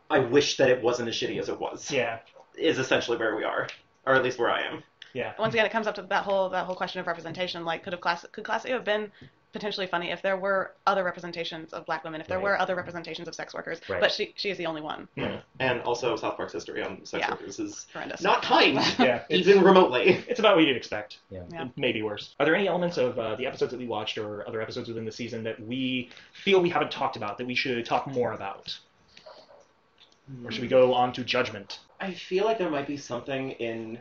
I 0.09 0.20
wish 0.20 0.57
that 0.57 0.70
it 0.70 0.82
wasn't 0.82 1.09
as 1.09 1.16
shitty 1.16 1.39
as 1.39 1.49
it 1.49 1.59
was. 1.59 1.91
Yeah. 1.91 2.20
Is 2.55 2.78
essentially 2.78 3.18
where 3.18 3.36
we 3.36 3.43
are, 3.43 3.68
or 4.05 4.13
at 4.13 4.23
least 4.23 4.37
where 4.39 4.49
I 4.51 4.61
am. 4.61 4.83
Yeah. 5.13 5.33
once 5.37 5.53
again 5.53 5.65
it 5.67 5.71
comes 5.71 5.85
up 5.85 5.93
to 5.95 6.01
that 6.01 6.23
whole 6.23 6.49
that 6.49 6.65
whole 6.65 6.75
question 6.75 6.99
of 6.99 7.05
representation 7.05 7.63
like 7.65 7.83
could 7.83 7.93
have 7.93 8.01
class 8.01 8.25
could 8.31 8.43
Classi 8.43 8.69
have 8.69 8.83
been 8.83 9.11
potentially 9.51 9.85
funny 9.85 10.09
if 10.09 10.23
there 10.23 10.35
were 10.37 10.71
other 10.87 11.03
representations 11.03 11.71
of 11.71 11.85
black 11.85 12.03
women 12.03 12.19
if 12.19 12.25
there 12.25 12.39
Right. 12.39 12.43
were 12.43 12.59
other 12.59 12.75
representations 12.75 13.27
of 13.27 13.35
sex 13.35 13.53
workers 13.53 13.79
Right. 13.87 14.01
but 14.01 14.11
she 14.11 14.33
she 14.37 14.49
is 14.49 14.57
the 14.57 14.65
only 14.65 14.81
one 14.81 15.07
Yeah. 15.15 15.41
And 15.59 15.81
also 15.81 16.15
South 16.15 16.35
Park's 16.35 16.53
history 16.53 16.81
on 16.81 17.05
sex 17.05 17.21
Yeah. 17.23 17.29
workers 17.29 17.59
is 17.59 17.85
horrendous 17.93 18.23
not 18.23 18.41
kind, 18.41 18.77
Yeah. 18.99 19.21
It's, 19.29 19.47
even 19.47 19.63
remotely. 19.63 20.23
it's 20.27 20.39
about 20.39 20.55
what 20.55 20.65
you'd 20.65 20.75
expect. 20.75 21.19
Yeah. 21.29 21.43
Yeah. 21.51 21.67
Maybe 21.75 22.01
worse. 22.01 22.33
Are 22.39 22.45
there 22.47 22.55
any 22.55 22.67
elements 22.67 22.97
of 22.97 23.19
uh, 23.19 23.35
the 23.35 23.45
episodes 23.45 23.69
that 23.71 23.77
we 23.79 23.85
watched 23.85 24.17
or 24.17 24.47
other 24.47 24.63
episodes 24.63 24.87
within 24.87 25.05
the 25.05 25.11
season 25.11 25.43
that 25.43 25.59
we 25.63 26.09
feel 26.43 26.59
we 26.59 26.69
haven't 26.69 26.91
talked 26.91 27.17
about 27.17 27.37
that 27.37 27.45
we 27.45 27.53
should 27.53 27.85
talk 27.85 28.07
more 28.07 28.33
about? 28.33 28.75
Or 30.43 30.51
should 30.51 30.61
we 30.63 30.67
go 30.67 30.91
on 30.95 31.13
to 31.13 31.23
judgment? 31.23 31.79
I 32.03 32.13
feel 32.13 32.45
like 32.45 32.57
there 32.57 32.69
might 32.69 32.87
be 32.87 32.97
something 32.97 33.51
in 33.51 33.99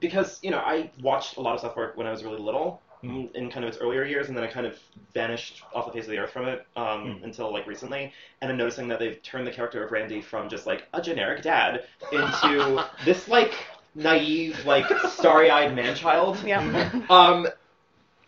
because 0.00 0.38
you 0.42 0.50
know 0.50 0.58
I 0.58 0.90
watched 1.02 1.36
a 1.36 1.40
lot 1.40 1.54
of 1.54 1.60
South 1.60 1.74
Park 1.74 1.96
when 1.96 2.06
I 2.06 2.10
was 2.10 2.24
really 2.24 2.38
little, 2.38 2.80
Mhm. 3.02 3.34
in 3.34 3.50
kind 3.50 3.64
of 3.64 3.72
its 3.72 3.78
earlier 3.82 4.04
years, 4.04 4.28
and 4.28 4.36
then 4.36 4.44
I 4.44 4.46
kind 4.46 4.66
of 4.66 4.78
vanished 5.12 5.62
off 5.74 5.86
the 5.86 5.92
face 5.92 6.04
of 6.04 6.10
the 6.10 6.18
earth 6.18 6.30
from 6.30 6.46
it 6.48 6.66
um, 6.76 6.84
Mhm. 7.20 7.24
until 7.24 7.52
like 7.52 7.66
recently. 7.66 8.12
And 8.40 8.50
I'm 8.50 8.56
noticing 8.56 8.88
that 8.88 8.98
they've 8.98 9.20
turned 9.22 9.46
the 9.46 9.50
character 9.50 9.84
of 9.84 9.92
Randy 9.92 10.20
from 10.22 10.48
just 10.48 10.66
like 10.66 10.86
a 10.94 11.02
generic 11.02 11.42
dad 11.42 11.84
into 12.12 12.82
this 13.04 13.28
like 13.28 13.54
naive, 13.94 14.64
like 14.64 14.86
starry-eyed 15.10 15.74
man-child. 15.74 16.38
yeah 16.46 16.90
Um, 17.10 17.46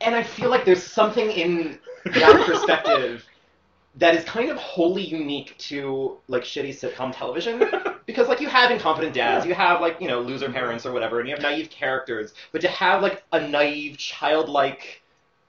and 0.00 0.14
I 0.14 0.22
feel 0.22 0.50
like 0.50 0.64
there's 0.64 0.82
something 0.82 1.30
in 1.30 1.78
that 2.04 2.44
perspective 2.46 3.24
that 3.96 4.14
is 4.14 4.24
kind 4.24 4.50
of 4.50 4.56
wholly 4.58 5.02
unique 5.02 5.56
to 5.58 6.18
like 6.28 6.42
shitty 6.42 6.70
sitcom 6.70 7.16
television. 7.16 7.62
Because 8.06 8.28
like 8.28 8.40
you 8.40 8.48
have 8.48 8.70
incompetent 8.70 9.14
dads, 9.14 9.44
you 9.44 9.52
have 9.52 9.80
like 9.80 10.00
you 10.00 10.06
know 10.06 10.20
loser 10.20 10.48
parents 10.48 10.86
or 10.86 10.92
whatever, 10.92 11.18
and 11.18 11.28
you 11.28 11.34
have 11.34 11.42
naive 11.42 11.70
characters. 11.70 12.34
But 12.52 12.60
to 12.60 12.68
have 12.68 13.02
like 13.02 13.24
a 13.32 13.48
naive, 13.48 13.98
childlike, 13.98 15.02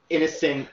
innocent, 0.09 0.67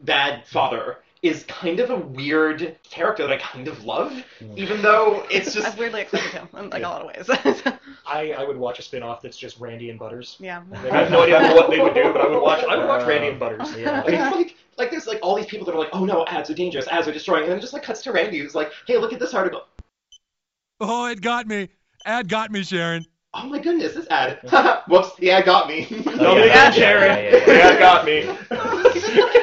bad 0.00 0.46
father 0.46 0.98
is 1.22 1.44
kind 1.44 1.78
of 1.78 1.90
a 1.90 1.96
weird 1.96 2.76
character 2.82 3.24
that 3.26 3.32
I 3.32 3.38
kind 3.38 3.68
of 3.68 3.84
love, 3.84 4.12
mm. 4.40 4.58
even 4.58 4.82
though 4.82 5.24
it's 5.30 5.46
just. 5.54 5.58
I've 5.58 5.64
just 5.64 5.78
weirdly 5.78 6.02
accepted 6.02 6.32
him 6.32 6.48
in 6.58 6.70
like 6.70 6.82
a 6.82 6.88
lot 6.88 7.02
of 7.02 7.06
ways 7.06 7.62
I, 8.06 8.32
I 8.32 8.44
would 8.44 8.56
watch 8.56 8.80
a 8.80 8.82
spin-off 8.82 9.22
that's 9.22 9.36
just 9.36 9.60
Randy 9.60 9.90
and 9.90 9.98
Butters. 9.98 10.36
yeah 10.40 10.62
I 10.72 10.76
have 10.96 11.10
no 11.10 11.22
idea 11.22 11.54
what 11.54 11.70
they 11.70 11.78
would 11.78 11.94
do, 11.94 12.12
but 12.12 12.20
I 12.20 12.28
would 12.28 12.42
watch. 12.42 12.64
I 12.64 12.76
would 12.76 12.88
watch 12.88 13.06
Randy 13.06 13.28
and 13.28 13.38
Butters. 13.38 13.74
Yeah. 13.76 14.02
It's 14.06 14.36
like 14.36 14.56
like 14.78 14.90
there's 14.90 15.06
like 15.06 15.20
all 15.22 15.36
these 15.36 15.46
people 15.46 15.64
that 15.66 15.74
are 15.74 15.78
like, 15.78 15.90
oh 15.92 16.04
no, 16.04 16.26
ads 16.26 16.50
are 16.50 16.54
dangerous, 16.54 16.88
ads 16.88 17.06
are 17.06 17.12
destroying, 17.12 17.44
and 17.44 17.52
then 17.52 17.58
it 17.58 17.60
just 17.60 17.72
like 17.72 17.82
cuts 17.84 18.02
to 18.02 18.12
Randy 18.12 18.38
who's 18.38 18.54
like, 18.54 18.72
hey, 18.86 18.98
look 18.98 19.12
at 19.12 19.20
this 19.20 19.34
article. 19.34 19.62
Oh, 20.80 21.06
it 21.06 21.20
got 21.20 21.46
me. 21.46 21.68
Ad 22.04 22.28
got 22.28 22.50
me, 22.50 22.64
Sharon. 22.64 23.06
Oh 23.34 23.46
my 23.46 23.60
goodness, 23.60 23.94
this 23.94 24.06
ad. 24.10 24.40
Whoops, 24.88 25.14
the 25.16 25.30
ad 25.30 25.44
got 25.44 25.68
me. 25.68 25.86
No, 26.04 26.36
yeah. 26.36 26.44
yeah, 26.44 26.44
Yeah, 26.44 26.70
Sharon. 26.70 27.24
yeah, 27.24 27.30
yeah, 27.30 27.46
yeah. 27.46 27.52
Yeah, 27.54 27.78
got 27.78 28.04
me. 28.04 29.41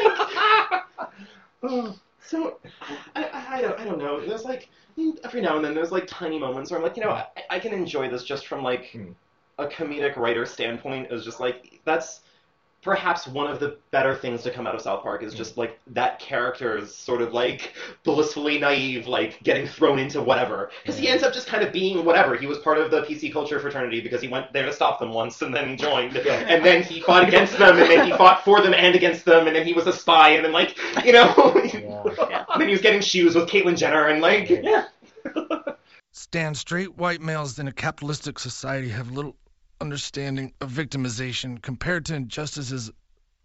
So 2.19 2.59
I, 3.15 3.23
I, 3.25 3.57
I 3.57 3.61
don't 3.61 3.79
I 3.79 3.85
don't 3.85 3.97
know. 3.97 4.25
There's 4.25 4.45
like 4.45 4.69
every 5.23 5.41
now 5.41 5.55
and 5.55 5.65
then 5.65 5.73
there's 5.73 5.91
like 5.91 6.05
tiny 6.07 6.39
moments 6.39 6.71
where 6.71 6.77
I'm 6.79 6.83
like, 6.83 6.97
you 6.97 7.03
know, 7.03 7.11
I, 7.11 7.25
I 7.49 7.59
can 7.59 7.73
enjoy 7.73 8.09
this 8.09 8.23
just 8.23 8.47
from 8.47 8.63
like 8.63 8.91
Hmm. 8.91 9.11
a 9.57 9.67
comedic 9.67 10.15
writer 10.17 10.45
standpoint. 10.45 11.11
Is 11.11 11.25
just 11.25 11.39
like 11.39 11.81
that's 11.85 12.21
perhaps 12.81 13.27
one 13.27 13.51
of 13.51 13.59
the 13.59 13.77
better 13.91 14.15
things 14.15 14.41
to 14.43 14.51
come 14.51 14.65
out 14.65 14.73
of 14.73 14.81
South 14.81 15.03
Park 15.03 15.21
is 15.21 15.33
just 15.33 15.57
like 15.57 15.79
that 15.87 16.19
character's 16.19 16.95
sort 16.95 17.21
of 17.21 17.33
like 17.33 17.73
blissfully 18.03 18.57
naive, 18.57 19.07
like 19.07 19.41
getting 19.43 19.67
thrown 19.67 19.99
into 19.99 20.21
whatever. 20.21 20.71
Because 20.81 20.97
he 20.97 21.09
ends 21.09 21.23
up 21.23 21.33
just 21.33 21.47
kind 21.47 21.63
of 21.63 21.73
being 21.73 22.05
whatever. 22.05 22.35
He 22.35 22.47
was 22.47 22.57
part 22.59 22.77
of 22.77 22.89
the 22.89 23.01
PC 23.01 23.33
culture 23.33 23.59
fraternity 23.59 23.99
because 23.99 24.21
he 24.21 24.29
went 24.29 24.53
there 24.53 24.65
to 24.65 24.73
stop 24.73 24.99
them 24.99 25.13
once 25.13 25.41
and 25.41 25.53
then 25.53 25.77
joined. 25.77 26.15
And 26.15 26.63
then 26.63 26.83
he 26.83 27.01
fought 27.01 27.27
against 27.27 27.57
them 27.57 27.77
and 27.77 27.89
then 27.89 28.05
he 28.05 28.11
fought 28.13 28.45
for 28.45 28.61
them 28.61 28.73
and 28.73 28.95
against 28.95 29.25
them 29.25 29.47
and 29.47 29.55
then 29.55 29.65
he 29.65 29.73
was 29.73 29.87
a 29.87 29.93
spy 29.93 30.29
and 30.29 30.45
then 30.45 30.51
like 30.51 30.77
you 31.03 31.11
know 31.11 31.33
and 31.55 31.73
then 32.59 32.67
he 32.67 32.71
was 32.71 32.81
getting 32.81 33.01
shoes 33.01 33.35
with 33.35 33.49
Caitlyn 33.49 33.77
Jenner 33.77 34.07
and 34.07 34.21
like 34.21 34.49
yeah. 34.49 34.85
Stan, 36.11 36.55
straight 36.55 36.97
white 36.97 37.21
males 37.21 37.59
in 37.59 37.67
a 37.67 37.71
capitalistic 37.71 38.39
society 38.39 38.89
have 38.89 39.11
little 39.11 39.35
understanding 39.81 40.53
of 40.61 40.69
victimization 40.71 41.61
compared 41.61 42.05
to 42.05 42.15
injustices 42.15 42.91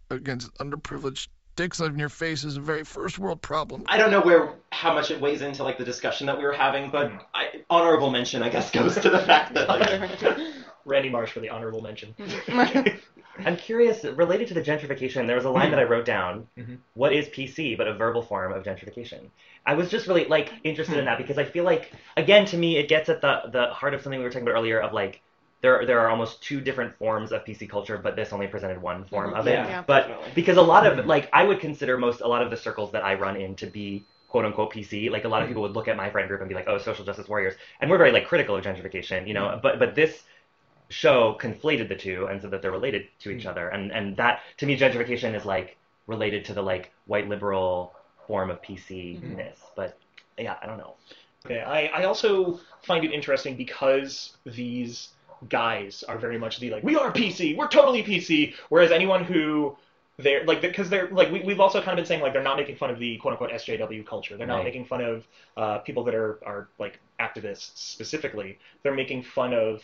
against 0.09 0.53
underprivileged 0.55 1.27
dicks 1.55 1.79
in 1.79 1.97
your 1.97 2.09
face 2.09 2.43
is 2.43 2.57
a 2.57 2.61
very 2.61 2.83
first 2.83 3.17
world 3.17 3.41
problem. 3.41 3.83
I 3.87 3.97
don't 3.97 4.11
know 4.11 4.21
where 4.21 4.53
how 4.71 4.93
much 4.93 5.11
it 5.11 5.21
weighs 5.21 5.41
into 5.41 5.63
like 5.63 5.77
the 5.77 5.85
discussion 5.85 6.27
that 6.27 6.37
we 6.37 6.43
were 6.43 6.53
having, 6.53 6.91
but 6.91 7.11
hmm. 7.11 7.17
I, 7.33 7.63
honorable 7.69 8.11
mention 8.11 8.43
I 8.43 8.49
guess 8.49 8.71
goes 8.71 8.95
to 8.95 9.09
the 9.09 9.19
fact 9.19 9.53
that 9.53 9.67
like 9.67 10.39
Randy 10.85 11.09
Marsh 11.09 11.31
for 11.31 11.39
the 11.39 11.49
honorable 11.49 11.81
mention. 11.81 12.13
I'm 13.37 13.57
curious, 13.57 14.03
related 14.03 14.47
to 14.49 14.53
the 14.53 14.61
gentrification, 14.61 15.27
there 15.27 15.35
was 15.35 15.45
a 15.45 15.49
line 15.49 15.71
that 15.71 15.79
I 15.79 15.85
hmm. 15.85 15.91
wrote 15.91 16.05
down. 16.05 16.47
Mhm. 16.57 16.77
What 16.93 17.11
is 17.11 17.27
PC 17.27 17.77
but 17.77 17.87
a 17.87 17.93
verbal 17.93 18.21
form 18.21 18.53
of 18.53 18.63
gentrification? 18.63 19.29
I 19.65 19.73
was 19.73 19.89
just 19.89 20.07
really 20.07 20.25
like 20.25 20.51
interested 20.63 20.97
in 20.97 21.01
hmm. 21.01 21.05
that 21.05 21.17
because 21.17 21.37
I 21.37 21.43
feel 21.43 21.63
like, 21.63 21.91
again, 22.15 22.45
to 22.47 22.57
me, 22.57 22.77
it 22.77 22.87
gets 22.87 23.09
at 23.09 23.21
the 23.21 23.41
the 23.51 23.67
heart 23.67 23.93
of 23.93 24.01
something 24.01 24.19
we 24.19 24.23
were 24.23 24.31
talking 24.31 24.47
about 24.47 24.57
earlier 24.57 24.79
of 24.79 24.93
like. 24.93 25.21
There, 25.65 25.83
there 25.83 25.99
are 25.99 26.09
almost 26.09 26.43
two 26.43 26.61
different 26.61 26.95
forms 27.01 27.31
of 27.31 27.43
PC 27.43 27.67
culture, 27.67 27.97
but 27.97 28.15
this 28.15 28.31
only 28.31 28.45
presented 28.45 28.79
one 28.79 29.03
form 29.05 29.31
Mhm. 29.31 29.39
of 29.39 29.47
it. 29.47 29.53
Yeah, 29.53 29.67
Yeah. 29.67 29.83
but 29.93 30.01
definitely. 30.01 30.31
because 30.35 30.57
a 30.57 30.61
lot 30.61 30.85
of 30.85 31.07
like 31.07 31.27
I 31.33 31.43
would 31.43 31.59
consider 31.59 31.97
most 31.97 32.21
a 32.21 32.27
lot 32.27 32.43
of 32.43 32.51
the 32.51 32.57
circles 32.57 32.91
that 32.91 33.03
I 33.03 33.15
run 33.15 33.35
in 33.35 33.55
to 33.55 33.65
be 33.65 34.05
quote 34.29 34.45
unquote 34.45 34.71
PC. 34.73 35.09
Like 35.09 35.25
a 35.25 35.27
lot 35.27 35.41
of 35.41 35.45
mm-hmm. 35.45 35.49
people 35.49 35.63
would 35.63 35.75
look 35.77 35.87
at 35.87 35.97
my 35.97 36.11
friend 36.11 36.27
group 36.27 36.41
and 36.41 36.49
be 36.49 36.53
like, 36.53 36.67
"Oh, 36.67 36.77
social 36.77 37.03
justice 37.03 37.27
warriors," 37.27 37.55
and 37.79 37.89
we're 37.89 37.97
very 37.97 38.11
like 38.11 38.27
critical 38.27 38.55
of 38.55 38.63
gentrification, 38.63 39.27
you 39.27 39.33
know. 39.33 39.47
Mm-hmm. 39.47 39.61
But 39.65 39.79
but 39.79 39.95
this 39.95 40.23
show 40.89 41.35
conflated 41.41 41.87
the 41.89 41.95
two 41.95 42.27
and 42.27 42.39
said 42.39 42.51
that 42.51 42.61
they're 42.61 42.77
related 42.79 43.07
to 43.21 43.31
each 43.31 43.39
mm-hmm. 43.39 43.49
other, 43.49 43.69
and 43.69 43.91
and 43.91 44.15
that 44.17 44.41
to 44.57 44.67
me 44.67 44.77
gentrification 44.77 45.33
is 45.33 45.45
like 45.45 45.77
related 46.05 46.45
to 46.45 46.53
the 46.53 46.61
like 46.61 46.91
white 47.07 47.27
liberal 47.27 47.95
form 48.27 48.51
of 48.51 48.61
PC 48.61 49.19
ness. 49.23 49.57
But 49.75 49.97
yeah, 50.37 50.57
I 50.61 50.67
don't 50.67 50.77
know. 50.77 50.93
Okay, 51.45 51.61
I, 51.61 51.79
I 51.99 52.03
also 52.03 52.59
find 52.83 53.05
it 53.05 53.11
interesting 53.11 53.55
because 53.55 54.37
these 54.45 55.09
guys 55.49 56.03
are 56.07 56.17
very 56.17 56.37
much 56.37 56.59
the 56.59 56.69
like 56.69 56.83
we 56.83 56.95
are 56.95 57.11
PC, 57.11 57.55
we're 57.55 57.67
totally 57.67 58.03
PC, 58.03 58.53
whereas 58.69 58.91
anyone 58.91 59.23
who 59.23 59.77
they're 60.17 60.45
like 60.45 60.61
because 60.61 60.89
they're 60.89 61.09
like 61.09 61.31
we, 61.31 61.41
we've 61.41 61.59
also 61.59 61.79
kind 61.81 61.91
of 61.91 61.97
been 61.97 62.05
saying 62.05 62.21
like 62.21 62.33
they're 62.33 62.43
not 62.43 62.57
making 62.57 62.75
fun 62.77 62.89
of 62.89 62.99
the 62.99 63.17
quote 63.17 63.33
unquote 63.33 63.51
SJW 63.51 64.05
culture. 64.05 64.37
They're 64.37 64.47
not 64.47 64.57
Right. 64.57 64.63
making 64.63 64.85
fun 64.85 65.01
of 65.01 65.27
uh, 65.57 65.79
people 65.79 66.03
that 66.05 66.15
are 66.15 66.39
are 66.45 66.69
like 66.79 66.99
activists 67.19 67.71
specifically. 67.77 68.57
They're 68.83 68.93
making 68.95 69.23
fun 69.23 69.53
of 69.53 69.81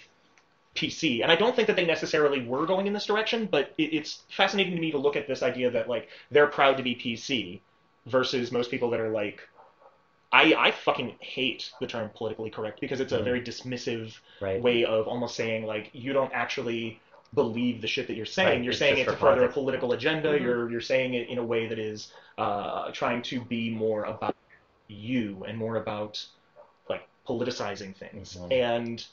PC, 0.75 1.21
and 1.21 1.31
I 1.31 1.35
don't 1.35 1.55
think 1.55 1.67
that 1.67 1.75
they 1.75 1.85
necessarily 1.85 2.45
were 2.45 2.65
going 2.65 2.87
in 2.87 2.93
this 2.93 3.05
direction, 3.05 3.45
but 3.51 3.73
it, 3.77 3.93
it's 3.93 4.23
fascinating 4.29 4.73
to 4.75 4.81
me 4.81 4.91
to 4.91 4.97
look 4.97 5.15
at 5.17 5.27
this 5.27 5.43
idea 5.43 5.69
that 5.71 5.89
like 5.89 6.07
they're 6.31 6.47
proud 6.47 6.77
to 6.77 6.83
be 6.83 6.95
PC 6.95 7.61
versus 8.05 8.51
most 8.51 8.71
people 8.71 8.89
that 8.91 8.99
are 9.01 9.09
like 9.09 9.41
I, 10.33 10.53
I 10.57 10.71
fucking 10.71 11.15
hate 11.19 11.71
the 11.81 11.87
term 11.87 12.09
politically 12.15 12.49
correct 12.49 12.79
because 12.79 12.99
it's 13.01 13.11
a 13.11 13.19
Mhm. 13.19 13.23
very 13.23 13.41
dismissive 13.41 14.17
Right. 14.39 14.61
way 14.61 14.85
of 14.85 15.07
almost 15.07 15.35
saying 15.35 15.65
like 15.65 15.89
you 15.93 16.13
don't 16.13 16.31
actually 16.33 16.99
believe 17.33 17.81
the 17.81 17.87
shit 17.87 18.07
that 18.07 18.15
you're 18.15 18.25
saying. 18.25 18.47
Right, 18.47 18.63
You're 18.63 18.71
it's 18.71 18.79
saying 18.79 18.95
just 18.95 19.07
it 19.07 19.11
to 19.11 19.17
for 19.17 19.25
further 19.25 19.45
a 19.45 19.51
political 19.51 19.91
agenda. 19.93 20.29
Mhm. 20.37 20.41
You're 20.41 20.71
you're 20.71 20.81
saying 20.81 21.13
it 21.15 21.27
in 21.29 21.37
a 21.37 21.43
way 21.43 21.67
that 21.67 21.79
is 21.79 22.13
uh, 22.37 22.91
trying 22.91 23.21
to 23.23 23.41
be 23.41 23.69
more 23.69 24.05
about 24.05 24.35
you 24.87 25.43
and 25.47 25.57
more 25.57 25.75
about 25.77 26.25
like 26.89 27.07
politicizing 27.27 27.95
things. 27.95 28.37
Mhm. 28.37 28.51
And 28.53 29.05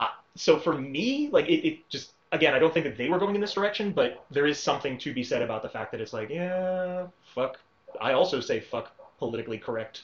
uh, 0.00 0.08
so 0.34 0.58
for 0.58 0.72
me, 0.74 1.28
like 1.30 1.46
it, 1.46 1.66
it 1.68 1.88
just 1.90 2.12
again, 2.32 2.52
I 2.54 2.58
don't 2.58 2.72
think 2.74 2.84
that 2.84 2.96
they 2.96 3.08
were 3.10 3.18
going 3.18 3.34
in 3.34 3.40
this 3.40 3.52
direction, 3.54 3.92
but 3.92 4.24
there 4.30 4.46
is 4.46 4.58
something 4.58 4.98
to 4.98 5.12
be 5.14 5.22
said 5.22 5.40
about 5.42 5.62
the 5.62 5.68
fact 5.68 5.92
that 5.92 6.00
it's 6.00 6.12
like, 6.12 6.30
yeah, 6.30 7.06
fuck. 7.34 7.60
I 8.00 8.12
also 8.12 8.40
say 8.40 8.58
fuck 8.60 8.90
politically 9.18 9.58
correct 9.58 10.02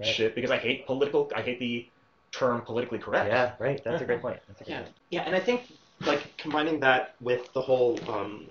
Right. 0.00 0.08
shit 0.08 0.34
because 0.34 0.50
I 0.50 0.56
hate 0.56 0.86
political. 0.86 1.30
I 1.34 1.42
hate 1.42 1.58
the 1.58 1.86
term 2.32 2.62
politically 2.62 2.98
correct. 2.98 3.28
Yeah, 3.28 3.52
right. 3.58 3.82
That's 3.84 4.02
a 4.02 4.06
great 4.06 4.22
point. 4.22 4.38
That's 4.48 4.60
a 4.60 4.64
great 4.64 4.72
Yeah, 4.74 4.82
point. 4.82 4.94
yeah, 5.10 5.22
and 5.22 5.34
I 5.34 5.40
think 5.40 5.70
like 6.06 6.36
combining 6.38 6.80
that 6.80 7.16
with 7.20 7.52
the 7.52 7.60
whole 7.60 7.98
um, 8.08 8.46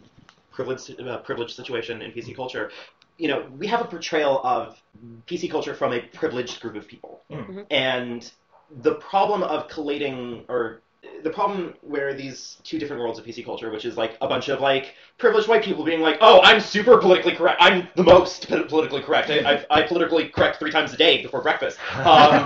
privilege 0.51 0.91
uh, 0.99 1.17
privilege 1.19 1.55
situation 1.55 2.01
in 2.01 2.11
PC 2.11 2.35
culture, 2.35 2.71
you 3.17 3.27
know, 3.27 3.47
we 3.57 3.65
have 3.67 3.81
a 3.81 3.85
portrayal 3.85 4.41
of 4.43 4.77
PC 5.25 5.49
culture 5.49 5.73
from 5.73 5.93
a 5.93 6.01
privileged 6.01 6.61
group 6.61 6.75
of 6.75 6.87
people, 6.87 7.23
Mhm. 7.31 7.65
and 7.71 8.31
the 8.69 8.95
problem 8.95 9.41
of 9.41 9.67
collating 9.69 10.45
or 10.49 10.83
the 11.23 11.29
problem 11.29 11.73
where 11.81 12.13
these 12.13 12.57
two 12.63 12.77
different 12.77 13.01
worlds 13.01 13.19
of 13.19 13.25
PC 13.25 13.43
culture, 13.43 13.71
which 13.71 13.85
is 13.85 13.97
like 13.97 14.17
a 14.21 14.27
bunch 14.27 14.49
of 14.49 14.59
like 14.61 14.95
privileged 15.17 15.47
white 15.47 15.63
people 15.63 15.83
being 15.83 16.01
like, 16.01 16.17
"Oh, 16.21 16.41
I'm 16.41 16.59
super 16.59 16.97
politically 16.97 17.33
correct. 17.35 17.57
I'm 17.61 17.87
the 17.95 18.03
most 18.03 18.47
politically 18.47 19.01
correct. 19.01 19.29
I, 19.29 19.39
I, 19.39 19.65
I 19.69 19.81
politically 19.83 20.29
correct 20.29 20.59
three 20.59 20.71
times 20.71 20.93
a 20.93 20.97
day 20.97 21.21
before 21.21 21.41
breakfast." 21.41 21.77
Um, 21.97 22.05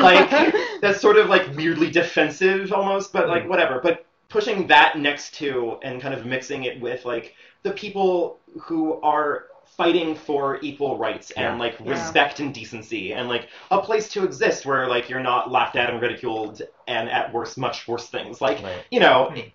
like 0.00 0.54
that's 0.80 1.00
sort 1.00 1.16
of 1.16 1.28
like 1.28 1.54
weirdly 1.56 1.90
defensive 1.90 2.72
almost, 2.72 3.12
but 3.12 3.28
like 3.28 3.48
whatever. 3.48 3.80
But 3.82 4.06
pushing 4.28 4.66
that 4.66 4.98
next 4.98 5.34
to 5.34 5.78
and 5.82 6.00
kind 6.00 6.14
of 6.14 6.24
mixing 6.24 6.64
it 6.64 6.80
with 6.80 7.04
like 7.04 7.34
the 7.62 7.70
people 7.72 8.38
who 8.60 9.00
are 9.02 9.46
fighting 9.76 10.14
for 10.14 10.58
equal 10.62 10.98
rights 10.98 11.30
and 11.32 11.58
like 11.58 11.76
Yeah. 11.80 11.90
respect 11.92 12.40
and 12.40 12.52
decency 12.52 13.12
and 13.14 13.28
like 13.28 13.48
a 13.70 13.80
place 13.80 14.08
to 14.10 14.22
exist 14.24 14.66
where 14.66 14.86
like 14.86 15.08
you're 15.08 15.20
not 15.20 15.50
laughed 15.50 15.76
at 15.76 15.88
and 15.90 16.00
ridiculed 16.00 16.60
and 16.86 17.08
at 17.08 17.32
worst 17.32 17.56
much 17.56 17.88
worse 17.88 18.08
things 18.08 18.40
like 18.40 18.62
Right. 18.62 18.84
you 18.90 19.00
know 19.00 19.30
it- 19.34 19.52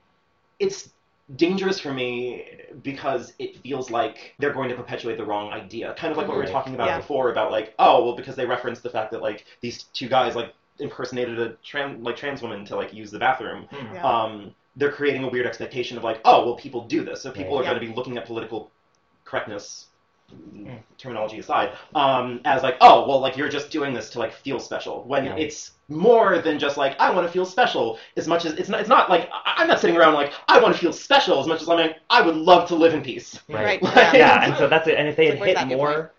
it's 0.59 0.89
dangerous 1.35 1.79
for 1.79 1.93
me 1.93 2.45
because 2.83 3.33
it 3.37 3.57
feels 3.57 3.91
like 3.91 4.33
they're 4.39 4.53
going 4.53 4.69
to 4.69 4.75
perpetuate 4.75 5.17
the 5.17 5.25
wrong 5.25 5.51
idea 5.51 5.93
kind 5.95 6.11
of 6.11 6.17
like 6.17 6.27
what 6.27 6.35
we 6.37 6.41
were 6.43 6.49
talking 6.49 6.73
about 6.73 6.87
Yeah. 6.87 6.97
before 6.97 7.29
about 7.31 7.51
like 7.51 7.75
oh 7.77 8.03
well 8.03 8.15
because 8.15 8.35
they 8.35 8.45
referenced 8.45 8.81
the 8.81 8.89
fact 8.89 9.11
that 9.11 9.21
like 9.21 9.45
these 9.61 9.83
two 9.93 10.07
guys 10.07 10.35
like 10.35 10.53
impersonated 10.79 11.39
a 11.39 11.49
trans 11.63 12.03
like 12.03 12.15
trans 12.15 12.41
woman 12.41 12.65
to 12.65 12.75
like 12.75 12.93
use 12.93 13.11
the 13.11 13.19
bathroom 13.19 13.65
Hmm. 13.71 13.93
Yeah. 13.93 14.03
um 14.21 14.55
they're 14.77 14.91
creating 14.91 15.23
a 15.25 15.29
weird 15.29 15.45
expectation 15.45 15.97
of 15.97 16.03
like 16.03 16.21
oh 16.25 16.45
well 16.45 16.55
people 16.55 16.85
do 16.85 17.03
this 17.03 17.21
so 17.21 17.29
people 17.31 17.53
Right. 17.57 17.61
are 17.61 17.63
Yeah. 17.65 17.69
going 17.71 17.81
to 17.81 17.87
be 17.87 17.93
looking 17.95 18.17
at 18.17 18.25
political 18.25 18.71
correctness 19.25 19.87
terminology 20.97 21.39
aside 21.39 21.71
um 21.95 22.41
as 22.43 22.63
like 22.63 22.75
oh 22.81 23.07
well 23.07 23.19
like 23.19 23.37
you're 23.37 23.47
just 23.47 23.69
doing 23.69 23.93
this 23.93 24.09
to 24.09 24.19
like 24.19 24.33
feel 24.33 24.59
special 24.59 25.03
when 25.03 25.25
Yeah. 25.25 25.35
it's 25.37 25.71
more 25.87 26.39
than 26.39 26.59
just 26.59 26.75
like 26.75 26.99
I 26.99 27.11
want 27.11 27.25
to 27.27 27.31
feel 27.31 27.45
special 27.45 27.97
as 28.17 28.27
much 28.27 28.43
as 28.45 28.53
it's 28.53 28.67
not 28.67 28.79
it's 28.81 28.89
not 28.89 29.09
like 29.09 29.29
I- 29.31 29.53
I'm 29.57 29.67
not 29.67 29.79
sitting 29.79 29.95
around 29.95 30.15
like 30.15 30.33
I 30.49 30.59
want 30.59 30.73
to 30.75 30.79
feel 30.81 30.91
special 30.91 31.39
as 31.39 31.47
much 31.47 31.61
as 31.61 31.69
I'm 31.69 31.77
like 31.77 31.97
I 32.09 32.21
would 32.21 32.35
love 32.35 32.67
to 32.69 32.75
live 32.75 32.93
in 32.93 33.01
peace 33.01 33.39
Right. 33.47 33.81
Right, 33.81 33.95
Yeah. 33.95 34.15
yeah. 34.15 34.45
and 34.45 34.57
so 34.57 34.67
that's 34.67 34.87
it. 34.87 34.95
And 34.97 35.07
if 35.07 35.15
they 35.15 35.27
had 35.27 35.39
like, 35.39 35.55
hit 35.57 35.67
more 35.67 36.11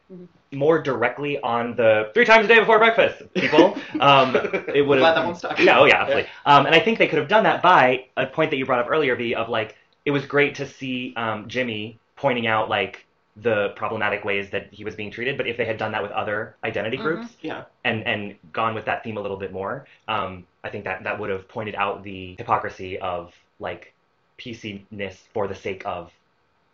more 0.52 0.80
directly 0.80 1.38
on 1.40 1.74
the 1.76 2.11
three 2.14 2.24
times 2.24 2.46
a 2.46 2.48
day 2.48 2.59
before 2.59 2.78
breakfast, 2.78 3.22
people, 3.34 3.76
um, 4.00 4.34
it 4.74 4.80
would 4.86 4.98
Glad 5.00 5.11
that 5.11 5.16
have. 5.18 5.26
one 5.26 5.34
stuck. 5.34 5.59
Yeah, 5.59 5.78
oh 5.78 5.84
yeah, 5.84 6.00
absolutely. 6.00 6.30
Um, 6.46 6.64
and 6.64 6.74
I 6.74 6.80
think 6.80 6.98
they 6.98 7.06
could 7.06 7.18
have 7.18 7.28
done 7.28 7.44
that 7.44 7.61
by 7.61 8.06
a 8.16 8.24
point 8.24 8.50
that 8.52 8.56
you 8.56 8.64
brought 8.64 8.78
up 8.80 8.86
earlier, 8.90 9.14
V, 9.14 9.34
of 9.34 9.50
like 9.50 9.76
it 10.06 10.11
was 10.11 10.24
great 10.24 10.54
to 10.54 10.66
see 10.66 11.12
um, 11.18 11.48
Jimmy 11.48 12.00
pointing 12.16 12.46
out 12.46 12.70
like 12.70 13.04
the 13.43 13.70
problematic 13.76 14.24
ways 14.24 14.51
that 14.51 14.68
he 14.72 14.84
was 14.84 14.95
being 14.95 15.11
treated. 15.11 15.36
But 15.36 15.47
if 15.47 15.57
they 15.57 15.64
had 15.64 15.78
done 15.78 15.93
that 15.93 16.03
with 16.03 16.11
other 16.12 16.57
identity 16.64 16.97
Mhm. 16.99 17.03
groups 17.03 17.36
yeah 17.41 17.64
and 17.84 18.07
and 18.07 18.36
gone 18.53 18.74
with 18.74 18.84
that 18.86 19.05
theme 19.05 19.16
a 19.16 19.20
little 19.20 19.36
bit 19.36 19.53
more, 19.53 19.86
um, 20.09 20.47
I 20.64 20.70
think 20.70 20.84
that 20.84 21.05
that 21.05 21.18
would 21.18 21.30
have 21.30 21.49
pointed 21.49 21.74
out 21.74 22.03
the 22.03 22.34
hypocrisy 22.36 22.99
of 22.99 23.34
like 23.61 23.93
PC-ness 24.39 25.16
for 25.32 25.49
the 25.49 25.55
sake 25.55 25.82
of 25.84 26.12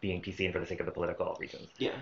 being 0.00 0.20
PC 0.22 0.44
and 0.44 0.52
for 0.54 0.60
the 0.60 0.66
sake 0.66 0.80
of 0.80 0.86
the 0.86 0.92
political 0.92 1.36
reasons. 1.40 1.68
yeah 1.78 1.92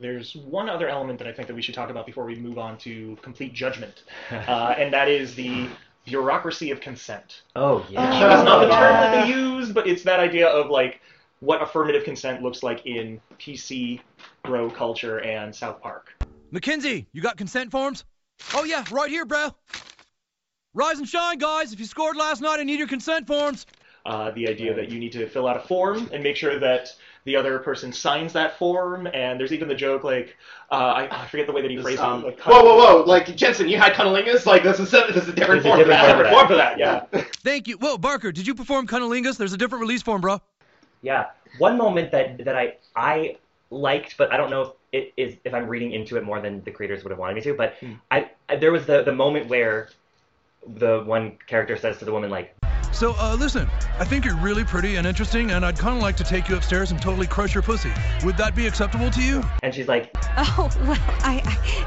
There's 0.00 0.34
one 0.36 0.68
other 0.68 0.88
element 0.88 1.18
that 1.20 1.28
I 1.28 1.32
think 1.32 1.48
that 1.48 1.54
we 1.54 1.62
should 1.62 1.74
talk 1.74 1.90
about 1.90 2.06
before 2.06 2.24
we 2.24 2.34
move 2.34 2.58
on 2.58 2.76
to 2.78 3.16
complete 3.22 3.52
judgment, 3.54 4.02
uh, 4.30 4.74
and 4.76 4.92
that 4.92 5.08
is 5.08 5.34
the 5.34 5.68
bureaucracy 6.04 6.70
of 6.72 6.80
consent. 6.80 7.42
Oh 7.54 7.86
yeah. 7.88 8.00
Which 8.10 8.38
is 8.38 8.44
not 8.44 8.60
the 8.60 8.70
term 8.70 8.94
that 9.00 9.26
they 9.26 9.32
use, 9.32 9.70
but 9.72 9.86
it's 9.86 10.02
that 10.02 10.18
idea 10.20 10.48
of 10.48 10.70
like 10.70 11.00
what 11.42 11.60
affirmative 11.60 12.04
consent 12.04 12.40
looks 12.40 12.62
like 12.62 12.86
in 12.86 13.20
PC 13.38 14.00
bro 14.44 14.70
culture 14.70 15.20
and 15.20 15.52
South 15.52 15.82
Park. 15.82 16.14
Mackenzie, 16.52 17.08
you 17.12 17.20
got 17.20 17.36
consent 17.36 17.72
forms? 17.72 18.04
Oh 18.54 18.62
yeah, 18.62 18.84
right 18.92 19.10
here, 19.10 19.24
bro. 19.24 19.50
Rise 20.72 20.98
and 20.98 21.08
shine, 21.08 21.38
guys. 21.38 21.72
If 21.72 21.80
you 21.80 21.86
scored 21.86 22.16
last 22.16 22.40
night, 22.40 22.60
I 22.60 22.62
need 22.62 22.78
your 22.78 22.86
consent 22.86 23.26
forms. 23.26 23.66
Uh, 24.06 24.30
the 24.32 24.48
idea 24.48 24.72
that 24.74 24.88
you 24.88 25.00
need 25.00 25.12
to 25.12 25.28
fill 25.28 25.48
out 25.48 25.56
a 25.56 25.60
form 25.60 26.08
and 26.12 26.22
make 26.22 26.36
sure 26.36 26.58
that 26.60 26.94
the 27.24 27.36
other 27.36 27.58
person 27.58 27.92
signs 27.92 28.32
that 28.32 28.56
form, 28.58 29.06
and 29.06 29.38
there's 29.38 29.52
even 29.52 29.68
the 29.68 29.74
joke 29.74 30.04
like 30.04 30.36
uh, 30.70 30.74
I, 30.74 31.22
I 31.22 31.26
forget 31.26 31.46
the 31.46 31.52
way 31.52 31.62
that 31.62 31.70
he 31.70 31.80
phrased 31.80 32.00
um, 32.00 32.24
it. 32.24 32.38
Whoa 32.40 32.62
whoa 32.62 32.76
whoa 32.76 33.04
like 33.04 33.34
Jensen 33.36 33.68
you 33.68 33.78
had 33.78 33.94
cunnilingus 33.94 34.46
like 34.46 34.62
this 34.62 34.78
is 34.78 34.94
a, 34.94 35.06
this 35.08 35.24
is 35.24 35.28
a 35.28 35.32
different 35.32 35.62
There's 35.62 35.64
a 35.64 35.68
form 35.68 35.78
different 35.78 36.00
for 36.00 36.06
that. 36.06 36.24
for 36.24 36.30
form 36.30 36.46
for 36.46 36.54
that, 36.54 36.78
yeah. 36.78 37.04
Thank 37.44 37.66
you. 37.66 37.78
Whoa, 37.78 37.98
Barker, 37.98 38.30
did 38.30 38.46
you 38.46 38.54
perform 38.54 38.86
cunnilingus? 38.86 39.36
There's 39.36 39.52
a 39.52 39.58
different 39.58 39.82
release 39.82 40.02
form, 40.02 40.20
bro. 40.20 40.40
Yeah. 41.02 41.26
one 41.58 41.76
moment 41.76 42.10
that 42.12 42.44
that 42.44 42.56
I 42.56 42.76
I 42.96 43.36
liked, 43.70 44.16
but 44.16 44.32
I 44.32 44.36
don't 44.36 44.50
know 44.50 44.62
if 44.62 44.70
it 44.92 45.12
is 45.16 45.36
if 45.44 45.52
I'm 45.54 45.66
reading 45.66 45.92
into 45.92 46.16
it 46.16 46.24
more 46.24 46.40
than 46.40 46.62
the 46.64 46.70
creators 46.70 47.02
would 47.04 47.10
have 47.10 47.18
wanted 47.18 47.34
me 47.34 47.42
to. 47.42 47.54
But 47.54 47.74
hmm. 47.80 47.94
I, 48.10 48.30
I 48.48 48.56
there 48.56 48.72
was 48.72 48.86
the 48.86 49.02
the 49.02 49.12
moment 49.12 49.48
where 49.48 49.88
the 50.66 51.02
one 51.04 51.38
character 51.46 51.76
says 51.76 51.98
to 51.98 52.04
the 52.04 52.12
woman 52.12 52.30
like, 52.30 52.54
So, 52.92 53.14
uh, 53.18 53.34
listen, 53.34 53.68
I 53.98 54.04
think 54.04 54.24
you're 54.24 54.36
really 54.36 54.64
pretty 54.64 54.96
and 54.96 55.06
interesting, 55.06 55.50
and 55.50 55.64
I'd 55.64 55.78
kind 55.78 55.96
of 55.96 56.02
like 56.02 56.14
to 56.16 56.24
take 56.24 56.48
you 56.48 56.56
upstairs 56.56 56.90
and 56.92 57.00
totally 57.02 57.26
crush 57.26 57.54
your 57.54 57.62
pussy. 57.62 57.90
Would 58.24 58.36
that 58.36 58.54
be 58.54 58.66
acceptable 58.66 59.10
to 59.10 59.22
you? 59.22 59.42
and 59.62 59.74
she's 59.74 59.88
like, 59.88 60.14
Oh, 60.36 60.70
well, 60.82 60.98
I, 61.24 61.42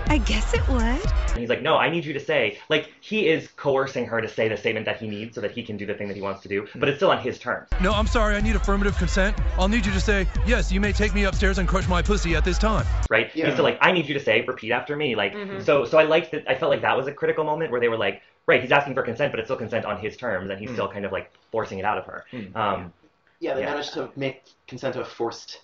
I, 0.08 0.14
I 0.16 0.18
guess 0.20 0.54
it 0.54 0.68
would. 0.68 0.80
and 0.82 1.40
he's 1.40 1.48
like, 1.50 1.62
no, 1.62 1.78
I 1.78 1.90
need 1.90 2.06
you 2.06 2.14
to 2.14 2.20
say 2.20 2.58
like 2.70 2.92
he 3.02 3.28
is 3.28 3.48
coercing 3.56 4.06
her 4.08 4.20
to 4.22 4.28
say 4.28 4.48
the 4.50 4.58
statement 4.58 4.86
that 4.88 4.98
he 4.98 5.08
needs 5.08 5.36
so 5.36 5.42
that 5.42 5.52
he 5.52 5.64
can 5.64 5.78
do 5.78 5.86
the 5.86 5.94
thing 5.94 6.08
that 6.10 6.16
he 6.16 6.22
wants 6.22 6.42
to 6.42 6.48
do, 6.48 6.68
but 6.76 6.90
it's 6.90 6.98
still 6.98 7.12
on 7.12 7.20
his 7.20 7.40
terms. 7.40 7.70
No, 7.82 7.92
I'm 7.94 8.08
sorry, 8.08 8.36
I 8.36 8.42
need 8.42 8.56
affirmative 8.56 8.98
consent. 8.98 9.38
I'll 9.58 9.68
need 9.70 9.86
you 9.86 9.92
to 9.94 10.02
say, 10.02 10.28
yes, 10.46 10.72
you 10.72 10.82
may 10.82 10.92
take 10.92 11.14
me 11.14 11.24
upstairs 11.26 11.60
and 11.60 11.68
crush 11.68 11.88
my 11.88 12.02
pussy 12.02 12.36
at 12.36 12.44
this 12.44 12.58
time. 12.58 12.86
right? 13.10 13.30
Yeah. 13.36 13.46
He's 13.46 13.54
still 13.56 13.64
like, 13.66 13.78
I 13.82 13.92
need 13.92 14.08
you 14.08 14.16
to 14.16 14.20
say, 14.20 14.42
repeat 14.42 14.72
after 14.72 14.96
me. 14.96 15.16
Like, 15.16 15.34
Mhm. 15.34 15.64
so, 15.64 15.86
so 15.86 15.98
I 15.98 16.04
liked 16.04 16.32
that. 16.32 16.50
I 16.50 16.56
felt 16.56 16.72
like 16.72 16.82
that 16.82 16.98
was 16.98 17.08
a 17.08 17.12
critical 17.14 17.44
moment 17.46 17.72
where 17.72 17.80
they 17.80 17.90
were 17.90 17.98
like, 17.98 18.22
right, 18.48 18.62
he's 18.62 18.72
asking 18.72 18.94
for 18.94 19.02
consent, 19.04 19.32
but 19.32 19.40
it's 19.40 19.48
still 19.48 19.58
consent 19.58 19.86
on 19.86 19.98
his 20.00 20.16
terms, 20.18 20.50
and 20.50 20.60
he's 20.60 20.70
Mm. 20.70 20.74
still 20.74 20.88
kind 20.88 21.06
of 21.06 21.12
like 21.12 21.32
forcing 21.52 21.80
it 21.80 21.86
out 21.86 21.98
of 21.98 22.06
her. 22.06 22.26
Mm. 22.32 22.56
Um, 22.56 22.94
Yeah, 23.42 23.54
they 23.54 23.62
Yeah. 23.62 23.72
managed 23.72 23.94
to 23.94 24.10
make 24.16 24.44
consent 24.66 24.96
a 24.96 25.04
forced 25.04 25.62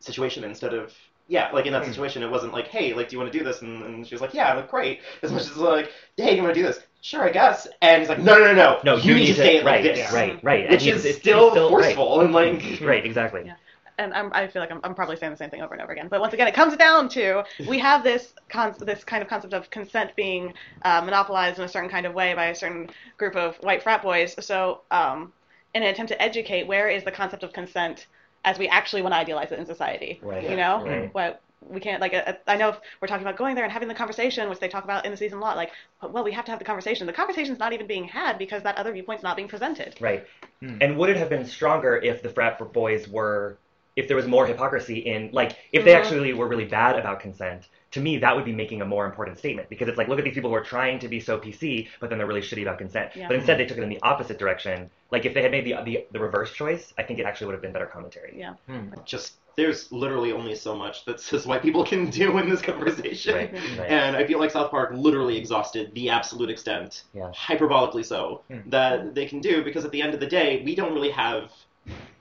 situation 0.00 0.42
instead 0.44 0.72
of 0.74 0.92
yeah, 1.26 1.48
like 1.52 1.64
in 1.64 1.72
that 1.72 1.82
Mm. 1.84 1.86
situation, 1.86 2.22
it 2.22 2.30
wasn't 2.30 2.52
like, 2.52 2.68
hey, 2.68 2.92
like, 2.92 3.08
do 3.08 3.16
you 3.16 3.18
want 3.20 3.32
to 3.32 3.38
do 3.38 3.42
this? 3.42 3.62
And, 3.62 3.82
and 3.82 4.06
she 4.06 4.14
was 4.14 4.20
like, 4.20 4.34
yeah, 4.34 4.52
like, 4.52 4.70
great. 4.70 5.00
As 5.22 5.32
much 5.32 5.40
as 5.42 5.56
like, 5.56 5.90
hey, 6.18 6.30
do 6.30 6.36
you 6.36 6.42
want 6.42 6.54
to 6.54 6.60
do 6.60 6.66
this? 6.66 6.80
Sure, 7.00 7.22
I 7.24 7.30
guess. 7.30 7.66
And 7.80 8.00
he's 8.02 8.10
like, 8.10 8.18
no, 8.18 8.34
no, 8.36 8.44
no, 8.44 8.54
no, 8.54 8.80
No, 8.84 8.96
you, 8.96 9.14
need, 9.14 9.26
to 9.28 9.34
say 9.34 9.56
it 9.56 9.64
right, 9.64 9.82
like 9.82 9.94
this, 9.94 10.12
right, 10.12 10.38
right. 10.42 10.64
And 10.64 10.72
which 10.72 10.82
he's- 10.82 10.96
is 10.98 11.04
it's- 11.06 11.20
still, 11.22 11.44
he's 11.44 11.52
still- 11.52 11.70
right. 11.74 11.94
forceful 11.96 12.20
and 12.20 12.34
like, 12.34 12.78
right, 12.82 13.06
exactly. 13.06 13.50
And 13.98 14.12
I'm, 14.12 14.32
I 14.32 14.46
feel 14.46 14.60
like 14.60 14.70
I'm, 14.70 14.80
I'm 14.84 14.94
probably 14.94 15.16
saying 15.16 15.32
the 15.32 15.36
same 15.36 15.50
thing 15.50 15.62
over 15.62 15.74
and 15.74 15.82
over 15.82 15.92
again. 15.92 16.08
But 16.08 16.20
once 16.20 16.34
again, 16.34 16.48
it 16.48 16.54
comes 16.54 16.76
down 16.76 17.08
to 17.10 17.44
we 17.68 17.78
have 17.78 18.02
this 18.02 18.32
con- 18.48 18.74
this 18.80 19.04
kind 19.04 19.22
of 19.22 19.28
concept 19.28 19.54
of 19.54 19.70
consent 19.70 20.14
being 20.16 20.52
uh, 20.82 21.00
monopolized 21.02 21.58
in 21.58 21.64
a 21.64 21.68
certain 21.68 21.90
kind 21.90 22.06
of 22.06 22.14
way 22.14 22.34
by 22.34 22.46
a 22.46 22.54
certain 22.54 22.90
group 23.18 23.36
of 23.36 23.56
white 23.56 23.82
frat 23.82 24.02
boys. 24.02 24.34
So, 24.44 24.80
um, 24.90 25.32
in 25.74 25.82
an 25.82 25.88
attempt 25.88 26.12
to 26.12 26.22
educate, 26.22 26.66
where 26.66 26.88
is 26.88 27.04
the 27.04 27.10
concept 27.10 27.42
of 27.42 27.52
consent 27.52 28.06
as 28.44 28.58
we 28.58 28.68
actually 28.68 29.02
want 29.02 29.12
to 29.12 29.18
idealize 29.18 29.50
it 29.52 29.58
in 29.58 29.66
society? 29.66 30.20
Right. 30.22 30.48
You 30.48 30.56
know, 30.56 30.84
Right. 30.84 31.14
what 31.14 31.40
we 31.68 31.80
can't 31.80 32.00
like. 32.00 32.14
Uh, 32.14 32.34
I 32.46 32.56
know 32.56 32.70
if 32.70 32.80
we're 33.00 33.08
talking 33.08 33.26
about 33.26 33.36
going 33.38 33.54
there 33.54 33.64
and 33.64 33.72
having 33.72 33.88
the 33.88 33.94
conversation, 33.94 34.48
which 34.48 34.60
they 34.60 34.68
talk 34.68 34.84
about 34.84 35.04
in 35.04 35.10
the 35.10 35.16
season 35.16 35.38
a 35.38 35.40
lot. 35.40 35.56
Like, 35.56 35.72
well, 36.02 36.22
we 36.24 36.32
have 36.32 36.44
to 36.44 36.50
have 36.50 36.58
the 36.58 36.64
conversation. 36.64 37.06
The 37.06 37.12
conversation's 37.12 37.58
not 37.58 37.72
even 37.72 37.86
being 37.86 38.04
had 38.04 38.38
because 38.38 38.62
that 38.64 38.76
other 38.76 38.92
viewpoint's 38.92 39.22
not 39.22 39.36
being 39.36 39.48
presented. 39.48 39.96
Right. 40.00 40.26
And 40.60 40.96
would 40.96 41.10
it 41.10 41.16
have 41.16 41.28
been 41.28 41.46
stronger 41.46 41.96
if 41.96 42.22
the 42.22 42.28
frat 42.30 42.58
boys 42.72 43.08
were, 43.08 43.58
if 43.96 44.08
there 44.08 44.16
was 44.16 44.26
more 44.26 44.46
hypocrisy 44.46 44.98
in, 44.98 45.30
like, 45.32 45.56
if 45.72 45.84
they 45.84 45.92
Mhm. 45.92 45.98
actually 45.98 46.32
were 46.32 46.48
really 46.48 46.64
bad 46.64 46.98
about 46.98 47.20
consent? 47.20 47.68
To 47.92 48.00
me, 48.00 48.18
that 48.18 48.34
would 48.34 48.44
be 48.44 48.52
making 48.52 48.82
a 48.82 48.84
more 48.84 49.06
important 49.06 49.38
statement 49.38 49.68
because 49.68 49.88
it's 49.88 49.96
like, 49.96 50.08
look 50.08 50.18
at 50.18 50.24
these 50.24 50.34
people 50.34 50.50
who 50.50 50.56
are 50.56 50.64
trying 50.64 50.98
to 50.98 51.08
be 51.08 51.20
so 51.20 51.38
PC, 51.38 51.88
but 52.00 52.10
then 52.10 52.18
they're 52.18 52.26
really 52.26 52.40
shitty 52.40 52.62
about 52.62 52.78
consent. 52.78 53.12
Yeah. 53.14 53.28
But 53.28 53.36
instead, 53.36 53.58
they 53.58 53.66
took 53.66 53.78
it 53.78 53.82
in 53.84 53.88
the 53.88 54.02
opposite 54.02 54.38
direction. 54.38 54.90
Like, 55.12 55.24
if 55.24 55.32
they 55.32 55.42
had 55.42 55.52
made 55.52 55.64
the 55.64 55.76
the, 55.84 56.06
the 56.10 56.18
reverse 56.18 56.52
choice, 56.52 56.92
I 56.98 57.04
think 57.04 57.20
it 57.20 57.26
actually 57.26 57.46
would 57.46 57.54
have 57.54 57.62
been 57.62 57.72
better 57.72 57.86
commentary. 57.86 58.34
Yeah. 58.36 58.54
Hmm. 58.66 58.88
just 59.04 59.34
there's 59.56 59.92
literally 59.92 60.32
only 60.32 60.54
so 60.54 60.74
much 60.74 61.04
that 61.04 61.20
cis 61.26 61.46
white 61.46 61.62
people 61.62 61.84
can 61.84 62.10
do 62.10 62.38
in 62.38 62.48
this 62.48 62.60
conversation. 62.60 63.34
Right, 63.34 63.54
mm-hmm. 63.54 63.80
right. 63.80 63.90
And 63.90 64.16
I 64.16 64.26
feel 64.26 64.38
like 64.38 64.50
South 64.50 64.70
Park 64.70 64.90
literally 64.94 65.36
exhausted 65.36 65.94
the 65.94 66.10
absolute 66.10 66.50
extent, 66.50 67.04
Yeah. 67.14 67.30
hyperbolically 67.30 68.04
so, 68.04 68.42
hmm. 68.50 68.68
that 68.70 69.14
they 69.14 69.26
can 69.26 69.40
do 69.40 69.62
because 69.62 69.84
at 69.84 69.92
the 69.92 70.02
end 70.02 70.14
of 70.14 70.20
the 70.20 70.26
day, 70.26 70.62
we 70.64 70.74
don't 70.74 70.92
really 70.92 71.10
have. 71.10 71.52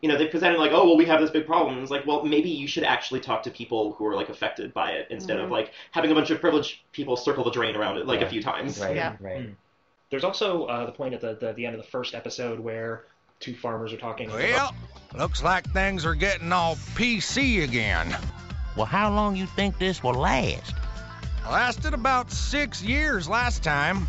You 0.02 0.10
know, 0.10 0.18
they 0.18 0.28
presented 0.28 0.60
like, 0.60 0.72
oh 0.74 0.86
well, 0.86 0.98
we 0.98 1.06
have 1.06 1.22
this 1.22 1.30
big 1.32 1.46
problem. 1.46 1.80
It's 1.82 1.90
like, 1.92 2.06
well, 2.06 2.24
maybe 2.26 2.50
you 2.50 2.68
should 2.68 2.84
actually 2.84 3.22
talk 3.22 3.44
to 3.44 3.50
people 3.52 3.94
who 3.94 4.06
are 4.06 4.16
like 4.16 4.28
affected 4.30 4.74
by 4.74 4.92
it 4.92 5.08
instead 5.10 5.40
of 5.40 5.48
Mhm. 5.48 5.52
like 5.52 5.72
having 5.92 6.12
a 6.12 6.14
bunch 6.16 6.30
of 6.30 6.42
privileged 6.42 6.80
people 6.92 7.16
circle 7.16 7.44
the 7.46 7.52
drain 7.52 7.76
around 7.76 7.98
it 7.98 8.06
like 8.06 8.22
a 8.22 8.28
few 8.30 8.42
times. 8.42 8.80
Right, 8.80 8.96
Mm. 8.98 9.56
There's 10.10 10.24
also 10.26 10.66
uh, 10.66 10.86
the 10.86 10.92
point 10.92 11.14
at 11.14 11.22
the, 11.22 11.36
the 11.40 11.54
the 11.54 11.66
end 11.66 11.76
of 11.76 11.82
the 11.82 11.88
first 11.90 12.14
episode 12.14 12.60
where 12.60 13.06
two 13.40 13.56
farmers 13.56 13.94
are 13.94 13.98
talking. 13.98 14.30
Well, 14.30 14.76
looks 15.16 15.42
like 15.42 15.72
things 15.72 16.06
are 16.06 16.16
getting 16.16 16.52
all 16.52 16.76
PC 16.96 17.64
again. 17.64 18.16
Well, 18.76 18.86
how 18.86 19.12
long 19.14 19.36
you 19.36 19.46
think 19.46 19.78
this 19.80 20.04
will 20.04 20.14
last? 20.14 20.76
Lasted 21.50 21.94
about 21.94 22.32
six 22.32 22.82
years 22.84 23.28
last 23.30 23.64
time. 23.64 24.08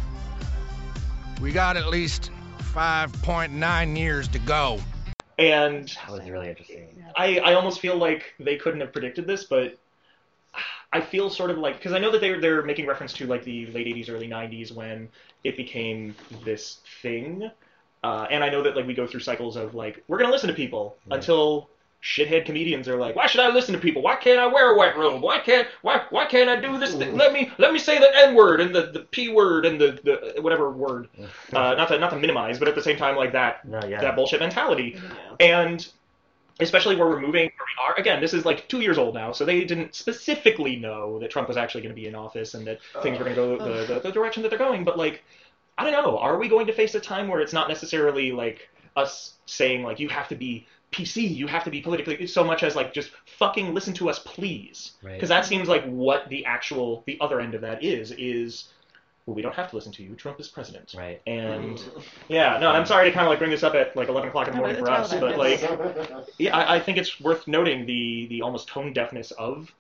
We 1.41 1.53
got 1.53 1.77
at 1.77 1.89
least 1.89 2.31
5.9 2.75 3.97
years 3.97 4.29
to 4.29 4.39
go. 4.39 4.79
And 5.39 5.89
that 5.89 6.11
was 6.11 6.29
really 6.31 6.49
interesting. 6.49 7.05
I, 7.17 7.39
I 7.39 7.55
almost 7.55 7.81
feel 7.81 7.97
like 7.97 8.35
they 8.39 8.57
couldn't 8.57 8.81
have 8.81 8.93
predicted 8.93 9.27
this, 9.27 9.45
but 9.45 9.79
I 10.93 11.01
feel 11.01 11.29
sort 11.29 11.51
of 11.51 11.59
like 11.59 11.77
because 11.77 11.93
I 11.93 11.99
know 11.99 12.13
that 12.13 12.21
they're 12.21 12.41
they're 12.41 12.63
making 12.63 12.87
reference 12.87 13.13
to 13.15 13.27
like 13.27 13.43
the 13.45 13.67
late 13.67 13.87
'80s, 13.89 14.09
early 14.09 14.29
'90s 14.29 14.73
when 14.73 15.09
it 15.43 15.57
became 15.57 16.15
this 16.45 16.79
thing, 17.03 17.51
uh, 18.05 18.27
and 18.31 18.45
I 18.45 18.49
know 18.49 18.63
that 18.63 18.77
like 18.77 18.87
we 18.87 18.95
go 18.95 19.07
through 19.07 19.21
cycles 19.21 19.57
of 19.57 19.75
like 19.75 20.05
we're 20.07 20.19
gonna 20.19 20.31
listen 20.31 20.49
to 20.49 20.55
people 20.55 20.97
until 21.11 21.69
shithead 22.05 22.45
comedians 22.45 22.87
are 22.87 22.99
like, 22.99 23.17
why 23.17 23.27
should 23.27 23.41
I 23.41 23.49
listen 23.49 23.73
to 23.73 23.81
people? 23.81 24.03
Why 24.03 24.15
can't 24.17 24.39
I 24.39 24.47
wear 24.47 24.75
a 24.75 24.77
white 24.77 24.97
robe? 24.97 25.23
Why 25.23 25.39
can't 25.39 25.67
why 25.81 26.03
why 26.11 26.27
can't 26.27 26.51
I 26.51 26.61
do 26.61 26.79
this? 26.79 26.95
Thing? 26.95 27.17
Let 27.17 27.33
me 27.33 27.51
let 27.59 27.73
me 27.73 27.79
say 27.79 27.99
the 27.99 28.15
N 28.15 28.35
word 28.35 28.61
and 28.61 28.75
the, 28.75 28.91
the 28.93 29.01
P 29.01 29.31
word 29.31 29.65
and 29.65 29.81
the, 29.81 29.99
the 30.05 30.43
whatever 30.43 30.71
word. 30.71 31.09
Uh, 31.53 31.75
not 31.75 31.89
to 31.89 31.99
not 31.99 32.11
to 32.11 32.17
minimize, 32.17 32.59
but 32.59 32.69
at 32.69 32.75
the 32.75 32.83
same 32.83 32.99
time 32.99 33.17
like 33.17 33.33
that 33.33 33.61
yeah. 33.89 34.01
that 34.03 34.17
bullshit 34.17 34.41
mentality, 34.41 35.01
and 35.41 35.89
especially 36.61 36.95
where 36.95 37.09
we're 37.09 37.21
moving 37.21 37.45
where 37.45 37.67
we 37.67 37.89
are 37.89 37.99
again 37.99 38.21
this 38.21 38.33
is 38.33 38.45
like 38.45 38.69
two 38.69 38.81
years 38.81 38.97
old 38.97 39.13
now 39.13 39.33
so 39.33 39.45
they 39.45 39.65
didn't 39.65 39.93
specifically 39.93 40.77
know 40.77 41.19
that 41.19 41.29
trump 41.29 41.49
was 41.49 41.57
actually 41.57 41.81
going 41.81 41.93
to 41.93 42.01
be 42.01 42.07
in 42.07 42.15
office 42.15 42.55
and 42.55 42.65
that 42.65 42.79
things 43.03 43.19
were 43.19 43.25
going 43.25 43.35
to 43.35 43.43
go 43.43 43.59
the, 43.59 43.95
the, 43.95 44.01
the 44.01 44.13
direction 44.13 44.41
that 44.41 44.51
they're 44.51 44.59
going 44.59 44.85
but 44.85 44.97
like 44.97 45.25
i 45.79 45.83
don't 45.83 45.93
know 45.93 46.17
are 46.17 46.39
we 46.39 46.49
going 46.49 46.65
to 46.65 46.73
face 46.73 46.95
a 46.95 47.01
time 47.01 47.27
where 47.27 47.41
it's 47.41 47.53
not 47.53 47.69
necessarily 47.69 48.31
like 48.31 48.69
us 48.95 49.35
saying 49.47 49.83
like 49.83 49.99
you 49.99 50.09
have 50.09 50.29
to 50.29 50.37
be 50.37 50.65
pc 50.95 51.17
you 51.41 51.47
have 51.47 51.65
to 51.65 51.71
be 51.71 51.81
politically 51.81 52.27
so 52.27 52.43
much 52.45 52.63
as 52.63 52.77
like 52.77 52.93
just 52.95 53.11
fucking 53.39 53.75
listen 53.75 53.93
to 53.95 54.09
us 54.09 54.19
please 54.21 54.93
Right. 55.03 55.15
because 55.15 55.29
that 55.29 55.45
seems 55.45 55.69
like 55.69 55.85
what 55.87 56.29
the 56.29 56.45
actual 56.47 57.03
the 57.07 57.17
other 57.21 57.41
end 57.41 57.55
of 57.55 57.61
that 57.63 57.83
is 57.83 58.13
is 58.13 58.69
well, 59.27 59.35
we 59.35 59.41
don't 59.41 59.55
have 59.55 59.71
to 59.71 59.77
listen 59.77 59.91
to 59.93 60.03
you. 60.03 60.15
Trump 60.17 60.39
is 60.39 60.49
president. 60.49 60.95
Right. 60.95 61.19
And 61.27 61.83
yeah, 62.29 62.59
no, 62.59 62.69
I'm 62.69 62.85
sorry 62.85 63.09
to 63.09 63.15
kind 63.15 63.25
of 63.27 63.31
like 63.31 63.39
bring 63.39 63.51
this 63.51 63.63
up 63.63 63.75
at 63.75 63.97
like 63.97 64.09
11 64.11 64.29
o'clock 64.29 64.49
in 64.49 64.53
the 64.53 64.59
morning 64.59 64.77
for 64.77 64.91
us, 64.91 65.15
but 65.15 65.39
like, 65.39 65.63
yeah, 66.37 66.55
I, 66.55 66.77
I 66.77 66.81
think 66.81 66.99
it's 66.99 67.19
worth 67.23 67.49
noting 67.49 67.87
the 67.87 68.27
the 68.29 68.43
almost 68.43 68.69
tone 68.69 68.93
deafness 68.93 69.31
of 69.33 69.73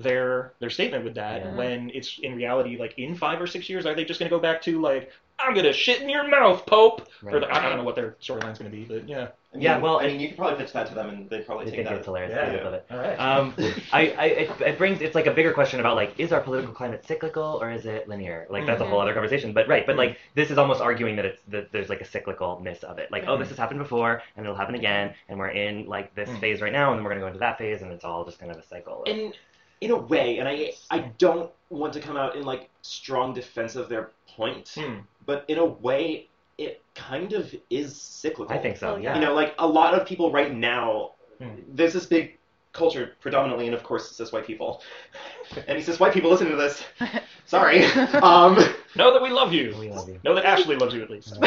their 0.00 0.52
their 0.58 0.70
statement 0.70 1.04
with 1.04 1.14
that 1.14 1.44
Yeah. 1.44 1.54
when 1.56 1.90
it's 1.90 2.18
in 2.22 2.34
reality 2.34 2.76
like 2.76 2.94
in 2.98 3.14
five 3.14 3.40
or 3.40 3.46
six 3.46 3.68
years 3.70 3.86
are 3.86 3.94
they 3.94 4.04
just 4.04 4.18
going 4.18 4.28
to 4.30 4.36
go 4.36 4.40
back 4.40 4.62
to 4.62 4.80
like 4.80 5.12
I'm 5.40 5.54
gonna 5.54 5.72
shit 5.72 6.02
in 6.02 6.08
your 6.08 6.26
mouth, 6.28 6.66
Pope? 6.66 7.08
Or 7.24 7.38
the, 7.40 7.52
I 7.54 7.62
don't 7.68 7.78
know 7.78 7.84
what 7.84 7.94
their 7.94 8.16
storyline's 8.20 8.58
going 8.58 8.70
to 8.70 8.76
be, 8.76 8.84
but 8.84 9.08
yeah. 9.08 9.28
I 9.52 9.56
mean, 9.56 9.62
Yeah, 9.64 9.78
well, 9.78 9.98
I 10.00 10.06
mean, 10.08 10.20
you 10.20 10.28
could 10.28 10.36
probably 10.36 10.62
pitch 10.62 10.72
that 10.72 10.86
to 10.88 10.94
them, 10.94 11.08
and 11.08 11.30
they'd 11.30 11.46
probably 11.46 11.62
I 11.66 11.70
take 11.70 11.76
think 11.76 11.88
that. 11.88 11.96
it's 11.98 12.04
hilarious. 12.06 12.32
Yeah. 12.34 12.60
I 12.60 12.64
love 12.64 12.74
it. 12.74 12.86
All 12.90 12.98
right. 12.98 13.14
Um, 13.16 13.54
I, 13.92 14.10
I, 14.10 14.24
it, 14.26 14.60
it 14.60 14.78
brings 14.78 15.00
it's 15.00 15.14
like 15.14 15.26
a 15.26 15.32
bigger 15.32 15.52
question 15.52 15.80
about 15.80 15.96
like 15.96 16.18
is 16.18 16.32
our 16.32 16.40
political 16.40 16.74
climate 16.74 17.04
cyclical 17.06 17.58
or 17.62 17.70
is 17.70 17.86
it 17.86 18.08
linear? 18.08 18.46
Like 18.50 18.66
that's 18.66 18.80
a 18.80 18.84
whole 18.84 19.00
other 19.00 19.14
conversation. 19.14 19.52
But 19.52 19.68
right, 19.68 19.86
but 19.86 19.94
Mhm. 19.94 19.98
like 19.98 20.18
this 20.34 20.50
is 20.50 20.58
almost 20.58 20.80
arguing 20.80 21.16
that 21.16 21.24
it's 21.24 21.40
that 21.48 21.72
there's 21.72 21.88
like 21.88 22.00
a 22.00 22.04
cyclicalness 22.04 22.82
of 22.84 22.98
it. 22.98 23.10
Like 23.10 23.24
oh, 23.26 23.36
Mhm. 23.36 23.40
this 23.40 23.48
has 23.48 23.58
happened 23.58 23.78
before 23.80 24.22
and 24.36 24.44
it'll 24.44 24.56
happen 24.56 24.74
again, 24.74 25.14
and 25.28 25.38
we're 25.38 25.48
in 25.50 25.86
like 25.86 26.14
this 26.14 26.28
Mhm. 26.28 26.40
phase 26.40 26.60
right 26.60 26.72
now, 26.72 26.90
and 26.90 26.98
then 26.98 27.04
we're 27.04 27.10
gonna 27.10 27.20
go 27.22 27.26
into 27.28 27.38
that 27.40 27.58
phase, 27.58 27.80
and 27.82 27.90
it's 27.92 28.04
all 28.04 28.24
just 28.24 28.38
kind 28.38 28.50
of 28.52 28.58
a 28.58 28.62
cycle. 28.62 29.02
of- 29.02 29.08
in 29.08 29.32
in 29.80 29.90
a 29.90 29.96
way, 29.96 30.38
and 30.38 30.48
I 30.48 30.72
I 30.90 31.10
don't 31.18 31.50
want 31.70 31.92
to 31.94 32.00
come 32.00 32.16
out 32.16 32.36
in 32.36 32.42
like 32.44 32.68
strong 32.82 33.32
defense 33.34 33.76
of 33.76 33.88
their 33.88 34.10
point, 34.36 34.70
Hmm. 34.74 35.00
but 35.26 35.44
in 35.48 35.58
a 35.58 35.64
way, 35.64 36.28
it 36.56 36.82
kind 36.94 37.32
of 37.32 37.54
is 37.70 37.94
cyclical. 38.00 38.54
I 38.54 38.58
think 38.58 38.76
so, 38.76 38.96
yeah. 38.96 39.14
You 39.14 39.20
know, 39.20 39.34
like 39.34 39.54
a 39.58 39.66
lot 39.66 39.94
of 39.94 40.06
people 40.06 40.32
right 40.32 40.54
now, 40.54 41.12
Hmm. 41.38 41.54
there's 41.68 41.92
this 41.92 42.06
big 42.06 42.36
culture 42.72 43.12
predominantly, 43.20 43.66
and 43.66 43.74
of 43.74 43.82
course, 43.82 44.10
cis 44.10 44.30
white 44.32 44.46
people. 44.46 44.82
Any 45.68 45.80
cis 45.82 45.98
white 46.00 46.12
people 46.12 46.30
listening 46.30 46.52
to 46.52 46.56
this? 46.56 46.82
Sorry. 47.46 47.84
Um, 48.14 48.56
Know 48.96 49.12
that 49.12 49.22
we 49.22 49.30
love 49.30 49.52
you. 49.52 49.74
We 49.78 49.90
love 49.90 50.08
you. 50.08 50.18
Know 50.24 50.34
that 50.34 50.44
Ashley 50.44 50.74
loves 50.76 50.92
you 50.94 51.02
at 51.02 51.10
least. 51.10 51.38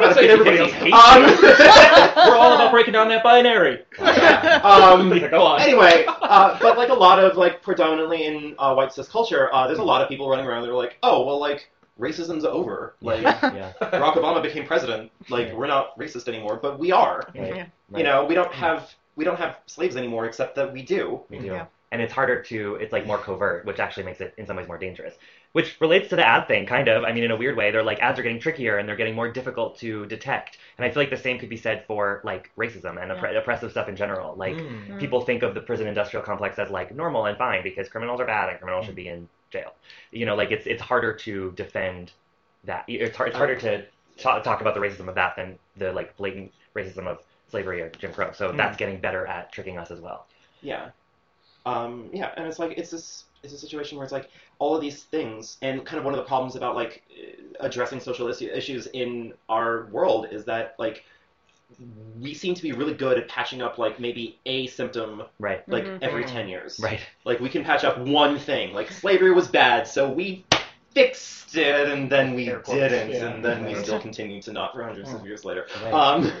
Make 0.00 0.02
it 0.02 0.04
I'm 0.04 0.10
not 0.10 0.14
saying 0.16 0.30
everybody 0.30 0.58
else 0.58 0.72
hates 0.72 0.94
Um, 0.94 1.22
you. 1.22 2.30
We're 2.30 2.36
all 2.36 2.54
about 2.54 2.70
breaking 2.72 2.92
down 2.92 3.08
that 3.08 3.22
binary. 3.22 3.84
um, 3.98 5.10
go 5.30 5.42
on. 5.42 5.60
Anyway, 5.60 6.04
uh, 6.06 6.58
but 6.60 6.76
like 6.76 6.88
a 6.90 6.94
lot 6.94 7.18
of 7.18 7.36
like 7.36 7.62
predominantly 7.62 8.24
in 8.24 8.54
uh, 8.58 8.74
white 8.74 8.92
cis 8.92 9.08
culture, 9.08 9.52
uh, 9.52 9.66
there's 9.66 9.78
a 9.78 9.84
lot 9.84 10.02
of 10.02 10.08
people 10.08 10.28
running 10.28 10.46
around. 10.46 10.62
They're 10.62 10.74
like, 10.74 10.96
oh 11.02 11.24
well, 11.24 11.38
like 11.38 11.70
racism's 12.00 12.44
over. 12.44 12.94
Like 13.00 13.22
yeah. 13.24 13.72
Barack 13.80 14.14
Obama 14.14 14.42
became 14.42 14.66
president. 14.66 15.10
Like 15.28 15.52
we're 15.52 15.66
not 15.66 15.98
racist 15.98 16.28
anymore, 16.28 16.58
but 16.60 16.78
we 16.78 16.92
are. 16.92 17.28
Right. 17.34 17.70
You 17.96 18.04
know, 18.04 18.24
we 18.24 18.34
don't 18.34 18.52
have 18.52 18.94
we 19.16 19.24
don't 19.24 19.38
have 19.38 19.56
slaves 19.66 19.96
anymore, 19.96 20.26
except 20.26 20.54
that 20.56 20.72
we 20.72 20.82
do. 20.82 21.20
We 21.30 21.38
do. 21.38 21.60
And 21.92 22.02
it's 22.02 22.12
harder 22.12 22.42
to, 22.42 22.74
it's 22.74 22.92
like 22.92 23.06
more 23.06 23.16
covert, 23.16 23.64
which 23.64 23.78
actually 23.78 24.02
makes 24.02 24.20
it 24.20 24.34
in 24.36 24.46
some 24.46 24.56
ways 24.56 24.66
more 24.66 24.76
dangerous. 24.76 25.14
Which 25.56 25.80
relates 25.80 26.10
to 26.10 26.16
the 26.16 26.26
ad 26.26 26.48
thing, 26.48 26.66
kind 26.66 26.86
of. 26.88 27.04
I 27.04 27.12
mean, 27.12 27.24
in 27.24 27.30
a 27.30 27.36
weird 27.36 27.56
way, 27.56 27.70
they're 27.70 27.82
like 27.82 28.00
ads 28.00 28.18
are 28.18 28.22
getting 28.22 28.38
trickier 28.40 28.76
and 28.76 28.86
they're 28.86 28.94
getting 29.02 29.14
more 29.14 29.30
difficult 29.32 29.78
to 29.78 30.04
detect. 30.04 30.58
And 30.76 30.84
I 30.84 30.90
feel 30.90 31.00
like 31.02 31.08
the 31.08 31.16
same 31.16 31.38
could 31.38 31.48
be 31.48 31.56
said 31.56 31.84
for 31.86 32.20
like 32.24 32.50
racism 32.58 33.00
and 33.02 33.10
oppre- 33.10 33.34
oppressive 33.38 33.70
stuff 33.70 33.88
in 33.88 33.96
general. 33.96 34.34
Like 34.36 34.54
Mm. 34.56 34.98
people 35.00 35.22
think 35.22 35.42
of 35.42 35.54
the 35.54 35.62
prison 35.62 35.86
industrial 35.86 36.22
complex 36.26 36.58
as 36.58 36.68
like 36.70 36.94
normal 36.94 37.24
and 37.24 37.38
fine 37.38 37.62
because 37.62 37.88
criminals 37.88 38.20
are 38.20 38.26
bad 38.26 38.50
and 38.50 38.58
criminals 38.58 38.84
should 38.84 38.94
be 38.96 39.08
in 39.08 39.28
jail. 39.50 39.72
You 40.10 40.26
know, 40.26 40.34
like 40.34 40.50
it's 40.50 40.66
it's 40.66 40.82
harder 40.82 41.14
to 41.26 41.52
defend 41.52 42.12
that. 42.64 42.84
It's 42.86 43.16
hard, 43.16 43.28
it's 43.30 43.38
harder 43.38 43.56
to 43.56 43.86
ta- 44.18 44.40
talk 44.40 44.60
about 44.60 44.74
the 44.74 44.80
racism 44.80 45.08
of 45.08 45.14
that 45.14 45.36
than 45.36 45.58
the 45.78 45.90
like 45.92 46.18
blatant 46.18 46.52
racism 46.74 47.06
of 47.06 47.20
slavery 47.50 47.80
or 47.80 47.88
Jim 48.00 48.12
Crow. 48.12 48.32
So 48.32 48.52
Mm. 48.52 48.58
that's 48.58 48.76
getting 48.76 48.98
better 49.00 49.26
at 49.26 49.52
tricking 49.52 49.78
us 49.78 49.90
as 49.90 50.00
well. 50.00 50.26
Yeah. 50.60 50.90
Um, 51.64 52.10
yeah, 52.12 52.30
and 52.36 52.46
it's 52.46 52.58
like 52.58 52.76
it's 52.76 52.90
this 52.90 53.24
it's 53.52 53.62
a 53.62 53.66
situation 53.66 53.96
where 53.96 54.04
it's 54.04 54.12
like 54.12 54.28
all 54.58 54.74
of 54.74 54.80
these 54.80 55.04
things, 55.04 55.56
and 55.62 55.84
kind 55.84 55.98
of 55.98 56.04
one 56.04 56.14
of 56.14 56.18
the 56.18 56.24
problems 56.24 56.56
about 56.56 56.74
like 56.74 57.02
uh, 57.10 57.66
addressing 57.66 58.00
social 58.00 58.28
issue- 58.28 58.50
issues 58.52 58.86
in 58.88 59.32
our 59.48 59.86
world 59.86 60.28
is 60.30 60.44
that 60.46 60.74
like 60.78 61.04
we 62.20 62.32
seem 62.32 62.54
to 62.54 62.62
be 62.62 62.72
really 62.72 62.94
good 62.94 63.18
at 63.18 63.28
patching 63.28 63.60
up 63.60 63.76
like 63.76 63.98
maybe 63.98 64.38
a 64.46 64.66
symptom 64.68 65.22
right 65.40 65.68
like 65.68 65.84
Mhm. 65.84 65.98
every 66.00 66.22
Mhm. 66.24 66.28
10 66.32 66.48
years 66.48 66.78
Right. 66.80 67.00
like 67.24 67.40
we 67.40 67.48
can 67.48 67.64
patch 67.64 67.82
up 67.82 67.98
one 67.98 68.38
thing 68.38 68.72
like 68.72 68.90
slavery 68.90 69.32
was 69.32 69.48
bad 69.48 69.88
so 69.88 70.08
we 70.08 70.44
fixed 70.96 71.56
it 71.56 71.88
and 71.88 72.10
then 72.10 72.34
we 72.34 72.46
quotes, 72.48 72.70
didn't 72.70 73.10
yeah. 73.10 73.28
and 73.28 73.44
then 73.44 73.64
we 73.64 73.74
still 73.74 74.00
continue 74.00 74.40
to 74.40 74.52
not 74.52 74.72
for 74.72 74.82
hundreds 74.82 75.12
of 75.12 75.24
years 75.26 75.44
later 75.44 75.66
Right. 75.84 75.92
um 75.92 76.32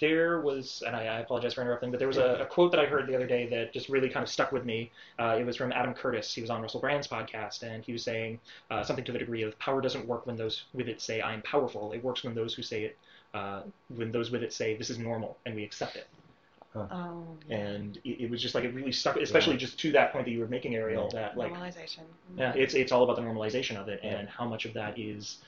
there 0.00 0.40
was, 0.40 0.82
and 0.86 0.94
I, 0.94 1.06
I 1.06 1.20
apologize 1.20 1.54
for 1.54 1.62
interrupting, 1.62 1.90
but 1.90 1.98
there 1.98 2.08
was 2.08 2.18
a, 2.18 2.38
a 2.40 2.46
quote 2.46 2.70
that 2.72 2.80
I 2.80 2.86
heard 2.86 3.06
the 3.06 3.14
other 3.14 3.26
day 3.26 3.46
that 3.48 3.72
just 3.72 3.88
really 3.88 4.08
kind 4.08 4.22
of 4.22 4.28
stuck 4.28 4.52
with 4.52 4.64
me. 4.64 4.90
Uh, 5.18 5.36
it 5.38 5.44
was 5.44 5.56
from 5.56 5.72
Adam 5.72 5.94
Curtis. 5.94 6.32
He 6.34 6.40
was 6.40 6.50
on 6.50 6.62
Russell 6.62 6.80
Brand's 6.80 7.08
podcast, 7.08 7.62
and 7.62 7.84
he 7.84 7.92
was 7.92 8.02
saying 8.02 8.38
uh, 8.70 8.82
something 8.82 9.04
to 9.04 9.12
the 9.12 9.18
degree 9.18 9.42
of 9.42 9.58
power 9.58 9.80
doesn't 9.80 10.06
work 10.06 10.26
when 10.26 10.36
those 10.36 10.64
with 10.72 10.88
it 10.88 11.00
say 11.00 11.22
I'm 11.22 11.42
powerful. 11.42 11.92
It 11.92 12.02
works 12.02 12.24
when 12.24 12.34
those 12.34 12.54
who 12.54 12.62
say 12.62 12.84
it, 12.84 12.98
uh, 13.34 13.62
when 13.88 14.12
those 14.12 14.30
with 14.30 14.42
it 14.42 14.52
say 14.52 14.76
this 14.76 14.90
is 14.90 14.98
normal 14.98 15.36
and 15.46 15.54
we 15.54 15.64
accept 15.64 15.96
it. 15.96 16.06
Oh. 16.90 17.24
And 17.50 17.96
it, 18.04 18.24
it 18.24 18.30
was 18.30 18.40
just 18.42 18.54
like 18.54 18.64
it 18.64 18.74
really 18.74 18.92
stuck, 18.92 19.16
especially 19.16 19.54
Yeah. 19.54 19.58
just 19.60 19.78
to 19.80 19.92
that 19.92 20.12
point 20.12 20.24
that 20.26 20.30
you 20.30 20.40
were 20.40 20.48
making, 20.48 20.74
Ariel. 20.74 21.08
That 21.12 21.36
like 21.36 21.52
Normalization. 21.52 22.00
yeah, 22.36 22.52
it's 22.54 22.74
it's 22.74 22.92
all 22.92 23.04
about 23.04 23.16
the 23.16 23.22
normalization 23.22 23.76
of 23.76 23.88
it 23.88 24.00
and 24.02 24.28
how 24.28 24.46
much 24.46 24.64
of 24.64 24.74
that 24.74 24.98
is. 24.98 25.38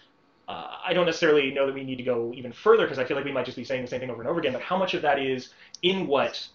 Uh, 0.49 0.77
I 0.83 0.95
don't 0.95 1.05
necessarily 1.07 1.51
know 1.53 1.67
that 1.67 1.75
we 1.75 1.85
need 1.85 1.97
to 1.97 2.03
go 2.03 2.33
even 2.35 2.53
further 2.53 2.85
because 2.85 2.99
I 2.99 3.05
feel 3.05 3.17
like 3.17 3.27
we 3.27 3.33
might 3.33 3.45
just 3.45 3.57
be 3.59 3.65
saying 3.65 3.83
the 3.83 3.89
same 3.89 4.01
thing 4.01 4.11
over 4.11 4.23
and 4.23 4.29
over 4.31 4.41
again. 4.41 4.55
But 4.55 4.63
how 4.63 4.79
much 4.79 4.95
of 4.95 5.03
that 5.03 5.19
is 5.19 5.51
in 5.83 6.07
what 6.07 6.49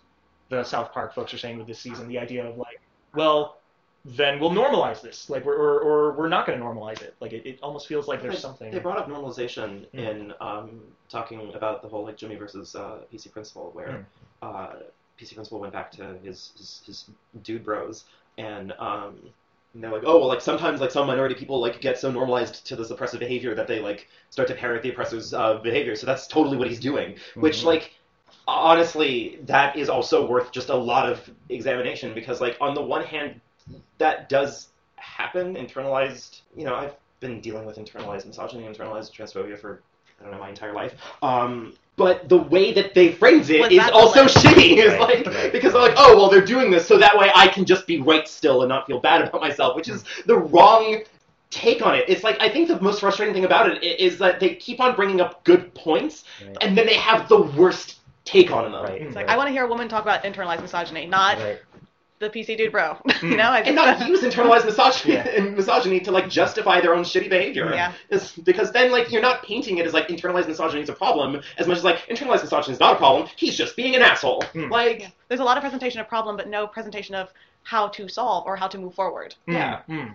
the 0.50 0.64
South 0.64 0.92
Park 0.92 1.14
folks 1.14 1.32
are 1.34 1.38
saying 1.38 1.60
with 1.60 1.68
this 1.68 1.78
season? 1.80 2.08
The 2.08 2.18
idea 2.18 2.44
of 2.44 2.58
like, 2.58 2.82
well, 3.14 3.60
then 4.04 4.40
we'll 4.40 4.50
normalize 4.50 5.02
this, 5.02 5.30
like, 5.30 5.46
we're, 5.46 5.56
or, 5.56 5.80
or 5.80 6.12
we're 6.14 6.28
not 6.28 6.46
going 6.46 6.60
to 6.60 6.66
normalize 6.66 7.02
it. 7.02 7.16
Like, 7.22 7.32
it, 7.32 7.46
it 7.46 7.60
almost 7.64 7.88
feels 7.88 8.06
like 8.08 8.22
there's 8.22 8.34
They- 8.36 8.42
something. 8.42 8.72
They 8.72 8.80
brought 8.80 8.98
up 8.98 9.08
normalization 9.08 9.86
Mm. 9.94 9.94
in 9.94 10.34
um, 10.42 10.82
talking 11.08 11.54
about 11.54 11.82
the 11.84 11.88
whole 11.88 12.04
like 12.04 12.18
Jimmy 12.18 12.36
versus 12.36 12.76
uh, 12.76 12.98
PC 13.14 13.32
principal, 13.32 13.70
where 13.74 14.06
uh, 14.44 14.74
PC 15.18 15.36
Principal 15.36 15.60
went 15.60 15.74
back 15.74 15.92
to 15.94 16.18
his 16.24 16.52
his, 16.58 16.82
his 16.86 17.06
dude 17.44 17.64
bros, 17.64 18.06
and 18.38 18.72
um, 18.74 19.16
and 19.74 19.84
they're 19.84 19.92
like, 19.92 20.04
oh 20.06 20.20
well, 20.20 20.28
like 20.28 20.42
sometimes 20.42 20.82
like 20.82 20.92
some 20.92 21.08
minority 21.08 21.36
people 21.36 21.60
like 21.60 21.82
get 21.82 21.98
so 21.98 22.12
normalized 22.12 22.66
to 22.68 22.76
this 22.76 22.92
oppressive 22.92 23.20
behavior 23.20 23.56
that 23.56 23.68
they 23.68 23.80
like 23.80 24.08
start 24.30 24.48
to 24.50 24.56
parrot 24.56 24.84
the 24.84 24.90
oppressor's 24.90 25.34
uh, 25.34 25.56
behavior. 25.60 25.96
So 25.96 26.06
that's 26.06 26.28
totally 26.28 26.58
what 26.58 26.68
he's 26.68 26.80
doing, 26.80 27.16
which 27.36 27.62
Mhm. 27.62 27.66
like 27.66 27.94
honestly 28.48 29.40
that 29.44 29.76
is 29.78 29.90
also 29.90 30.28
worth 30.28 30.52
just 30.52 30.70
a 30.70 30.76
lot 30.76 31.10
of 31.10 31.30
examination 31.50 32.14
because 32.14 32.42
like 32.42 32.58
on 32.60 32.74
the 32.74 32.82
one 32.82 33.04
hand 33.04 33.40
that 33.98 34.28
does 34.30 34.70
happen 34.96 35.56
internalized 35.56 36.42
you 36.58 36.66
know 36.66 36.76
i've 36.76 36.96
been 37.20 37.40
dealing 37.42 37.66
with 37.66 37.78
internalized 37.78 38.26
misogyny 38.26 38.64
internalized 38.64 39.14
transphobia 39.14 39.58
for 39.58 39.82
i 40.20 40.24
don't 40.24 40.32
know 40.32 40.40
my 40.40 40.50
entire 40.50 40.74
life 40.74 40.96
um 41.22 41.74
but 41.96 42.28
the 42.28 42.38
way 42.38 42.74
that 42.74 42.94
they 42.96 43.12
phrase 43.12 43.50
it 43.52 43.62
Was 43.62 43.72
is 43.72 43.78
that 43.78 43.88
the 43.92 43.94
also 43.94 44.22
lens? 44.22 44.34
shitty 44.34 44.78
it's 44.78 45.00
Right, 45.00 45.26
like 45.26 45.28
right. 45.36 45.52
because 45.52 45.74
they're 45.74 45.82
like 45.82 45.96
oh 45.98 46.16
well 46.18 46.30
they're 46.30 46.46
doing 46.46 46.72
this 46.72 46.88
so 46.88 46.98
that 46.98 47.18
way 47.18 47.32
i 47.36 47.48
can 47.48 47.66
just 47.66 47.86
be 47.88 48.00
right 48.02 48.28
still 48.28 48.62
and 48.64 48.70
not 48.70 48.88
feel 48.88 49.00
bad 49.00 49.22
about 49.28 49.42
myself 49.42 49.76
which 49.76 49.90
is 49.90 50.04
the 50.26 50.38
wrong 50.38 51.04
take 51.52 51.86
on 51.86 51.94
it. 51.94 52.06
It's 52.08 52.24
like 52.24 52.42
I 52.42 52.50
think 52.50 52.68
the 52.68 52.82
most 52.82 53.00
frustrating 53.00 53.32
thing 53.36 53.46
about 53.46 53.70
it 53.70 53.78
i- 53.84 54.04
is 54.04 54.18
that 54.18 54.40
they 54.40 54.56
keep 54.56 54.80
on 54.80 54.96
bringing 54.96 55.22
up 55.22 55.44
good 55.44 55.72
points, 55.76 56.24
and 56.62 56.76
then 56.76 56.88
they 56.88 56.96
have 56.96 57.30
the 57.30 57.44
worst 57.44 58.00
take 58.26 58.50
on 58.52 58.72
them. 58.72 58.84
It's 58.88 59.16
like 59.16 59.30
I 59.30 59.38
want 59.38 59.50
to 59.50 59.52
hear 59.52 59.64
a 59.64 59.68
woman 59.68 59.88
talk 59.88 60.02
about 60.02 60.24
internalized 60.24 60.64
misogyny, 60.64 61.06
not 61.06 61.38
the 62.24 62.30
PC 62.30 62.58
dude 62.58 62.72
bro. 62.72 62.98
you 63.06 63.12
mm. 63.14 63.38
know, 63.38 63.50
I 63.50 63.60
and 63.60 63.78
just- 63.78 64.00
not 64.00 64.08
use 64.10 64.22
internalized 64.22 64.66
misogyny 64.66 65.18
and 65.18 65.56
misogyny 65.58 66.00
to 66.02 66.12
like 66.12 66.30
justify 66.30 66.82
their 66.82 66.96
own 66.96 67.04
shitty 67.04 67.30
behavior. 67.30 67.72
Yeah. 67.74 67.94
It's 68.10 68.34
because 68.34 68.72
then 68.72 68.92
like 68.92 69.12
you're 69.12 69.22
not 69.22 69.44
painting 69.44 69.78
it 69.78 69.86
as 69.86 69.94
like 69.94 70.08
internalized 70.08 70.48
misogyny 70.48 70.82
is 70.82 70.90
a 70.90 70.94
problem 70.94 71.42
as 71.58 71.68
much 71.68 71.78
as 71.78 71.84
like 71.84 72.00
internalized 72.08 72.44
misogyny 72.44 72.74
is 72.74 72.80
not 72.80 72.96
a 72.96 72.98
problem. 72.98 73.30
He's 73.36 73.56
just 73.56 73.76
being 73.76 73.96
an 73.96 74.02
asshole. 74.02 74.44
Mm. 74.54 74.72
Like 74.72 75.12
There's 75.28 75.42
a 75.42 75.44
lot 75.44 75.58
of 75.58 75.62
presentation 75.62 76.00
of 76.00 76.08
problem, 76.08 76.38
but 76.38 76.48
no 76.48 76.68
presentation 76.68 77.16
of 77.16 77.32
how 77.64 77.88
to 77.90 78.08
solve 78.08 78.46
or 78.46 78.56
how 78.56 78.68
to 78.68 78.78
move 78.78 78.94
forward. 78.96 79.36
Mm. 79.48 79.54
Yeah. 79.54 79.82
Hmm. 79.84 80.08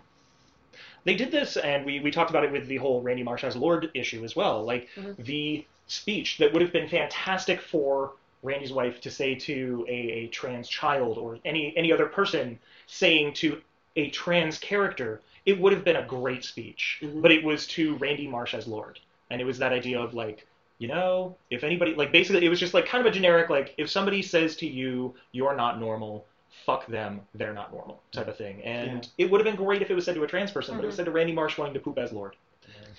They 1.05 1.15
did 1.15 1.31
this, 1.31 1.57
and 1.57 1.87
we, 1.87 2.01
we 2.01 2.11
talked 2.11 2.29
about 2.29 2.45
it 2.45 2.53
with 2.53 2.67
the 2.67 2.77
whole 2.77 3.01
Randy 3.01 3.23
Marsh 3.23 3.43
as 3.43 3.57
Lorde 3.57 3.91
issue 3.95 4.25
as 4.25 4.37
well. 4.37 4.65
Like 4.65 4.89
mm-hmm. 4.95 5.23
the 5.23 5.65
speech 5.87 6.37
that 6.39 6.53
would 6.53 6.61
have 6.61 6.73
been 6.73 6.89
fantastic 6.89 7.61
for 7.61 8.13
Randy's 8.43 8.73
wife 8.73 9.01
to 9.03 9.11
say 9.11 9.35
to 9.35 9.85
a, 9.89 9.93
a 9.93 10.27
trans 10.29 10.69
child 10.69 11.19
or 11.19 11.39
any 11.45 11.75
any 11.77 11.93
other 11.93 12.07
person 12.07 12.59
saying 12.87 13.35
to 13.35 13.61
a 13.97 14.11
trans 14.11 14.59
character, 14.59 15.21
it 15.45 15.59
would 15.59 15.73
have 15.73 15.85
been 15.85 15.97
a 15.97 16.07
great 16.07 16.45
speech. 16.45 17.01
Mm-hmm. 17.03 17.21
But 17.21 17.33
it 17.33 17.43
was 17.43 17.67
to 17.69 17.97
Randy 17.97 18.27
Marsh 18.27 18.55
as 18.55 18.67
Lorde, 18.67 19.01
and 19.31 19.41
it 19.41 19.45
was 19.45 19.59
that 19.59 19.73
idea 19.73 20.01
of 20.01 20.15
like. 20.15 20.47
You 20.81 20.87
know, 20.87 21.37
if 21.51 21.65
anybody 21.65 21.93
like 21.97 22.13
basically 22.13 22.47
it 22.47 22.49
was 22.49 22.61
just 22.61 22.73
like 22.73 22.87
kind 22.87 23.05
of 23.05 23.11
a 23.11 23.13
generic 23.13 23.51
like 23.51 23.75
if 23.79 23.91
somebody 23.91 24.23
says 24.23 24.55
to 24.59 24.67
you 24.69 25.13
you're 25.33 25.57
not 25.57 25.81
normal, 25.81 26.25
fuck 26.65 26.87
them, 26.87 27.21
they're 27.35 27.53
not 27.53 27.73
normal 27.73 28.01
type 28.13 28.29
of 28.29 28.37
thing. 28.37 28.63
And 28.63 29.09
it 29.19 29.29
would 29.29 29.41
have 29.41 29.45
been 29.45 29.57
great 29.57 29.83
if 29.83 29.91
it 29.91 29.95
was 29.95 30.05
said 30.05 30.15
to 30.15 30.23
a 30.23 30.29
trans 30.29 30.53
person, 30.53 30.77
but 30.77 30.85
it 30.85 30.87
was 30.87 30.93
mm-hmm. 30.93 30.99
said 30.99 31.07
to 31.07 31.11
Randy 31.11 31.33
Marsh 31.33 31.59
wanting 31.59 31.75
to 31.75 31.81
poop 31.81 31.99
as 31.99 32.13
Lorde. 32.13 32.37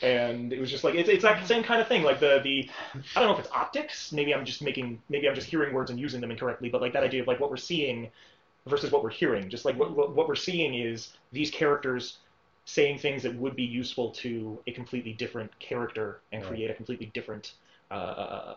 And 0.02 0.54
it 0.54 0.60
was 0.60 0.70
just 0.72 0.84
like 0.84 0.96
it's 0.96 1.10
it's 1.10 1.24
that 1.24 1.46
same 1.48 1.64
kind 1.64 1.82
of 1.82 1.88
thing. 1.88 2.04
Like 2.04 2.20
the 2.20 2.40
the 2.44 2.70
I 3.16 3.20
don't 3.20 3.30
know 3.30 3.34
if 3.34 3.40
it's 3.40 3.54
optics. 3.54 4.12
Maybe 4.12 4.34
I'm 4.34 4.46
just 4.46 4.62
making 4.62 5.02
maybe 5.10 5.28
I'm 5.28 5.36
just 5.36 5.48
hearing 5.48 5.74
words 5.74 5.90
and 5.92 6.00
using 6.00 6.22
them 6.22 6.32
incorrectly. 6.32 6.70
But 6.70 6.82
like 6.82 6.94
that 6.94 7.04
idea 7.04 7.22
of 7.22 7.28
like 7.28 7.40
what 7.40 7.50
we're 7.50 7.58
seeing 7.58 8.10
versus 8.68 8.92
what 8.92 9.04
we're 9.04 9.10
hearing. 9.10 9.50
Just 9.50 9.66
like 9.66 9.78
what 9.78 9.96
what, 9.96 10.16
what 10.16 10.28
we're 10.28 10.36
seeing 10.36 10.74
is 10.76 11.14
these 11.32 11.50
characters 11.52 12.18
saying 12.66 13.00
things 13.00 13.24
that 13.24 13.34
would 13.36 13.56
be 13.56 13.64
useful 13.64 14.12
to 14.12 14.60
a 14.68 14.72
completely 14.72 15.14
different 15.14 15.58
character 15.60 16.22
and 16.32 16.44
Right. 16.44 16.50
create 16.52 16.70
a 16.70 16.74
completely 16.76 17.08
different 17.14 17.54
uh, 17.90 18.54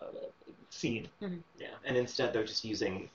scene. 0.71 1.09
Yeah, 1.59 1.69
and 1.87 1.97
instead 1.97 2.33
they're 2.35 2.45
just 2.45 2.65
using 2.65 3.09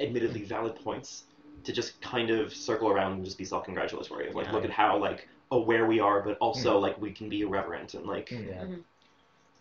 admittedly 0.00 0.42
valid 0.44 0.76
points 0.76 1.24
to 1.64 1.72
just 1.72 2.00
kind 2.00 2.30
of 2.30 2.54
circle 2.54 2.88
around 2.90 3.12
and 3.12 3.24
just 3.24 3.38
be 3.38 3.44
self-congratulatory. 3.44 4.28
of 4.28 4.34
Like, 4.34 4.46
Yeah. 4.46 4.52
look 4.52 4.64
at 4.64 4.70
how 4.70 4.96
like 4.98 5.28
aware 5.50 5.86
we 5.86 6.00
are, 6.00 6.20
but 6.20 6.36
also 6.38 6.78
Mm. 6.78 6.82
like 6.82 7.00
we 7.00 7.12
can 7.12 7.28
be 7.28 7.42
irreverent 7.42 7.94
and 7.94 8.06
like. 8.06 8.28
Hmm, 8.30 8.48
yeah. 8.48 8.62
Mm-hmm. 8.62 8.80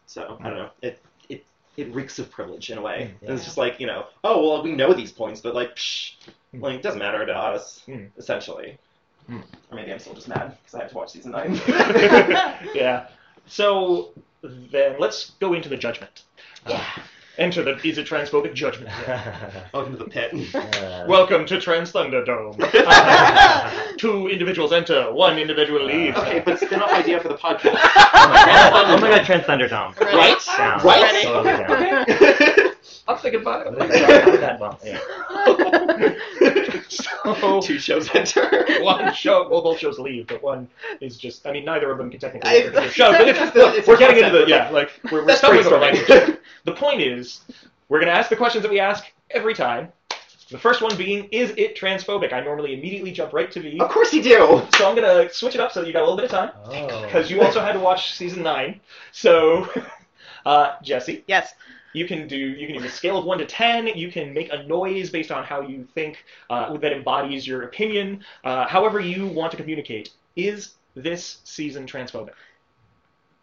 So 0.06 0.24
I 0.24 0.28
hmm. 0.36 0.44
don't 0.44 0.58
know. 0.58 0.70
It 0.82 1.00
it 1.30 1.46
it 1.78 1.94
reeks 1.94 2.20
of 2.20 2.30
privilege 2.30 2.70
in 2.70 2.78
a 2.78 2.82
way. 2.82 3.14
Mm, 3.24 3.30
It's 3.30 3.46
just 3.46 3.58
like 3.58 3.80
you 3.80 3.88
know, 3.88 4.08
oh 4.24 4.48
well, 4.48 4.64
we 4.64 4.74
know 4.74 4.94
these 4.94 5.12
points, 5.12 5.42
but 5.42 5.56
like, 5.56 5.76
psh, 5.76 6.16
hmm. 6.52 6.62
like 6.62 6.76
it 6.76 6.82
doesn't 6.82 7.00
matter 7.00 7.26
to 7.26 7.36
us, 7.36 7.84
essentially. 8.18 8.78
Or 9.30 9.42
maybe 9.72 9.92
I'm 9.92 10.00
still 10.00 10.14
just 10.14 10.28
mad 10.28 10.58
because 10.60 10.76
I 10.76 10.80
have 10.80 10.90
to 10.90 10.96
watch 10.98 11.12
season 11.12 11.32
nine. 11.32 11.54
yeah. 12.76 13.08
So 13.48 14.12
then 14.42 14.98
let's 15.00 15.32
go 15.40 15.54
into 15.54 15.70
the 15.70 15.78
judgment. 15.78 16.24
Uh, 16.66 16.72
yeah. 16.72 17.04
Enter 17.40 17.64
the 17.64 17.76
is 17.88 17.98
it 17.98 18.06
transphobic 18.06 18.54
judgment. 18.54 18.92
Welcome 19.74 19.94
to 19.94 20.04
the 20.04 20.06
pit. 20.06 20.32
Welcome 21.08 21.48
to 21.48 21.60
Trans 21.60 21.92
Thunderdome. 21.92 22.58
Two 23.98 24.28
individuals 24.28 24.72
enter, 24.72 25.12
one 25.12 25.40
individual 25.40 25.82
uh, 25.82 25.86
leaves. 25.86 26.18
Okay, 26.18 26.44
but 26.46 26.60
spin-off 26.60 26.92
idea 26.92 27.20
for 27.20 27.30
the 27.30 27.38
podcast. 27.38 27.74
oh 27.76 28.98
my 29.02 29.10
god, 29.10 29.26
Trans 29.26 29.44
Thunderdome. 29.46 30.00
Right? 30.00 30.38
Down. 30.58 30.86
Right? 30.86 31.24
Totally 31.24 31.54
down. 31.58 32.74
I'm 33.08 33.18
thinking 33.18 33.42
about 33.42 33.80
That 33.80 34.60
bump, 34.60 34.80
yeah. 34.84 35.00
so, 36.90 37.62
Two 37.62 37.80
shows 37.80 38.14
enter. 38.14 38.66
one 38.82 39.14
show, 39.14 39.48
well, 39.50 39.62
both 39.62 39.80
shows 39.80 40.00
leave, 40.00 40.28
but 40.28 40.42
one 40.44 40.68
is 41.02 41.18
just. 41.18 41.46
I 41.48 41.52
mean, 41.52 41.66
neither 41.66 41.92
of 41.92 41.98
them 41.98 42.10
can 42.10 42.20
technically. 42.20 42.50
I- 42.50 42.56
enter 42.58 42.72
the 42.72 42.90
show, 42.90 43.12
but 43.12 43.28
it's 43.28 43.40
it's, 43.40 43.52
the- 43.54 43.76
it's 43.76 43.88
we're 43.88 43.98
getting 43.98 44.24
into 44.24 44.38
the 44.40 44.48
yeah, 44.48 44.70
like 44.70 44.92
we're, 45.12 45.22
we're 45.22 45.26
That's 45.26 45.40
stumbling 45.40 45.64
with 45.66 45.74
our 45.74 45.80
language. 45.80 46.38
the 46.66 46.72
point 46.74 47.02
is, 47.02 47.42
we're 47.90 48.00
gonna 48.00 48.12
ask 48.12 48.30
the 48.30 48.36
questions 48.36 48.62
that 48.64 48.72
we 48.72 48.80
ask 48.80 49.06
every 49.32 49.54
time. 49.54 49.92
The 50.50 50.60
first 50.60 50.82
one 50.84 50.96
being, 50.98 51.24
is 51.32 51.52
it 51.58 51.76
transphobic? 51.76 52.32
I 52.32 52.42
normally 52.42 52.74
immediately 52.76 53.12
jump 53.12 53.34
right 53.34 53.50
to 53.52 53.60
the. 53.60 53.80
Of 53.80 53.90
course 53.90 54.14
you 54.14 54.22
do. 54.22 54.62
So 54.78 54.88
I'm 54.88 54.94
gonna 54.96 55.30
switch 55.32 55.56
it 55.56 55.62
up 55.62 55.72
so 55.72 55.80
that 55.82 55.88
you 55.88 55.94
got 55.94 56.02
a 56.02 56.06
little 56.10 56.18
bit 56.18 56.26
of 56.26 56.32
time, 56.32 56.52
Oh. 56.66 57.02
because 57.06 57.32
you 57.32 57.42
also 57.42 57.60
had 57.62 57.72
to 57.74 57.80
watch 57.80 58.14
season 58.14 58.44
nine. 58.44 58.80
So, 59.14 59.68
uh, 60.46 60.74
Jesse. 60.84 61.24
Yes. 61.28 61.54
You 61.94 62.08
can 62.08 62.28
do 62.28 62.38
you 62.38 62.66
can 62.68 62.76
use 62.76 62.86
a 62.86 62.90
scale 62.90 63.18
of 63.18 63.26
one 63.26 63.38
to 63.38 63.46
ten. 63.46 63.88
You 63.88 64.12
can 64.12 64.34
make 64.34 64.52
a 64.52 64.64
noise 64.64 65.10
based 65.10 65.32
on 65.32 65.44
how 65.44 65.62
you 65.62 65.88
think 65.94 66.24
uh, 66.50 66.76
that 66.78 66.92
embodies 66.92 67.48
your 67.48 67.64
opinion. 67.64 68.24
Uh, 68.44 68.68
however 68.68 69.00
you 69.00 69.28
want 69.28 69.52
to 69.52 69.58
communicate. 69.58 70.12
Is 70.36 70.76
this 70.96 71.38
season 71.44 71.86
transphobic? 71.86 72.34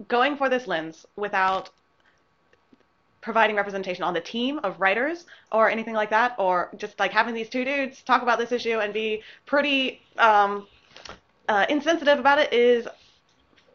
Going 0.09 0.37
for 0.37 0.49
this 0.49 0.67
lens 0.67 1.07
without 1.17 1.71
providing 3.21 3.55
representation 3.55 4.03
on 4.03 4.15
the 4.15 4.21
team 4.21 4.59
of 4.65 4.81
writers 4.81 5.27
or 5.53 5.71
anything 5.71 5.95
like 5.95 6.11
that, 6.11 6.35
or 6.39 6.71
just 6.77 6.99
like 6.99 7.13
having 7.13 7.35
these 7.35 7.49
two 7.49 7.65
dudes 7.65 8.03
talk 8.03 8.23
about 8.23 8.39
this 8.39 8.51
issue 8.51 8.81
and 8.81 8.93
be 8.95 9.23
pretty 9.47 10.01
um, 10.17 10.67
uh, 11.49 11.67
insensitive 11.69 12.19
about 12.19 12.39
it 12.39 12.53
is 12.53 12.89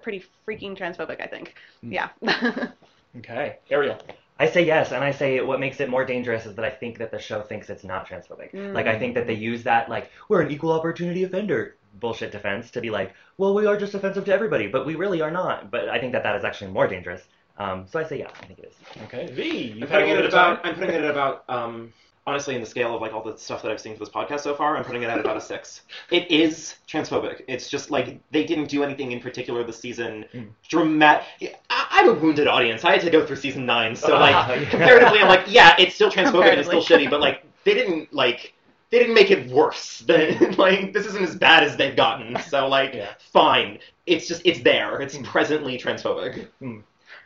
pretty 0.02 0.26
freaking 0.48 0.78
transphobic, 0.78 1.22
I 1.22 1.28
think. 1.28 1.56
Yeah. 1.82 2.10
Okay, 3.18 3.60
Ariel. 3.70 3.98
I 4.38 4.48
say 4.48 4.66
yes, 4.66 4.92
and 4.92 5.04
I 5.04 5.12
say 5.12 5.40
what 5.42 5.60
makes 5.60 5.80
it 5.80 5.90
more 5.90 6.06
dangerous 6.06 6.46
is 6.46 6.56
that 6.56 6.66
I 6.66 6.70
think 6.70 6.98
that 6.98 7.12
the 7.12 7.20
show 7.20 7.42
thinks 7.42 7.70
it's 7.70 7.84
not 7.84 8.08
transphobic. 8.08 8.52
Mm. 8.54 8.74
Like 8.74 8.88
I 8.88 9.00
think 9.00 9.16
that 9.16 9.28
they 9.28 9.34
use 9.34 9.64
that 9.64 9.90
like 9.90 10.12
we're 10.28 10.42
an 10.42 10.52
equal 10.52 10.72
opportunity 10.72 11.24
offender 11.24 11.78
bullshit 12.00 12.32
defense 12.32 12.72
to 12.72 12.82
be 12.82 12.90
like, 12.90 13.14
well, 13.38 13.54
we 13.54 13.66
are 13.66 13.78
just 13.78 13.94
offensive 13.94 14.26
to 14.26 14.34
everybody, 14.34 14.68
but 14.68 14.86
we 14.86 14.96
really 14.96 15.22
are 15.22 15.32
not. 15.32 15.72
But 15.72 15.88
I 15.88 16.00
think 16.00 16.12
that 16.12 16.24
that 16.24 16.36
is 16.36 16.44
actually 16.44 16.72
more 16.72 16.88
dangerous. 16.88 17.22
Um, 17.58 17.86
so 17.90 18.00
I 18.00 18.04
say 18.04 18.20
yeah, 18.20 18.30
I 18.42 18.46
think 18.46 18.60
it 18.60 18.66
is. 18.66 19.04
Okay, 19.04 19.32
V. 19.32 19.72
I'm 19.72 19.78
You've 19.80 19.90
had 19.90 20.02
a 20.02 20.06
putting 20.06 20.12
it 20.12 20.16
bit 20.18 20.26
at 20.26 20.30
about. 20.30 20.66
I'm 20.66 20.76
putting 20.76 20.96
it 20.96 21.04
at 21.04 21.12
about. 21.12 21.44
Um, 21.48 21.94
honestly, 22.28 22.56
in 22.56 22.62
the 22.62 22.68
scale 22.68 22.96
of 22.96 23.02
like 23.02 23.14
all 23.14 23.24
the 23.24 23.38
stuff 23.38 23.62
that 23.62 23.72
I've 23.72 23.80
seen 23.80 23.94
for 23.94 24.00
this 24.00 24.10
podcast 24.10 24.42
so 24.42 24.56
far, 24.56 24.76
I'm 24.76 24.84
putting 24.84 25.04
it 25.04 25.10
at 25.10 25.20
about 25.20 25.38
a 25.38 25.42
six. 25.42 25.82
It 26.12 26.30
is 26.30 26.76
transphobic. 26.88 27.44
It's 27.48 27.70
just 27.70 27.92
like 27.92 28.20
they 28.32 28.44
didn't 28.44 28.66
do 28.66 28.84
anything 28.84 29.12
in 29.12 29.20
particular 29.20 29.64
this 29.64 29.80
season. 29.80 30.26
Dramatic. 30.68 31.60
I'm 31.96 32.10
a 32.10 32.14
wounded 32.14 32.48
audience. 32.48 32.84
I 32.84 32.92
had 32.92 33.02
to 33.02 33.10
go 33.10 33.26
through 33.26 33.38
season 33.38 33.66
nine, 33.66 33.96
so 33.96 34.14
like 34.20 34.70
comparatively, 34.70 35.20
I'm 35.20 35.30
like, 35.30 35.46
yeah, 35.48 35.76
it's 35.80 35.96
still 35.96 36.12
transphobic 36.12 36.50
and 36.50 36.60
it's 36.60 36.68
still 36.68 36.84
shitty, 36.84 37.10
but 37.10 37.22
like 37.22 37.44
they 37.64 37.74
didn't 37.74 38.14
like. 38.14 38.54
They 38.92 39.00
didn't 39.00 39.16
make 39.16 39.32
it 39.32 39.50
worse. 39.50 40.00
Than, 40.00 40.52
like 40.58 40.94
this 40.94 41.06
isn't 41.08 41.24
as 41.24 41.36
bad 41.36 41.64
as 41.64 41.76
they've 41.76 41.96
gotten. 41.96 42.40
So 42.42 42.68
like, 42.68 43.02
fine. 43.20 43.80
It's 44.06 44.28
just 44.28 44.42
it's 44.46 44.60
there. 44.60 45.02
It's 45.02 45.18
presently 45.24 45.78
transphobic. 45.78 46.48
Hmm. 46.60 46.80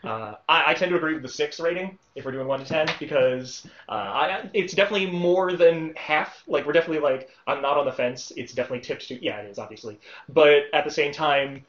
Uh, 0.03 0.35
I, 0.47 0.71
I 0.71 0.73
tend 0.75 0.91
to 0.91 0.97
agree 0.97 1.13
with 1.13 1.23
the 1.23 1.29
six 1.29 1.59
rating 1.59 1.97
if 2.15 2.23
we're 2.23 2.31
doing 2.31 2.47
one 2.47 2.59
to 2.59 2.65
ten 2.65 2.87
because 2.99 3.67
uh, 3.89 3.91
I, 3.91 4.49
it's 4.53 4.73
definitely 4.73 5.07
more 5.07 5.53
than 5.53 5.93
half. 5.95 6.43
Like 6.47 6.65
we're 6.65 6.73
definitely 6.73 7.01
like 7.01 7.29
I'm 7.47 7.61
not 7.61 7.77
on 7.77 7.85
the 7.85 7.91
fence. 7.91 8.31
It's 8.37 8.53
definitely 8.53 8.81
tipped 8.81 9.07
to 9.09 9.23
yeah, 9.23 9.39
it 9.39 9.49
is 9.49 9.59
obviously, 9.59 9.99
but 10.29 10.63
at 10.73 10.85
the 10.85 10.91
same 10.91 11.11
time, 11.11 11.65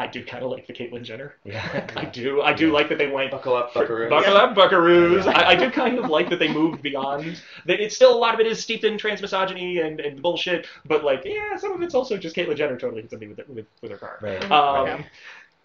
I 0.00 0.06
do 0.06 0.24
kind 0.24 0.42
of 0.42 0.50
like 0.50 0.66
the 0.66 0.72
Caitlyn 0.72 1.02
Jenner. 1.02 1.34
Yeah, 1.44 1.86
I 1.96 2.06
do. 2.06 2.40
I 2.42 2.52
do 2.54 2.72
like 2.72 2.88
that 2.88 2.98
they 2.98 3.08
went 3.10 3.30
buckle 3.30 3.54
up, 3.54 3.72
buckaroos. 3.74 4.08
Buckle 4.08 4.36
up, 4.36 4.54
buckaroos. 4.56 5.26
I, 5.26 5.50
I 5.50 5.54
do 5.54 5.70
kind 5.70 5.98
of 5.98 6.08
like 6.08 6.30
that 6.30 6.38
they 6.38 6.52
moved 6.52 6.80
beyond. 6.82 7.40
That 7.66 7.80
it's 7.80 7.94
still 7.94 8.14
a 8.14 8.18
lot 8.18 8.32
of 8.34 8.40
it 8.40 8.46
is 8.46 8.60
steeped 8.60 8.84
in 8.84 8.96
trans 8.96 9.20
misogyny 9.20 9.80
and, 9.80 10.00
and 10.00 10.22
bullshit, 10.22 10.66
but 10.86 11.04
like 11.04 11.22
yeah, 11.24 11.56
some 11.56 11.72
of 11.72 11.82
it's 11.82 11.94
also 11.94 12.16
just 12.16 12.34
Caitlyn 12.34 12.56
Jenner 12.56 12.78
totally 12.78 13.02
hit 13.02 13.10
something 13.10 13.28
with 13.28 13.46
with, 13.48 13.66
with 13.82 13.90
her 13.90 13.98
car. 13.98 14.18
Right. 14.22 14.50
Um, 14.50 15.04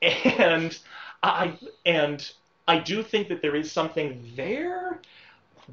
and 0.02 0.78
I 1.24 1.58
and 1.86 2.30
I 2.68 2.80
do 2.80 3.04
think 3.04 3.30
that 3.30 3.42
there 3.42 3.56
is 3.56 3.72
something 3.72 4.32
there, 4.36 5.00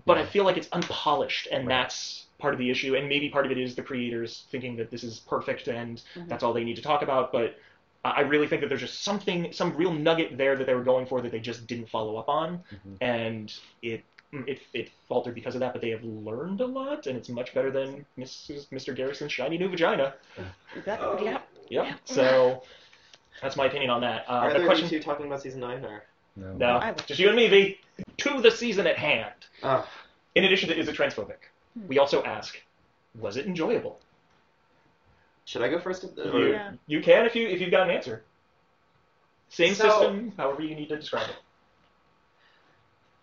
but 0.06 0.18
I 0.18 0.24
feel 0.26 0.44
like 0.44 0.56
it's 0.56 0.68
unpolished, 0.72 1.48
and 1.50 1.68
that's 1.68 2.26
part 2.38 2.54
of 2.54 2.58
the 2.58 2.70
issue. 2.70 2.96
And 2.96 3.08
maybe 3.08 3.28
part 3.28 3.46
of 3.46 3.52
it 3.52 3.58
is 3.58 3.74
the 3.74 3.82
creators 3.82 4.44
thinking 4.50 4.76
that 4.76 4.90
this 4.90 5.04
is 5.04 5.20
perfect 5.20 5.68
and 5.68 6.02
Mhm. 6.16 6.28
that's 6.28 6.42
all 6.42 6.52
they 6.52 6.64
need 6.64 6.74
to 6.76 6.82
talk 6.82 7.02
about. 7.02 7.30
But 7.30 7.56
I 8.04 8.10
I 8.10 8.20
really 8.20 8.46
think 8.46 8.60
that 8.62 8.68
there's 8.68 8.80
just 8.80 9.02
something, 9.02 9.52
some 9.52 9.76
real 9.76 9.92
nugget 9.92 10.36
there 10.36 10.56
that 10.56 10.66
they 10.66 10.74
were 10.74 10.84
going 10.84 11.06
for 11.06 11.20
that 11.20 11.30
they 11.32 11.40
just 11.40 11.66
didn't 11.66 11.88
follow 11.88 12.16
up 12.16 12.28
on, 12.28 12.62
and 13.00 13.52
it. 13.82 14.04
It, 14.34 14.60
it 14.72 14.88
faltered 15.08 15.34
because 15.34 15.54
of 15.56 15.60
that, 15.60 15.74
but 15.74 15.82
they 15.82 15.90
have 15.90 16.02
learned 16.02 16.62
a 16.62 16.66
lot, 16.66 17.06
and 17.06 17.18
it's 17.18 17.28
much 17.28 17.52
better 17.52 17.70
than 17.70 18.06
Mrs. 18.18 18.66
Mr. 18.70 18.96
Garrison's 18.96 19.30
shiny 19.30 19.58
new 19.58 19.68
vagina. 19.68 20.14
That- 20.86 21.00
yeah. 21.22 21.42
Yep. 21.68 21.98
So 22.06 22.62
that's 23.42 23.56
my 23.56 23.66
opinion 23.66 23.90
on 23.90 24.00
that. 24.00 24.24
Uh, 24.26 24.32
Are 24.32 24.52
the 24.54 24.60
there 24.60 24.66
question, 24.66 24.88
you 24.88 24.98
two 24.98 25.04
talking 25.04 25.26
about 25.26 25.42
season 25.42 25.60
nine 25.60 25.84
or? 25.84 26.04
no, 26.56 26.94
just 27.06 27.20
you 27.20 27.28
and 27.28 27.36
me, 27.36 27.48
V. 27.48 27.78
To 28.16 28.40
the 28.40 28.50
season 28.50 28.86
at 28.86 28.96
hand. 28.96 29.34
Oh. 29.62 29.86
In 30.34 30.44
addition 30.44 30.70
to 30.70 30.78
is 30.78 30.88
it 30.88 30.96
transphobic, 30.96 31.36
we 31.86 31.98
also 31.98 32.22
ask, 32.22 32.58
was 33.18 33.36
it 33.36 33.44
enjoyable? 33.44 34.00
Should 35.44 35.62
I 35.62 35.68
go 35.68 35.78
first? 35.78 36.04
You, 36.16 36.58
you 36.86 37.00
can 37.02 37.26
if 37.26 37.34
you 37.34 37.48
if 37.48 37.60
you've 37.60 37.70
got 37.70 37.88
an 37.88 37.94
answer. 37.94 38.24
Same 39.48 39.74
So- 39.74 39.88
system, 39.88 40.32
however 40.36 40.62
you 40.62 40.74
need 40.74 40.88
to 40.88 40.96
describe 40.96 41.28
it. 41.28 41.36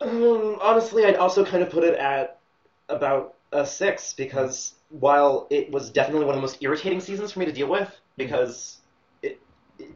Um, 0.02 0.58
honestly, 0.62 1.06
I'd 1.06 1.16
also 1.16 1.44
kind 1.44 1.62
of 1.62 1.70
put 1.70 1.84
it 1.84 1.96
at 1.96 2.40
about 2.88 3.36
a 3.52 3.66
six 3.66 4.14
because 4.14 4.76
while 4.90 5.48
it 5.50 5.72
was 5.72 5.90
definitely 5.90 6.26
one 6.26 6.36
of 6.36 6.38
the 6.38 6.42
most 6.42 6.58
irritating 6.62 7.02
seasons 7.02 7.32
for 7.32 7.40
me 7.40 7.46
to 7.46 7.52
deal 7.52 7.68
with 7.68 7.94
because 8.16 8.78
it, 9.22 9.42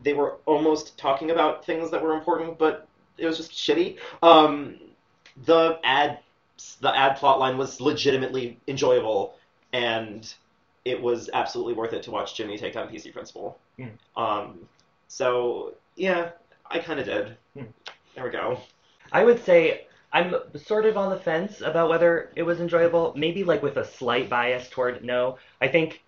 they 0.04 0.14
were 0.14 0.38
almost 0.46 0.98
talking 0.98 1.32
about 1.32 1.66
things 1.66 1.90
that 1.92 2.02
were 2.02 2.14
important, 2.14 2.58
but 2.58 2.88
it 3.18 3.26
was 3.26 3.38
just 3.38 3.52
shitty. 3.52 3.98
Um, 4.22 4.80
the 5.46 5.80
ad 5.84 6.20
the 6.82 6.96
ad 6.96 7.18
plot 7.18 7.40
line 7.40 7.58
was 7.58 7.82
legitimately 7.82 8.60
enjoyable, 8.68 9.36
and 9.72 10.34
it 10.86 11.02
was 11.02 11.30
absolutely 11.34 11.74
worth 11.74 11.94
it 11.94 12.04
to 12.04 12.12
watch 12.12 12.36
Jimmy 12.36 12.58
take 12.58 12.74
down 12.74 12.88
PC 12.88 13.14
Principal. 13.14 13.58
Hmm. 13.78 14.22
Um, 14.22 14.60
so 15.08 15.74
yeah, 15.96 16.32
I 16.70 16.80
kind 16.80 17.00
of 17.00 17.06
did. 17.06 17.38
Hmm. 17.54 17.66
There 18.16 18.26
we 18.26 18.30
go. 18.30 18.60
I 19.12 19.24
would 19.24 19.44
say 19.44 19.88
I'm 20.12 20.36
sort 20.56 20.86
of 20.86 20.98
on 20.98 21.10
the 21.10 21.18
fence 21.18 21.62
about 21.62 21.90
whether 21.90 22.32
it 22.36 22.44
was 22.44 22.60
enjoyable. 22.60 23.14
Maybe 23.16 23.44
like 23.44 23.64
with 23.64 23.78
a 23.78 23.86
slight 23.86 24.30
bias 24.30 24.70
toward 24.70 25.04
no. 25.04 25.38
I 25.62 25.68
think 25.68 26.04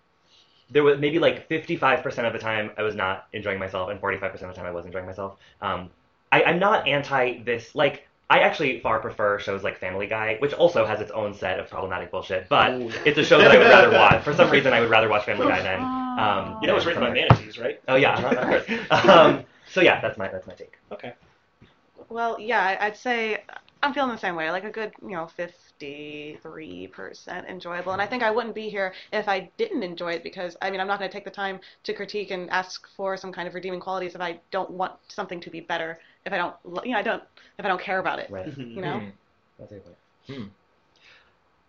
there 0.70 0.82
was 0.82 0.98
maybe 0.98 1.18
like 1.18 1.48
55% 1.48 2.26
of 2.26 2.32
the 2.32 2.38
time 2.38 2.70
I 2.76 2.82
was 2.82 2.94
not 2.94 3.28
enjoying 3.32 3.58
myself, 3.58 3.90
and 3.90 4.00
45% 4.00 4.34
of 4.34 4.40
the 4.40 4.52
time 4.52 4.66
I 4.66 4.70
was 4.70 4.84
enjoying 4.84 5.06
myself. 5.06 5.36
Um, 5.60 5.90
I, 6.32 6.42
I'm 6.44 6.58
not 6.58 6.86
anti 6.86 7.42
this. 7.42 7.74
Like 7.74 8.06
I 8.28 8.40
actually 8.40 8.80
far 8.80 8.98
prefer 8.98 9.38
shows 9.38 9.62
like 9.62 9.78
Family 9.78 10.08
Guy, 10.08 10.36
which 10.40 10.52
also 10.52 10.84
has 10.84 11.00
its 11.00 11.12
own 11.12 11.32
set 11.32 11.60
of 11.60 11.70
problematic 11.70 12.10
bullshit. 12.10 12.48
But 12.48 12.72
Ooh. 12.72 12.90
it's 13.04 13.18
a 13.18 13.24
show 13.24 13.38
that 13.38 13.52
I 13.52 13.58
would 13.58 13.68
rather 13.68 13.90
watch. 13.92 14.24
For 14.24 14.34
some 14.34 14.50
reason, 14.50 14.72
I 14.72 14.80
would 14.80 14.90
rather 14.90 15.08
watch 15.08 15.24
Family 15.24 15.46
Guy 15.46 15.62
than. 15.62 15.80
Um, 16.18 16.58
You 16.60 16.66
know 16.66 16.76
it's 16.76 16.84
than 16.84 16.96
written 16.96 17.02
by 17.02 17.08
some 17.08 17.14
manatees, 17.14 17.58
right? 17.58 17.80
Oh 17.86 17.94
yeah, 17.94 18.20
of 18.20 18.48
course. 18.48 18.64
Um, 19.08 19.44
so 19.72 19.80
yeah, 19.80 20.00
that's 20.00 20.18
my 20.18 20.28
that's 20.28 20.46
my 20.46 20.54
take. 20.54 20.76
Okay. 20.90 21.12
Well, 22.08 22.38
yeah, 22.40 22.62
I- 22.62 22.86
I'd 22.86 22.96
say 22.96 23.42
I'm 23.82 23.92
feeling 23.92 24.10
the 24.10 24.18
same 24.18 24.34
way, 24.34 24.50
like 24.50 24.64
a 24.64 24.70
good, 24.70 24.92
you 25.02 25.10
know, 25.10 25.26
53% 25.26 27.48
enjoyable. 27.48 27.92
And 27.92 28.02
I 28.02 28.06
think 28.06 28.22
I 28.22 28.30
wouldn't 28.30 28.54
be 28.54 28.68
here 28.68 28.94
if 29.12 29.28
I 29.28 29.50
didn't 29.56 29.82
enjoy 29.82 30.12
it 30.12 30.22
because, 30.22 30.56
I 30.62 30.70
mean, 30.70 30.80
I'm 30.80 30.86
not 30.86 30.98
going 30.98 31.10
to 31.10 31.16
take 31.16 31.24
the 31.24 31.30
time 31.30 31.60
to 31.84 31.92
critique 31.92 32.30
and 32.30 32.50
ask 32.50 32.86
for 32.96 33.16
some 33.16 33.32
kind 33.32 33.46
of 33.46 33.54
redeeming 33.54 33.80
qualities 33.80 34.14
if 34.14 34.20
I 34.20 34.40
don't 34.50 34.70
want 34.70 34.94
something 35.08 35.40
to 35.40 35.50
be 35.50 35.60
better, 35.60 35.98
if 36.26 36.32
I 36.32 36.36
don't, 36.36 36.54
you 36.84 36.92
know, 36.92 36.98
I 36.98 37.02
don't, 37.02 37.22
if 37.58 37.64
I 37.64 37.68
don't 37.68 37.80
care 37.80 38.00
about 38.00 38.18
it. 38.18 38.28
Right. 38.28 38.46
You 38.58 38.82
know? 38.82 38.98
Hmm. 38.98 39.08
That's 39.58 39.72
a 39.72 39.76
point. 39.76 39.96
Hmm. 40.26 40.48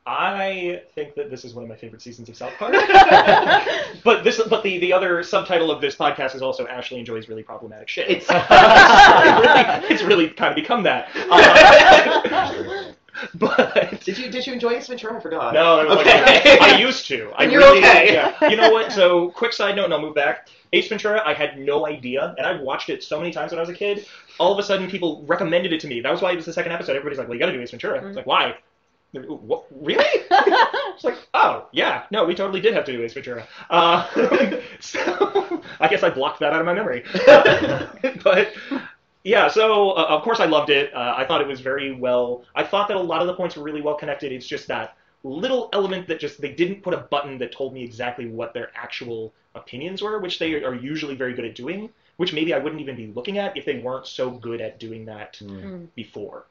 I 0.08 0.84
think 0.96 1.16
that 1.16 1.30
this 1.30 1.44
is 1.44 1.54
one 1.54 1.64
of 1.64 1.70
my 1.70 1.76
favorite 1.76 2.02
seasons 2.02 2.30
of 2.30 2.38
South 2.38 2.54
Park. 2.58 2.72
but 4.06 4.24
this, 4.24 4.42
but 4.50 4.64
the, 4.64 4.78
the 4.80 4.94
other 4.94 5.22
subtitle 5.22 5.70
of 5.70 5.82
this 5.82 5.98
podcast 5.98 6.34
is 6.34 6.42
also 6.42 6.66
Ashley 6.66 6.98
enjoys 6.98 7.28
really 7.28 7.44
problematic 7.44 7.90
shit. 7.90 8.10
It's 8.10 8.30
really, 8.30 8.40
it's 9.94 10.04
really 10.04 10.30
kind 10.38 10.52
of 10.52 10.56
become 10.56 10.84
that. 10.84 11.10
Uh, 11.14 12.94
but 13.36 14.02
Did 14.02 14.18
you 14.18 14.30
did 14.30 14.46
you 14.46 14.54
enjoy 14.54 14.72
Ace 14.72 14.88
Ventura? 14.88 15.18
I 15.18 15.20
forgot. 15.20 15.54
no, 15.54 15.86
was 15.86 15.98
okay. 16.00 16.60
like, 16.60 16.62
I 16.62 16.78
used 16.80 17.08
to. 17.08 17.32
I 17.36 17.46
you're 17.46 17.62
really, 17.62 17.80
okay. 17.80 18.14
Yeah. 18.14 18.50
You 18.50 18.58
know 18.58 18.72
what? 18.72 18.92
So, 18.92 19.30
quick 19.36 19.54
side 19.54 19.76
note, 19.76 19.86
and 19.86 19.94
I'll 19.94 20.02
move 20.02 20.16
back. 20.16 20.50
Ace 20.74 20.88
Ventura, 20.88 21.22
I 21.26 21.34
had 21.34 21.58
no 21.58 21.88
idea, 21.88 22.36
and 22.38 22.46
I 22.46 22.62
watched 22.62 22.90
it 22.90 23.04
so 23.04 23.18
many 23.20 23.32
times 23.32 23.52
when 23.52 23.60
I 23.60 23.62
was 23.62 23.70
a 23.70 23.74
kid. 23.74 24.06
All 24.40 24.52
of 24.52 24.60
a 24.60 24.64
sudden, 24.64 24.90
people 24.90 25.24
recommended 25.26 25.74
it 25.74 25.80
to 25.82 25.88
me. 25.88 26.02
That 26.02 26.12
was 26.12 26.22
why 26.22 26.34
it 26.34 26.36
was 26.36 26.46
the 26.46 26.54
second 26.54 26.72
episode. 26.74 26.92
Everybody's 26.92 27.18
like, 27.18 27.28
"Well, 27.28 27.36
you 27.36 27.40
got 27.40 27.48
to 27.48 27.54
do 27.54 27.62
Ace 27.62 27.72
Ventura." 27.72 28.06
It's 28.06 28.16
like, 28.16 28.28
why? 28.28 28.58
What? 29.14 29.66
Really? 29.72 30.04
it's 30.06 31.04
like, 31.04 31.18
oh 31.34 31.68
yeah, 31.72 32.04
no, 32.12 32.26
we 32.26 32.36
totally 32.36 32.60
did 32.60 32.74
have 32.74 32.84
to 32.86 32.92
do 32.92 33.02
Ace 33.04 33.14
Ventura. 33.14 33.48
Uh, 33.70 34.06
so 34.80 35.64
I 35.80 35.88
guess 35.88 36.04
I 36.04 36.10
blocked 36.10 36.42
that 36.42 36.54
out 36.54 36.60
of 36.60 36.66
my 36.66 36.74
memory. 36.74 37.04
but 38.24 38.54
yeah, 39.28 39.48
so 39.50 39.92
uh, 39.92 40.06
of 40.16 40.22
course 40.24 40.40
I 40.40 40.46
loved 40.46 40.70
it. 40.70 40.94
Uh, 40.94 41.14
I 41.18 41.26
thought 41.26 41.42
it 41.42 41.48
was 41.48 41.60
very 41.60 41.92
well. 41.92 42.44
I 42.56 42.64
thought 42.64 42.88
that 42.88 42.98
a 42.98 43.02
lot 43.14 43.22
of 43.22 43.28
the 43.28 43.34
points 43.34 43.56
were 43.58 43.64
really 43.64 43.82
well 43.82 43.96
connected. 43.96 44.32
It's 44.32 44.48
just 44.48 44.68
that 44.68 44.96
little 45.24 45.70
element 45.74 46.08
that 46.08 46.20
just 46.20 46.40
they 46.40 46.54
didn't 46.54 46.82
put 46.82 46.94
a 46.94 46.98
button 47.14 47.38
that 47.40 47.52
told 47.52 47.74
me 47.74 47.84
exactly 47.84 48.28
what 48.28 48.54
their 48.54 48.70
actual 48.76 49.34
opinions 49.56 50.02
were, 50.02 50.20
which 50.20 50.40
they 50.40 50.64
are 50.64 50.74
usually 50.76 51.16
very 51.16 51.34
good 51.34 51.46
at 51.46 51.56
doing. 51.56 51.90
Which 52.18 52.34
maybe 52.34 52.52
I 52.54 52.58
wouldn't 52.58 52.82
even 52.82 52.96
be 52.96 53.08
looking 53.08 53.38
at 53.38 53.56
if 53.58 53.64
they 53.66 53.78
weren't 53.80 54.08
so 54.08 54.32
good 54.32 54.60
at 54.62 54.80
doing 54.80 55.06
that 55.06 55.40
Mm. 55.44 55.88
before. 55.96 56.46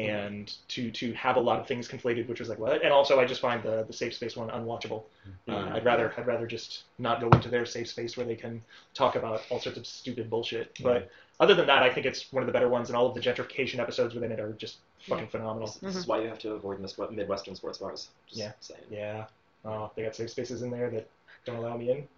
and 0.00 0.52
to 0.66 0.90
to 0.90 1.12
have 1.12 1.36
a 1.36 1.40
lot 1.40 1.60
of 1.60 1.68
things 1.68 1.86
conflated, 1.88 2.26
which 2.28 2.40
was 2.40 2.48
like 2.48 2.58
what? 2.58 2.82
And 2.82 2.92
also, 2.92 3.20
I 3.20 3.24
just 3.24 3.40
find 3.40 3.62
the 3.62 3.84
the 3.86 3.92
safe 3.92 4.12
space 4.14 4.36
one 4.36 4.50
unwatchable. 4.50 5.04
Uh, 5.48 5.52
Mhm. 5.52 5.74
I'd 5.76 5.84
rather 5.84 6.12
I'd 6.16 6.26
rather 6.26 6.46
just 6.48 6.82
not 6.98 7.20
go 7.20 7.28
into 7.28 7.48
their 7.48 7.64
safe 7.64 7.88
space 7.88 8.16
where 8.16 8.26
they 8.26 8.34
can 8.34 8.60
talk 8.92 9.14
about 9.14 9.42
all 9.50 9.60
sorts 9.60 9.78
of 9.78 9.86
stupid 9.86 10.28
bullshit. 10.28 10.76
But 10.82 11.10
other 11.40 11.54
than 11.54 11.66
that, 11.66 11.82
I 11.82 11.92
think 11.92 12.06
it's 12.06 12.32
one 12.32 12.42
of 12.42 12.46
the 12.46 12.52
better 12.52 12.68
ones, 12.68 12.88
and 12.88 12.96
all 12.96 13.06
of 13.06 13.14
the 13.14 13.20
gentrification 13.20 13.78
episodes 13.78 14.14
within 14.14 14.30
it 14.32 14.40
are 14.40 14.52
just 14.52 14.78
fucking 15.08 15.28
phenomenal. 15.28 15.66
This, 15.66 15.76
this 15.76 15.96
is 15.96 16.06
why 16.06 16.20
you 16.20 16.28
have 16.28 16.38
to 16.40 16.52
avoid 16.52 16.80
mis- 16.80 16.96
Midwestern 17.10 17.54
sports 17.56 17.78
bars. 17.78 18.08
Just 18.26 18.38
Yeah. 18.40 18.52
saying. 18.60 18.80
Yeah. 18.90 19.26
Oh, 19.64 19.90
they 19.96 20.02
got 20.02 20.14
safe 20.14 20.30
spaces 20.30 20.62
in 20.62 20.70
there 20.70 20.90
that 20.90 21.08
don't 21.44 21.56
allow 21.56 21.76
me 21.76 21.90
in. 21.90 22.08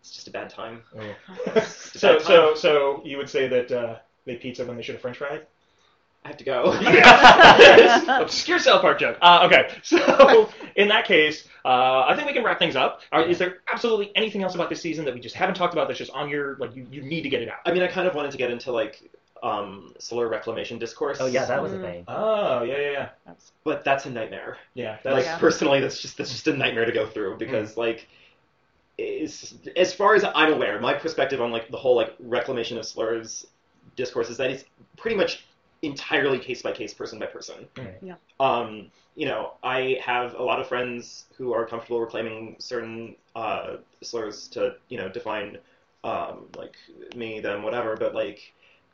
It's 0.00 0.12
just 0.12 0.28
a 0.28 0.30
bad 0.30 0.50
time. 0.50 0.82
Oh. 0.98 1.60
so 1.66 2.18
so 2.18 2.54
so 2.54 3.02
you 3.04 3.16
would 3.16 3.28
say 3.28 3.48
that 3.48 3.72
uh, 3.72 3.96
they 4.24 4.36
pizza 4.36 4.64
when 4.64 4.76
they 4.76 4.82
should 4.82 4.94
have 4.94 5.02
French 5.02 5.16
fried? 5.18 5.46
I 6.24 6.28
have 6.28 6.36
to 6.38 6.44
go. 6.44 6.72
Yeah. 6.82 8.20
Obscure 8.20 8.58
South 8.58 8.80
Park 8.80 8.98
joke. 8.98 9.18
Uh, 9.22 9.46
okay, 9.46 9.74
so 9.82 10.50
in 10.76 10.88
that 10.88 11.04
case, 11.06 11.48
uh, 11.64 12.04
I 12.06 12.14
think 12.16 12.26
we 12.26 12.32
can 12.34 12.44
wrap 12.44 12.58
things 12.58 12.76
up. 12.76 13.00
Are, 13.12 13.24
is 13.24 13.38
there 13.38 13.58
absolutely 13.72 14.12
anything 14.16 14.42
else 14.42 14.54
about 14.54 14.68
this 14.68 14.80
season 14.80 15.04
that 15.04 15.14
we 15.14 15.20
just 15.20 15.34
haven't 15.34 15.54
talked 15.54 15.72
about 15.74 15.88
that's 15.88 15.98
just 15.98 16.10
on 16.12 16.28
your 16.28 16.56
like 16.56 16.74
you, 16.74 16.86
you 16.90 17.02
need 17.02 17.22
to 17.22 17.28
get 17.28 17.42
it 17.42 17.48
out? 17.48 17.58
I 17.64 17.72
mean, 17.72 17.82
I 17.82 17.88
kind 17.88 18.08
of 18.08 18.14
wanted 18.14 18.32
to 18.32 18.38
get 18.38 18.50
into 18.50 18.72
like 18.72 19.10
um, 19.42 19.94
solar 19.98 20.28
reclamation 20.28 20.78
discourse. 20.78 21.18
Oh 21.20 21.26
yeah, 21.26 21.44
that 21.44 21.62
was 21.62 21.72
a 21.72 21.78
thing. 21.78 22.04
Oh 22.08 22.62
yeah 22.62 22.78
yeah 22.78 22.90
yeah. 22.90 23.34
But 23.64 23.84
that's 23.84 24.06
a 24.06 24.10
nightmare. 24.10 24.58
Yeah, 24.74 24.98
like 25.04 25.24
Yeah. 25.24 25.38
personally, 25.38 25.80
that's 25.80 26.00
just 26.00 26.18
that's 26.18 26.30
just 26.30 26.46
a 26.48 26.56
nightmare 26.56 26.84
to 26.84 26.92
go 26.92 27.06
through 27.06 27.38
because 27.38 27.76
like, 27.76 28.08
is 28.96 29.54
as 29.76 29.94
far 29.94 30.14
as 30.14 30.24
I'm 30.24 30.52
aware, 30.52 30.80
my 30.80 30.94
perspective 30.94 31.40
on 31.40 31.52
like 31.52 31.70
the 31.70 31.76
whole 31.76 31.96
like 31.96 32.14
reclamation 32.18 32.76
of 32.78 32.84
slurs 32.86 33.46
discourse 33.96 34.28
is 34.30 34.36
that 34.36 34.50
it's 34.50 34.64
pretty 34.96 35.16
much 35.16 35.44
entirely 35.82 36.38
case 36.38 36.62
by 36.62 36.72
case, 36.72 36.94
person 36.94 37.18
by 37.18 37.26
person. 37.26 37.68
Yeah. 38.02 38.16
Um, 38.40 38.90
you 39.14 39.26
know, 39.26 39.54
I 39.62 39.98
have 40.04 40.34
a 40.34 40.42
lot 40.42 40.60
of 40.60 40.68
friends 40.68 41.26
who 41.36 41.52
are 41.52 41.66
comfortable 41.66 42.00
reclaiming 42.00 42.56
certain 42.58 43.16
uh, 43.34 43.76
slurs 44.02 44.48
to, 44.48 44.76
you 44.88 44.98
know, 44.98 45.08
define 45.08 45.58
um, 46.04 46.46
like 46.56 46.76
me, 47.16 47.40
them, 47.40 47.62
whatever. 47.62 47.96
But 47.96 48.14
like, 48.14 48.40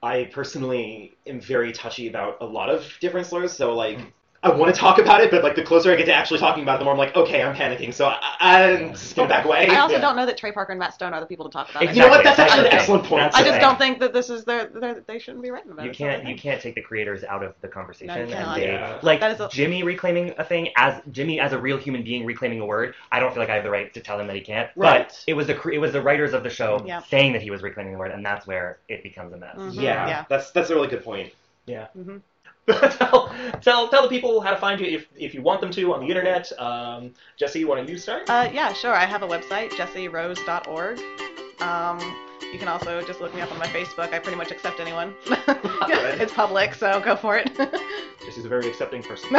I 0.03 0.25
personally 0.33 1.17
am 1.27 1.41
very 1.41 1.73
touchy 1.73 2.09
about 2.09 2.39
a 2.41 2.47
lot 2.47 2.71
of 2.71 2.87
different 3.01 3.27
slurs. 3.27 3.53
So 3.53 3.75
like, 3.75 4.01
I 4.45 4.51
want 4.51 4.75
to 4.75 4.79
talk 4.79 4.99
about 4.99 5.23
it, 5.23 5.31
but 5.31 5.43
like 5.43 5.57
the 5.57 5.63
closer 5.63 5.91
I 5.91 5.97
get 5.97 6.05
to 6.05 6.13
actually 6.15 6.39
talking 6.39 6.63
about 6.63 6.77
it, 6.77 6.79
the 6.81 6.85
more 6.85 6.93
I'm 6.93 6.99
like, 6.99 7.17
okay, 7.17 7.43
I'm 7.43 7.55
panicking. 7.57 7.95
So 7.95 8.07
I, 8.07 8.21
I'm 8.41 8.91
just 8.93 9.17
gonna 9.17 9.27
back 9.29 9.47
away. 9.47 9.67
I 9.69 9.77
also 9.81 9.95
Yeah. 9.95 10.01
don't 10.03 10.17
know 10.17 10.27
that 10.27 10.37
Trey 10.37 10.53
Parker 10.53 10.73
and 10.73 10.79
Matt 10.79 10.93
Stone 10.93 11.15
are 11.15 11.21
the 11.21 11.27
people 11.27 11.47
to 11.47 11.51
talk 11.51 11.71
about 11.71 11.83
it. 11.83 11.95
You 11.97 12.03
know 12.03 12.09
what? 12.09 12.23
That's 12.23 12.39
actually 12.39 12.67
an 12.69 12.73
excellent 12.75 13.05
point. 13.05 13.23
That's 13.23 13.37
I 13.37 13.41
just 13.41 13.53
thing. 13.53 13.61
don't 13.63 13.79
think 13.79 14.01
that 14.01 14.13
this 14.13 14.29
is 14.29 14.45
their, 14.45 14.67
their 14.67 15.01
they 15.01 15.19
shouldn't 15.19 15.43
be 15.43 15.51
writing 15.51 15.73
about 15.73 15.85
You 15.87 15.91
it. 15.93 15.97
can't 15.97 16.29
you 16.29 16.37
can't 16.37 16.61
take 16.61 16.75
the 16.75 16.83
creators 16.83 17.25
out 17.25 17.43
of 17.43 17.55
the 17.63 17.69
conversation. 17.69 18.09
No, 18.09 18.17
you 18.17 18.21
and 18.23 18.31
cannot. 18.33 18.57
they- 18.57 18.67
Yeah. 18.67 18.99
Like 19.03 19.21
That 19.21 19.31
is 19.33 19.41
a- 19.41 19.49
Jimmy 19.49 19.83
reclaiming 19.83 20.35
a 20.37 20.45
thing 20.45 20.69
as 20.77 21.01
Jimmy 21.11 21.41
as 21.41 21.53
a 21.55 21.59
real 21.59 21.79
human 21.79 22.03
being 22.05 22.27
reclaiming 22.27 22.61
a 22.61 22.67
word. 22.67 22.95
I 23.11 23.21
don't 23.21 23.33
feel 23.33 23.41
like 23.41 23.51
I 23.51 23.55
have 23.55 23.65
the 23.65 23.71
right 23.71 23.93
to 23.95 24.01
tell 24.01 24.21
him 24.21 24.27
that 24.27 24.37
he 24.37 24.43
can't. 24.43 24.69
Right. 24.77 25.09
But 25.09 25.25
it 25.27 25.35
was 25.35 25.47
the 25.47 25.55
cre- 25.55 25.73
it 25.73 25.79
was 25.79 25.93
the 25.93 26.03
writers 26.03 26.35
of 26.35 26.43
the 26.43 26.51
show 26.51 26.83
Yeah. 26.85 27.01
saying 27.01 27.33
that 27.33 27.41
he 27.43 27.51
was 27.51 27.63
reclaiming 27.63 27.93
the 27.95 27.99
word, 27.99 28.11
and 28.11 28.23
that's 28.25 28.47
where 28.47 28.79
it 28.91 29.03
becomes 29.03 29.33
a 29.33 29.39
mess. 29.39 29.57
Mhm. 29.57 29.75
Yeah, 29.75 30.07
Yeah. 30.07 30.25
that's 30.29 30.51
that's 30.51 30.69
a 30.69 30.75
really 30.75 30.89
good 30.89 31.03
point. 31.03 31.33
Yeah. 31.67 31.87
Mhm. 31.99 32.21
tell, 32.71 33.35
tell 33.61 33.89
tell 33.89 34.03
the 34.03 34.09
people 34.09 34.41
how 34.41 34.51
to 34.51 34.57
find 34.57 34.81
you 34.81 34.87
if 34.87 35.07
if 35.17 35.35
you 35.35 35.43
want 35.43 35.61
them 35.61 35.71
to 35.71 35.93
on 35.93 36.01
the 36.01 36.07
internet. 36.07 36.51
Um, 36.59 37.13
Jesse, 37.37 37.65
why 37.65 37.77
don't 37.77 37.89
you 37.89 37.99
start? 37.99 38.29
Uh, 38.29 38.49
yeah, 38.53 38.73
sure. 38.73 38.95
I 38.95 39.05
have 39.05 39.23
a 39.23 39.29
website, 39.29 39.71
jessierose.org. 39.71 41.01
Um, 41.61 41.99
you 42.53 42.59
can 42.59 42.69
also 42.69 43.03
just 43.03 43.21
look 43.21 43.35
me 43.35 43.41
up 43.41 43.53
on 43.53 43.59
my 43.59 43.67
Facebook. 43.67 44.13
I 44.13 44.19
pretty 44.19 44.37
much 44.37 44.51
accept 44.51 44.81
anyone. 44.81 45.15
it's 45.27 46.33
public, 46.33 46.75
so 46.75 47.01
go 47.01 47.17
for 47.17 47.37
it. 47.37 47.51
Jesse's 48.25 48.45
a 48.45 48.49
very 48.49 48.69
accepting 48.69 49.03
person. 49.03 49.37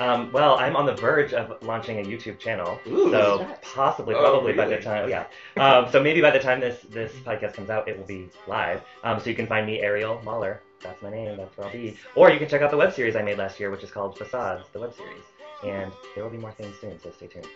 Um, 0.00 0.32
well, 0.32 0.56
I'm 0.58 0.74
on 0.74 0.86
the 0.86 0.94
verge 0.94 1.32
of 1.32 1.62
launching 1.62 2.00
a 2.00 2.02
YouTube 2.02 2.38
channel, 2.38 2.80
Ooh, 2.88 3.10
so 3.10 3.38
congrats. 3.38 3.72
possibly, 3.72 4.14
Oh, 4.16 4.20
probably 4.20 4.52
by 4.52 4.66
the 4.66 4.78
time, 4.78 5.08
yeah. 5.08 5.26
Um, 5.56 5.88
so 5.92 6.02
maybe 6.02 6.20
by 6.20 6.30
the 6.30 6.40
time 6.40 6.58
this 6.60 6.80
this 6.90 7.12
podcast 7.24 7.54
comes 7.54 7.70
out, 7.70 7.86
it 7.88 7.96
will 7.96 8.06
be 8.06 8.28
live. 8.48 8.82
Um, 9.04 9.20
so 9.20 9.30
you 9.30 9.36
can 9.36 9.46
find 9.46 9.64
me 9.64 9.80
Ariel 9.80 10.20
Mahler. 10.24 10.60
That's 10.82 11.02
my 11.02 11.10
name. 11.10 11.36
That's 11.36 11.56
where 11.56 11.66
I'll 11.66 11.72
be. 11.72 11.96
Or 12.16 12.30
you 12.30 12.38
can 12.38 12.48
check 12.48 12.62
out 12.62 12.70
the 12.70 12.76
web 12.76 12.92
series 12.92 13.16
I 13.16 13.22
made 13.22 13.38
last 13.38 13.58
year, 13.60 13.70
which 13.70 13.82
is 13.82 13.90
called 13.90 14.18
Facades, 14.18 14.64
the 14.72 14.80
web 14.80 14.94
series. 14.94 15.24
And 15.64 15.92
there 16.14 16.24
will 16.24 16.30
be 16.30 16.38
more 16.38 16.52
things 16.52 16.74
soon, 16.80 16.98
so 17.00 17.10
stay 17.10 17.28
tuned. 17.28 17.46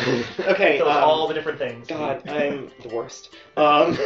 okay. 0.40 0.78
Tell 0.78 0.88
us 0.88 0.96
um, 0.96 1.04
all 1.04 1.28
the 1.28 1.34
different 1.34 1.58
things. 1.58 1.86
God, 1.86 2.26
I'm 2.28 2.70
the 2.82 2.94
worst. 2.94 3.34
Um, 3.56 3.96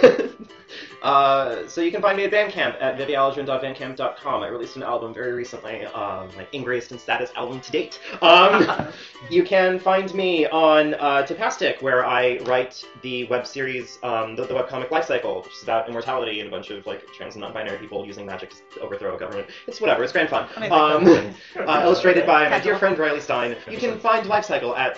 uh, 1.03 1.67
so 1.67 1.81
you 1.81 1.91
can 1.91 2.03
find 2.03 2.17
me 2.17 2.25
at 2.25 2.33
Bandcamp 2.33 2.77
at 2.81 2.99
vivialgin.bandcamp.com. 2.99 4.43
I 4.43 4.49
released 4.49 4.77
an 4.77 4.83
album 4.83 5.15
very 5.15 5.33
recently, 5.33 5.85
um, 5.87 6.29
my 6.37 6.47
Ingraced 6.53 6.91
and 6.91 7.01
Status 7.01 7.31
album 7.37 7.61
to 7.61 7.73
date. 7.73 8.01
Um, 8.21 8.89
you 9.31 9.45
can 9.45 9.79
find 9.79 10.13
me 10.15 10.47
on 10.47 10.95
uh, 10.95 11.25
Tapastic, 11.27 11.81
where 11.81 12.05
I 12.05 12.39
write 12.41 12.85
the 13.03 13.25
web 13.27 13.47
series, 13.47 13.99
um, 14.03 14.37
the, 14.37 14.45
the 14.47 14.55
webcomic 14.55 14.89
Lifecycle, 14.89 15.45
which 15.45 15.55
is 15.55 15.63
about 15.63 15.89
immortality 15.89 16.41
and 16.41 16.49
a 16.49 16.51
bunch 16.51 16.71
of 16.71 16.87
like 16.87 17.07
trans 17.13 17.35
and 17.35 17.43
non-binary 17.43 17.79
people 17.79 18.05
using 18.05 18.27
magic 18.27 18.53
to 18.75 18.81
overthrow 18.81 19.17
a 19.17 19.19
government. 19.19 19.49
It's 19.67 19.81
whatever. 19.81 20.03
It's 20.03 20.13
grand 20.13 20.29
fun. 20.29 20.49
Um, 20.71 21.35
uh, 21.57 21.81
illustrated 21.83 22.27
by 22.27 22.49
my 22.49 22.61
dear 22.61 22.79
friend 22.79 22.99
Riley 22.99 23.21
Stein. 23.21 23.57
You 23.71 23.79
can 23.79 23.99
find 23.99 24.27
Lifecycle 24.27 24.77
at 24.77 24.97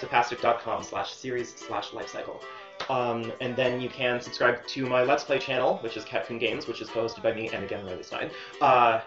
slash 0.83 1.13
series 1.13 1.55
slash 1.55 1.91
lifecycle. 1.91 2.41
Um, 2.89 3.33
and 3.41 3.55
then 3.55 3.81
you 3.81 3.89
can 3.89 4.21
subscribe 4.21 4.67
to 4.69 4.87
my 4.87 5.03
Let's 5.03 5.25
Play 5.25 5.39
channel, 5.39 5.79
which 5.83 5.97
is 5.97 6.05
Capcom 6.05 6.41
Games, 6.41 6.67
which 6.67 6.81
is 6.81 6.89
hosted 6.89 7.23
by 7.23 7.33
me 7.33 7.49
and 7.49 7.63
again 7.65 7.85
Riley 7.85 8.03
Stein. 8.03 8.31
Uh, 8.61 9.01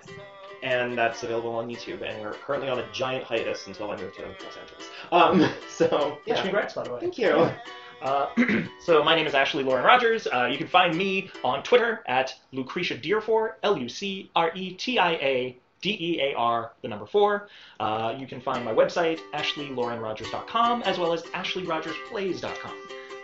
and 0.61 0.97
that's 0.97 1.23
available 1.23 1.53
on 1.55 1.67
YouTube. 1.69 2.01
And 2.01 2.21
we're 2.21 2.33
currently 2.33 2.69
on 2.69 2.79
a 2.79 2.91
giant 2.91 3.25
hiatus 3.25 3.67
until 3.67 3.91
I 3.91 3.97
move 3.97 4.15
to 4.15 4.21
Los 4.21 4.57
Angeles. 4.57 4.89
Um, 5.11 5.53
so 5.69 6.17
yeah, 6.25 6.41
congrats, 6.41 6.73
by 6.73 6.83
the 6.83 6.93
way. 6.93 6.99
thank 6.99 7.17
you. 7.17 7.49
Uh, 8.03 8.27
so 8.81 9.01
my 9.01 9.15
name 9.15 9.25
is 9.25 9.33
Ashley 9.33 9.63
Lauren 9.63 9.85
Rogers. 9.85 10.27
Uh, 10.27 10.45
you 10.51 10.57
can 10.57 10.67
find 10.67 10.93
me 10.97 11.31
on 11.41 11.63
Twitter 11.63 12.03
at 12.05 12.35
Lucretia 12.51 12.97
Dearfor, 12.97 13.53
L-U-C-R-E-T-I-A. 13.63 15.57
D-E-A-R, 15.83 16.71
the 16.81 16.87
number 16.87 17.05
four. 17.05 17.47
Uh, 17.79 18.15
you 18.17 18.25
can 18.25 18.41
find 18.41 18.65
my 18.65 18.73
website, 18.73 19.19
ashleylaurenrogers.com, 19.33 20.81
as 20.83 20.97
well 20.97 21.13
as 21.13 21.21
ashleyrogersplays.com. 21.23 22.71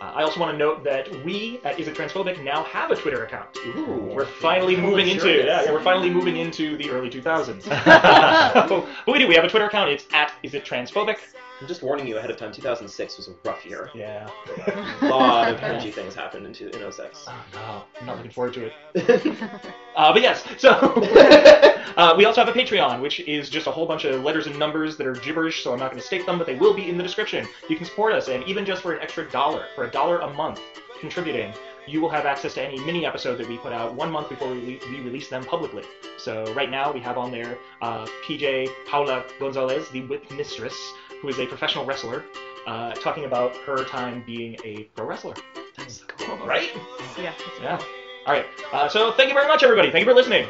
Uh, 0.02 0.14
I 0.16 0.24
also 0.24 0.40
want 0.40 0.54
to 0.54 0.58
note 0.58 0.84
that 0.86 1.10
we 1.26 1.60
at 1.66 1.78
Is 1.80 1.88
It 1.90 1.96
Transphobic 1.96 2.42
now 2.44 2.64
have 2.64 2.92
a 2.92 2.96
Twitter 2.96 3.26
account. 3.26 3.58
Ooh. 3.66 4.10
We're 4.16 4.26
finally 4.26 4.78
Oh, 4.78 4.82
moving 4.82 5.08
sure 5.08 5.30
into 5.30 5.46
yeah, 5.46 5.64
yeah, 5.64 5.72
we're 5.74 5.84
finally 5.84 6.10
moving 6.10 6.38
into 6.38 6.78
the 6.78 6.90
early 6.90 7.10
2000s. 7.10 7.68
but 8.70 8.86
we 9.08 9.20
do. 9.20 9.28
We 9.28 9.36
have 9.36 9.44
a 9.44 9.50
Twitter 9.50 9.66
account. 9.66 9.90
It's 9.90 10.06
at 10.14 10.32
Is 10.44 10.54
It 10.54 10.64
Transphobic. 10.64 11.18
I'm 11.62 11.68
just 11.68 11.84
warning 11.84 12.08
you 12.08 12.18
ahead 12.18 12.30
of 12.32 12.38
time. 12.38 12.52
2006 12.54 13.18
was 13.18 13.28
a 13.28 13.32
rough 13.44 13.66
year. 13.66 13.90
Yeah. 13.94 14.30
A 15.02 15.06
lot 15.08 15.52
of 15.54 15.62
edgy 15.62 15.92
things 15.92 16.16
happened 16.16 16.46
in, 16.46 16.54
two- 16.54 16.70
in 16.70 16.92
06. 16.92 17.26
Oh 17.28 17.46
no, 17.54 17.84
I'm 18.00 18.06
not 18.06 18.18
looking 18.18 18.32
forward 18.32 18.54
to 18.54 18.72
it. 18.94 19.38
uh, 19.96 20.14
but 20.14 20.22
yes, 20.22 20.44
so 20.58 20.70
uh, 21.98 22.14
we 22.18 22.26
also 22.26 22.44
have 22.44 22.54
a 22.54 22.58
Patreon, 22.58 23.02
which 23.02 23.20
is 23.22 23.50
just 23.50 23.68
a 23.68 23.72
whole 23.72 23.86
bunch 23.86 24.06
of 24.06 24.24
letters 24.24 24.48
and 24.48 24.58
numbers 24.58 24.96
that 24.98 25.06
are 25.06 25.14
gibberish, 25.16 25.64
so 25.64 25.74
I'm 25.74 25.80
not 25.80 25.92
going 25.92 26.02
to 26.02 26.08
state 26.08 26.26
them, 26.26 26.38
but 26.38 26.48
they 26.48 26.56
will 26.56 26.74
be 26.74 26.90
in 26.90 26.98
the 26.98 27.04
description. 27.04 27.46
You 27.70 27.76
can 27.76 27.86
support 27.86 28.14
us, 28.14 28.30
and 28.30 28.44
even 28.46 28.66
just 28.66 28.82
for 28.82 28.94
an 28.94 29.02
extra 29.02 29.30
dollar, 29.30 29.66
for 29.76 29.84
a 29.86 29.92
dollar 29.92 30.20
a 30.20 30.34
month 30.34 30.62
contributing, 31.02 31.54
you 31.88 32.00
will 32.02 32.10
have 32.10 32.26
access 32.26 32.54
to 32.54 32.62
any 32.62 32.80
mini 32.86 33.06
episode 33.06 33.38
that 33.38 33.48
we 33.50 33.58
put 33.58 33.74
out 33.74 33.94
one 33.96 34.12
month 34.12 34.30
before 34.30 34.52
we, 34.52 34.80
we 34.92 35.00
release 35.02 35.28
them 35.28 35.44
publicly. 35.44 35.84
So 36.18 36.54
right 36.54 36.70
now 36.70 36.92
we 36.92 37.00
have 37.00 37.18
on 37.18 37.32
there 37.32 37.58
uh, 37.82 38.06
PJ 38.26 38.70
Paula 38.86 39.24
Gonzalez, 39.40 39.90
the 39.90 40.02
Whip 40.02 40.30
Mistress, 40.32 40.94
who 41.22 41.28
is 41.28 41.40
a 41.40 41.46
professional 41.46 41.86
wrestler, 41.86 42.24
uh, 42.68 42.94
talking 42.94 43.26
about 43.26 43.56
her 43.58 43.84
time 43.84 44.24
being 44.26 44.58
a 44.64 44.84
pro 44.96 45.06
wrestler. 45.06 45.34
That's 45.78 46.04
cool, 46.18 46.38
right? 46.46 46.70
Yeah. 47.18 47.34
Yeah. 47.62 47.82
All 48.26 48.34
right. 48.34 48.46
Uh, 48.72 48.88
so 48.88 49.12
thank 49.14 49.30
you 49.30 49.36
very 49.36 49.48
much, 49.48 49.64
everybody. 49.64 49.92
Thank 49.92 50.06
you 50.06 50.12
for 50.12 50.16
listening. 50.16 50.48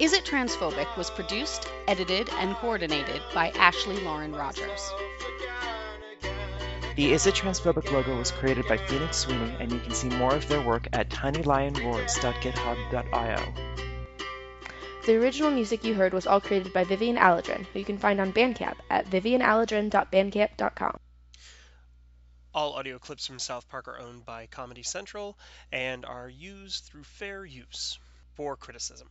Is 0.00 0.12
It 0.14 0.24
Transphobic 0.24 0.96
was 0.96 1.10
produced, 1.10 1.68
edited, 1.86 2.30
and 2.30 2.56
coordinated 2.56 3.20
by 3.34 3.50
Ashley 3.50 4.00
Lauren 4.00 4.34
Rogers. 4.34 4.90
The 6.96 7.12
Is 7.12 7.26
It 7.26 7.34
Transphobic 7.34 7.92
logo 7.92 8.16
was 8.16 8.30
created 8.30 8.66
by 8.66 8.78
Phoenix 8.78 9.18
Sweeney, 9.18 9.54
and 9.60 9.70
you 9.70 9.78
can 9.80 9.92
see 9.92 10.08
more 10.08 10.34
of 10.34 10.48
their 10.48 10.62
work 10.62 10.88
at 10.92 11.10
tinylionroars.github.io. 11.10 13.54
The 15.06 15.16
original 15.16 15.50
music 15.50 15.82
you 15.82 15.94
heard 15.94 16.12
was 16.12 16.26
all 16.26 16.40
created 16.40 16.74
by 16.74 16.84
Vivian 16.84 17.16
Alladrin, 17.16 17.64
who 17.66 17.78
you 17.78 17.84
can 17.86 17.96
find 17.98 18.20
on 18.20 18.32
Bandcamp 18.32 18.76
at 18.90 19.06
vivianalladrin.bandcamp.com. 19.06 21.00
All 22.52 22.74
audio 22.74 22.98
clips 22.98 23.26
from 23.26 23.38
South 23.38 23.68
Park 23.68 23.88
are 23.88 23.98
owned 23.98 24.26
by 24.26 24.46
Comedy 24.46 24.82
Central 24.82 25.38
and 25.72 26.04
are 26.04 26.28
used 26.28 26.84
through 26.84 27.04
fair 27.04 27.46
use 27.46 27.98
for 28.34 28.56
criticism. 28.56 29.08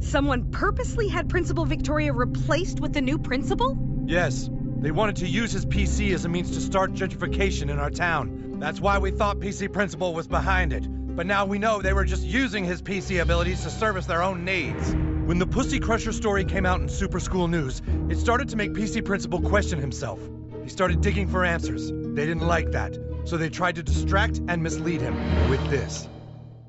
Someone 0.00 0.50
purposely 0.50 1.08
had 1.08 1.28
Principal 1.28 1.66
Victoria 1.66 2.12
replaced 2.12 2.80
with 2.80 2.94
the 2.94 3.02
new 3.02 3.18
principal? 3.18 3.78
Yes, 4.06 4.48
they 4.78 4.90
wanted 4.90 5.16
to 5.16 5.28
use 5.28 5.52
his 5.52 5.66
PC 5.66 6.14
as 6.14 6.24
a 6.24 6.28
means 6.28 6.52
to 6.52 6.60
start 6.60 6.94
gentrification 6.94 7.70
in 7.70 7.78
our 7.78 7.90
town. 7.90 8.56
That's 8.58 8.80
why 8.80 8.98
we 8.98 9.10
thought 9.10 9.40
PC 9.40 9.70
Principal 9.70 10.14
was 10.14 10.26
behind 10.26 10.72
it. 10.72 10.86
But 11.14 11.26
now 11.26 11.44
we 11.44 11.58
know 11.58 11.82
they 11.82 11.92
were 11.92 12.06
just 12.06 12.24
using 12.24 12.64
his 12.64 12.80
PC 12.80 13.20
abilities 13.20 13.62
to 13.64 13.70
service 13.70 14.06
their 14.06 14.22
own 14.22 14.44
needs. 14.44 14.94
When 15.26 15.38
the 15.38 15.46
Pussy 15.46 15.78
Crusher 15.78 16.12
story 16.12 16.46
came 16.46 16.64
out 16.64 16.80
in 16.80 16.88
Super 16.88 17.20
School 17.20 17.46
News, 17.46 17.82
it 18.08 18.16
started 18.16 18.48
to 18.48 18.56
make 18.56 18.72
PC 18.72 19.04
Principal 19.04 19.40
question 19.42 19.78
himself. 19.78 20.18
He 20.64 20.70
started 20.70 21.02
digging 21.02 21.28
for 21.28 21.44
answers. 21.44 21.90
They 21.90 22.24
didn't 22.26 22.46
like 22.46 22.72
that, 22.72 22.98
so 23.24 23.36
they 23.36 23.50
tried 23.50 23.76
to 23.76 23.82
distract 23.82 24.40
and 24.48 24.62
mislead 24.62 25.02
him 25.02 25.50
with 25.50 25.62
this. 25.68 26.08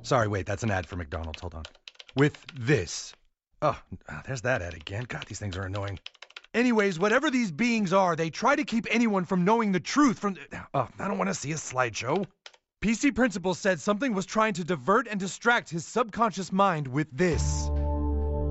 Sorry, 0.01 0.27
wait, 0.27 0.45
that's 0.45 0.63
an 0.63 0.71
ad 0.71 0.85
for 0.85 0.97
McDonald's. 0.97 1.39
Hold 1.39 1.55
on. 1.55 1.63
With 2.15 2.37
this. 2.59 3.13
Oh, 3.61 3.79
ah, 4.09 4.23
there's 4.25 4.41
that 4.41 4.61
ad 4.61 4.73
again. 4.73 5.05
God, 5.07 5.25
these 5.27 5.39
things 5.39 5.55
are 5.55 5.63
annoying. 5.63 5.99
Anyways, 6.53 6.99
whatever 6.99 7.29
these 7.29 7.51
beings 7.51 7.93
are, 7.93 8.15
they 8.15 8.29
try 8.29 8.55
to 8.55 8.63
keep 8.63 8.87
anyone 8.89 9.23
from 9.25 9.45
knowing 9.45 9.71
the 9.71 9.79
truth 9.79 10.19
from. 10.19 10.35
Oh, 10.73 10.87
I 10.99 11.07
don't 11.07 11.17
want 11.17 11.29
to 11.29 11.33
see 11.35 11.51
a 11.51 11.55
slideshow. 11.55 12.25
PC 12.83 13.13
Principal 13.13 13.53
said 13.53 13.79
something 13.79 14.13
was 14.13 14.25
trying 14.25 14.53
to 14.53 14.63
divert 14.63 15.07
and 15.07 15.19
distract 15.19 15.69
his 15.69 15.85
subconscious 15.85 16.51
mind 16.51 16.87
with 16.87 17.07
this. 17.15 17.69